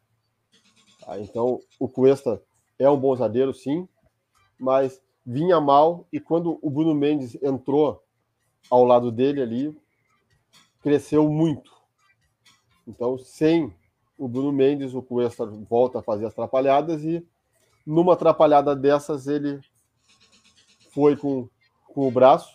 Tá? 1.01 1.19
Então, 1.19 1.61
o 1.81 1.89
Cuesta 1.89 2.41
é 2.79 2.89
um 2.89 2.99
bom 2.99 3.17
zagueiro, 3.17 3.53
sim, 3.53 3.89
mas 4.59 5.03
vinha 5.25 5.61
mal 5.61 6.07
e 6.13 6.21
quando 6.21 6.59
o 6.63 6.71
Bruno 6.71 6.95
Mendes 6.95 7.37
entrou 7.43 8.03
ao 8.71 8.85
lado 8.85 9.11
dele 9.11 9.43
ali 9.43 9.77
cresceu 10.87 11.29
muito. 11.29 11.73
Então, 12.87 13.19
sem 13.19 13.75
o 14.19 14.29
Bruno 14.29 14.53
Mendes, 14.53 14.95
o 14.95 15.03
Cuesta 15.03 15.47
volta 15.47 15.99
a 15.99 16.03
fazer 16.03 16.27
as 16.27 16.33
atrapalhadas 16.33 17.05
e 17.05 17.25
numa 17.87 18.15
atrapalhada 18.15 18.75
dessas 18.75 19.27
ele 19.27 19.61
foi 20.91 21.17
com, 21.17 21.49
com 21.85 22.09
o 22.09 22.11
braço 22.11 22.55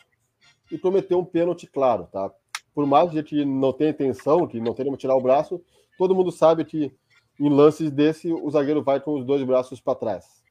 e 0.72 0.78
cometeu 0.78 1.20
um 1.20 1.26
pênalti 1.26 1.68
claro, 1.68 2.08
tá? 2.12 2.32
Por 2.74 2.86
mais 2.86 3.12
que 3.24 3.46
não 3.46 3.74
tenha 3.74 3.92
intenção, 3.92 4.48
que 4.48 4.60
não 4.60 4.74
tenha 4.74 4.96
tirar 4.98 5.16
o 5.16 5.22
braço, 5.22 5.62
todo 5.98 6.16
mundo 6.16 6.32
sabe 6.32 6.66
que 6.66 6.92
em 7.40 7.50
lances 7.50 7.92
desse 7.92 8.32
o 8.32 8.50
zagueiro 8.50 8.84
vai 8.84 9.00
com 9.00 9.20
os 9.20 9.26
dois 9.26 9.44
braços 9.44 9.80
para 9.80 9.96
trás. 9.96 10.42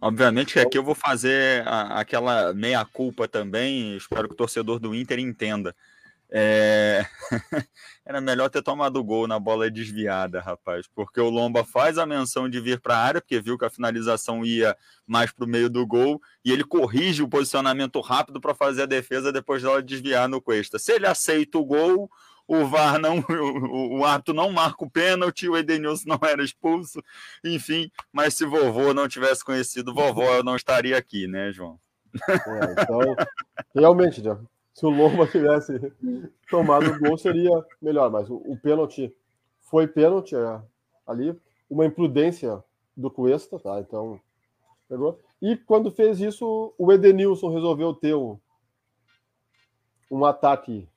Obviamente 0.00 0.52
que 0.52 0.60
aqui 0.60 0.78
eu 0.78 0.84
vou 0.84 0.94
fazer 0.94 1.66
a, 1.66 2.00
aquela 2.00 2.54
meia-culpa 2.54 3.26
também, 3.26 3.96
espero 3.96 4.28
que 4.28 4.34
o 4.34 4.36
torcedor 4.36 4.78
do 4.78 4.94
Inter 4.94 5.18
entenda. 5.18 5.74
É, 6.30 7.06
era 8.04 8.20
melhor 8.20 8.50
ter 8.50 8.62
tomado 8.62 8.98
o 8.98 9.04
gol 9.04 9.26
na 9.26 9.38
bola 9.38 9.70
desviada, 9.70 10.40
rapaz, 10.40 10.86
porque 10.94 11.20
o 11.20 11.30
Lomba 11.30 11.64
faz 11.64 11.96
a 11.96 12.04
menção 12.04 12.48
de 12.48 12.60
vir 12.60 12.80
para 12.80 12.96
a 12.96 13.02
área, 13.02 13.20
porque 13.20 13.40
viu 13.40 13.56
que 13.56 13.64
a 13.64 13.70
finalização 13.70 14.44
ia 14.44 14.76
mais 15.06 15.32
para 15.32 15.44
o 15.44 15.48
meio 15.48 15.70
do 15.70 15.86
gol, 15.86 16.20
e 16.44 16.52
ele 16.52 16.64
corrige 16.64 17.22
o 17.22 17.28
posicionamento 17.28 18.00
rápido 18.00 18.40
para 18.40 18.54
fazer 18.54 18.82
a 18.82 18.86
defesa 18.86 19.32
depois 19.32 19.62
dela 19.62 19.82
desviar 19.82 20.28
no 20.28 20.40
Cuesta. 20.40 20.78
Se 20.78 20.92
ele 20.92 21.06
aceita 21.06 21.56
o 21.56 21.64
gol, 21.64 22.10
o 22.46 22.66
VAR 22.66 22.98
não, 22.98 23.18
o, 23.28 24.02
o 24.02 24.32
não 24.34 24.52
marca 24.52 24.84
o 24.84 24.90
pênalti, 24.90 25.48
o 25.48 25.56
Edenilson 25.56 26.08
não 26.08 26.20
era 26.28 26.42
expulso, 26.42 27.02
enfim, 27.42 27.90
mas 28.12 28.34
se 28.34 28.44
vovô 28.44 28.92
não 28.92 29.08
tivesse 29.08 29.42
conhecido 29.42 29.94
vovó, 29.94 30.36
eu 30.36 30.44
não 30.44 30.56
estaria 30.56 30.96
aqui, 30.96 31.26
né, 31.26 31.52
João? 31.52 31.78
É, 32.14 32.82
então, 32.82 33.00
realmente, 33.74 34.22
né? 34.22 34.36
Se 34.78 34.86
o 34.86 34.90
Lomba 34.90 35.26
tivesse 35.26 35.92
tomado 36.48 36.88
o 36.88 36.98
gol, 37.00 37.18
seria 37.18 37.50
melhor. 37.82 38.08
Mas 38.12 38.30
o, 38.30 38.36
o 38.36 38.56
pênalti 38.56 39.12
foi 39.60 39.88
pênalti 39.88 40.36
é, 40.36 40.62
ali, 41.04 41.36
uma 41.68 41.84
imprudência 41.84 42.62
do 42.96 43.10
Cuesta, 43.10 43.58
tá? 43.58 43.80
Então, 43.80 44.20
pegou. 44.88 45.18
E 45.42 45.56
quando 45.56 45.90
fez 45.90 46.20
isso, 46.20 46.72
o 46.78 46.92
Edenilson 46.92 47.52
resolveu 47.52 47.92
ter 47.92 48.14
um, 48.14 48.38
um 50.08 50.24
ataque 50.24 50.88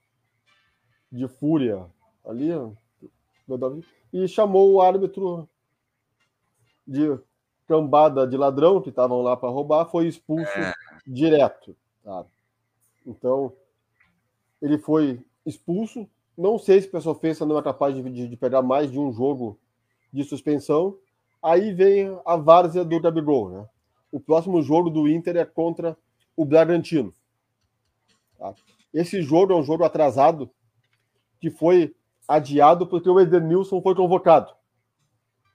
de 1.12 1.28
fúria 1.28 1.84
ali 2.24 2.52
e 4.14 4.28
chamou 4.28 4.74
o 4.74 4.82
árbitro 4.82 5.50
de 6.86 7.18
cambada 7.68 8.28
de 8.28 8.38
ladrão 8.38 8.80
que 8.80 8.90
estavam 8.90 9.24
lá 9.24 9.36
para 9.36 9.50
roubar, 9.50 9.86
foi 9.86 10.06
expulso 10.08 10.52
é. 10.52 10.72
direto. 11.08 11.76
Tá? 12.04 12.24
Então, 13.08 13.52
ele 14.62 14.78
foi 14.78 15.24
expulso. 15.46 16.08
Não 16.38 16.58
sei 16.58 16.82
se 16.82 16.88
o 16.88 16.92
pessoal 16.92 17.16
fez 17.16 17.40
não 17.40 17.58
é 17.58 17.62
capaz 17.62 17.96
de, 17.96 18.28
de, 18.28 18.38
pegar 18.38 18.62
mais 18.62 18.92
de 18.92 19.00
um 19.00 19.12
jogo 19.12 19.60
de 20.12 20.24
suspensão. 20.24 20.98
Aí 21.42 21.74
vem 21.74 22.18
a 22.26 22.36
várzea 22.36 22.86
do 22.86 23.00
Gabigol. 23.00 23.50
Né? 23.50 23.66
O 24.12 24.20
próximo 24.20 24.62
jogo 24.62 24.90
do 24.90 25.08
Inter 25.08 25.38
é 25.38 25.46
contra 25.46 25.98
o 26.36 26.46
Bragantino. 26.46 27.14
Tá? 28.38 28.54
Esse 28.94 29.22
jogo 29.22 29.54
é 29.54 29.56
um 29.56 29.64
jogo 29.64 29.84
atrasado 29.84 30.50
que 31.40 31.50
foi 31.50 31.96
adiado 32.28 32.86
porque 32.88 33.10
o 33.10 33.20
Edenilson 33.20 33.82
foi 33.82 33.96
convocado. 33.96 34.54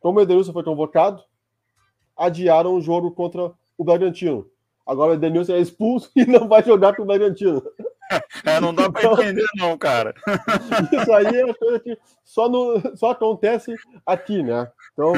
Como 0.00 0.18
o 0.18 0.22
Edenilson 0.22 0.52
foi 0.52 0.64
convocado, 0.64 1.22
adiaram 2.16 2.74
o 2.74 2.80
jogo 2.80 3.10
contra 3.12 3.52
o 3.78 3.84
Bragantino. 3.84 4.48
Agora 4.86 5.12
o 5.12 5.14
Edenilson 5.14 5.54
é 5.54 5.60
expulso 5.60 6.10
e 6.16 6.24
não 6.24 6.48
vai 6.48 6.62
jogar 6.62 6.94
com 6.96 7.02
o 7.02 7.06
Bragantino. 7.06 7.62
É, 8.44 8.60
não 8.60 8.74
dá 8.74 8.90
para 8.90 9.00
então, 9.00 9.12
entender, 9.14 9.46
não, 9.56 9.76
cara. 9.76 10.14
Isso 10.92 11.12
aí 11.12 11.26
é 11.26 11.44
uma 11.44 11.54
coisa 11.54 11.80
que 11.80 11.98
só, 12.24 12.48
no, 12.48 12.96
só 12.96 13.10
acontece 13.10 13.74
aqui, 14.04 14.42
né? 14.42 14.70
Então, 14.92 15.12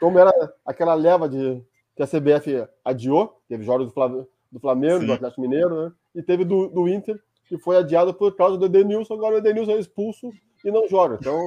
como 0.00 0.18
era 0.18 0.32
aquela 0.64 0.94
leva 0.94 1.28
de 1.28 1.62
que 1.94 2.02
a 2.02 2.06
CBF 2.06 2.66
adiou, 2.84 3.40
teve 3.48 3.64
jogos 3.64 3.86
do 3.86 3.92
Flamengo, 3.92 4.28
do, 4.50 4.60
Flamengo, 4.60 5.06
do 5.06 5.12
Atlético 5.12 5.40
Mineiro, 5.40 5.84
né? 5.84 5.92
E 6.14 6.22
teve 6.22 6.44
do, 6.44 6.68
do 6.68 6.88
Inter, 6.88 7.20
que 7.46 7.58
foi 7.58 7.76
adiado 7.76 8.14
por 8.14 8.34
causa 8.34 8.56
do 8.56 8.66
Edenilson. 8.66 9.14
Agora 9.14 9.34
o 9.34 9.38
Edenilson 9.38 9.72
é 9.72 9.78
expulso 9.78 10.30
e 10.64 10.70
não 10.70 10.88
joga. 10.88 11.18
Então, 11.20 11.38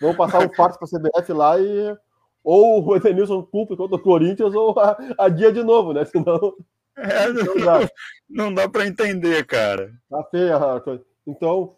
vamos 0.00 0.16
passar 0.16 0.44
um 0.44 0.54
fato 0.54 0.78
para 0.78 0.86
a 0.86 1.20
CBF 1.20 1.32
lá 1.32 1.58
e 1.58 1.96
ou 2.44 2.84
o 2.84 2.96
Edenilson 2.96 3.42
culpa 3.42 3.76
contra 3.76 3.96
o 3.96 4.02
Corinthians 4.02 4.54
ou 4.54 4.74
adia 5.18 5.52
de 5.52 5.62
novo, 5.62 5.92
né? 5.92 6.04
Senão. 6.04 6.54
É, 6.98 7.32
não, 7.32 7.56
dá, 7.64 7.90
não 8.28 8.54
dá 8.54 8.68
para 8.68 8.86
entender, 8.86 9.46
cara. 9.46 9.92
Tá 10.10 10.24
feia 10.24 10.56
a 10.56 10.80
coisa. 10.80 11.04
Então, 11.26 11.76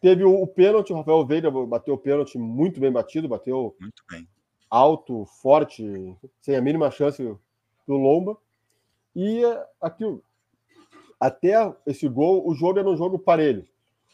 teve 0.00 0.24
o, 0.24 0.42
o 0.42 0.46
pênalti, 0.46 0.92
o 0.92 0.96
Rafael 0.96 1.26
Veiga 1.26 1.50
bateu 1.50 1.94
o 1.94 1.98
pênalti 1.98 2.38
muito 2.38 2.80
bem 2.80 2.90
batido, 2.90 3.28
bateu 3.28 3.76
muito 3.78 4.02
bem. 4.10 4.26
alto, 4.70 5.26
forte, 5.42 6.16
sem 6.40 6.56
a 6.56 6.62
mínima 6.62 6.90
chance 6.90 7.22
do 7.22 7.94
Lomba. 7.94 8.36
E 9.14 9.42
aqui, 9.80 10.04
até 11.20 11.54
esse 11.86 12.08
gol, 12.08 12.48
o 12.48 12.54
jogo 12.54 12.78
era 12.78 12.88
um 12.88 12.96
jogo 12.96 13.18
parelho. 13.18 13.66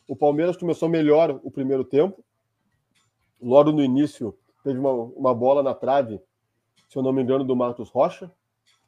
O 0.09 0.17
Palmeiras 0.17 0.57
começou 0.57 0.89
melhor 0.89 1.41
o 1.43 1.51
primeiro 1.51 1.85
tempo. 1.85 2.25
Logo 3.41 3.73
no 3.73 3.83
início, 3.83 4.37
teve 4.63 4.79
uma, 4.79 4.93
uma 4.93 5.35
bola 5.35 5.63
na 5.63 5.75
trave, 5.75 6.21
se 6.89 6.97
eu 6.97 7.03
não 7.03 7.13
me 7.13 7.23
engano, 7.23 7.45
do 7.45 7.57
Marcos 7.57 7.91
Rocha. 7.91 8.31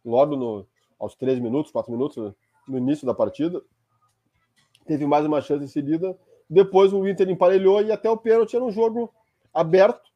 Logo 0.04 0.36
no, 0.36 0.66
aos 0.98 1.14
três 1.14 1.38
minutos, 1.38 1.72
quatro 1.72 1.92
minutos 1.92 2.34
no 2.66 2.78
início 2.78 3.06
da 3.06 3.14
partida. 3.14 3.62
Teve 4.86 5.06
mais 5.06 5.24
uma 5.24 5.40
chance 5.40 5.64
em 5.64 5.68
seguida. 5.68 6.16
Depois 6.48 6.92
o 6.92 7.06
Inter 7.06 7.28
emparelhou 7.28 7.82
e 7.82 7.90
até 7.90 8.10
o 8.10 8.16
pênalti 8.16 8.54
era 8.54 8.64
um 8.64 8.70
jogo 8.70 9.12
aberto 9.52 10.10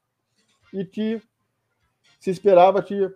e 0.72 0.84
que 0.84 1.20
se 2.20 2.30
esperava 2.30 2.82
que, 2.82 3.10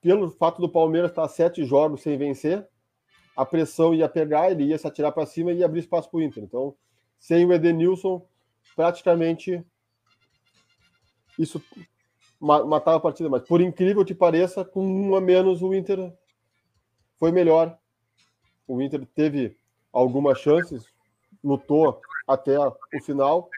pelo 0.00 0.30
fato 0.30 0.60
do 0.60 0.68
Palmeiras 0.68 1.10
estar 1.10 1.26
sete 1.28 1.64
jogos 1.64 2.02
sem 2.02 2.16
vencer, 2.16 2.66
a 3.36 3.44
pressão 3.44 3.94
ia 3.94 4.08
pegar, 4.08 4.50
ele 4.50 4.64
ia 4.64 4.78
se 4.78 4.86
atirar 4.86 5.12
para 5.12 5.26
cima 5.26 5.52
e 5.52 5.58
ia 5.58 5.66
abrir 5.66 5.80
espaço 5.80 6.10
para 6.10 6.18
o 6.18 6.22
Inter. 6.22 6.42
Então, 6.42 6.74
sem 7.18 7.44
o 7.46 7.52
Edenilson, 7.52 8.26
praticamente 8.76 9.64
isso 11.38 11.62
matava 12.40 12.96
a 12.96 13.00
partida. 13.00 13.28
Mas 13.28 13.42
por 13.42 13.60
incrível 13.60 14.04
que 14.04 14.14
pareça, 14.14 14.64
com 14.64 14.84
um 14.84 15.14
a 15.14 15.20
menos 15.20 15.62
o 15.62 15.74
Inter 15.74 16.12
foi 17.18 17.32
melhor. 17.32 17.78
O 18.66 18.80
Inter 18.80 19.06
teve 19.14 19.56
algumas 19.92 20.38
chances, 20.38 20.84
lutou 21.42 22.00
até 22.26 22.58
o 22.58 23.02
final. 23.02 23.48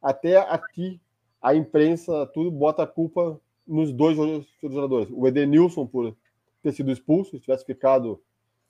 Até 0.00 0.36
aqui, 0.38 1.00
a 1.40 1.54
imprensa 1.54 2.26
tudo 2.26 2.50
bota 2.50 2.82
a 2.82 2.86
culpa 2.86 3.40
nos 3.66 3.92
dois 3.92 4.16
jogadores. 4.62 5.08
O 5.12 5.26
Edenilson 5.26 5.86
por 5.86 6.16
ter 6.62 6.72
sido 6.72 6.90
expulso, 6.90 7.32
se 7.32 7.40
tivesse 7.40 7.64
ficado, 7.64 8.22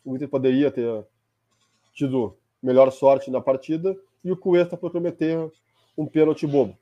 o 0.05 0.15
Inter 0.15 0.29
poderia 0.29 0.71
ter 0.71 1.05
tido 1.93 2.37
melhor 2.63 2.91
sorte 2.91 3.31
na 3.31 3.41
partida, 3.41 3.97
e 4.25 4.31
o 4.31 4.37
Cuesta 4.37 4.77
por 4.77 4.93
cometer 4.93 5.51
um 5.99 6.07
pênalti 6.07 6.47
bobo. 6.47 6.79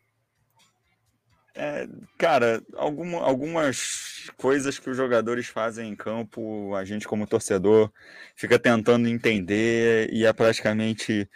É, 1.55 1.89
cara, 2.17 2.63
alguma, 2.77 3.19
algumas 3.21 4.10
coisas 4.29 4.79
que 4.79 4.91
os 4.91 4.97
jogadores 4.97 5.47
fazem 5.47 5.89
em 5.89 5.97
campo, 5.97 6.75
a 6.75 6.85
gente, 6.85 7.09
como 7.09 7.27
torcedor, 7.27 7.91
fica 8.37 8.59
tentando 8.59 9.09
entender 9.09 10.13
e 10.13 10.27
é 10.27 10.33
praticamente 10.33 11.29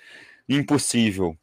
impossível. 0.48 1.36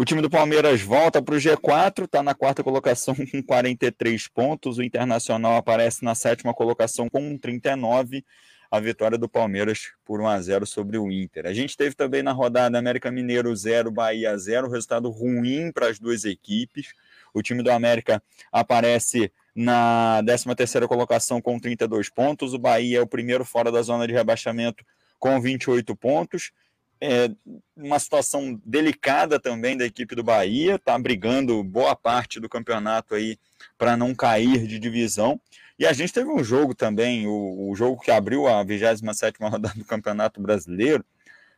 O 0.00 0.04
time 0.04 0.22
do 0.22 0.30
Palmeiras 0.30 0.80
volta 0.80 1.20
para 1.20 1.34
o 1.34 1.38
G4, 1.38 2.04
está 2.04 2.22
na 2.22 2.34
quarta 2.34 2.64
colocação 2.64 3.14
com 3.30 3.42
43 3.42 4.28
pontos. 4.28 4.78
O 4.78 4.82
Internacional 4.82 5.56
aparece 5.56 6.02
na 6.02 6.14
sétima 6.14 6.54
colocação 6.54 7.06
com 7.08 7.36
39. 7.36 8.24
A 8.70 8.80
vitória 8.80 9.18
do 9.18 9.28
Palmeiras 9.28 9.92
por 10.04 10.20
1 10.20 10.26
a 10.28 10.40
0 10.40 10.64
sobre 10.66 10.96
o 10.96 11.10
Inter. 11.10 11.44
A 11.44 11.52
gente 11.52 11.76
teve 11.76 11.94
também 11.94 12.22
na 12.22 12.32
rodada 12.32 12.78
América 12.78 13.10
Mineiro 13.10 13.54
0, 13.54 13.90
Bahia 13.90 14.34
0, 14.38 14.70
resultado 14.70 15.10
ruim 15.10 15.70
para 15.70 15.88
as 15.88 15.98
duas 15.98 16.24
equipes. 16.24 16.94
O 17.34 17.42
time 17.42 17.62
do 17.62 17.70
América 17.70 18.22
aparece 18.50 19.30
na 19.54 20.20
13ª 20.24 20.86
colocação 20.86 21.40
com 21.40 21.58
32 21.58 22.08
pontos. 22.08 22.54
O 22.54 22.58
Bahia 22.58 22.98
é 22.98 23.02
o 23.02 23.06
primeiro 23.06 23.44
fora 23.44 23.70
da 23.70 23.82
zona 23.82 24.06
de 24.06 24.12
rebaixamento 24.12 24.84
com 25.18 25.40
28 25.40 25.94
pontos. 25.96 26.52
É 27.00 27.30
uma 27.74 27.98
situação 27.98 28.60
delicada 28.64 29.40
também 29.40 29.76
da 29.76 29.86
equipe 29.86 30.14
do 30.14 30.22
Bahia, 30.22 30.74
está 30.74 30.98
brigando 30.98 31.64
boa 31.64 31.96
parte 31.96 32.38
do 32.38 32.48
campeonato 32.48 33.14
aí 33.14 33.38
para 33.78 33.96
não 33.96 34.14
cair 34.14 34.66
de 34.66 34.78
divisão. 34.78 35.40
E 35.78 35.86
a 35.86 35.94
gente 35.94 36.12
teve 36.12 36.28
um 36.28 36.44
jogo 36.44 36.74
também, 36.74 37.26
o, 37.26 37.70
o 37.70 37.74
jogo 37.74 38.00
que 38.02 38.10
abriu 38.10 38.46
a 38.46 38.62
27ª 38.62 39.50
rodada 39.50 39.74
do 39.74 39.84
Campeonato 39.84 40.38
Brasileiro, 40.38 41.02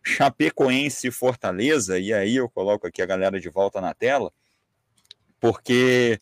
Chapecoense 0.01 1.09
e 1.09 1.10
Fortaleza, 1.10 1.98
e 1.98 2.12
aí 2.12 2.36
eu 2.36 2.48
coloco 2.48 2.86
aqui 2.86 3.02
a 3.02 3.06
galera 3.06 3.40
de 3.40 3.48
volta 3.48 3.81
na 3.81 3.93
tela 3.93 4.32
porque 5.43 6.20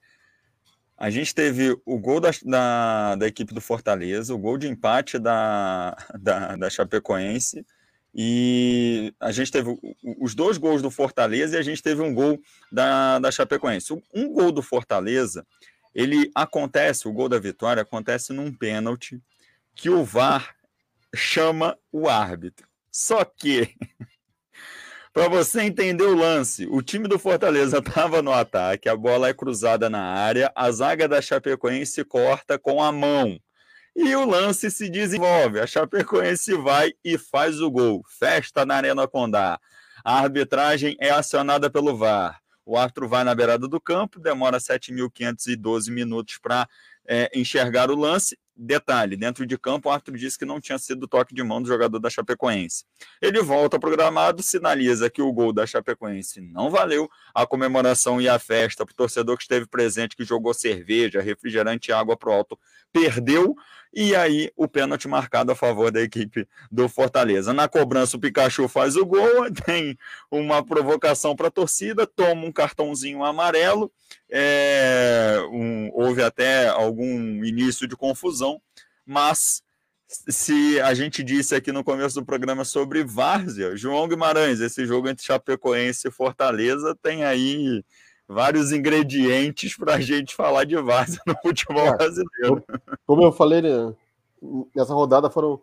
a 1.01 1.09
gente 1.09 1.35
teve 1.35 1.75
o 1.87 1.99
gol 1.99 2.21
da, 2.21 2.31
da, 2.45 3.15
da, 3.17 3.27
equipe 3.27 3.55
do 3.55 3.61
Fortaleza, 3.61 4.35
o 4.35 4.39
gol 4.39 4.59
de 4.59 4.69
empate 4.69 5.19
da, 5.19 5.97
da, 6.21 6.57
da 6.57 6.69
Chapecoense, 6.69 7.65
e 8.15 9.15
a 9.19 9.33
gente 9.33 9.51
teve 9.51 9.79
os 10.21 10.35
dois 10.35 10.59
gols 10.59 10.83
do 10.83 10.91
Fortaleza 10.91 11.57
e 11.57 11.59
a 11.59 11.63
gente 11.63 11.83
teve 11.83 12.03
um 12.03 12.13
gol 12.13 12.39
da, 12.71 13.19
da 13.19 13.31
Chapecoense. 13.31 13.95
Um 14.13 14.31
gol 14.31 14.53
do 14.53 14.61
Fortaleza, 14.61 15.47
ele 15.95 16.31
acontece, 16.35 17.09
o 17.09 17.13
gol 17.13 17.29
da 17.29 17.39
vitória 17.39 17.83
acontece 17.83 18.33
num 18.33 18.53
pênalti 18.53 19.23
que 19.75 19.89
o 19.89 20.05
VAR 20.05 20.55
chama 21.15 21.79
o 21.91 22.09
árbitro. 22.09 22.69
Só 22.91 23.25
que 23.25 23.75
para 25.13 25.29
você 25.29 25.63
entender 25.63 26.05
o 26.05 26.15
lance, 26.15 26.67
o 26.71 26.81
time 26.81 27.09
do 27.09 27.19
Fortaleza 27.19 27.79
estava 27.85 28.23
no 28.23 28.33
ataque, 28.33 28.89
a 28.89 28.97
bola 28.97 29.29
é 29.29 29.35
cruzada 29.35 29.91
na 29.91 30.01
área, 30.01 30.53
a 30.55 30.71
zaga 30.71 31.09
da 31.09 31.21
Chapecoense 31.21 32.05
corta 32.05 32.59
com 32.59 32.83
a 32.83 32.93
mão. 32.93 33.39
E 33.95 34.15
o 34.15 34.25
lance 34.25 34.71
se 34.71 34.89
desenvolve. 34.89 35.59
A 35.59 35.67
Chapecoense 35.67 36.55
vai 36.55 36.93
e 37.05 37.19
faz 37.19 37.61
o 37.61 37.69
gol. 37.69 38.05
Festa 38.09 38.65
na 38.65 38.77
Arena 38.77 39.07
Condá. 39.09 39.59
A 40.05 40.21
arbitragem 40.21 40.97
é 41.01 41.11
acionada 41.11 41.69
pelo 41.69 41.97
VAR. 41.97 42.41
O 42.65 42.79
árbitro 42.79 43.09
vai 43.09 43.25
na 43.25 43.35
beirada 43.35 43.67
do 43.67 43.81
campo, 43.81 44.21
demora 44.21 44.59
7.512 44.59 45.91
minutos 45.91 46.39
para 46.39 46.69
é, 47.07 47.29
enxergar 47.35 47.91
o 47.91 47.97
lance 47.97 48.39
Detalhe, 48.63 49.17
dentro 49.17 49.47
de 49.47 49.57
campo, 49.57 49.89
o 49.89 49.93
árbitro 49.93 50.19
disse 50.19 50.39
que 50.39 50.45
não 50.45 50.61
tinha 50.61 50.79
sido 50.79 51.09
toque 51.09 51.35
de 51.35 51.43
mão 51.43 51.63
do 51.63 51.67
jogador 51.67 51.99
da 51.99 52.11
Chapecoense. 52.11 52.85
Ele 53.19 53.41
volta 53.41 53.81
para 53.81 53.89
o 53.89 53.93
gramado, 53.93 54.43
sinaliza 54.43 55.09
que 55.09 55.23
o 55.23 55.33
gol 55.33 55.51
da 55.51 55.67
Chapecoense 55.67 56.43
não 56.43 56.71
valeu, 56.71 57.09
a 57.35 57.47
comemoração 57.47 58.21
e 58.21 58.29
a 58.29 58.39
festa 58.39 58.85
para 58.85 58.93
o 58.93 58.97
torcedor 58.97 59.39
que 59.39 59.45
esteve 59.45 59.67
presente, 59.67 60.15
que 60.15 60.25
jogou 60.25 60.53
cerveja, 60.53 61.23
refrigerante 61.23 61.91
e 61.91 61.95
água 61.95 62.19
para 62.19 62.29
o 62.29 62.33
alto, 62.35 62.59
perdeu, 62.93 63.57
e 63.93 64.15
aí 64.15 64.51
o 64.57 64.69
pênalti 64.69 65.09
marcado 65.09 65.51
a 65.51 65.55
favor 65.55 65.91
da 65.91 66.01
equipe 66.01 66.47
do 66.71 66.89
Fortaleza. 66.89 67.53
Na 67.53 67.69
cobrança, 67.69 68.17
o 68.17 68.21
Pikachu 68.21 68.69
faz 68.69 68.97
o 68.97 69.05
gol, 69.05 69.51
tem 69.67 69.99
uma 70.31 70.65
provocação 70.65 71.35
para 71.35 71.49
a 71.49 71.51
torcida, 71.51 72.07
toma 72.07 72.47
um 72.47 72.53
cartãozinho 72.53 73.25
amarelo, 73.25 73.93
é, 74.31 75.37
um, 75.51 75.91
houve 75.93 76.23
até 76.23 76.69
algum 76.69 77.45
início 77.45 77.89
de 77.89 77.97
confusão, 77.97 78.61
mas 79.05 79.63
se 80.29 80.81
a 80.81 80.93
gente 80.93 81.23
disse 81.23 81.55
aqui 81.55 81.71
no 81.71 81.85
começo 81.85 82.17
do 82.17 82.25
programa 82.25 82.65
sobre 82.65 83.05
Várzea, 83.05 83.77
João 83.77 84.09
Guimarães, 84.09 84.61
esse 84.61 84.85
jogo 84.85 85.09
entre 85.09 85.25
Chapecoense 85.25 86.09
e 86.09 86.11
Fortaleza 86.11 86.97
tem 87.01 87.25
aí 87.25 87.85
vários 88.31 88.71
ingredientes 88.71 89.77
para 89.77 89.97
a 89.97 90.01
gente 90.01 90.37
falar 90.37 90.63
de 90.65 90.77
Várzea 90.77 91.21
no 91.27 91.35
futebol 91.43 91.85
é, 91.85 91.97
brasileiro. 91.97 92.65
Como 93.05 93.25
eu 93.25 93.33
falei, 93.33 93.61
né, 93.61 93.93
nessa 94.75 94.95
rodada 94.95 95.29
foram 95.29 95.61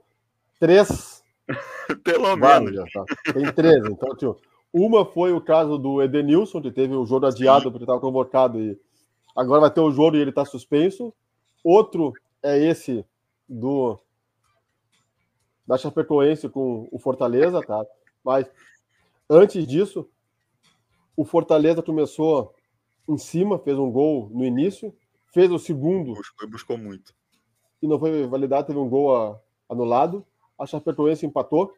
três. 0.60 1.24
Pelo 2.04 2.36
menos. 2.36 2.92
Tá? 2.92 3.06
Tem 3.32 3.50
três. 3.54 3.86
Então, 3.86 4.14
tio, 4.18 4.38
uma 4.74 5.06
foi 5.06 5.32
o 5.32 5.40
caso 5.40 5.78
do 5.78 6.02
Edenilson, 6.02 6.62
que 6.62 6.70
teve 6.70 6.94
o 6.94 7.06
jogo 7.06 7.26
adiado 7.26 7.72
porque 7.72 7.86
estava 7.86 8.02
convocado 8.02 8.60
e 8.60 8.78
agora 9.34 9.62
vai 9.62 9.72
ter 9.72 9.80
o 9.80 9.92
jogo 9.92 10.18
e 10.18 10.20
ele 10.20 10.32
está 10.32 10.44
suspenso. 10.44 11.14
Outro 11.64 12.12
é 12.44 12.62
esse 12.62 13.06
do 13.48 13.98
da 15.66 15.78
Chapecoense 15.78 16.50
com 16.50 16.88
o 16.92 17.00
Fortaleza, 17.00 17.62
tá? 17.62 17.86
Mas 18.24 18.50
antes 19.30 19.66
disso, 19.66 20.10
o 21.16 21.26
Fortaleza 21.26 21.82
começou 21.82 22.57
em 23.08 23.18
cima, 23.18 23.60
fez 23.60 23.78
um 23.78 23.90
gol 23.92 24.30
no 24.34 24.44
início, 24.44 24.94
fez 25.34 25.52
o 25.52 25.60
segundo. 25.60 26.14
Buscou, 26.14 26.50
buscou 26.50 26.78
muito. 26.78 27.14
E 27.82 27.88
não 27.88 28.00
foi 28.00 28.26
validado, 28.28 28.68
teve 28.68 28.80
um 28.80 28.90
gol 28.90 29.40
anulado. 29.70 30.26
A 30.58 30.66
Chapecoense 30.66 31.26
empatou. 31.26 31.74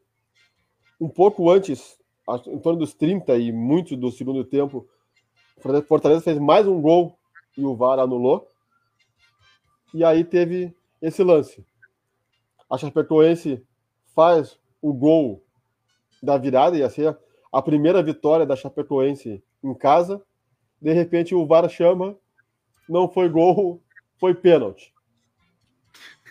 Um 0.99 1.09
pouco 1.09 1.49
antes 1.49 1.99
em 2.47 2.59
torno 2.59 2.79
dos 2.79 2.93
30 2.93 3.37
e 3.37 3.51
muito 3.51 3.95
do 3.97 4.11
segundo 4.11 4.43
tempo, 4.43 4.87
o 5.57 5.81
Fortaleza 5.81 6.21
fez 6.21 6.37
mais 6.37 6.67
um 6.67 6.79
gol 6.79 7.17
e 7.57 7.65
o 7.65 7.75
VAR 7.75 7.99
anulou. 7.99 8.47
E 9.93 10.03
aí 10.03 10.23
teve 10.23 10.73
esse 11.01 11.23
lance. 11.23 11.65
A 12.69 12.77
Chapecoense 12.77 13.65
faz 14.13 14.59
o 14.81 14.93
gol 14.93 15.43
da 16.21 16.37
virada, 16.37 16.77
ia 16.77 16.89
ser 16.89 17.17
a 17.51 17.61
primeira 17.61 18.03
vitória 18.03 18.45
da 18.45 18.55
Chapecoense 18.55 19.43
em 19.63 19.73
casa. 19.73 20.21
De 20.81 20.93
repente 20.93 21.35
o 21.35 21.45
VAR 21.45 21.67
chama, 21.69 22.15
não 22.87 23.09
foi 23.09 23.29
gol, 23.29 23.81
foi 24.17 24.33
pênalti. 24.33 24.93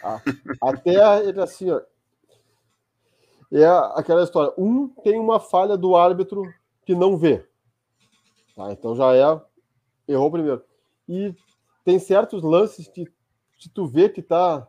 Ah, 0.02 0.20
até 0.62 1.26
ele 1.26 1.40
assim, 1.40 1.70
ó, 1.70 1.80
é 3.52 3.66
aquela 3.94 4.22
história. 4.22 4.52
Um 4.56 4.88
tem 4.88 5.18
uma 5.18 5.40
falha 5.40 5.76
do 5.76 5.96
árbitro 5.96 6.42
que 6.84 6.94
não 6.94 7.16
vê. 7.16 7.46
Tá? 8.54 8.72
Então 8.72 8.94
já 8.94 9.14
é. 9.14 9.40
Errou 10.06 10.30
primeiro. 10.30 10.64
E 11.08 11.34
tem 11.84 11.98
certos 11.98 12.42
lances 12.42 12.88
que, 12.88 13.04
que 13.58 13.68
tu 13.68 13.86
vê 13.86 14.08
que 14.08 14.22
tá 14.22 14.66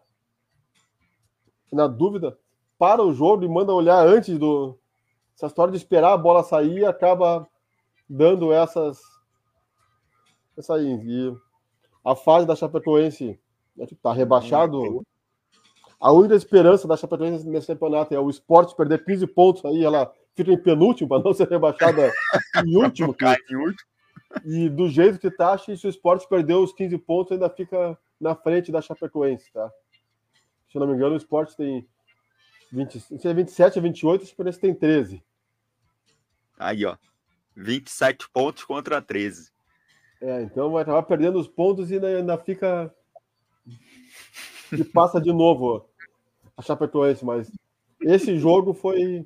na 1.71 1.87
dúvida, 1.87 2.37
para 2.77 3.03
o 3.03 3.13
jogo 3.13 3.43
e 3.43 3.47
manda 3.47 3.73
olhar 3.73 4.05
antes 4.05 4.37
do. 4.37 4.77
Essa 5.35 5.47
história 5.47 5.71
de 5.71 5.77
esperar 5.77 6.13
a 6.13 6.17
bola 6.17 6.43
sair 6.43 6.85
acaba 6.85 7.47
dando 8.09 8.51
essas. 8.51 8.99
Essa 10.59 10.75
aí. 10.75 10.99
E 11.03 11.33
a 12.05 12.15
fase 12.15 12.45
da 12.45 12.55
Chapecoense 12.55 13.39
né, 13.75 13.87
tá 14.03 14.13
rebaixado 14.13 15.03
a 15.99 16.13
única 16.13 16.33
esperança 16.33 16.87
da 16.87 16.95
Chapecoense 16.95 17.45
nesse 17.45 17.67
campeonato 17.67 18.13
é 18.13 18.19
o 18.19 18.29
esporte 18.29 18.75
perder 18.75 19.03
15 19.03 19.27
pontos 19.27 19.65
aí, 19.65 19.83
ela 19.83 20.13
fica 20.33 20.51
em 20.51 20.57
penúltimo 20.57 21.09
para 21.09 21.21
não 21.21 21.33
ser 21.33 21.49
rebaixada 21.49 22.09
em 22.63 22.75
último. 22.77 23.13
Cai 23.13 23.35
em 23.49 23.55
último. 23.55 23.89
E 24.45 24.69
do 24.69 24.87
jeito 24.87 25.19
que 25.19 25.29
tá, 25.29 25.57
que 25.57 25.75
se 25.75 25.87
o 25.87 25.89
esporte 25.89 26.27
perder 26.29 26.53
os 26.53 26.71
15 26.71 26.97
pontos, 26.99 27.33
ainda 27.33 27.49
fica 27.49 27.97
na 28.19 28.33
frente 28.33 28.71
da 28.71 28.81
Chapecoense, 28.81 29.51
tá? 29.51 29.69
Se 30.69 30.77
eu 30.77 30.79
não 30.79 30.87
me 30.87 30.93
engano, 30.93 31.15
o 31.15 31.17
esporte 31.17 31.57
tem 31.57 31.85
20, 32.71 33.03
27 33.33 33.79
a 33.79 33.81
28, 33.81 34.23
a 34.23 34.25
Chapecoense 34.25 34.59
tem 34.59 34.73
13. 34.73 35.23
Aí, 36.57 36.85
ó. 36.85 36.95
27 37.55 38.29
pontos 38.29 38.63
contra 38.63 39.01
13. 39.01 39.51
É, 40.21 40.41
então 40.41 40.71
vai 40.71 40.83
acabar 40.83 41.03
perdendo 41.03 41.39
os 41.39 41.47
pontos 41.47 41.91
e 41.91 41.97
ainda, 41.97 42.37
fica. 42.37 42.93
E 44.71 44.83
passa 44.83 45.19
de 45.19 45.31
novo 45.31 45.85
a 46.55 46.61
Chapecoense, 46.61 47.25
mas 47.25 47.49
esse 48.01 48.37
jogo 48.37 48.73
foi 48.73 49.25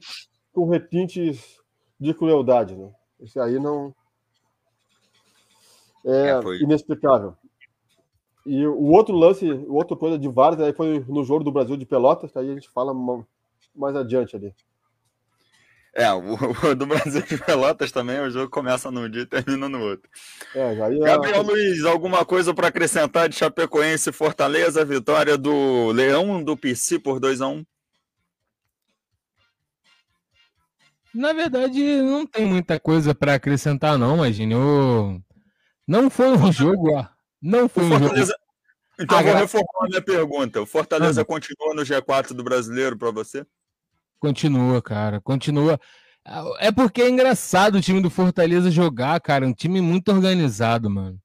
com 0.54 0.70
retintes 0.70 1.60
de 2.00 2.14
crueldade, 2.14 2.76
né? 2.76 2.92
Esse 3.20 3.40
aí 3.40 3.60
não 3.60 3.94
é, 6.06 6.30
é 6.30 6.40
inexplicável. 6.62 7.36
E 8.46 8.66
o 8.68 8.92
outro 8.92 9.16
lance, 9.16 9.50
o 9.50 9.74
outro 9.74 9.96
coisa 9.96 10.20
de 10.20 10.28
vários 10.28 10.62
aí 10.62 10.74
foi 10.74 11.00
no 11.08 11.24
jogo 11.24 11.44
do 11.44 11.52
Brasil 11.52 11.78
de 11.78 11.86
Pelotas, 11.86 12.32
que 12.32 12.38
aí 12.38 12.50
a 12.50 12.54
gente 12.54 12.70
fala 12.70 12.94
mais 13.74 13.96
adiante 13.96 14.36
ali. 14.36 14.54
É, 15.96 16.12
o, 16.12 16.34
o, 16.72 16.76
do 16.76 16.88
Brasil 16.88 17.22
de 17.22 17.38
Pelotas 17.38 17.92
também, 17.92 18.20
o 18.20 18.30
jogo 18.32 18.50
começa 18.50 18.90
num 18.90 19.08
dia 19.08 19.22
e 19.22 19.26
termina 19.26 19.70
no 19.70 19.80
outro. 19.80 20.10
É, 20.56 20.76
já 20.76 20.90
ia... 20.90 21.06
Gabriel 21.06 21.44
Luiz, 21.44 21.86
alguma 21.86 22.26
coisa 22.26 22.54
para 22.54 22.68
acrescentar 22.68 23.30
de 23.30 23.36
Chapecoense 23.36 24.12
Fortaleza, 24.12 24.84
vitória 24.84 25.38
do 25.38 25.92
Leão 25.92 26.44
do 26.44 26.58
PC 26.58 27.00
por 27.00 27.20
2 27.20 27.42
a 27.42 27.48
1 27.48 27.52
um? 27.52 27.66
Na 31.14 31.32
verdade, 31.32 32.02
não 32.02 32.26
tem 32.26 32.44
muita 32.44 32.80
coisa 32.80 33.14
para 33.14 33.36
acrescentar, 33.36 34.00
não, 34.00 34.16
imagine. 34.16 34.56
O... 34.56 35.22
Não 35.88 36.10
foi 36.10 36.30
um 36.30 36.50
jogo. 36.52 37.08
Não 37.40 37.70
foi 37.70 37.84
um 37.84 38.00
jogo. 38.00 38.16
Então, 39.00 39.24
vou 39.24 39.36
reformar 39.36 39.86
a 39.86 39.88
minha 39.90 40.02
pergunta. 40.02 40.60
O 40.60 40.66
Fortaleza 40.66 41.22
ah. 41.22 41.26
continua 41.26 41.76
no 41.76 41.84
G4 41.84 42.34
do 42.34 42.44
brasileiro 42.44 42.98
para 42.98 43.12
você? 43.12 43.46
Continua, 44.24 44.82
cara. 44.82 45.20
Continua. 45.20 45.78
É 46.60 46.72
porque 46.72 47.02
é 47.02 47.10
engraçado 47.10 47.76
o 47.76 47.82
time 47.82 48.02
do 48.02 48.10
Fortaleza 48.10 48.72
jogar, 48.72 49.20
cara. 49.20 49.46
Um 49.46 49.54
time 49.54 49.82
muito 49.82 50.10
organizado, 50.14 50.90
mano. 50.90 51.20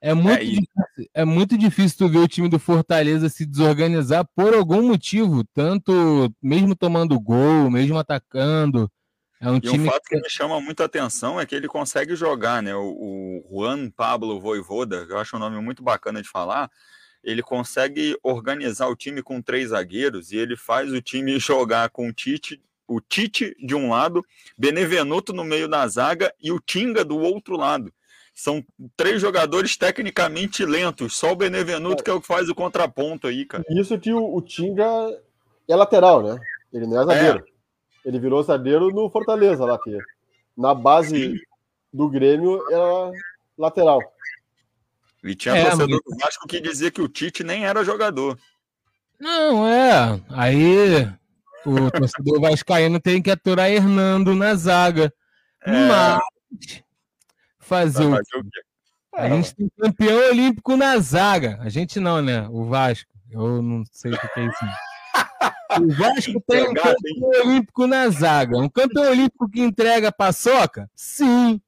É 0.00 0.14
muito, 0.14 0.40
é, 0.40 0.44
difícil, 0.44 1.10
é 1.12 1.24
muito 1.26 1.58
difícil 1.58 1.98
tu 1.98 2.08
ver 2.08 2.20
o 2.20 2.26
time 2.26 2.48
do 2.48 2.58
Fortaleza 2.58 3.28
se 3.28 3.44
desorganizar 3.44 4.26
por 4.34 4.54
algum 4.54 4.80
motivo, 4.80 5.44
tanto 5.52 6.34
mesmo 6.42 6.74
tomando 6.74 7.20
gol, 7.20 7.70
mesmo 7.70 7.98
atacando. 7.98 8.90
É 9.38 9.50
um 9.50 9.58
e 9.58 9.60
time 9.60 9.86
um 9.86 9.90
fato 9.90 10.04
que... 10.08 10.16
que 10.16 10.22
me 10.22 10.30
chama 10.30 10.58
muita 10.58 10.86
atenção 10.86 11.38
é 11.38 11.44
que 11.44 11.54
ele 11.54 11.68
consegue 11.68 12.16
jogar, 12.16 12.62
né? 12.62 12.74
O, 12.74 13.44
o 13.44 13.46
Juan 13.50 13.90
Pablo 13.90 14.40
Voivoda, 14.40 15.06
eu 15.06 15.18
acho 15.18 15.36
um 15.36 15.38
nome 15.38 15.60
muito 15.60 15.82
bacana 15.82 16.22
de 16.22 16.28
falar, 16.30 16.70
ele 17.22 17.42
consegue 17.42 18.16
organizar 18.22 18.88
o 18.88 18.96
time 18.96 19.22
com 19.22 19.42
três 19.42 19.70
zagueiros 19.70 20.32
e 20.32 20.36
ele 20.36 20.56
faz 20.56 20.92
o 20.92 21.00
time 21.00 21.38
jogar 21.40 21.90
com 21.90 22.08
o 22.08 22.12
Tite, 22.12 22.60
o 22.86 23.00
Tite 23.00 23.54
de 23.64 23.74
um 23.74 23.90
lado, 23.90 24.24
Benevenuto 24.56 25.32
no 25.32 25.44
meio 25.44 25.68
da 25.68 25.86
zaga 25.86 26.32
e 26.40 26.50
o 26.50 26.60
Tinga 26.60 27.04
do 27.04 27.18
outro 27.18 27.56
lado. 27.56 27.92
São 28.34 28.64
três 28.96 29.20
jogadores 29.20 29.76
tecnicamente 29.76 30.64
lentos, 30.64 31.16
só 31.16 31.32
o 31.32 31.36
Benevenuto 31.36 32.02
que 32.02 32.10
é 32.10 32.12
o 32.12 32.20
que 32.20 32.26
faz 32.26 32.48
o 32.48 32.54
contraponto 32.54 33.26
aí, 33.26 33.44
cara. 33.44 33.64
Isso 33.68 33.98
que 33.98 34.12
o, 34.12 34.34
o 34.34 34.40
Tinga 34.40 34.84
é 35.68 35.76
lateral, 35.76 36.22
né? 36.22 36.40
Ele 36.72 36.86
não 36.86 37.00
é 37.00 37.04
zagueiro. 37.04 37.44
É. 37.46 38.08
Ele 38.08 38.18
virou 38.18 38.42
zagueiro 38.42 38.88
no 38.88 39.10
Fortaleza 39.10 39.64
lá, 39.64 39.78
que 39.78 39.98
na 40.56 40.74
base 40.74 41.34
Sim. 41.34 41.38
do 41.92 42.08
Grêmio 42.08 42.62
era 42.70 43.12
lateral. 43.58 44.00
E 45.22 45.34
tinha 45.34 45.54
é, 45.54 45.64
torcedor 45.64 46.00
mas... 46.06 46.18
do 46.18 46.24
Vasco 46.24 46.46
que 46.46 46.60
dizia 46.60 46.90
que 46.90 47.02
o 47.02 47.08
Tite 47.08 47.44
nem 47.44 47.66
era 47.66 47.84
jogador. 47.84 48.38
Não, 49.18 49.68
é. 49.68 50.20
Aí 50.30 51.06
o 51.66 51.90
torcedor 51.92 52.40
vascaíno 52.40 52.98
tem 52.98 53.20
que 53.20 53.30
aturar 53.30 53.70
Hernando 53.70 54.34
na 54.34 54.54
zaga. 54.54 55.12
É... 55.62 55.88
Mas 55.88 56.20
fazer 57.58 58.04
o... 58.06 58.14
o 58.14 58.20
A 59.14 59.28
gente 59.28 59.54
tem 59.54 59.70
campeão 59.78 60.30
olímpico 60.30 60.76
na 60.76 60.98
zaga. 60.98 61.58
A 61.60 61.68
gente 61.68 62.00
não, 62.00 62.22
né? 62.22 62.48
O 62.50 62.64
Vasco. 62.64 63.10
Eu 63.30 63.62
não 63.62 63.84
sei 63.92 64.12
o 64.12 64.18
que 64.18 64.40
é 64.40 64.46
isso. 64.46 64.64
O 65.80 65.94
Vasco 65.94 66.42
tem 66.48 66.68
um 66.68 66.74
campeão 66.74 67.44
olímpico 67.44 67.86
na 67.86 68.08
zaga. 68.08 68.58
Um 68.58 68.68
campeão 68.68 69.10
olímpico 69.10 69.48
que 69.48 69.60
entrega 69.60 70.10
paçoca? 70.10 70.90
Sim. 70.96 71.60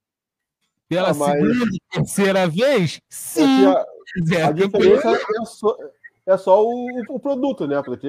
Pela 0.93 1.11
ah, 1.11 1.15
mas... 1.15 1.33
segunda, 1.33 1.67
terceira 1.91 2.47
vez, 2.47 3.01
sim. 3.09 3.67
a, 3.67 3.85
é 4.33 4.43
a 4.43 4.53
diferença 4.53 5.11
é 5.11 5.45
só, 5.47 5.77
é 6.27 6.37
só 6.37 6.63
o, 6.63 6.87
o, 7.09 7.19
produto, 7.19 7.67
né? 7.67 7.83
Porque 7.83 8.09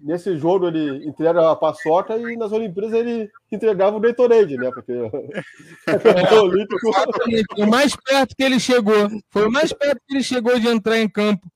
nesse 0.00 0.38
jogo 0.38 0.68
ele 0.68 1.06
entrega 1.06 1.50
a 1.50 1.56
paçoca 1.56 2.16
e 2.16 2.34
nas 2.36 2.50
Olimpíadas 2.50 2.94
ele 2.94 3.30
entregava 3.52 3.94
o 3.94 4.00
Gatorade, 4.00 4.56
né? 4.56 4.70
Porque 4.72 4.92
é, 5.86 7.62
o 7.62 7.66
mais 7.66 7.94
perto 7.94 8.34
que 8.34 8.42
ele 8.42 8.58
chegou, 8.58 9.10
foi 9.30 9.46
o 9.46 9.52
mais 9.52 9.72
perto 9.74 10.00
que 10.06 10.14
ele 10.14 10.22
chegou 10.22 10.58
de 10.58 10.68
entrar 10.68 10.98
em 10.98 11.08
campo. 11.08 11.46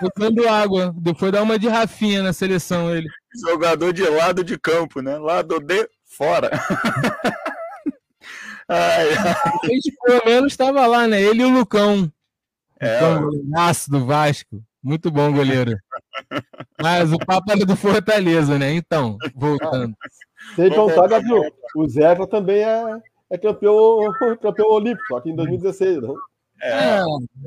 Botando 0.00 0.48
água, 0.48 0.94
foi 1.18 1.32
dar 1.32 1.42
uma 1.42 1.58
de 1.58 1.66
Rafinha 1.66 2.22
na 2.22 2.32
seleção 2.32 2.94
ele. 2.94 3.08
Jogador 3.48 3.92
de 3.92 4.08
lado 4.08 4.44
de 4.44 4.56
campo, 4.56 5.02
né? 5.02 5.18
Lado 5.18 5.58
de 5.58 5.88
fora. 6.04 6.48
ai, 8.68 9.08
ai. 9.14 9.78
Pelo 10.04 10.24
menos 10.24 10.52
estava 10.52 10.86
lá, 10.86 11.06
né? 11.06 11.20
Ele 11.20 11.42
e 11.42 11.44
o 11.44 11.50
Lucão. 11.50 12.10
É, 12.80 13.00
o 13.02 13.90
do 13.90 14.06
Vasco. 14.06 14.62
Muito 14.82 15.10
bom, 15.10 15.32
goleiro. 15.32 15.76
Mas 16.80 17.12
o 17.12 17.18
papo 17.18 17.50
era 17.50 17.66
do 17.66 17.76
Fortaleza, 17.76 18.58
né? 18.58 18.72
Então, 18.72 19.16
voltando. 19.34 19.94
Sem 20.54 20.70
contar, 20.70 21.08
Gabriel, 21.08 21.42
o 21.76 21.88
Zeca 21.88 22.26
também 22.26 22.62
é, 22.62 22.98
é 23.30 23.38
campeão, 23.38 23.98
campeão 24.40 24.68
olímpico, 24.68 25.16
aqui 25.16 25.30
em 25.30 25.36
2016, 25.36 26.02
não? 26.02 26.14
É. 26.60 26.98
é. 26.98 27.02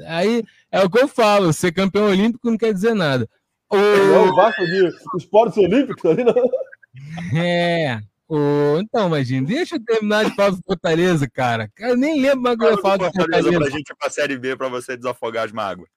aí 0.08 0.44
é 0.72 0.82
o 0.82 0.90
que 0.90 1.00
eu 1.00 1.08
falo, 1.08 1.52
ser 1.52 1.72
campeão 1.72 2.06
olímpico 2.06 2.50
não 2.50 2.58
quer 2.58 2.74
dizer 2.74 2.94
nada. 2.94 3.28
O... 3.70 3.78
Não, 3.78 4.30
o 4.30 4.36
Vasco 4.36 4.66
de 4.66 4.90
esportes 5.18 5.58
olímpicos 5.58 6.12
ali, 6.12 6.24
não? 6.24 7.42
É. 7.42 8.02
O... 8.34 8.80
Então, 8.80 9.08
imagina, 9.08 9.46
deixa 9.46 9.76
eu 9.76 9.84
terminar 9.84 10.24
de 10.24 10.34
falar 10.34 10.52
do 10.52 10.62
Fortaleza, 10.66 11.30
cara. 11.30 11.70
Eu 11.78 11.98
nem 11.98 12.22
lembro 12.22 12.42
mais 12.42 12.56
o 12.56 12.58
que 12.58 12.64
eu 12.64 12.72
ia 12.72 12.78
falar 12.78 12.96
do 12.96 13.04
Fortaleza. 13.04 13.44
Fortaleza 13.44 13.60
pra 13.60 13.78
gente 13.78 13.90
ir 13.90 13.96
pra 13.96 14.10
Série 14.10 14.38
B 14.38 14.56
pra 14.56 14.70
você 14.70 14.96
desafogar 14.96 15.46
as 15.46 15.52
mágoas. 15.52 15.90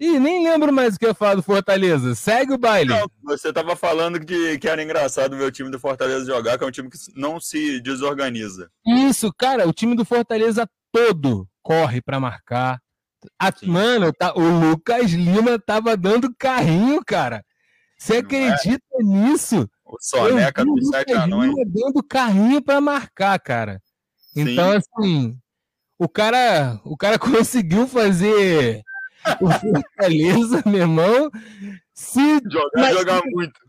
Ih, 0.00 0.18
nem 0.18 0.42
lembro 0.42 0.72
mais 0.72 0.94
o 0.94 0.98
que 0.98 1.04
eu 1.04 1.10
ia 1.10 1.14
falar 1.14 1.34
do 1.34 1.42
Fortaleza. 1.42 2.14
Segue 2.14 2.54
o 2.54 2.58
baile. 2.58 2.88
Não, 2.88 3.06
você 3.22 3.52
tava 3.52 3.76
falando 3.76 4.18
que, 4.18 4.58
que 4.58 4.66
era 4.66 4.82
engraçado 4.82 5.36
ver 5.36 5.44
o 5.44 5.52
time 5.52 5.70
do 5.70 5.78
Fortaleza 5.78 6.24
jogar, 6.24 6.56
que 6.56 6.64
é 6.64 6.66
um 6.66 6.70
time 6.70 6.88
que 6.88 6.96
não 7.14 7.38
se 7.38 7.78
desorganiza. 7.82 8.70
Isso, 8.86 9.30
cara, 9.36 9.68
o 9.68 9.72
time 9.72 9.94
do 9.94 10.06
Fortaleza 10.06 10.66
todo 10.90 11.46
corre 11.62 12.00
para 12.00 12.18
marcar. 12.18 12.80
A, 13.38 13.52
mano, 13.62 14.10
tá, 14.10 14.32
o 14.34 14.40
Lucas 14.40 15.10
Lima 15.10 15.58
tava 15.58 15.98
dando 15.98 16.34
carrinho, 16.38 17.02
cara. 17.04 17.44
Você 17.98 18.16
acredita 18.16 18.82
é? 19.00 19.02
nisso? 19.02 19.68
O 19.94 19.96
Soneca 20.00 20.64
do 20.64 20.84
Sete 20.86 21.12
Anões. 21.12 21.52
dando 21.66 22.02
carrinho 22.02 22.60
para 22.60 22.80
marcar, 22.80 23.38
cara. 23.38 23.80
Então, 24.36 24.72
Sim. 24.72 24.76
assim, 24.76 25.38
o 25.98 26.08
cara, 26.08 26.80
o 26.84 26.96
cara 26.96 27.18
conseguiu 27.46 27.86
fazer 27.86 28.82
o 29.40 29.48
Fortaleza, 29.50 30.62
meu 30.66 30.80
irmão. 30.80 31.30
Se 31.94 32.40
jogar, 32.50 32.70
mais, 32.80 32.96
jogar 32.96 33.22
muito. 33.24 33.60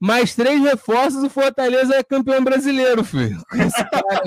Mais 0.00 0.34
três 0.34 0.62
reforços, 0.62 1.22
o 1.22 1.30
Fortaleza 1.30 1.94
é 1.94 2.02
campeão 2.02 2.42
brasileiro, 2.42 3.04
filho. 3.04 3.40
Esse 3.52 3.84
cara 3.90 4.22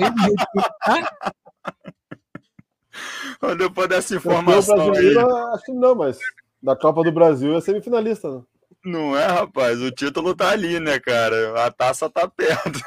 aí, 3.40 3.56
Depois 3.56 3.88
dessa 3.88 4.14
informação 4.16 4.92
aí. 4.92 5.18
Acho 5.54 5.64
que 5.64 5.72
não, 5.72 5.94
mas 5.94 6.18
na 6.62 6.76
Copa 6.76 7.02
do 7.02 7.12
Brasil 7.12 7.56
é 7.56 7.60
semifinalista, 7.60 8.30
né? 8.30 8.42
Não 8.88 9.14
é, 9.14 9.26
rapaz? 9.26 9.82
O 9.82 9.90
título 9.90 10.34
tá 10.34 10.48
ali, 10.48 10.80
né, 10.80 10.98
cara? 10.98 11.66
A 11.66 11.70
taça 11.70 12.08
tá 12.08 12.26
perto. 12.26 12.80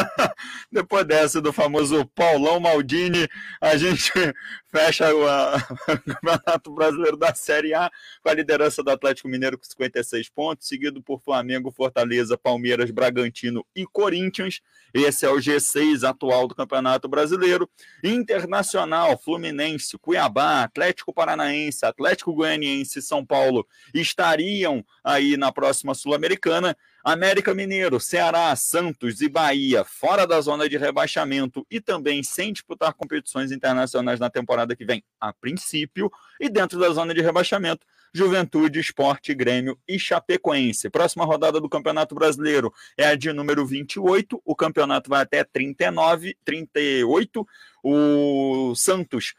Depois 0.72 1.04
dessa 1.04 1.42
do 1.42 1.52
famoso 1.52 2.06
Paulão 2.14 2.58
Maldini, 2.58 3.28
a 3.60 3.76
gente 3.76 4.10
fecha 4.72 5.12
o, 5.14 5.22
Campeonato 5.86 6.72
Brasileiro 6.72 7.16
da 7.16 7.34
Série 7.34 7.74
A 7.74 7.90
com 8.22 8.30
a 8.30 8.34
liderança 8.34 8.82
do 8.82 8.90
Atlético 8.90 9.28
Mineiro 9.28 9.58
com 9.58 9.64
56 9.64 10.30
pontos, 10.30 10.66
seguido 10.66 11.02
por 11.02 11.20
Flamengo, 11.20 11.70
Fortaleza, 11.70 12.38
Palmeiras, 12.38 12.90
Bragantino 12.90 13.64
e 13.76 13.84
Corinthians. 13.86 14.62
Esse 14.94 15.26
é 15.26 15.28
o 15.28 15.36
G6 15.36 16.08
atual 16.08 16.48
do 16.48 16.54
Campeonato 16.54 17.06
Brasileiro. 17.08 17.68
Internacional, 18.02 19.18
Fluminense, 19.18 19.98
Cuiabá, 19.98 20.62
Atlético 20.62 21.12
Paranaense, 21.12 21.84
Atlético 21.84 22.34
Goianiense 22.34 23.02
São 23.02 23.24
Paulo 23.24 23.66
estariam 23.92 24.84
aí 25.04 25.36
na 25.36 25.52
próxima 25.52 25.94
Sul-Americana. 25.94 26.76
América 27.04 27.52
Mineiro, 27.52 27.98
Ceará, 27.98 28.54
Santos 28.54 29.20
e 29.20 29.28
Bahia 29.28 29.82
fora 29.82 30.24
da 30.24 30.40
zona 30.40 30.68
de 30.68 30.76
rebaixamento 30.76 31.66
e 31.68 31.80
também 31.80 32.22
sem 32.22 32.52
disputar 32.52 32.94
competições 32.94 33.50
internacionais 33.50 34.20
na 34.20 34.30
temporada 34.30 34.76
que 34.76 34.84
vem, 34.84 35.02
a 35.20 35.32
princípio, 35.32 36.10
e 36.38 36.48
dentro 36.48 36.78
da 36.78 36.90
zona 36.90 37.12
de 37.12 37.20
rebaixamento, 37.20 37.84
Juventude, 38.14 38.78
Esporte, 38.78 39.34
Grêmio 39.34 39.78
e 39.88 39.98
Chapecoense. 39.98 40.90
Próxima 40.90 41.24
rodada 41.24 41.60
do 41.60 41.68
Campeonato 41.68 42.14
Brasileiro 42.14 42.72
é 42.96 43.06
a 43.06 43.16
de 43.16 43.32
número 43.32 43.66
28, 43.66 44.40
o 44.44 44.54
campeonato 44.54 45.10
vai 45.10 45.22
até 45.22 45.42
39, 45.42 46.36
38. 46.44 47.46
O 47.82 48.74
Santos 48.76 49.34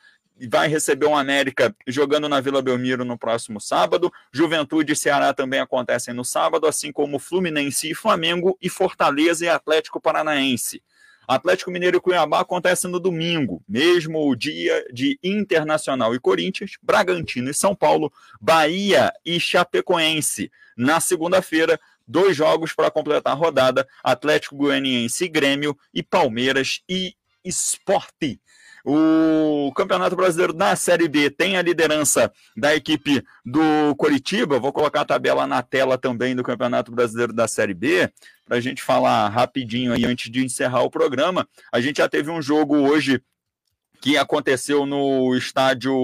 vai 0.47 0.67
receber 0.67 1.05
o 1.05 1.15
América 1.15 1.75
jogando 1.87 2.27
na 2.27 2.41
Vila 2.41 2.61
Belmiro 2.61 3.05
no 3.05 3.17
próximo 3.17 3.59
sábado. 3.61 4.11
Juventude 4.31 4.93
e 4.93 4.95
Ceará 4.95 5.33
também 5.33 5.59
acontecem 5.59 6.13
no 6.13 6.25
sábado, 6.25 6.67
assim 6.67 6.91
como 6.91 7.19
Fluminense 7.19 7.91
e 7.91 7.95
Flamengo, 7.95 8.57
e 8.61 8.69
Fortaleza 8.69 9.45
e 9.45 9.49
Atlético 9.49 10.01
Paranaense. 10.01 10.81
Atlético 11.27 11.71
Mineiro 11.71 11.97
e 11.97 12.01
Cuiabá 12.01 12.41
acontece 12.41 12.87
no 12.87 12.99
domingo, 12.99 13.63
mesmo 13.67 14.29
o 14.29 14.35
dia 14.35 14.85
de 14.91 15.17
Internacional 15.23 16.13
e 16.13 16.19
Corinthians, 16.19 16.71
Bragantino 16.81 17.49
e 17.49 17.53
São 17.53 17.73
Paulo, 17.73 18.11
Bahia 18.41 19.11
e 19.25 19.39
Chapecoense. 19.39 20.51
Na 20.75 20.99
segunda-feira, 20.99 21.79
dois 22.05 22.35
jogos 22.35 22.73
para 22.73 22.91
completar 22.91 23.33
a 23.33 23.37
rodada: 23.37 23.87
Atlético 24.03 24.57
Goianiense 24.57 25.25
e 25.25 25.29
Grêmio 25.29 25.77
e 25.93 26.03
Palmeiras 26.03 26.81
e 26.89 27.15
Esporte. 27.43 28.39
O 28.85 29.71
Campeonato 29.73 30.15
Brasileiro 30.15 30.51
da 30.51 30.75
Série 30.75 31.07
B 31.07 31.29
tem 31.29 31.55
a 31.55 31.61
liderança 31.61 32.31
da 32.55 32.75
equipe 32.75 33.23
do 33.45 33.95
Coritiba. 33.97 34.59
Vou 34.59 34.73
colocar 34.73 35.01
a 35.01 35.05
tabela 35.05 35.47
na 35.47 35.61
tela 35.61 35.97
também 35.97 36.35
do 36.35 36.43
Campeonato 36.43 36.91
Brasileiro 36.91 37.31
da 37.31 37.47
Série 37.47 37.73
B, 37.73 38.11
para 38.45 38.57
a 38.57 38.59
gente 38.59 38.83
falar 38.83 39.29
rapidinho 39.29 39.93
aí 39.93 40.03
antes 40.03 40.29
de 40.29 40.43
encerrar 40.43 40.81
o 40.81 40.91
programa. 40.91 41.47
A 41.71 41.79
gente 41.79 41.97
já 41.97 42.09
teve 42.09 42.29
um 42.29 42.41
jogo 42.41 42.75
hoje 42.75 43.21
que 44.01 44.17
aconteceu 44.17 44.85
no 44.85 45.33
estádio 45.33 45.95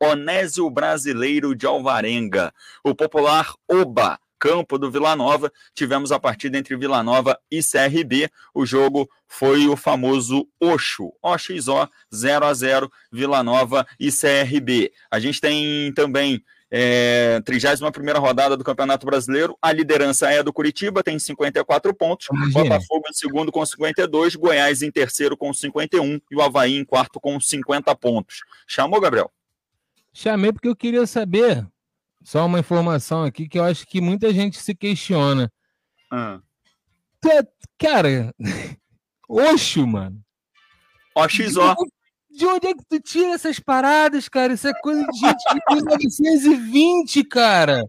Onésio 0.00 0.70
Brasileiro 0.70 1.54
de 1.54 1.66
Alvarenga. 1.66 2.50
O 2.82 2.94
popular 2.94 3.52
Oba 3.70 4.18
campo 4.42 4.76
do 4.76 4.90
Vila 4.90 5.14
Nova. 5.14 5.52
Tivemos 5.72 6.10
a 6.10 6.18
partida 6.18 6.58
entre 6.58 6.76
Vila 6.76 7.00
Nova 7.00 7.38
e 7.48 7.60
CRB. 7.62 8.28
O 8.52 8.66
jogo 8.66 9.08
foi 9.28 9.68
o 9.68 9.76
famoso 9.76 10.48
Oxo, 10.60 11.12
OXO 11.22 11.88
0 12.12 12.44
a 12.44 12.52
0 12.52 12.90
Vila 13.12 13.44
Nova 13.44 13.86
e 14.00 14.10
CRB. 14.10 14.90
A 15.08 15.20
gente 15.20 15.40
tem 15.40 15.92
também 15.94 16.42
é, 16.68 17.40
31 17.44 17.88
rodada 18.18 18.56
do 18.56 18.64
Campeonato 18.64 19.06
Brasileiro. 19.06 19.56
A 19.62 19.70
liderança 19.70 20.28
é 20.28 20.42
do 20.42 20.52
Curitiba, 20.52 21.04
tem 21.04 21.20
54 21.20 21.94
pontos. 21.94 22.26
Imagina. 22.32 22.64
Botafogo 22.64 23.04
em 23.08 23.12
segundo 23.12 23.52
com 23.52 23.64
52, 23.64 24.34
Goiás 24.34 24.82
em 24.82 24.90
terceiro 24.90 25.36
com 25.36 25.54
51 25.54 26.20
e 26.28 26.34
o 26.34 26.42
Havaí 26.42 26.74
em 26.74 26.84
quarto 26.84 27.20
com 27.20 27.38
50 27.38 27.94
pontos. 27.94 28.40
Chamou, 28.66 29.00
Gabriel? 29.00 29.30
Chamei 30.12 30.52
porque 30.52 30.68
eu 30.68 30.76
queria 30.76 31.06
saber 31.06 31.64
só 32.24 32.46
uma 32.46 32.60
informação 32.60 33.24
aqui 33.24 33.48
que 33.48 33.58
eu 33.58 33.64
acho 33.64 33.86
que 33.86 34.00
muita 34.00 34.32
gente 34.32 34.60
se 34.60 34.74
questiona. 34.74 35.50
Ah. 36.10 36.40
Cara, 37.78 38.34
Oxo, 39.28 39.86
mano. 39.86 40.20
OXO. 41.14 41.74
De 42.30 42.46
onde 42.46 42.66
é 42.68 42.74
que 42.74 42.84
tu 42.88 43.00
tira 43.00 43.32
essas 43.32 43.58
paradas, 43.58 44.28
cara? 44.28 44.54
Isso 44.54 44.66
é 44.66 44.72
coisa 44.80 45.06
de 45.06 45.18
gente 45.18 45.42
de 45.52 45.74
1920, 45.74 47.24
cara. 47.24 47.84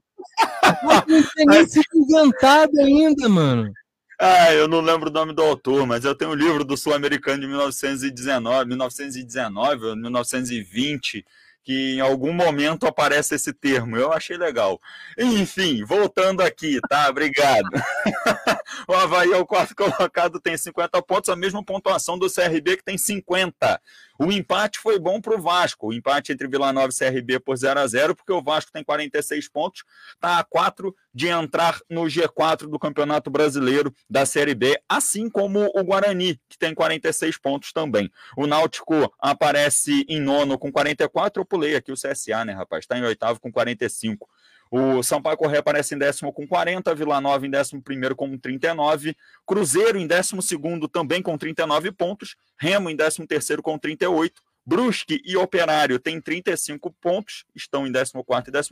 Não 0.83 1.23
tem 1.33 1.45
nem 1.45 1.67
sido 1.67 1.85
inventado 1.95 2.77
ainda, 2.79 3.29
mano. 3.29 3.71
Ah, 4.19 4.53
eu 4.53 4.67
não 4.67 4.79
lembro 4.79 5.09
o 5.09 5.13
nome 5.13 5.33
do 5.33 5.41
autor, 5.41 5.85
mas 5.85 6.05
eu 6.05 6.15
tenho 6.15 6.31
um 6.31 6.35
livro 6.35 6.63
do 6.63 6.77
Sul-Americano 6.77 7.41
de 7.41 7.47
1919, 7.47 8.67
1919 8.67 9.85
ou 9.85 9.95
1920 9.95 11.25
que 11.63 11.95
em 11.95 11.99
algum 12.01 12.33
momento 12.33 12.85
aparece 12.85 13.35
esse 13.35 13.53
termo. 13.53 13.95
Eu 13.97 14.11
achei 14.11 14.37
legal. 14.37 14.79
Enfim, 15.17 15.83
voltando 15.83 16.41
aqui, 16.41 16.79
tá? 16.89 17.09
Obrigado. 17.09 17.69
o 18.87 18.93
Havaí 18.93 19.31
é 19.31 19.37
o 19.37 19.45
quarto 19.45 19.75
colocado, 19.77 20.39
tem 20.39 20.57
50 20.57 21.01
pontos, 21.01 21.29
a 21.29 21.35
mesma 21.35 21.63
pontuação 21.63 22.17
do 22.17 22.31
CRB, 22.31 22.77
que 22.77 22.83
tem 22.83 22.97
50. 22.97 23.81
O 24.19 24.31
empate 24.31 24.79
foi 24.79 24.99
bom 24.99 25.19
para 25.19 25.35
o 25.35 25.41
Vasco, 25.41 25.87
o 25.87 25.93
empate 25.93 26.31
entre 26.31 26.47
Vila 26.47 26.71
Nova 26.71 26.89
e 26.89 26.95
CRB 26.95 27.39
por 27.39 27.57
0 27.57 27.79
a 27.79 27.87
0 27.87 28.15
porque 28.15 28.31
o 28.31 28.41
Vasco 28.41 28.71
tem 28.71 28.83
46 28.83 29.49
pontos, 29.49 29.83
está 30.13 30.37
a 30.37 30.43
4 30.43 30.95
de 31.13 31.27
entrar 31.27 31.79
no 31.89 32.03
G4 32.03 32.67
do 32.67 32.77
Campeonato 32.79 33.29
Brasileiro 33.29 33.93
da 34.09 34.25
Série 34.25 34.55
B, 34.55 34.79
assim 34.87 35.29
como 35.29 35.69
o 35.75 35.83
Guarani, 35.83 36.39
que 36.47 36.57
tem 36.57 36.73
46 36.73 37.37
pontos 37.39 37.73
também. 37.73 38.09
O 38.37 38.45
Náutico 38.45 39.13
aparece 39.19 40.05
em 40.07 40.19
nono 40.19 40.57
com 40.57 40.71
44, 40.71 41.41
eu 41.41 41.45
pulei 41.45 41.75
aqui 41.75 41.91
o 41.91 41.95
CSA, 41.95 42.45
né, 42.45 42.53
rapaz? 42.53 42.83
Está 42.83 42.97
em 42.97 43.03
oitavo 43.03 43.39
com 43.39 43.51
45. 43.51 44.29
O 44.75 45.03
Sampaio 45.03 45.37
Correia 45.37 45.59
aparece 45.59 45.93
em 45.93 45.99
décimo 45.99 46.33
com 46.33 46.47
40, 46.47 46.95
Vila 46.95 47.21
Nova 47.21 47.45
em 47.45 47.49
décimo 47.51 47.79
primeiro 47.79 48.15
com 48.15 48.35
39, 48.35 49.15
Cruzeiro 49.45 49.99
em 49.99 50.07
décimo 50.07 50.41
segundo 50.41 50.87
também 50.87 51.21
com 51.21 51.37
39 51.37 51.91
pontos, 51.91 52.35
Remo 52.59 52.89
em 52.89 52.95
décimo 52.95 53.27
terceiro 53.27 53.61
com 53.61 53.77
38, 53.77 54.41
Brusque 54.65 55.21
e 55.23 55.37
Operário 55.37 55.99
têm 55.99 56.19
35 56.19 56.91
pontos, 56.99 57.45
estão 57.53 57.85
em 57.85 57.93
14 57.93 58.11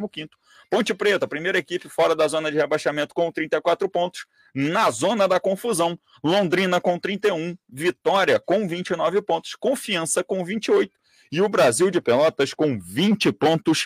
e 0.03 0.09
15. 0.09 0.29
Ponte 0.71 0.91
Preta, 0.95 1.27
primeira 1.27 1.59
equipe 1.59 1.87
fora 1.87 2.15
da 2.15 2.27
zona 2.27 2.49
de 2.49 2.57
rebaixamento 2.57 3.13
com 3.13 3.31
34 3.31 3.87
pontos. 3.87 4.25
Na 4.55 4.89
zona 4.89 5.27
da 5.27 5.39
confusão, 5.39 5.99
Londrina 6.23 6.81
com 6.81 6.97
31, 6.97 7.55
Vitória 7.69 8.39
com 8.39 8.67
29 8.67 9.21
pontos, 9.21 9.53
Confiança 9.53 10.23
com 10.23 10.43
28 10.43 10.91
e 11.31 11.41
o 11.41 11.47
Brasil 11.47 11.89
de 11.89 12.01
Pelotas 12.01 12.55
com 12.55 12.79
20 12.79 13.31
pontos. 13.31 13.85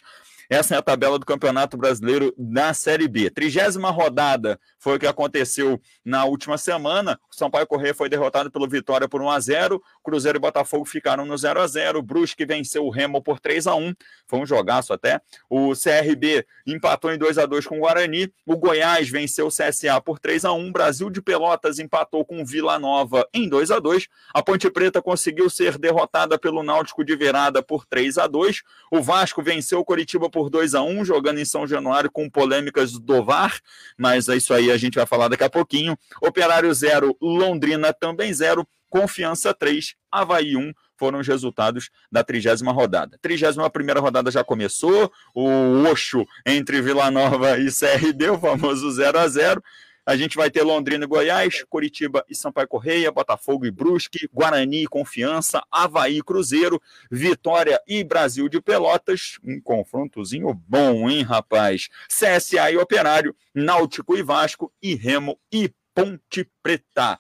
Essa 0.50 0.76
é 0.76 0.78
a 0.78 0.82
tabela 0.82 1.18
do 1.18 1.26
Campeonato 1.26 1.76
Brasileiro 1.76 2.34
na 2.38 2.74
Série 2.74 3.08
B. 3.08 3.30
Trigésima 3.30 3.90
rodada 3.90 4.60
foi 4.80 4.96
o 4.96 5.00
que 5.00 5.08
aconteceu 5.08 5.82
na 6.04 6.26
última 6.26 6.58
semana. 6.58 7.20
O 7.32 7.36
Sampaio 7.36 7.66
Corrêa 7.66 7.94
foi 7.94 8.10
derrotado 8.10 8.52
pelo 8.52 8.68
Vitória 8.68 9.08
por 9.08 9.22
1 9.22 9.30
a 9.30 9.40
0 9.40 9.84
Cruzeiro 10.06 10.38
e 10.38 10.40
Botafogo 10.40 10.86
ficaram 10.86 11.26
no 11.26 11.38
0 11.38 11.60
a 11.62 11.68
0 11.68 12.02
Brusque 12.02 12.46
venceu 12.46 12.86
o 12.86 12.90
Remo 12.90 13.22
por 13.22 13.40
3 13.40 13.68
a 13.68 13.76
1 13.76 13.94
Foi 14.28 14.40
um 14.40 14.46
jogaço 14.46 14.94
até. 14.94 15.20
O 15.50 15.74
CRB 15.74 16.46
empatou 16.66 17.12
em 17.12 17.18
2 17.18 17.38
a 17.38 17.46
2 17.46 17.66
com 17.66 17.78
o 17.78 17.82
Guarani. 17.82 18.32
O 18.46 18.56
Goiás 18.56 19.10
venceu 19.10 19.48
o 19.48 19.50
CSA 19.50 20.00
por 20.00 20.20
3 20.20 20.46
a 20.46 20.54
1 20.54 20.72
Brasil 20.72 21.10
de 21.10 21.22
Pelotas 21.22 21.80
empatou 21.80 22.24
com 22.24 22.42
o 22.42 22.46
Vila 22.46 22.78
Nova 22.80 23.28
em 23.34 23.50
2 23.50 23.72
a 23.72 23.80
2 23.80 24.08
A 24.34 24.44
Ponte 24.44 24.70
Preta 24.70 25.02
conseguiu 25.02 25.50
ser 25.50 25.78
derrotada 25.78 26.38
pelo 26.38 26.64
Náutico 26.64 27.04
de 27.04 27.16
virada 27.16 27.62
por 27.64 27.86
3 27.86 28.18
a 28.20 28.28
2 28.28 28.62
O 28.92 29.02
Vasco 29.02 29.42
venceu 29.42 29.80
o 29.80 29.86
Coritiba 29.86 30.30
por 30.30 30.50
2 30.50 30.76
a 30.76 30.82
1 30.82 31.04
jogando 31.04 31.40
em 31.40 31.46
São 31.46 31.66
Januário 31.66 32.12
com 32.12 32.30
polêmicas 32.30 32.94
do 32.94 33.24
VAR, 33.24 33.60
mas 33.98 34.30
é 34.30 34.36
isso 34.36 34.54
aí 34.54 34.72
a 34.72 34.78
gente 34.78 34.96
vai 34.96 35.06
falar 35.06 35.28
daqui 35.28 35.44
a 35.44 35.50
pouquinho. 35.50 35.98
Operário 36.22 36.74
0, 36.74 37.18
Londrina 37.22 37.94
também 37.94 38.34
0, 38.34 38.68
Confiança 38.96 39.54
3, 39.54 39.94
Havaí 40.10 40.56
1 40.56 40.72
foram 40.96 41.20
os 41.20 41.28
resultados 41.28 41.90
da 42.10 42.24
trigésima 42.24 42.72
rodada. 42.72 43.20
Trigésima 43.22 43.70
primeira 43.70 44.00
rodada 44.00 44.32
já 44.32 44.42
começou, 44.42 45.12
o 45.34 45.84
Oxo 45.92 46.26
entre 46.46 46.82
Vila 46.82 47.12
Nova 47.12 47.60
e 47.60 47.66
CRB, 47.70 48.30
o 48.30 48.40
famoso 48.40 48.90
0 48.90 49.20
a 49.20 49.28
0 49.28 49.62
a 50.06 50.16
gente 50.16 50.38
vai 50.38 50.50
ter 50.50 50.62
Londrina 50.62 51.04
e 51.04 51.08
Goiás, 51.08 51.66
Curitiba 51.68 52.24
e 52.30 52.36
Sampaio 52.36 52.70
Correia, 52.70 53.12
Botafogo 53.12 53.66
e 53.66 53.72
Brusque, 53.72 54.30
Guarani 54.32 54.84
e 54.84 54.88
Confiança, 54.88 55.62
Havaí 55.70 56.20
e 56.20 56.24
Cruzeiro, 56.24 56.80
Vitória 57.12 57.82
e 57.88 58.04
Brasil 58.04 58.48
de 58.48 58.62
Pelotas. 58.62 59.40
Um 59.44 59.60
confrontozinho 59.60 60.54
bom, 60.54 61.10
hein, 61.10 61.24
rapaz? 61.24 61.90
CSA 62.08 62.72
e 62.72 62.78
Operário, 62.78 63.36
Náutico 63.54 64.16
e 64.16 64.22
Vasco 64.22 64.72
e 64.80 64.94
Remo 64.94 65.40
e 65.52 65.74
Ponte 65.96 66.48
Preta. 66.62 67.18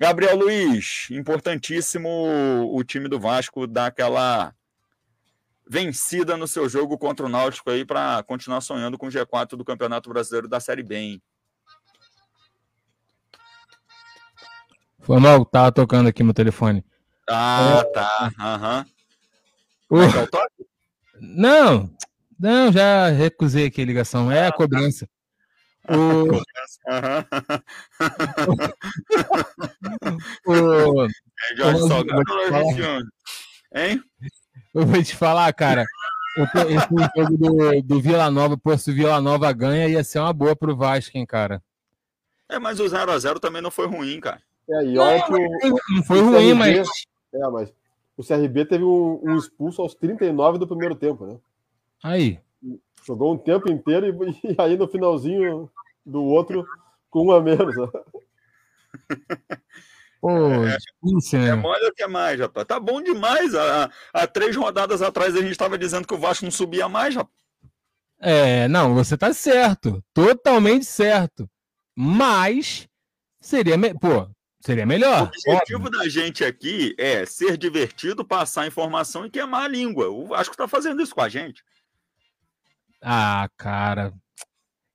Gabriel 0.00 0.34
Luiz, 0.34 1.08
importantíssimo 1.10 2.08
o 2.72 2.82
time 2.82 3.06
do 3.06 3.20
Vasco 3.20 3.66
dar 3.66 3.84
aquela 3.88 4.54
vencida 5.68 6.38
no 6.38 6.48
seu 6.48 6.70
jogo 6.70 6.96
contra 6.96 7.26
o 7.26 7.28
Náutico 7.28 7.68
aí 7.68 7.84
para 7.84 8.22
continuar 8.22 8.62
sonhando 8.62 8.96
com 8.96 9.08
o 9.08 9.10
G4 9.10 9.50
do 9.56 9.64
Campeonato 9.64 10.08
Brasileiro 10.08 10.48
da 10.48 10.58
Série 10.58 10.82
B. 10.82 10.96
Hein? 10.96 11.22
Foi 15.00 15.20
mal, 15.20 15.44
tava 15.44 15.70
tocando 15.70 16.08
aqui 16.08 16.22
no 16.22 16.32
telefone. 16.32 16.82
Ah, 17.28 17.82
é... 17.84 17.92
tá. 17.92 18.32
Aham. 18.40 18.86
Uhum. 19.90 20.00
Uh... 20.00 20.66
Não, 21.20 21.94
não, 22.38 22.72
já 22.72 23.10
recusei 23.10 23.66
aqui 23.66 23.82
a 23.82 23.84
ligação. 23.84 24.32
É 24.32 24.46
a 24.46 24.52
cobrança. 24.52 25.06
O... 25.88 26.40
o... 30.46 31.06
É 31.52 31.56
Jorge 31.56 31.88
Salgado 31.88 32.22
Hein? 33.74 34.02
Eu 34.74 34.86
vou 34.86 35.02
te 35.02 35.16
falar, 35.16 35.52
cara. 35.52 35.84
Esse 36.36 36.88
jogo 37.16 37.36
do, 37.36 37.82
do 37.82 38.00
Vila 38.00 38.30
Nova, 38.30 38.56
pô, 38.56 38.76
se 38.76 38.90
o 38.90 38.94
Vila 38.94 39.20
Nova 39.20 39.52
ganha, 39.52 39.88
ia 39.88 40.04
ser 40.04 40.18
uma 40.18 40.32
boa 40.32 40.54
pro 40.54 40.76
Vasco, 40.76 41.16
hein, 41.16 41.26
cara. 41.26 41.62
É, 42.48 42.58
mas 42.58 42.80
o 42.80 42.84
0x0 42.84 43.38
também 43.38 43.62
não 43.62 43.70
foi 43.70 43.86
ruim, 43.86 44.20
cara. 44.20 44.40
É, 44.68 44.84
e 44.84 44.98
olha 44.98 45.22
que 45.24 45.32
o, 45.32 45.78
não 45.94 46.02
foi 46.04 46.20
ruim, 46.20 46.50
CRB, 46.50 46.54
mas. 46.54 46.88
É, 47.32 47.48
mas 47.48 47.72
o 48.16 48.24
CRB 48.24 48.64
teve 48.64 48.84
um, 48.84 49.20
um, 49.22 49.36
expulso 49.36 49.82
aos 49.82 49.94
39 49.94 50.58
do 50.58 50.66
primeiro 50.66 50.94
tempo, 50.94 51.26
né? 51.26 51.38
Aí. 52.02 52.38
Jogou 53.06 53.34
um 53.34 53.38
tempo 53.38 53.70
inteiro 53.70 54.06
e, 54.06 54.52
e 54.52 54.56
aí 54.58 54.76
no 54.76 54.88
finalzinho 54.88 55.70
do 56.04 56.22
outro 56.22 56.66
com 57.08 57.26
um 57.26 57.32
a 57.32 57.40
menos. 57.42 57.76
Né? 57.76 57.88
Pô, 60.20 60.30
é, 60.30 60.76
difícil, 60.76 61.38
né? 61.38 61.48
É 61.48 61.54
mole 61.54 61.86
o 61.86 61.94
que 61.94 62.02
é 62.02 62.06
mais, 62.06 62.38
rapaz. 62.38 62.66
Tá 62.66 62.78
bom 62.78 63.00
demais. 63.00 63.54
Há, 63.54 63.90
há 64.12 64.26
três 64.26 64.54
rodadas 64.54 65.00
atrás 65.00 65.34
a 65.34 65.40
gente 65.40 65.52
estava 65.52 65.78
dizendo 65.78 66.06
que 66.06 66.14
o 66.14 66.18
Vasco 66.18 66.44
não 66.44 66.52
subia 66.52 66.88
mais, 66.88 67.14
rapaz. 67.14 67.40
É, 68.20 68.68
não, 68.68 68.94
você 68.94 69.16
tá 69.16 69.32
certo. 69.32 70.04
Totalmente 70.12 70.84
certo. 70.84 71.48
Mas 71.96 72.86
seria. 73.40 73.78
Me... 73.78 73.98
Pô, 73.98 74.28
Seria 74.60 74.84
melhor. 74.84 75.22
O 75.46 75.52
objetivo 75.52 75.86
óbvio. 75.86 75.98
da 75.98 76.08
gente 76.08 76.44
aqui 76.44 76.94
é 76.98 77.24
ser 77.24 77.56
divertido, 77.56 78.22
passar 78.22 78.66
informação 78.66 79.24
e 79.24 79.30
queimar 79.30 79.64
a 79.64 79.68
língua. 79.68 80.10
O 80.10 80.26
Vasco 80.26 80.52
está 80.52 80.68
fazendo 80.68 81.02
isso 81.02 81.14
com 81.14 81.22
a 81.22 81.30
gente. 81.30 81.64
Ah, 83.02 83.48
cara. 83.56 84.12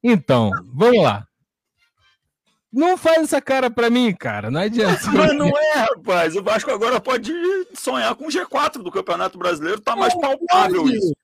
Então, 0.03 0.51
vamos 0.73 1.03
lá. 1.03 1.27
Não 2.71 2.97
faz 2.97 3.23
essa 3.23 3.41
cara 3.41 3.69
para 3.71 3.89
mim, 3.89 4.13
cara. 4.13 4.51
Não 4.51 4.59
adianta. 4.59 5.01
Mas 5.11 5.35
não 5.35 5.47
é, 5.47 5.73
rapaz. 5.75 6.35
O 6.35 6.43
Vasco 6.43 6.69
agora 6.69 6.99
pode 6.99 7.33
sonhar 7.73 8.13
com 8.15 8.25
o 8.25 8.29
G4 8.29 8.83
do 8.83 8.91
Campeonato 8.91 9.37
Brasileiro. 9.37 9.79
Tá 9.79 9.95
mais 9.95 10.13
palpável 10.13 10.83
pode. 10.83 10.97
isso. 10.97 11.15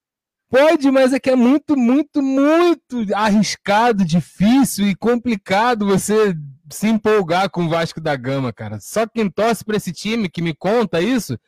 Pode, 0.49 0.91
mas 0.91 1.13
é 1.13 1.19
que 1.19 1.29
é 1.29 1.35
muito, 1.35 1.77
muito, 1.77 2.21
muito 2.21 3.05
arriscado, 3.15 4.03
difícil 4.03 4.85
e 4.85 4.93
complicado 4.93 5.85
você 5.85 6.35
se 6.69 6.87
empolgar 6.87 7.49
com 7.49 7.63
o 7.63 7.69
Vasco 7.69 8.01
da 8.01 8.17
Gama, 8.17 8.51
cara. 8.51 8.77
Só 8.81 9.07
quem 9.07 9.29
torce 9.29 9.63
para 9.63 9.77
esse 9.77 9.93
time 9.93 10.29
que 10.29 10.41
me 10.41 10.53
conta 10.53 10.99
isso, 10.99 11.39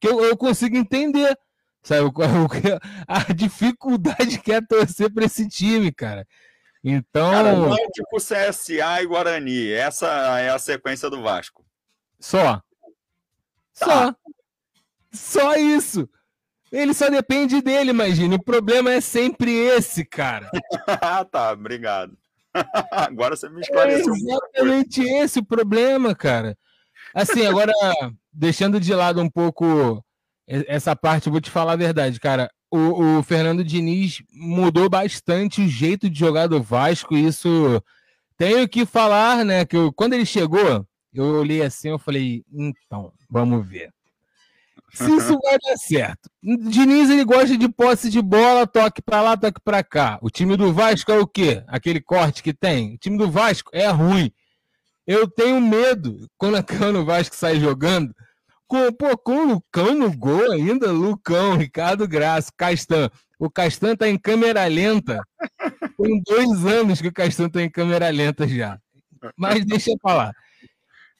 que 0.00 0.08
eu, 0.08 0.24
eu 0.24 0.36
consigo 0.36 0.76
entender, 0.76 1.38
sabe? 1.82 2.10
A 3.06 3.32
dificuldade 3.32 4.40
que 4.40 4.52
é 4.52 4.60
torcer 4.60 5.12
para 5.12 5.24
esse 5.24 5.48
time, 5.48 5.92
cara. 5.92 6.26
Então. 6.82 7.30
Cara, 7.30 7.52
Náutico, 7.54 8.16
CSA 8.16 9.02
e 9.02 9.06
Guarani. 9.06 9.72
Essa 9.72 10.06
é 10.38 10.50
a 10.50 10.58
sequência 10.58 11.10
do 11.10 11.22
Vasco. 11.22 11.64
Só. 12.20 12.62
Tá. 13.78 14.14
Só. 14.14 14.14
Só 15.12 15.56
isso. 15.56 16.08
Ele 16.70 16.92
só 16.92 17.08
depende 17.08 17.62
dele, 17.62 17.90
imagina. 17.90 18.36
O 18.36 18.42
problema 18.42 18.92
é 18.92 19.00
sempre 19.00 19.50
esse, 19.50 20.04
cara. 20.04 20.50
ah, 21.00 21.24
tá. 21.24 21.52
Obrigado. 21.52 22.16
agora 22.92 23.36
você 23.36 23.48
me 23.48 23.60
esclareceu. 23.60 24.12
É 24.12 24.16
exatamente 24.16 25.02
esse 25.02 25.38
o 25.38 25.44
problema, 25.44 26.14
cara. 26.14 26.56
Assim, 27.14 27.46
agora, 27.46 27.72
deixando 28.32 28.78
de 28.78 28.94
lado 28.94 29.20
um 29.20 29.30
pouco 29.30 30.04
essa 30.66 30.96
parte, 30.96 31.26
eu 31.26 31.32
vou 31.32 31.40
te 31.40 31.50
falar 31.50 31.72
a 31.72 31.76
verdade, 31.76 32.18
cara. 32.18 32.50
O, 32.70 33.18
o, 33.18 33.22
Fernando 33.22 33.64
Diniz 33.64 34.22
mudou 34.32 34.90
bastante 34.90 35.62
o 35.62 35.68
jeito 35.68 36.08
de 36.10 36.18
jogar 36.18 36.46
do 36.46 36.62
Vasco, 36.62 37.16
e 37.16 37.26
isso 37.26 37.82
tenho 38.36 38.68
que 38.68 38.84
falar, 38.84 39.44
né? 39.44 39.64
Que 39.64 39.76
eu, 39.76 39.92
quando 39.92 40.14
ele 40.14 40.26
chegou, 40.26 40.86
eu 41.14 41.24
olhei 41.24 41.62
assim, 41.62 41.88
eu 41.88 41.98
falei, 41.98 42.44
então, 42.52 43.12
vamos 43.30 43.66
ver 43.66 43.90
se 44.92 45.16
isso 45.16 45.38
vai 45.42 45.58
dar 45.58 45.76
certo. 45.76 46.30
Diniz 46.42 47.10
ele 47.10 47.24
gosta 47.24 47.56
de 47.56 47.68
posse 47.68 48.08
de 48.10 48.22
bola, 48.22 48.66
toque 48.66 49.02
para 49.02 49.22
lá, 49.22 49.36
toque 49.36 49.60
para 49.60 49.82
cá. 49.82 50.18
O 50.22 50.30
time 50.30 50.56
do 50.56 50.72
Vasco 50.72 51.12
é 51.12 51.18
o 51.18 51.26
quê? 51.26 51.62
Aquele 51.66 52.00
corte 52.00 52.42
que 52.42 52.54
tem. 52.54 52.94
O 52.94 52.98
time 52.98 53.18
do 53.18 53.30
Vasco 53.30 53.70
é 53.72 53.88
ruim. 53.88 54.32
Eu 55.06 55.28
tenho 55.28 55.60
medo 55.60 56.26
quando, 56.36 56.62
quando 56.78 57.00
o 57.00 57.04
Vasco 57.04 57.36
sai 57.36 57.60
jogando. 57.60 58.14
Com, 58.68 58.92
pô, 58.92 59.16
com 59.16 59.36
o 59.36 59.48
Lucão 59.54 59.94
no 59.94 60.14
gol 60.14 60.52
ainda, 60.52 60.92
Lucão, 60.92 61.56
Ricardo 61.56 62.06
Graça, 62.06 62.52
Castan. 62.54 63.10
O 63.38 63.50
Castan 63.50 63.96
tá 63.96 64.08
em 64.08 64.18
câmera 64.18 64.66
lenta. 64.66 65.22
Tem 66.00 66.22
dois 66.22 66.66
anos 66.66 67.00
que 67.00 67.08
o 67.08 67.12
Castan 67.12 67.48
tá 67.48 67.62
em 67.62 67.70
câmera 67.70 68.10
lenta 68.10 68.46
já. 68.46 68.78
Mas 69.36 69.64
deixa 69.64 69.90
eu 69.90 69.98
falar. 70.02 70.34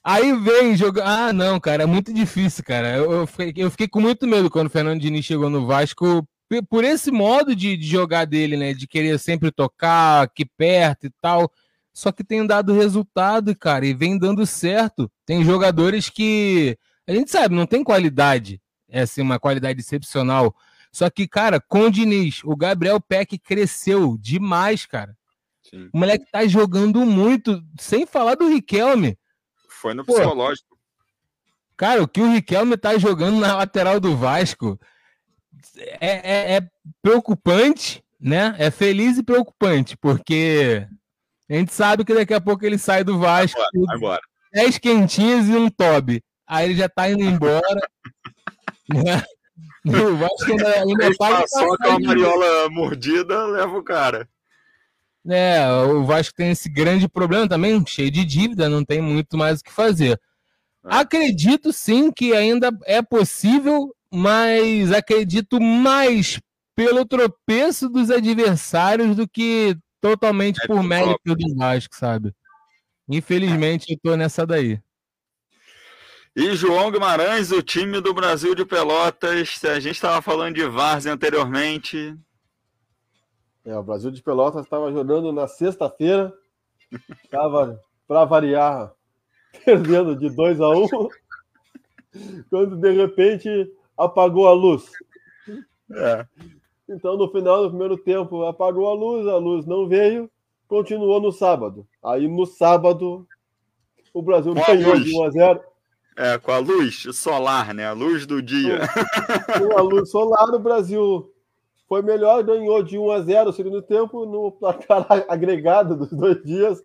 Aí 0.04 0.32
vem 0.32 0.76
jogar. 0.76 1.28
Ah, 1.28 1.32
não, 1.32 1.58
cara, 1.58 1.84
é 1.84 1.86
muito 1.86 2.12
difícil, 2.12 2.62
cara. 2.64 2.96
Eu, 2.96 3.12
eu, 3.12 3.26
fiquei, 3.26 3.64
eu 3.64 3.70
fiquei 3.70 3.88
com 3.88 4.00
muito 4.00 4.26
medo 4.26 4.50
quando 4.50 4.66
o 4.66 4.70
Fernando 4.70 5.00
Diniz 5.00 5.24
chegou 5.24 5.48
no 5.48 5.66
Vasco, 5.66 6.26
por 6.68 6.84
esse 6.84 7.10
modo 7.10 7.54
de, 7.54 7.76
de, 7.76 7.86
jogar 7.86 8.24
dele, 8.24 8.56
né? 8.56 8.74
De 8.74 8.86
querer 8.86 9.18
sempre 9.18 9.50
tocar 9.50 10.22
aqui 10.22 10.44
perto 10.44 11.06
e 11.06 11.10
tal. 11.20 11.50
Só 11.92 12.12
que 12.12 12.22
tem 12.22 12.46
dado 12.46 12.72
resultado, 12.72 13.56
cara, 13.56 13.84
e 13.84 13.92
vem 13.92 14.18
dando 14.18 14.46
certo. 14.46 15.10
Tem 15.26 15.44
jogadores 15.44 16.08
que 16.08 16.78
a 17.08 17.14
gente 17.14 17.30
sabe, 17.30 17.54
não 17.54 17.66
tem 17.66 17.82
qualidade, 17.82 18.60
é 18.86 19.00
assim, 19.00 19.22
uma 19.22 19.40
qualidade 19.40 19.80
excepcional. 19.80 20.54
Só 20.92 21.08
que, 21.08 21.26
cara, 21.26 21.58
com 21.58 21.84
o 21.84 21.90
Diniz, 21.90 22.42
o 22.44 22.54
Gabriel 22.54 23.00
Peck 23.00 23.38
cresceu 23.38 24.18
demais, 24.18 24.84
cara. 24.84 25.16
Sim. 25.62 25.88
O 25.90 25.98
moleque 25.98 26.30
tá 26.30 26.46
jogando 26.46 27.06
muito, 27.06 27.62
sem 27.80 28.04
falar 28.04 28.34
do 28.34 28.48
Riquelme. 28.48 29.18
Foi 29.70 29.94
no 29.94 30.04
psicológico. 30.04 30.78
cara, 31.78 32.02
o 32.02 32.08
que 32.08 32.20
o 32.20 32.30
Riquelme 32.30 32.76
tá 32.76 32.98
jogando 32.98 33.38
na 33.38 33.56
lateral 33.56 33.98
do 33.98 34.14
Vasco 34.14 34.78
é, 35.76 36.08
é, 36.08 36.56
é 36.56 36.68
preocupante, 37.00 38.04
né? 38.20 38.54
É 38.58 38.70
feliz 38.70 39.16
e 39.16 39.22
preocupante, 39.22 39.96
porque 39.96 40.86
a 41.48 41.54
gente 41.54 41.72
sabe 41.72 42.04
que 42.04 42.12
daqui 42.12 42.34
a 42.34 42.40
pouco 42.40 42.66
ele 42.66 42.76
sai 42.76 43.02
do 43.02 43.18
Vasco. 43.18 43.58
Vai 43.86 43.96
embora. 43.96 44.20
10 44.52 44.76
quentinhas 44.76 45.48
e 45.48 45.52
um 45.54 45.70
Toby. 45.70 46.22
Aí 46.48 46.66
ele 46.66 46.76
já 46.76 46.88
tá 46.88 47.10
indo 47.10 47.22
embora. 47.22 47.88
né? 48.88 49.22
O 49.84 50.16
Vasco 50.16 50.50
ainda, 50.50 50.82
ainda 50.82 51.16
tá 51.16 51.46
só 51.46 51.76
com 51.76 51.88
a 51.88 52.00
mariola 52.00 52.70
mordida, 52.70 53.46
leva 53.46 53.76
o 53.76 53.82
cara. 53.82 54.28
É, 55.28 55.70
o 55.70 56.04
Vasco 56.04 56.34
tem 56.34 56.50
esse 56.50 56.68
grande 56.70 57.08
problema 57.08 57.46
também, 57.46 57.84
cheio 57.86 58.10
de 58.10 58.24
dívida, 58.24 58.68
não 58.68 58.84
tem 58.84 59.00
muito 59.00 59.36
mais 59.36 59.60
o 59.60 59.64
que 59.64 59.72
fazer. 59.72 60.12
É. 60.12 60.96
Acredito 60.96 61.72
sim 61.72 62.10
que 62.10 62.32
ainda 62.32 62.70
é 62.86 63.02
possível, 63.02 63.94
mas 64.10 64.90
acredito 64.90 65.60
mais 65.60 66.40
pelo 66.74 67.04
tropeço 67.04 67.88
dos 67.88 68.10
adversários 68.10 69.16
do 69.16 69.28
que 69.28 69.76
totalmente 70.00 70.62
é 70.62 70.66
por 70.66 70.82
mérito 70.82 71.34
do 71.34 71.54
Vasco, 71.56 71.94
sabe? 71.94 72.32
Infelizmente 73.08 73.92
eu 73.92 73.98
tô 74.02 74.16
nessa 74.16 74.46
daí. 74.46 74.80
E 76.38 76.54
João 76.54 76.92
Guimarães, 76.92 77.50
o 77.50 77.60
time 77.60 78.00
do 78.00 78.14
Brasil 78.14 78.54
de 78.54 78.64
Pelotas, 78.64 79.60
a 79.64 79.80
gente 79.80 79.96
estava 79.96 80.22
falando 80.22 80.54
de 80.54 80.64
Várzea 80.68 81.12
anteriormente. 81.12 82.16
É, 83.64 83.76
o 83.76 83.82
Brasil 83.82 84.12
de 84.12 84.22
Pelotas 84.22 84.62
estava 84.62 84.92
jogando 84.92 85.32
na 85.32 85.48
sexta-feira, 85.48 86.32
estava, 87.24 87.82
para 88.06 88.24
variar, 88.24 88.92
perdendo 89.64 90.14
de 90.14 90.30
2 90.30 90.60
a 90.60 90.68
1 90.68 90.84
um, 90.84 91.08
quando 92.48 92.76
de 92.76 92.92
repente 92.92 93.48
apagou 93.96 94.46
a 94.46 94.52
luz. 94.52 94.92
É. 95.92 96.24
Então, 96.88 97.16
no 97.16 97.28
final 97.32 97.64
do 97.64 97.70
primeiro 97.70 97.98
tempo, 97.98 98.44
apagou 98.44 98.88
a 98.88 98.94
luz, 98.94 99.26
a 99.26 99.38
luz 99.38 99.66
não 99.66 99.88
veio, 99.88 100.30
continuou 100.68 101.20
no 101.20 101.32
sábado. 101.32 101.84
Aí, 102.00 102.28
no 102.28 102.46
sábado, 102.46 103.26
o 104.14 104.22
Brasil 104.22 104.54
ganhou 104.54 105.00
de 105.00 105.18
1 105.18 105.24
a 105.24 105.30
0 105.30 105.67
é, 106.18 106.36
com 106.36 106.50
a 106.50 106.58
luz 106.58 107.04
solar, 107.14 107.72
né? 107.72 107.86
A 107.86 107.92
luz 107.92 108.26
do 108.26 108.42
dia. 108.42 108.80
Com 109.56 109.78
a 109.78 109.80
luz 109.80 110.10
solar, 110.10 110.52
o 110.52 110.58
Brasil 110.58 111.32
foi 111.88 112.02
melhor, 112.02 112.42
ganhou 112.42 112.82
de 112.82 112.98
1 112.98 113.10
a 113.12 113.20
0 113.22 113.44
no 113.46 113.52
segundo 113.52 113.80
tempo, 113.80 114.26
no 114.26 114.50
placar 114.50 115.06
agregado 115.30 115.96
dos 115.96 116.10
dois 116.10 116.42
dias, 116.42 116.82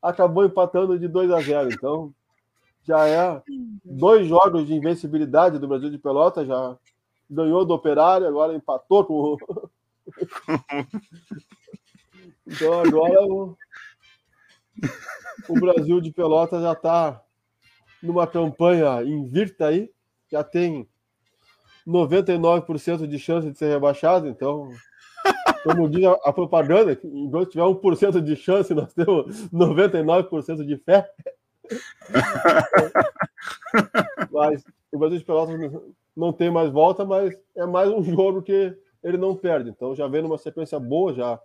acabou 0.00 0.44
empatando 0.44 0.96
de 0.96 1.08
2 1.08 1.32
a 1.32 1.40
0. 1.40 1.72
Então, 1.72 2.14
já 2.84 3.08
é 3.08 3.42
dois 3.84 4.28
jogos 4.28 4.64
de 4.64 4.74
invencibilidade 4.74 5.58
do 5.58 5.66
Brasil 5.66 5.90
de 5.90 5.98
Pelota, 5.98 6.46
já 6.46 6.78
ganhou 7.28 7.64
do 7.64 7.74
Operário, 7.74 8.28
agora 8.28 8.54
empatou 8.54 9.04
com 9.04 9.36
Então 12.46 12.80
agora 12.80 13.20
o, 13.24 13.56
o 15.48 15.54
Brasil 15.54 16.00
de 16.00 16.12
Pelota 16.12 16.60
já 16.60 16.70
está 16.70 17.20
numa 18.02 18.26
campanha 18.26 19.02
invicta 19.02 19.66
aí, 19.66 19.90
já 20.30 20.42
tem 20.42 20.88
99% 21.86 23.06
de 23.06 23.18
chance 23.18 23.50
de 23.50 23.56
ser 23.56 23.68
rebaixado, 23.68 24.26
então, 24.26 24.68
como 25.62 25.88
diz 25.88 26.04
a, 26.04 26.32
propaganda, 26.32 26.98
enquanto 27.04 27.50
tiver 27.50 27.64
1% 27.64 28.20
de 28.20 28.36
chance, 28.36 28.74
nós 28.74 28.92
temos 28.92 29.48
99% 29.50 30.64
de 30.64 30.76
fé. 30.78 31.08
mas 34.30 34.64
o 34.92 34.98
Brasil 34.98 35.18
de 35.18 35.24
Pelotas 35.24 35.58
não 36.16 36.32
tem 36.32 36.50
mais 36.50 36.70
volta, 36.70 37.04
mas 37.04 37.36
é 37.54 37.66
mais 37.66 37.90
um 37.90 38.02
jogo 38.02 38.42
que 38.42 38.76
ele 39.02 39.16
não 39.16 39.36
perde. 39.36 39.70
Então 39.70 39.94
já 39.94 40.06
vem 40.06 40.22
numa 40.22 40.38
sequência 40.38 40.78
boa, 40.78 41.12
já 41.12 41.40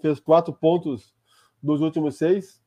fez 0.00 0.20
quatro 0.20 0.52
pontos 0.52 1.14
dos 1.62 1.80
últimos 1.80 2.16
seis. 2.16 2.62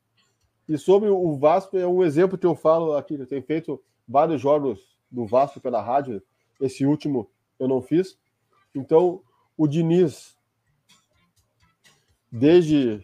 E 0.68 0.76
sobre 0.76 1.08
o 1.08 1.34
Vasco, 1.38 1.78
é 1.78 1.86
um 1.86 2.04
exemplo 2.04 2.36
que 2.36 2.44
eu 2.44 2.54
falo 2.54 2.94
aqui. 2.94 3.14
Eu 3.14 3.26
tenho 3.26 3.42
feito 3.42 3.82
vários 4.06 4.40
jogos 4.40 4.78
do 5.10 5.26
Vasco 5.26 5.60
pela 5.60 5.80
rádio. 5.80 6.22
Esse 6.60 6.84
último 6.84 7.30
eu 7.58 7.66
não 7.66 7.80
fiz. 7.80 8.18
Então, 8.74 9.22
o 9.56 9.66
Diniz, 9.66 10.36
desde 12.30 13.02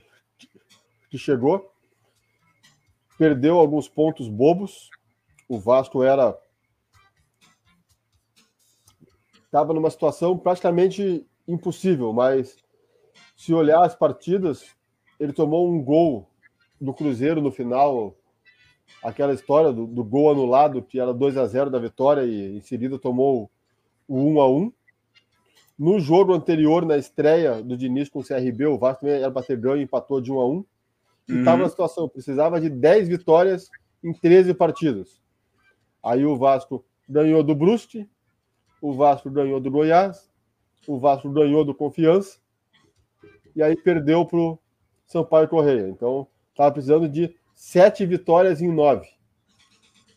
que 1.11 1.17
chegou, 1.17 1.73
perdeu 3.17 3.59
alguns 3.59 3.89
pontos 3.89 4.29
bobos. 4.29 4.91
O 5.49 5.59
Vasco 5.59 6.03
era. 6.03 6.39
Estava 9.47 9.73
numa 9.73 9.89
situação 9.89 10.37
praticamente 10.37 11.27
impossível, 11.49 12.13
mas 12.13 12.57
se 13.37 13.55
olhar 13.55 13.85
as 13.85 13.95
partidas, 13.95 14.67
ele 15.19 15.33
tomou 15.33 15.71
um 15.71 15.83
gol 15.83 16.29
do 16.85 16.95
Cruzeiro 16.95 17.41
no 17.41 17.51
final, 17.51 18.17
aquela 19.03 19.33
história 19.33 19.73
do, 19.73 19.87
do 19.87 20.05
gol 20.05 20.31
anulado, 20.31 20.83
que 20.83 21.01
era 21.01 21.13
2 21.13 21.37
a 21.37 21.47
0 21.47 21.71
da 21.71 21.79
vitória 21.79 22.25
e 22.25 22.57
em 22.57 22.61
seguida 22.61 22.99
tomou 22.99 23.51
o 24.07 24.19
1 24.19 24.41
a 24.41 24.51
1 24.51 24.73
No 25.79 25.99
jogo 25.99 26.35
anterior, 26.35 26.85
na 26.85 26.97
estreia 26.97 27.63
do 27.63 27.77
Diniz 27.77 28.09
com 28.09 28.21
o 28.21 28.25
CRB, 28.25 28.67
o 28.67 28.79
Vasco 28.79 29.01
também 29.01 29.21
era 29.21 29.31
para 29.31 29.47
ter 29.47 29.57
ganho 29.57 29.79
e 29.79 29.85
empatou 29.85 30.21
de 30.21 30.31
1 30.31 30.39
a 30.39 30.49
1 30.49 30.65
E 31.29 31.39
estava 31.39 31.57
uhum. 31.57 31.63
na 31.65 31.69
situação, 31.69 32.09
precisava 32.09 32.61
de 32.61 32.69
10 32.69 33.09
vitórias 33.09 33.71
em 34.03 34.13
13 34.13 34.55
partidas. 34.55 35.23
Aí 36.03 36.25
o 36.25 36.37
Vasco 36.37 36.85
ganhou 37.09 37.43
do 37.43 37.55
Brusque, 37.55 38.09
o 38.81 38.93
Vasco 38.93 39.31
ganhou 39.31 39.59
do 39.59 39.71
Goiás, 39.71 40.31
o 40.87 40.99
Vasco 40.99 41.31
ganhou 41.31 41.65
do 41.65 41.75
Confiança, 41.75 42.39
e 43.57 43.63
aí 43.63 43.75
perdeu 43.75 44.27
para 44.27 44.39
o 44.39 44.59
Sampaio 45.07 45.49
Correia. 45.49 45.89
Então, 45.89 46.27
Estava 46.55 46.71
precisando 46.71 47.09
de 47.09 47.35
sete 47.53 48.07
vitórias 48.07 48.63
em 48.63 48.73
nove. 48.73 49.09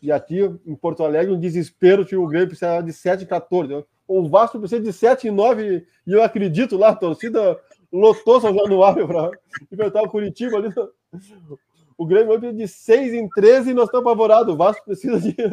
E 0.00 0.12
aqui 0.12 0.38
em 0.64 0.76
Porto 0.76 1.02
Alegre, 1.02 1.34
um 1.34 1.40
desespero 1.40 2.06
que 2.06 2.14
o 2.14 2.28
Grêmio 2.28 2.46
precisava 2.46 2.80
de 2.80 2.92
7 2.92 3.24
e 3.24 3.26
14. 3.26 3.84
O 4.06 4.28
Vasco 4.28 4.60
precisa 4.60 4.80
de 4.80 4.92
7 4.92 5.26
e 5.26 5.30
9, 5.32 5.84
e 6.06 6.12
eu 6.12 6.22
acredito 6.22 6.76
lá, 6.76 6.90
a 6.90 6.94
torcida 6.94 7.60
lotou 7.92 8.40
São 8.40 8.54
Januário 8.54 9.08
para 9.08 9.32
enfrentar 9.70 10.02
o 10.02 10.08
Curitiba 10.08 10.58
ali. 10.58 10.72
O 11.96 12.06
Grêmio 12.06 12.38
precisa 12.38 12.56
de 12.56 12.68
6 12.68 13.14
em 13.14 13.28
13 13.28 13.70
e 13.70 13.74
nós 13.74 13.86
estamos 13.86 14.06
apavorados. 14.06 14.54
O 14.54 14.56
Vasco 14.56 14.84
precisa 14.84 15.18
de, 15.18 15.32
de 15.34 15.42
6 15.42 15.52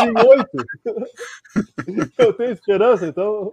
em 0.00 0.14
8. 0.28 2.10
Eu 2.18 2.34
tenho 2.34 2.52
esperança, 2.52 3.06
então. 3.06 3.50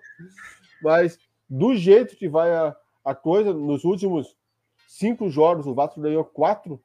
Mas 0.84 1.18
do 1.50 1.74
jeito 1.74 2.18
que 2.18 2.28
vai 2.28 2.52
a, 2.52 2.76
a 3.06 3.16
coisa, 3.16 3.54
nos 3.54 3.86
últimos 3.86 4.36
cinco 4.92 5.30
jogos, 5.30 5.66
o 5.66 5.74
Vasco 5.74 6.02
ganhou 6.02 6.26
quatro. 6.26 6.82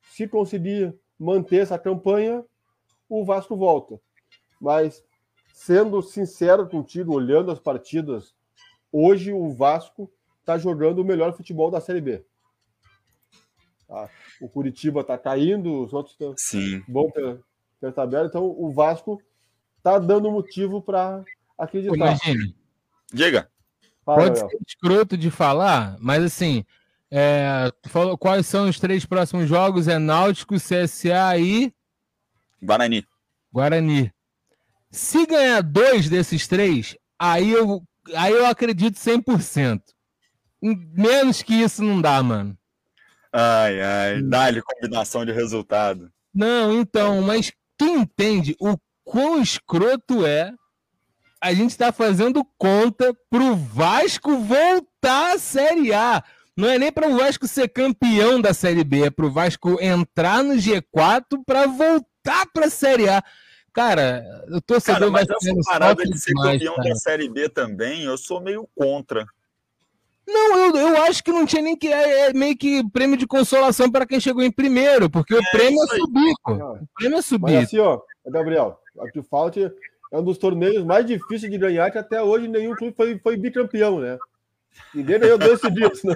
Se 0.00 0.28
conseguir 0.28 0.94
manter 1.18 1.58
essa 1.58 1.78
campanha, 1.78 2.44
o 3.08 3.24
Vasco 3.24 3.56
volta. 3.56 4.00
Mas, 4.60 5.04
sendo 5.52 6.00
sincero 6.00 6.68
contigo, 6.68 7.12
olhando 7.12 7.50
as 7.50 7.58
partidas, 7.58 8.34
hoje 8.92 9.32
o 9.32 9.52
Vasco 9.52 10.10
está 10.40 10.56
jogando 10.56 11.00
o 11.00 11.04
melhor 11.04 11.36
futebol 11.36 11.70
da 11.70 11.80
Série 11.80 12.00
B. 12.00 12.24
Tá? 13.88 14.08
O 14.40 14.48
Curitiba 14.48 15.00
está 15.00 15.18
caindo, 15.18 15.82
os 15.82 15.92
outros 15.92 16.14
estão 16.14 16.34
bom 16.86 17.10
pela, 17.10 17.40
pela 17.80 17.92
tabela, 17.92 18.28
então 18.28 18.44
o 18.44 18.72
Vasco 18.72 19.20
está 19.78 19.98
dando 19.98 20.30
motivo 20.30 20.80
para 20.80 21.24
acreditar. 21.58 21.94
Imagine. 21.94 22.54
Diga. 23.12 23.50
Fala, 24.04 24.22
Pode 24.22 24.38
ser 24.38 24.58
escroto 24.66 25.16
de 25.16 25.30
falar, 25.30 25.96
mas 26.00 26.22
assim, 26.24 26.64
é, 27.10 27.72
falou 27.86 28.18
quais 28.18 28.46
são 28.46 28.68
os 28.68 28.78
três 28.78 29.04
próximos 29.04 29.48
jogos? 29.48 29.88
É 29.88 29.98
Náutico, 29.98 30.56
CSA 30.56 31.38
e. 31.38 31.72
Guarani. 32.62 33.06
Guarani. 33.52 34.12
Se 34.90 35.26
ganhar 35.26 35.62
dois 35.62 36.08
desses 36.08 36.46
três, 36.46 36.96
aí 37.18 37.50
eu, 37.50 37.82
aí 38.14 38.32
eu 38.32 38.46
acredito 38.46 38.96
100%. 38.96 39.80
Menos 40.60 41.42
que 41.42 41.54
isso 41.54 41.82
não 41.82 42.00
dá, 42.00 42.22
mano. 42.22 42.56
Ai, 43.32 43.80
ai, 43.80 44.22
dá-lhe 44.22 44.62
combinação 44.62 45.24
de 45.24 45.32
resultado. 45.32 46.10
Não, 46.34 46.80
então, 46.80 47.22
mas 47.22 47.52
tu 47.76 47.86
entende 47.86 48.56
o 48.58 48.76
quão 49.04 49.40
escroto 49.40 50.26
é 50.26 50.52
a 51.40 51.54
gente 51.54 51.70
está 51.70 51.92
fazendo 51.92 52.44
conta 52.56 53.14
pro 53.30 53.54
Vasco 53.54 54.38
voltar 54.38 55.34
à 55.34 55.38
Série 55.38 55.92
A. 55.92 56.22
Não 56.58 56.68
é 56.68 56.76
nem 56.76 56.90
para 56.90 57.06
o 57.06 57.16
Vasco 57.16 57.46
ser 57.46 57.68
campeão 57.68 58.40
da 58.40 58.52
Série 58.52 58.82
B, 58.82 59.06
é 59.06 59.10
para 59.10 59.24
o 59.24 59.30
Vasco 59.30 59.80
entrar 59.80 60.42
no 60.42 60.54
G4 60.54 61.44
para 61.46 61.68
voltar 61.68 62.46
para 62.52 62.66
a 62.66 62.70
Série 62.70 63.08
A. 63.08 63.22
Cara, 63.72 64.24
o 64.50 64.60
torcedor 64.60 65.12
cara, 65.12 65.24
mas 65.24 65.28
essa 65.30 65.54
parada 65.70 66.02
de 66.02 66.18
ser 66.18 66.32
demais, 66.32 66.58
campeão 66.58 66.74
cara. 66.74 66.88
da 66.88 66.94
Série 66.96 67.28
B 67.28 67.48
também, 67.48 68.02
eu 68.02 68.18
sou 68.18 68.40
meio 68.40 68.68
contra. 68.74 69.24
Não, 70.26 70.58
eu, 70.58 70.76
eu 70.76 71.02
acho 71.04 71.22
que 71.22 71.30
não 71.30 71.46
tinha 71.46 71.62
nem 71.62 71.76
que. 71.76 71.86
É, 71.86 72.30
é 72.30 72.32
meio 72.32 72.58
que 72.58 72.82
prêmio 72.90 73.16
de 73.16 73.24
consolação 73.24 73.88
para 73.88 74.04
quem 74.04 74.18
chegou 74.18 74.42
em 74.42 74.50
primeiro, 74.50 75.08
porque 75.08 75.34
é, 75.34 75.38
o 75.38 75.50
prêmio 75.52 75.80
é 75.80 75.86
subir, 75.86 76.34
pô. 76.42 76.54
O 76.54 76.88
prêmio 76.96 77.18
é 77.18 77.22
subir. 77.22 77.54
Mas 77.54 77.64
assim, 77.66 77.78
ó, 77.78 78.00
Gabriel, 78.26 78.80
a 78.98 79.08
que 79.08 79.22
falta 79.22 79.72
é 80.12 80.18
um 80.18 80.24
dos 80.24 80.38
torneios 80.38 80.84
mais 80.84 81.06
difíceis 81.06 81.52
de 81.52 81.56
ganhar, 81.56 81.88
que 81.92 81.98
até 81.98 82.20
hoje 82.20 82.48
nenhum 82.48 82.74
clube 82.74 82.96
foi, 82.96 83.16
foi 83.20 83.36
bicampeão, 83.36 84.00
né? 84.00 84.18
Ninguém 84.94 85.18
ganhou 85.18 85.38
dois 85.38 85.60
seguidos, 85.60 86.02
né? 86.04 86.14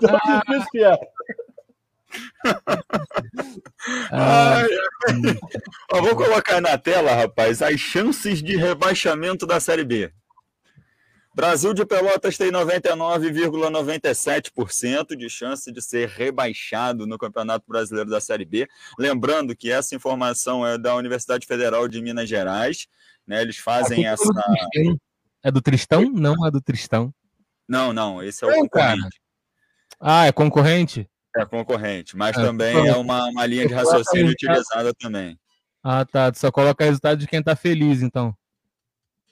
Tão 0.00 0.18
difícil 0.38 0.66
que 0.70 0.84
é. 0.84 0.98
Ai, 4.10 4.66
Ó, 5.92 6.00
vou 6.00 6.16
colocar 6.16 6.60
na 6.60 6.76
tela, 6.78 7.14
rapaz, 7.14 7.62
as 7.62 7.78
chances 7.80 8.42
de 8.42 8.56
rebaixamento 8.56 9.46
da 9.46 9.60
Série 9.60 9.84
B. 9.84 10.10
Brasil 11.34 11.72
de 11.74 11.84
Pelotas 11.84 12.38
tem 12.38 12.50
99,97% 12.50 15.14
de 15.14 15.28
chance 15.28 15.70
de 15.70 15.82
ser 15.82 16.08
rebaixado 16.08 17.06
no 17.06 17.18
Campeonato 17.18 17.66
Brasileiro 17.68 18.08
da 18.08 18.22
Série 18.22 18.46
B. 18.46 18.66
Lembrando 18.98 19.54
que 19.54 19.70
essa 19.70 19.94
informação 19.94 20.66
é 20.66 20.78
da 20.78 20.96
Universidade 20.96 21.46
Federal 21.46 21.86
de 21.88 22.00
Minas 22.00 22.26
Gerais. 22.26 22.86
Né? 23.26 23.42
Eles 23.42 23.58
fazem 23.58 24.06
essa. 24.06 24.24
É 25.46 25.50
do 25.52 25.62
Tristão? 25.62 26.10
Não 26.10 26.44
é 26.44 26.50
do 26.50 26.60
Tristão. 26.60 27.14
Não, 27.68 27.92
não, 27.92 28.20
esse 28.20 28.44
é 28.44 28.48
o 28.48 28.50
concorrente. 28.50 29.00
Cara. 29.00 29.10
Ah, 30.00 30.26
é 30.26 30.32
concorrente? 30.32 31.08
É 31.36 31.46
concorrente, 31.46 32.16
mas 32.16 32.36
é, 32.36 32.42
também 32.42 32.88
é 32.88 32.96
uma, 32.96 33.28
uma 33.28 33.46
linha 33.46 33.64
de 33.64 33.72
raciocínio 33.72 34.32
utilizada 34.32 34.92
também. 34.98 35.38
Ah, 35.84 36.04
tá. 36.04 36.32
Tu 36.32 36.40
só 36.40 36.50
coloca 36.50 36.84
resultado 36.84 37.18
de 37.18 37.28
quem 37.28 37.40
tá 37.40 37.54
feliz, 37.54 38.02
então. 38.02 38.36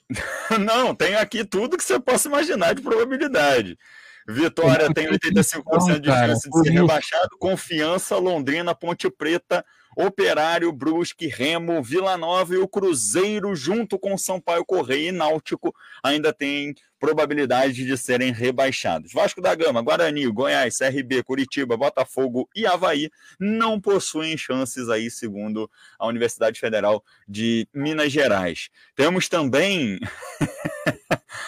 Não, 0.57 0.95
tem 0.95 1.15
aqui 1.15 1.43
tudo 1.43 1.75
que 1.75 1.83
você 1.83 1.99
possa 1.99 2.29
imaginar 2.29 2.73
de 2.73 2.81
probabilidade. 2.81 3.77
Vitória 4.25 4.93
tem 4.93 5.09
85% 5.09 5.99
de 5.99 6.07
chance 6.07 6.49
de 6.49 6.63
ser 6.63 6.71
rebaixado. 6.71 7.37
Confiança, 7.37 8.15
Londrina, 8.15 8.73
Ponte 8.73 9.09
Preta, 9.09 9.65
Operário, 9.95 10.71
Brusque, 10.71 11.27
Remo, 11.27 11.81
Vila 11.81 12.17
Nova 12.17 12.53
e 12.53 12.57
o 12.57 12.67
Cruzeiro, 12.67 13.55
junto 13.55 13.97
com 13.97 14.17
Sampaio 14.17 14.65
Correia 14.65 15.09
e 15.09 15.11
Náutico, 15.11 15.73
ainda 16.03 16.33
tem 16.33 16.75
probabilidade 16.99 17.85
de 17.85 17.97
serem 17.97 18.31
rebaixados. 18.31 19.13
Vasco 19.13 19.41
da 19.41 19.53
Gama, 19.53 19.81
Guarani, 19.81 20.27
Goiás, 20.27 20.77
CRB, 20.77 21.23
Curitiba, 21.23 21.77
Botafogo 21.77 22.49
e 22.55 22.65
Havaí 22.65 23.09
não 23.39 23.79
possuem 23.79 24.37
chances 24.37 24.89
aí, 24.89 25.09
segundo 25.11 25.69
a 25.99 26.07
Universidade 26.07 26.59
Federal 26.59 27.03
de 27.27 27.67
Minas 27.73 28.11
Gerais. 28.11 28.69
Temos 28.95 29.29
também. 29.29 29.99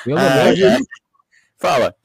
Pelo 0.03 0.19
ah, 0.19 0.79
Fala. 1.57 1.95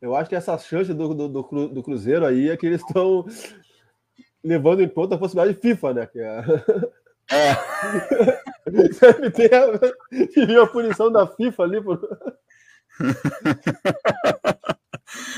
Eu 0.00 0.14
acho 0.14 0.30
que 0.30 0.36
essa 0.36 0.56
chance 0.58 0.94
do, 0.94 1.12
do, 1.12 1.28
do, 1.28 1.68
do 1.68 1.82
Cruzeiro 1.82 2.24
aí 2.24 2.48
é 2.50 2.56
que 2.56 2.66
eles 2.66 2.80
estão 2.80 3.26
levando 4.44 4.82
em 4.82 4.88
conta 4.88 5.14
a 5.14 5.18
possibilidade 5.18 5.56
de 5.56 5.60
FIFA, 5.60 5.94
né? 5.94 6.06
Que 6.06 6.20
é... 6.20 6.44
É. 7.30 7.56
Deve 8.70 9.30
ter 9.32 9.52
a, 9.54 10.62
a 10.62 10.66
punição 10.66 11.12
da 11.12 11.26
FIFA 11.26 11.62
ali. 11.62 11.82
Por... 11.82 12.00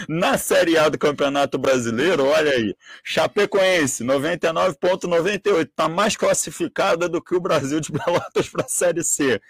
Na 0.09 0.36
Série 0.39 0.77
A 0.77 0.89
do 0.89 0.98
Campeonato 0.98 1.59
Brasileiro, 1.59 2.27
olha 2.27 2.52
aí, 2.52 2.74
Chapecoense, 3.05 4.05
99,98, 4.05 5.68
está 5.68 5.89
mais 5.89 6.16
classificada 6.16 7.09
do 7.09 7.22
que 7.22 7.35
o 7.35 7.40
Brasil 7.40 7.81
de 7.81 7.93
Pelotas 7.93 8.48
para 8.48 8.64
a 8.64 8.68
Série 8.68 9.05
C. 9.05 9.40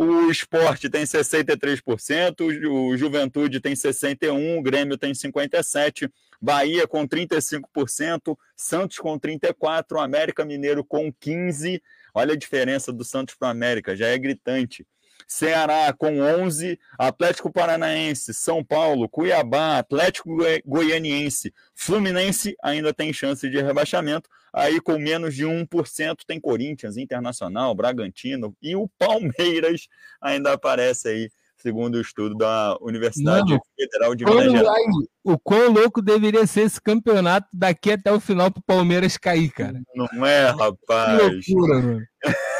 O 0.00 0.30
esporte 0.30 0.88
tem 0.88 1.02
63%, 1.02 2.70
o 2.70 2.96
Juventude 2.96 3.58
tem 3.58 3.74
61%, 3.74 4.56
o 4.56 4.62
Grêmio 4.62 4.96
tem 4.96 5.12
57%, 5.12 6.08
Bahia 6.40 6.86
com 6.86 7.04
35%, 7.04 8.38
Santos 8.56 8.98
com 8.98 9.18
34%, 9.18 10.00
América 10.00 10.44
Mineiro 10.44 10.84
com 10.84 11.12
15%. 11.12 11.82
Olha 12.14 12.34
a 12.34 12.36
diferença 12.36 12.92
do 12.92 13.04
Santos 13.04 13.34
para 13.34 13.48
o 13.48 13.50
América, 13.50 13.96
já 13.96 14.06
é 14.06 14.16
gritante. 14.16 14.86
Ceará 15.26 15.92
com 15.92 16.20
11, 16.20 16.78
Atlético 16.98 17.52
Paranaense, 17.52 18.32
São 18.32 18.64
Paulo, 18.64 19.08
Cuiabá, 19.08 19.78
Atlético 19.78 20.30
Goianiense, 20.64 21.52
Fluminense 21.74 22.56
ainda 22.62 22.94
tem 22.94 23.12
chance 23.12 23.48
de 23.48 23.60
rebaixamento. 23.60 24.28
Aí 24.52 24.80
com 24.80 24.98
menos 24.98 25.34
de 25.34 25.44
1% 25.44 26.18
tem 26.26 26.40
Corinthians, 26.40 26.96
Internacional, 26.96 27.74
Bragantino 27.74 28.56
e 28.62 28.74
o 28.74 28.88
Palmeiras 28.98 29.88
ainda 30.20 30.54
aparece 30.54 31.08
aí, 31.08 31.30
segundo 31.58 31.96
o 31.96 32.00
estudo 32.00 32.34
da 32.34 32.76
Universidade 32.80 33.50
Mano, 33.50 33.62
Federal 33.78 34.14
de 34.14 34.24
Minas 34.24 34.52
Gerais. 34.52 34.86
O 35.22 35.38
quão 35.38 35.70
louco 35.70 36.00
deveria 36.00 36.46
ser 36.46 36.62
esse 36.62 36.80
campeonato 36.80 37.48
daqui 37.52 37.92
até 37.92 38.10
o 38.10 38.18
final 38.18 38.50
para 38.50 38.60
o 38.60 38.64
Palmeiras 38.64 39.18
cair, 39.18 39.50
cara. 39.50 39.80
Não 39.94 40.24
é, 40.24 40.48
rapaz. 40.48 41.44
Que 41.44 41.54
loucura, 41.54 41.74
mano. 41.80 42.06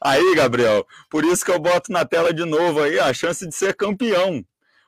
aí, 0.00 0.34
Gabriel, 0.34 0.86
por 1.10 1.24
isso 1.24 1.44
que 1.44 1.50
eu 1.50 1.58
boto 1.58 1.92
na 1.92 2.04
tela 2.04 2.32
de 2.32 2.44
novo 2.44 2.82
aí 2.82 2.98
a 2.98 3.12
chance 3.12 3.46
de 3.46 3.54
ser 3.54 3.74
campeão. 3.74 4.44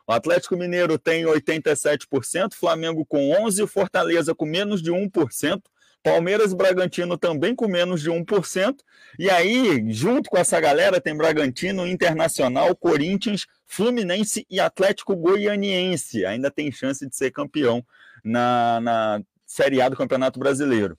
O 0.07 0.13
Atlético 0.13 0.57
Mineiro 0.57 0.99
tem 0.99 1.25
87%, 1.25 2.55
Flamengo 2.55 3.05
com 3.07 3.31
11%, 3.31 3.67
Fortaleza 3.67 4.35
com 4.35 4.45
menos 4.45 4.83
de 4.83 4.91
1%, 4.91 5.63
Palmeiras 6.03 6.53
e 6.53 6.57
Bragantino 6.57 7.17
também 7.17 7.55
com 7.55 7.69
menos 7.69 8.01
de 8.01 8.11
1%. 8.11 8.77
E 9.19 9.31
aí, 9.31 9.85
junto 9.93 10.29
com 10.29 10.39
essa 10.39 10.59
galera, 10.59 11.01
tem 11.01 11.17
Bragantino, 11.17 11.87
Internacional, 11.87 12.75
Corinthians, 12.75 13.47
Fluminense 13.67 14.47
e 14.51 14.59
Atlético 14.59 15.15
Goianiense. 15.15 16.25
Ainda 16.25 16.51
tem 16.51 16.73
chance 16.73 17.07
de 17.07 17.15
ser 17.15 17.31
campeão 17.31 17.85
na, 18.25 18.81
na 18.81 19.23
Série 19.47 19.81
A 19.81 19.89
do 19.89 19.97
Campeonato 19.97 20.41
Brasileiro 20.41 20.99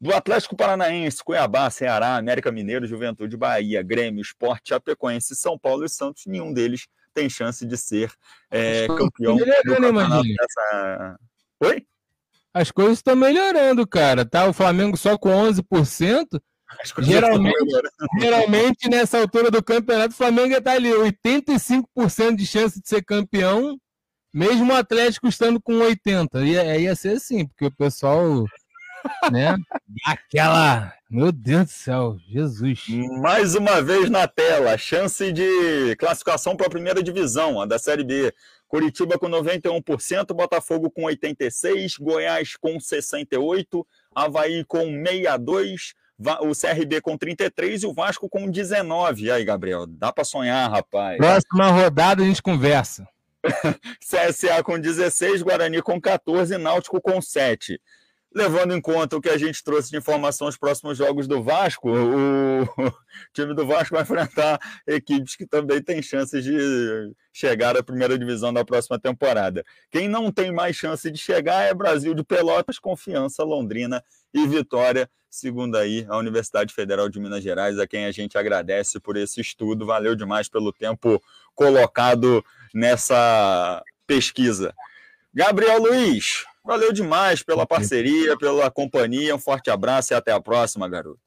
do 0.00 0.14
Atlético 0.14 0.56
Paranaense, 0.56 1.24
Cuiabá, 1.24 1.70
Ceará, 1.70 2.16
América 2.16 2.52
Mineiro, 2.52 2.86
Juventude, 2.86 3.36
Bahia, 3.36 3.82
Grêmio, 3.82 4.20
Esporte, 4.20 4.70
Chapecoense, 4.70 5.34
São 5.34 5.58
Paulo 5.58 5.84
e 5.84 5.88
Santos, 5.88 6.26
nenhum 6.26 6.52
deles 6.52 6.86
tem 7.14 7.30
chance 7.30 7.64
de 7.64 7.76
ser 7.78 8.12
é, 8.50 8.86
campeão 8.86 9.36
do 9.36 9.44
campeonato 9.44 10.22
dessa... 10.22 11.18
Oi? 11.60 11.86
As 12.52 12.70
coisas 12.70 12.98
estão 12.98 13.16
melhorando, 13.16 13.86
cara. 13.86 14.24
Tá 14.24 14.46
o 14.46 14.52
Flamengo 14.52 14.96
só 14.96 15.16
com 15.16 15.30
11%. 15.30 16.40
Geralmente, 16.98 17.54
geralmente, 18.18 18.88
nessa 18.88 19.18
altura 19.18 19.50
do 19.50 19.62
campeonato, 19.62 20.12
o 20.12 20.16
Flamengo 20.16 20.54
está 20.54 20.72
ali 20.72 20.90
85% 20.90 22.36
de 22.36 22.46
chance 22.46 22.80
de 22.80 22.88
ser 22.88 23.04
campeão, 23.04 23.78
mesmo 24.32 24.72
o 24.72 24.76
Atlético 24.76 25.28
estando 25.28 25.60
com 25.60 25.78
80%. 25.78 26.46
Ia, 26.46 26.78
ia 26.78 26.94
ser 26.94 27.16
assim, 27.16 27.46
porque 27.46 27.66
o 27.66 27.72
pessoal 27.72 28.44
né? 29.30 29.56
Aquela. 30.04 30.92
Meu 31.08 31.30
Deus 31.30 31.66
do 31.66 31.70
céu, 31.70 32.16
Jesus. 32.28 32.86
Mais 33.20 33.54
uma 33.54 33.80
vez 33.80 34.10
na 34.10 34.26
tela, 34.26 34.76
chance 34.76 35.32
de 35.32 35.94
classificação 35.96 36.56
para 36.56 36.66
a 36.66 36.70
primeira 36.70 37.02
divisão, 37.02 37.60
a 37.60 37.66
da 37.66 37.78
Série 37.78 38.04
B. 38.04 38.34
Curitiba 38.66 39.16
com 39.16 39.28
91%, 39.28 40.34
Botafogo 40.34 40.90
com 40.90 41.02
86%, 41.02 42.00
Goiás 42.00 42.56
com 42.56 42.76
68%, 42.78 43.86
Havaí 44.12 44.64
com 44.64 44.84
62%, 44.84 45.94
o 46.40 46.52
CRB 46.52 47.00
com 47.00 47.16
33 47.16 47.82
e 47.82 47.86
o 47.86 47.92
Vasco 47.92 48.28
com 48.28 48.50
19. 48.50 49.24
E 49.24 49.30
aí, 49.30 49.44
Gabriel, 49.44 49.86
dá 49.86 50.12
para 50.12 50.24
sonhar, 50.24 50.68
rapaz. 50.68 51.18
Próxima 51.18 51.68
rodada 51.68 52.22
a 52.22 52.26
gente 52.26 52.42
conversa. 52.42 53.06
CSA 54.00 54.60
com 54.64 54.78
16, 54.78 55.42
Guarani 55.42 55.80
com 55.80 56.00
14, 56.00 56.58
Náutico 56.58 57.00
com 57.00 57.22
7 57.22 57.80
levando 58.36 58.74
em 58.74 58.80
conta 58.82 59.16
o 59.16 59.20
que 59.20 59.30
a 59.30 59.38
gente 59.38 59.64
trouxe 59.64 59.90
de 59.90 59.96
informação 59.96 60.46
aos 60.46 60.58
próximos 60.58 60.98
jogos 60.98 61.26
do 61.26 61.42
Vasco, 61.42 61.88
o 61.88 62.66
time 63.32 63.54
do 63.54 63.66
Vasco 63.66 63.94
vai 63.94 64.02
enfrentar 64.02 64.60
equipes 64.86 65.34
que 65.34 65.46
também 65.46 65.80
têm 65.80 66.02
chances 66.02 66.44
de 66.44 67.14
chegar 67.32 67.74
à 67.78 67.82
primeira 67.82 68.18
divisão 68.18 68.52
da 68.52 68.62
próxima 68.62 68.98
temporada. 68.98 69.64
Quem 69.90 70.06
não 70.06 70.30
tem 70.30 70.52
mais 70.52 70.76
chance 70.76 71.10
de 71.10 71.18
chegar 71.18 71.62
é 71.62 71.72
Brasil 71.72 72.12
de 72.12 72.22
Pelotas, 72.22 72.78
Confiança, 72.78 73.42
Londrina 73.42 74.04
e 74.34 74.46
Vitória, 74.46 75.08
segundo 75.30 75.76
aí 75.78 76.04
a 76.06 76.18
Universidade 76.18 76.74
Federal 76.74 77.08
de 77.08 77.18
Minas 77.18 77.42
Gerais, 77.42 77.78
a 77.78 77.86
quem 77.86 78.04
a 78.04 78.12
gente 78.12 78.36
agradece 78.36 79.00
por 79.00 79.16
esse 79.16 79.40
estudo. 79.40 79.86
Valeu 79.86 80.14
demais 80.14 80.46
pelo 80.46 80.74
tempo 80.74 81.22
colocado 81.54 82.44
nessa 82.74 83.82
pesquisa. 84.06 84.74
Gabriel 85.32 85.80
Luiz, 85.80 86.44
valeu 86.66 86.92
demais 86.92 87.42
pela 87.42 87.66
parceria, 87.66 88.36
pela 88.36 88.70
companhia. 88.70 89.34
Um 89.34 89.38
forte 89.38 89.70
abraço 89.70 90.12
e 90.12 90.16
até 90.16 90.32
a 90.32 90.40
próxima, 90.40 90.88
garoto. 90.88 91.20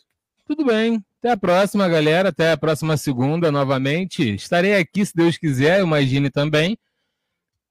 Tudo 0.45 0.65
bem. 0.65 1.03
Até 1.19 1.31
a 1.31 1.37
próxima, 1.37 1.87
galera. 1.87 2.29
Até 2.29 2.51
a 2.51 2.57
próxima 2.57 2.97
segunda, 2.97 3.51
novamente. 3.51 4.35
Estarei 4.35 4.75
aqui, 4.75 5.05
se 5.05 5.15
Deus 5.15 5.37
quiser. 5.37 5.81
Imagine 5.81 6.29
também. 6.29 6.77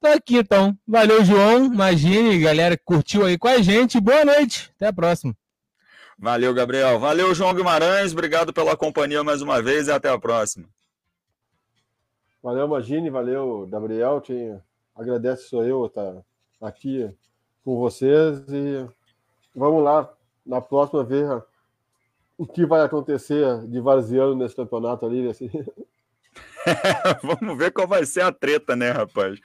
Tô 0.00 0.06
aqui, 0.08 0.36
então. 0.36 0.76
Valeu, 0.86 1.24
João. 1.24 1.66
Imagine, 1.66 2.38
galera 2.38 2.76
que 2.76 2.84
curtiu 2.84 3.24
aí 3.24 3.36
com 3.36 3.48
a 3.48 3.58
gente. 3.58 4.00
Boa 4.00 4.24
noite. 4.24 4.70
Até 4.76 4.86
a 4.86 4.92
próxima. 4.92 5.36
Valeu, 6.18 6.54
Gabriel. 6.54 6.98
Valeu, 6.98 7.34
João 7.34 7.54
Guimarães. 7.54 8.12
Obrigado 8.12 8.52
pela 8.52 8.76
companhia 8.76 9.22
mais 9.22 9.42
uma 9.42 9.60
vez 9.60 9.88
e 9.88 9.92
até 9.92 10.08
a 10.08 10.18
próxima. 10.18 10.68
Valeu, 12.42 12.66
Imagine. 12.66 13.10
Valeu, 13.10 13.66
Gabriel. 13.68 14.20
Te 14.20 14.56
agradeço, 14.94 15.48
sou 15.48 15.64
eu, 15.64 15.86
estar 15.86 16.12
tá 16.60 16.68
aqui 16.68 17.08
com 17.68 17.76
vocês. 17.76 18.38
E 18.48 18.86
vamos 19.54 19.84
lá, 19.84 20.10
na 20.46 20.58
próxima, 20.58 21.04
ver 21.04 21.42
o 22.38 22.46
que 22.46 22.64
vai 22.64 22.80
acontecer 22.80 23.66
de 23.66 23.78
varziano 23.78 24.34
nesse 24.34 24.56
campeonato 24.56 25.04
ali. 25.04 25.28
Assim. 25.28 25.50
Vamos 27.22 27.58
ver 27.58 27.70
qual 27.72 27.86
vai 27.86 28.06
ser 28.06 28.22
a 28.22 28.32
treta, 28.32 28.74
né, 28.74 28.90
rapaz? 28.90 29.38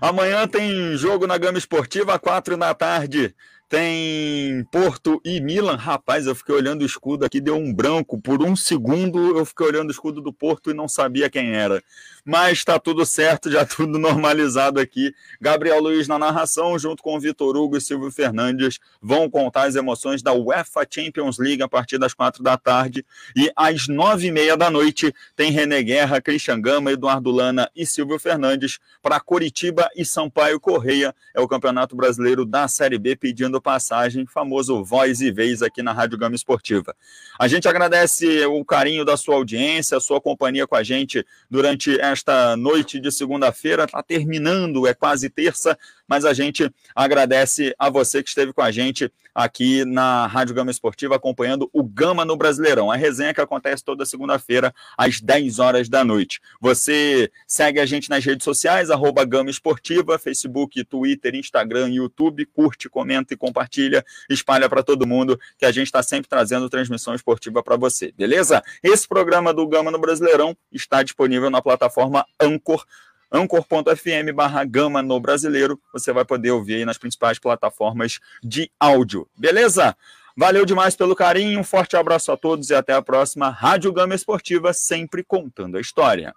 Amanhã 0.00 0.46
tem 0.48 0.96
jogo 0.96 1.26
na 1.26 1.36
Gama 1.36 1.58
Esportiva, 1.58 2.18
quatro 2.18 2.56
da 2.56 2.72
tarde. 2.74 3.34
Tem 3.68 4.64
Porto 4.72 5.20
e 5.22 5.42
Milan. 5.42 5.76
Rapaz, 5.76 6.26
eu 6.26 6.34
fiquei 6.34 6.54
olhando 6.54 6.80
o 6.80 6.86
escudo 6.86 7.26
aqui, 7.26 7.38
deu 7.38 7.54
um 7.54 7.70
branco. 7.70 8.18
Por 8.18 8.42
um 8.42 8.56
segundo 8.56 9.36
eu 9.36 9.44
fiquei 9.44 9.66
olhando 9.66 9.88
o 9.88 9.92
escudo 9.92 10.22
do 10.22 10.32
Porto 10.32 10.70
e 10.70 10.74
não 10.74 10.88
sabia 10.88 11.28
quem 11.28 11.54
era. 11.54 11.82
Mas 12.24 12.58
está 12.58 12.78
tudo 12.78 13.04
certo, 13.04 13.50
já 13.50 13.64
tudo 13.66 13.98
normalizado 13.98 14.80
aqui. 14.80 15.14
Gabriel 15.38 15.82
Luiz 15.82 16.08
na 16.08 16.18
narração, 16.18 16.78
junto 16.78 17.02
com 17.02 17.20
Vitor 17.20 17.58
Hugo 17.58 17.76
e 17.76 17.80
Silvio 17.80 18.10
Fernandes, 18.10 18.78
vão 19.02 19.28
contar 19.28 19.64
as 19.64 19.76
emoções 19.76 20.22
da 20.22 20.32
UEFA 20.32 20.86
Champions 20.88 21.38
League 21.38 21.62
a 21.62 21.68
partir 21.68 21.98
das 21.98 22.14
quatro 22.14 22.42
da 22.42 22.56
tarde. 22.56 23.04
E 23.36 23.52
às 23.54 23.86
nove 23.86 24.28
e 24.28 24.32
meia 24.32 24.56
da 24.56 24.70
noite 24.70 25.14
tem 25.36 25.50
René 25.50 25.82
Guerra, 25.82 26.22
Christian 26.22 26.58
Gama, 26.58 26.90
Eduardo 26.90 27.30
Lana 27.30 27.70
e 27.76 27.84
Silvio 27.84 28.18
Fernandes 28.18 28.78
para 29.02 29.20
Coritiba 29.20 29.90
e 29.94 30.06
Sampaio 30.06 30.58
Correia. 30.58 31.14
É 31.34 31.40
o 31.40 31.46
Campeonato 31.46 31.94
Brasileiro 31.94 32.46
da 32.46 32.66
Série 32.66 32.98
B 32.98 33.14
pedindo 33.14 33.57
passagem, 33.60 34.26
famoso 34.26 34.84
voz 34.84 35.20
e 35.20 35.30
vez 35.30 35.62
aqui 35.62 35.82
na 35.82 35.92
Rádio 35.92 36.18
Gama 36.18 36.34
Esportiva. 36.34 36.94
A 37.38 37.48
gente 37.48 37.68
agradece 37.68 38.44
o 38.46 38.64
carinho 38.64 39.04
da 39.04 39.16
sua 39.16 39.36
audiência, 39.36 39.96
a 39.96 40.00
sua 40.00 40.20
companhia 40.20 40.66
com 40.66 40.76
a 40.76 40.82
gente 40.82 41.24
durante 41.50 41.98
esta 42.00 42.56
noite 42.56 43.00
de 43.00 43.10
segunda-feira. 43.10 43.84
Está 43.84 44.02
terminando, 44.02 44.86
é 44.86 44.94
quase 44.94 45.28
terça, 45.28 45.78
mas 46.08 46.24
a 46.24 46.32
gente 46.32 46.68
agradece 46.94 47.74
a 47.78 47.90
você 47.90 48.22
que 48.22 48.30
esteve 48.30 48.52
com 48.52 48.62
a 48.62 48.70
gente 48.70 49.12
aqui 49.34 49.84
na 49.84 50.26
Rádio 50.26 50.54
Gama 50.54 50.70
Esportiva, 50.70 51.14
acompanhando 51.14 51.70
o 51.72 51.84
Gama 51.84 52.24
no 52.24 52.36
Brasileirão. 52.36 52.90
A 52.90 52.96
resenha 52.96 53.32
que 53.32 53.40
acontece 53.40 53.84
toda 53.84 54.04
segunda-feira, 54.04 54.74
às 54.96 55.20
10 55.20 55.60
horas 55.60 55.88
da 55.88 56.04
noite. 56.04 56.40
Você 56.60 57.30
segue 57.46 57.78
a 57.78 57.86
gente 57.86 58.10
nas 58.10 58.24
redes 58.24 58.42
sociais, 58.42 58.90
arroba 58.90 59.24
Gama 59.24 59.50
Esportiva, 59.50 60.18
Facebook, 60.18 60.82
Twitter, 60.84 61.36
Instagram, 61.36 61.90
YouTube, 61.90 62.46
curte, 62.46 62.88
comenta 62.88 63.34
e 63.34 63.36
compartilha, 63.36 64.04
espalha 64.28 64.68
para 64.68 64.82
todo 64.82 65.06
mundo, 65.06 65.38
que 65.56 65.64
a 65.64 65.70
gente 65.70 65.86
está 65.86 66.02
sempre 66.02 66.28
trazendo 66.28 66.68
transmissão 66.68 67.14
esportiva 67.14 67.62
para 67.62 67.76
você, 67.76 68.12
beleza? 68.16 68.62
Esse 68.82 69.06
programa 69.06 69.54
do 69.54 69.66
Gama 69.68 69.90
no 69.90 69.98
Brasileirão 70.00 70.56
está 70.72 71.02
disponível 71.02 71.50
na 71.50 71.62
plataforma 71.62 72.26
Anchor 72.40 72.84
anchor.fm 73.32 74.32
barra 74.34 74.64
gama 74.64 75.02
no 75.02 75.18
brasileiro. 75.20 75.80
Você 75.92 76.12
vai 76.12 76.24
poder 76.24 76.50
ouvir 76.50 76.76
aí 76.76 76.84
nas 76.84 76.98
principais 76.98 77.38
plataformas 77.38 78.18
de 78.42 78.70
áudio. 78.78 79.26
Beleza? 79.36 79.96
Valeu 80.36 80.64
demais 80.64 80.94
pelo 80.94 81.16
carinho, 81.16 81.58
um 81.58 81.64
forte 81.64 81.96
abraço 81.96 82.30
a 82.30 82.36
todos 82.36 82.70
e 82.70 82.74
até 82.74 82.92
a 82.92 83.02
próxima. 83.02 83.50
Rádio 83.50 83.92
Gama 83.92 84.14
Esportiva, 84.14 84.72
sempre 84.72 85.24
contando 85.24 85.76
a 85.76 85.80
história. 85.80 86.32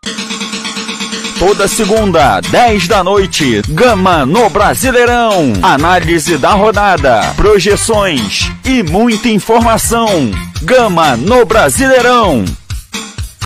Toda 1.38 1.68
segunda, 1.68 2.40
10 2.40 2.88
da 2.88 3.04
noite, 3.04 3.64
Gama 3.70 4.26
no 4.28 4.48
Brasileirão. 4.50 5.54
Análise 5.64 6.38
da 6.38 6.52
rodada, 6.52 7.34
projeções 7.36 8.52
e 8.64 8.84
muita 8.84 9.28
informação. 9.28 10.32
Gama 10.62 11.18
no 11.18 11.44
Brasileirão. 11.44 12.46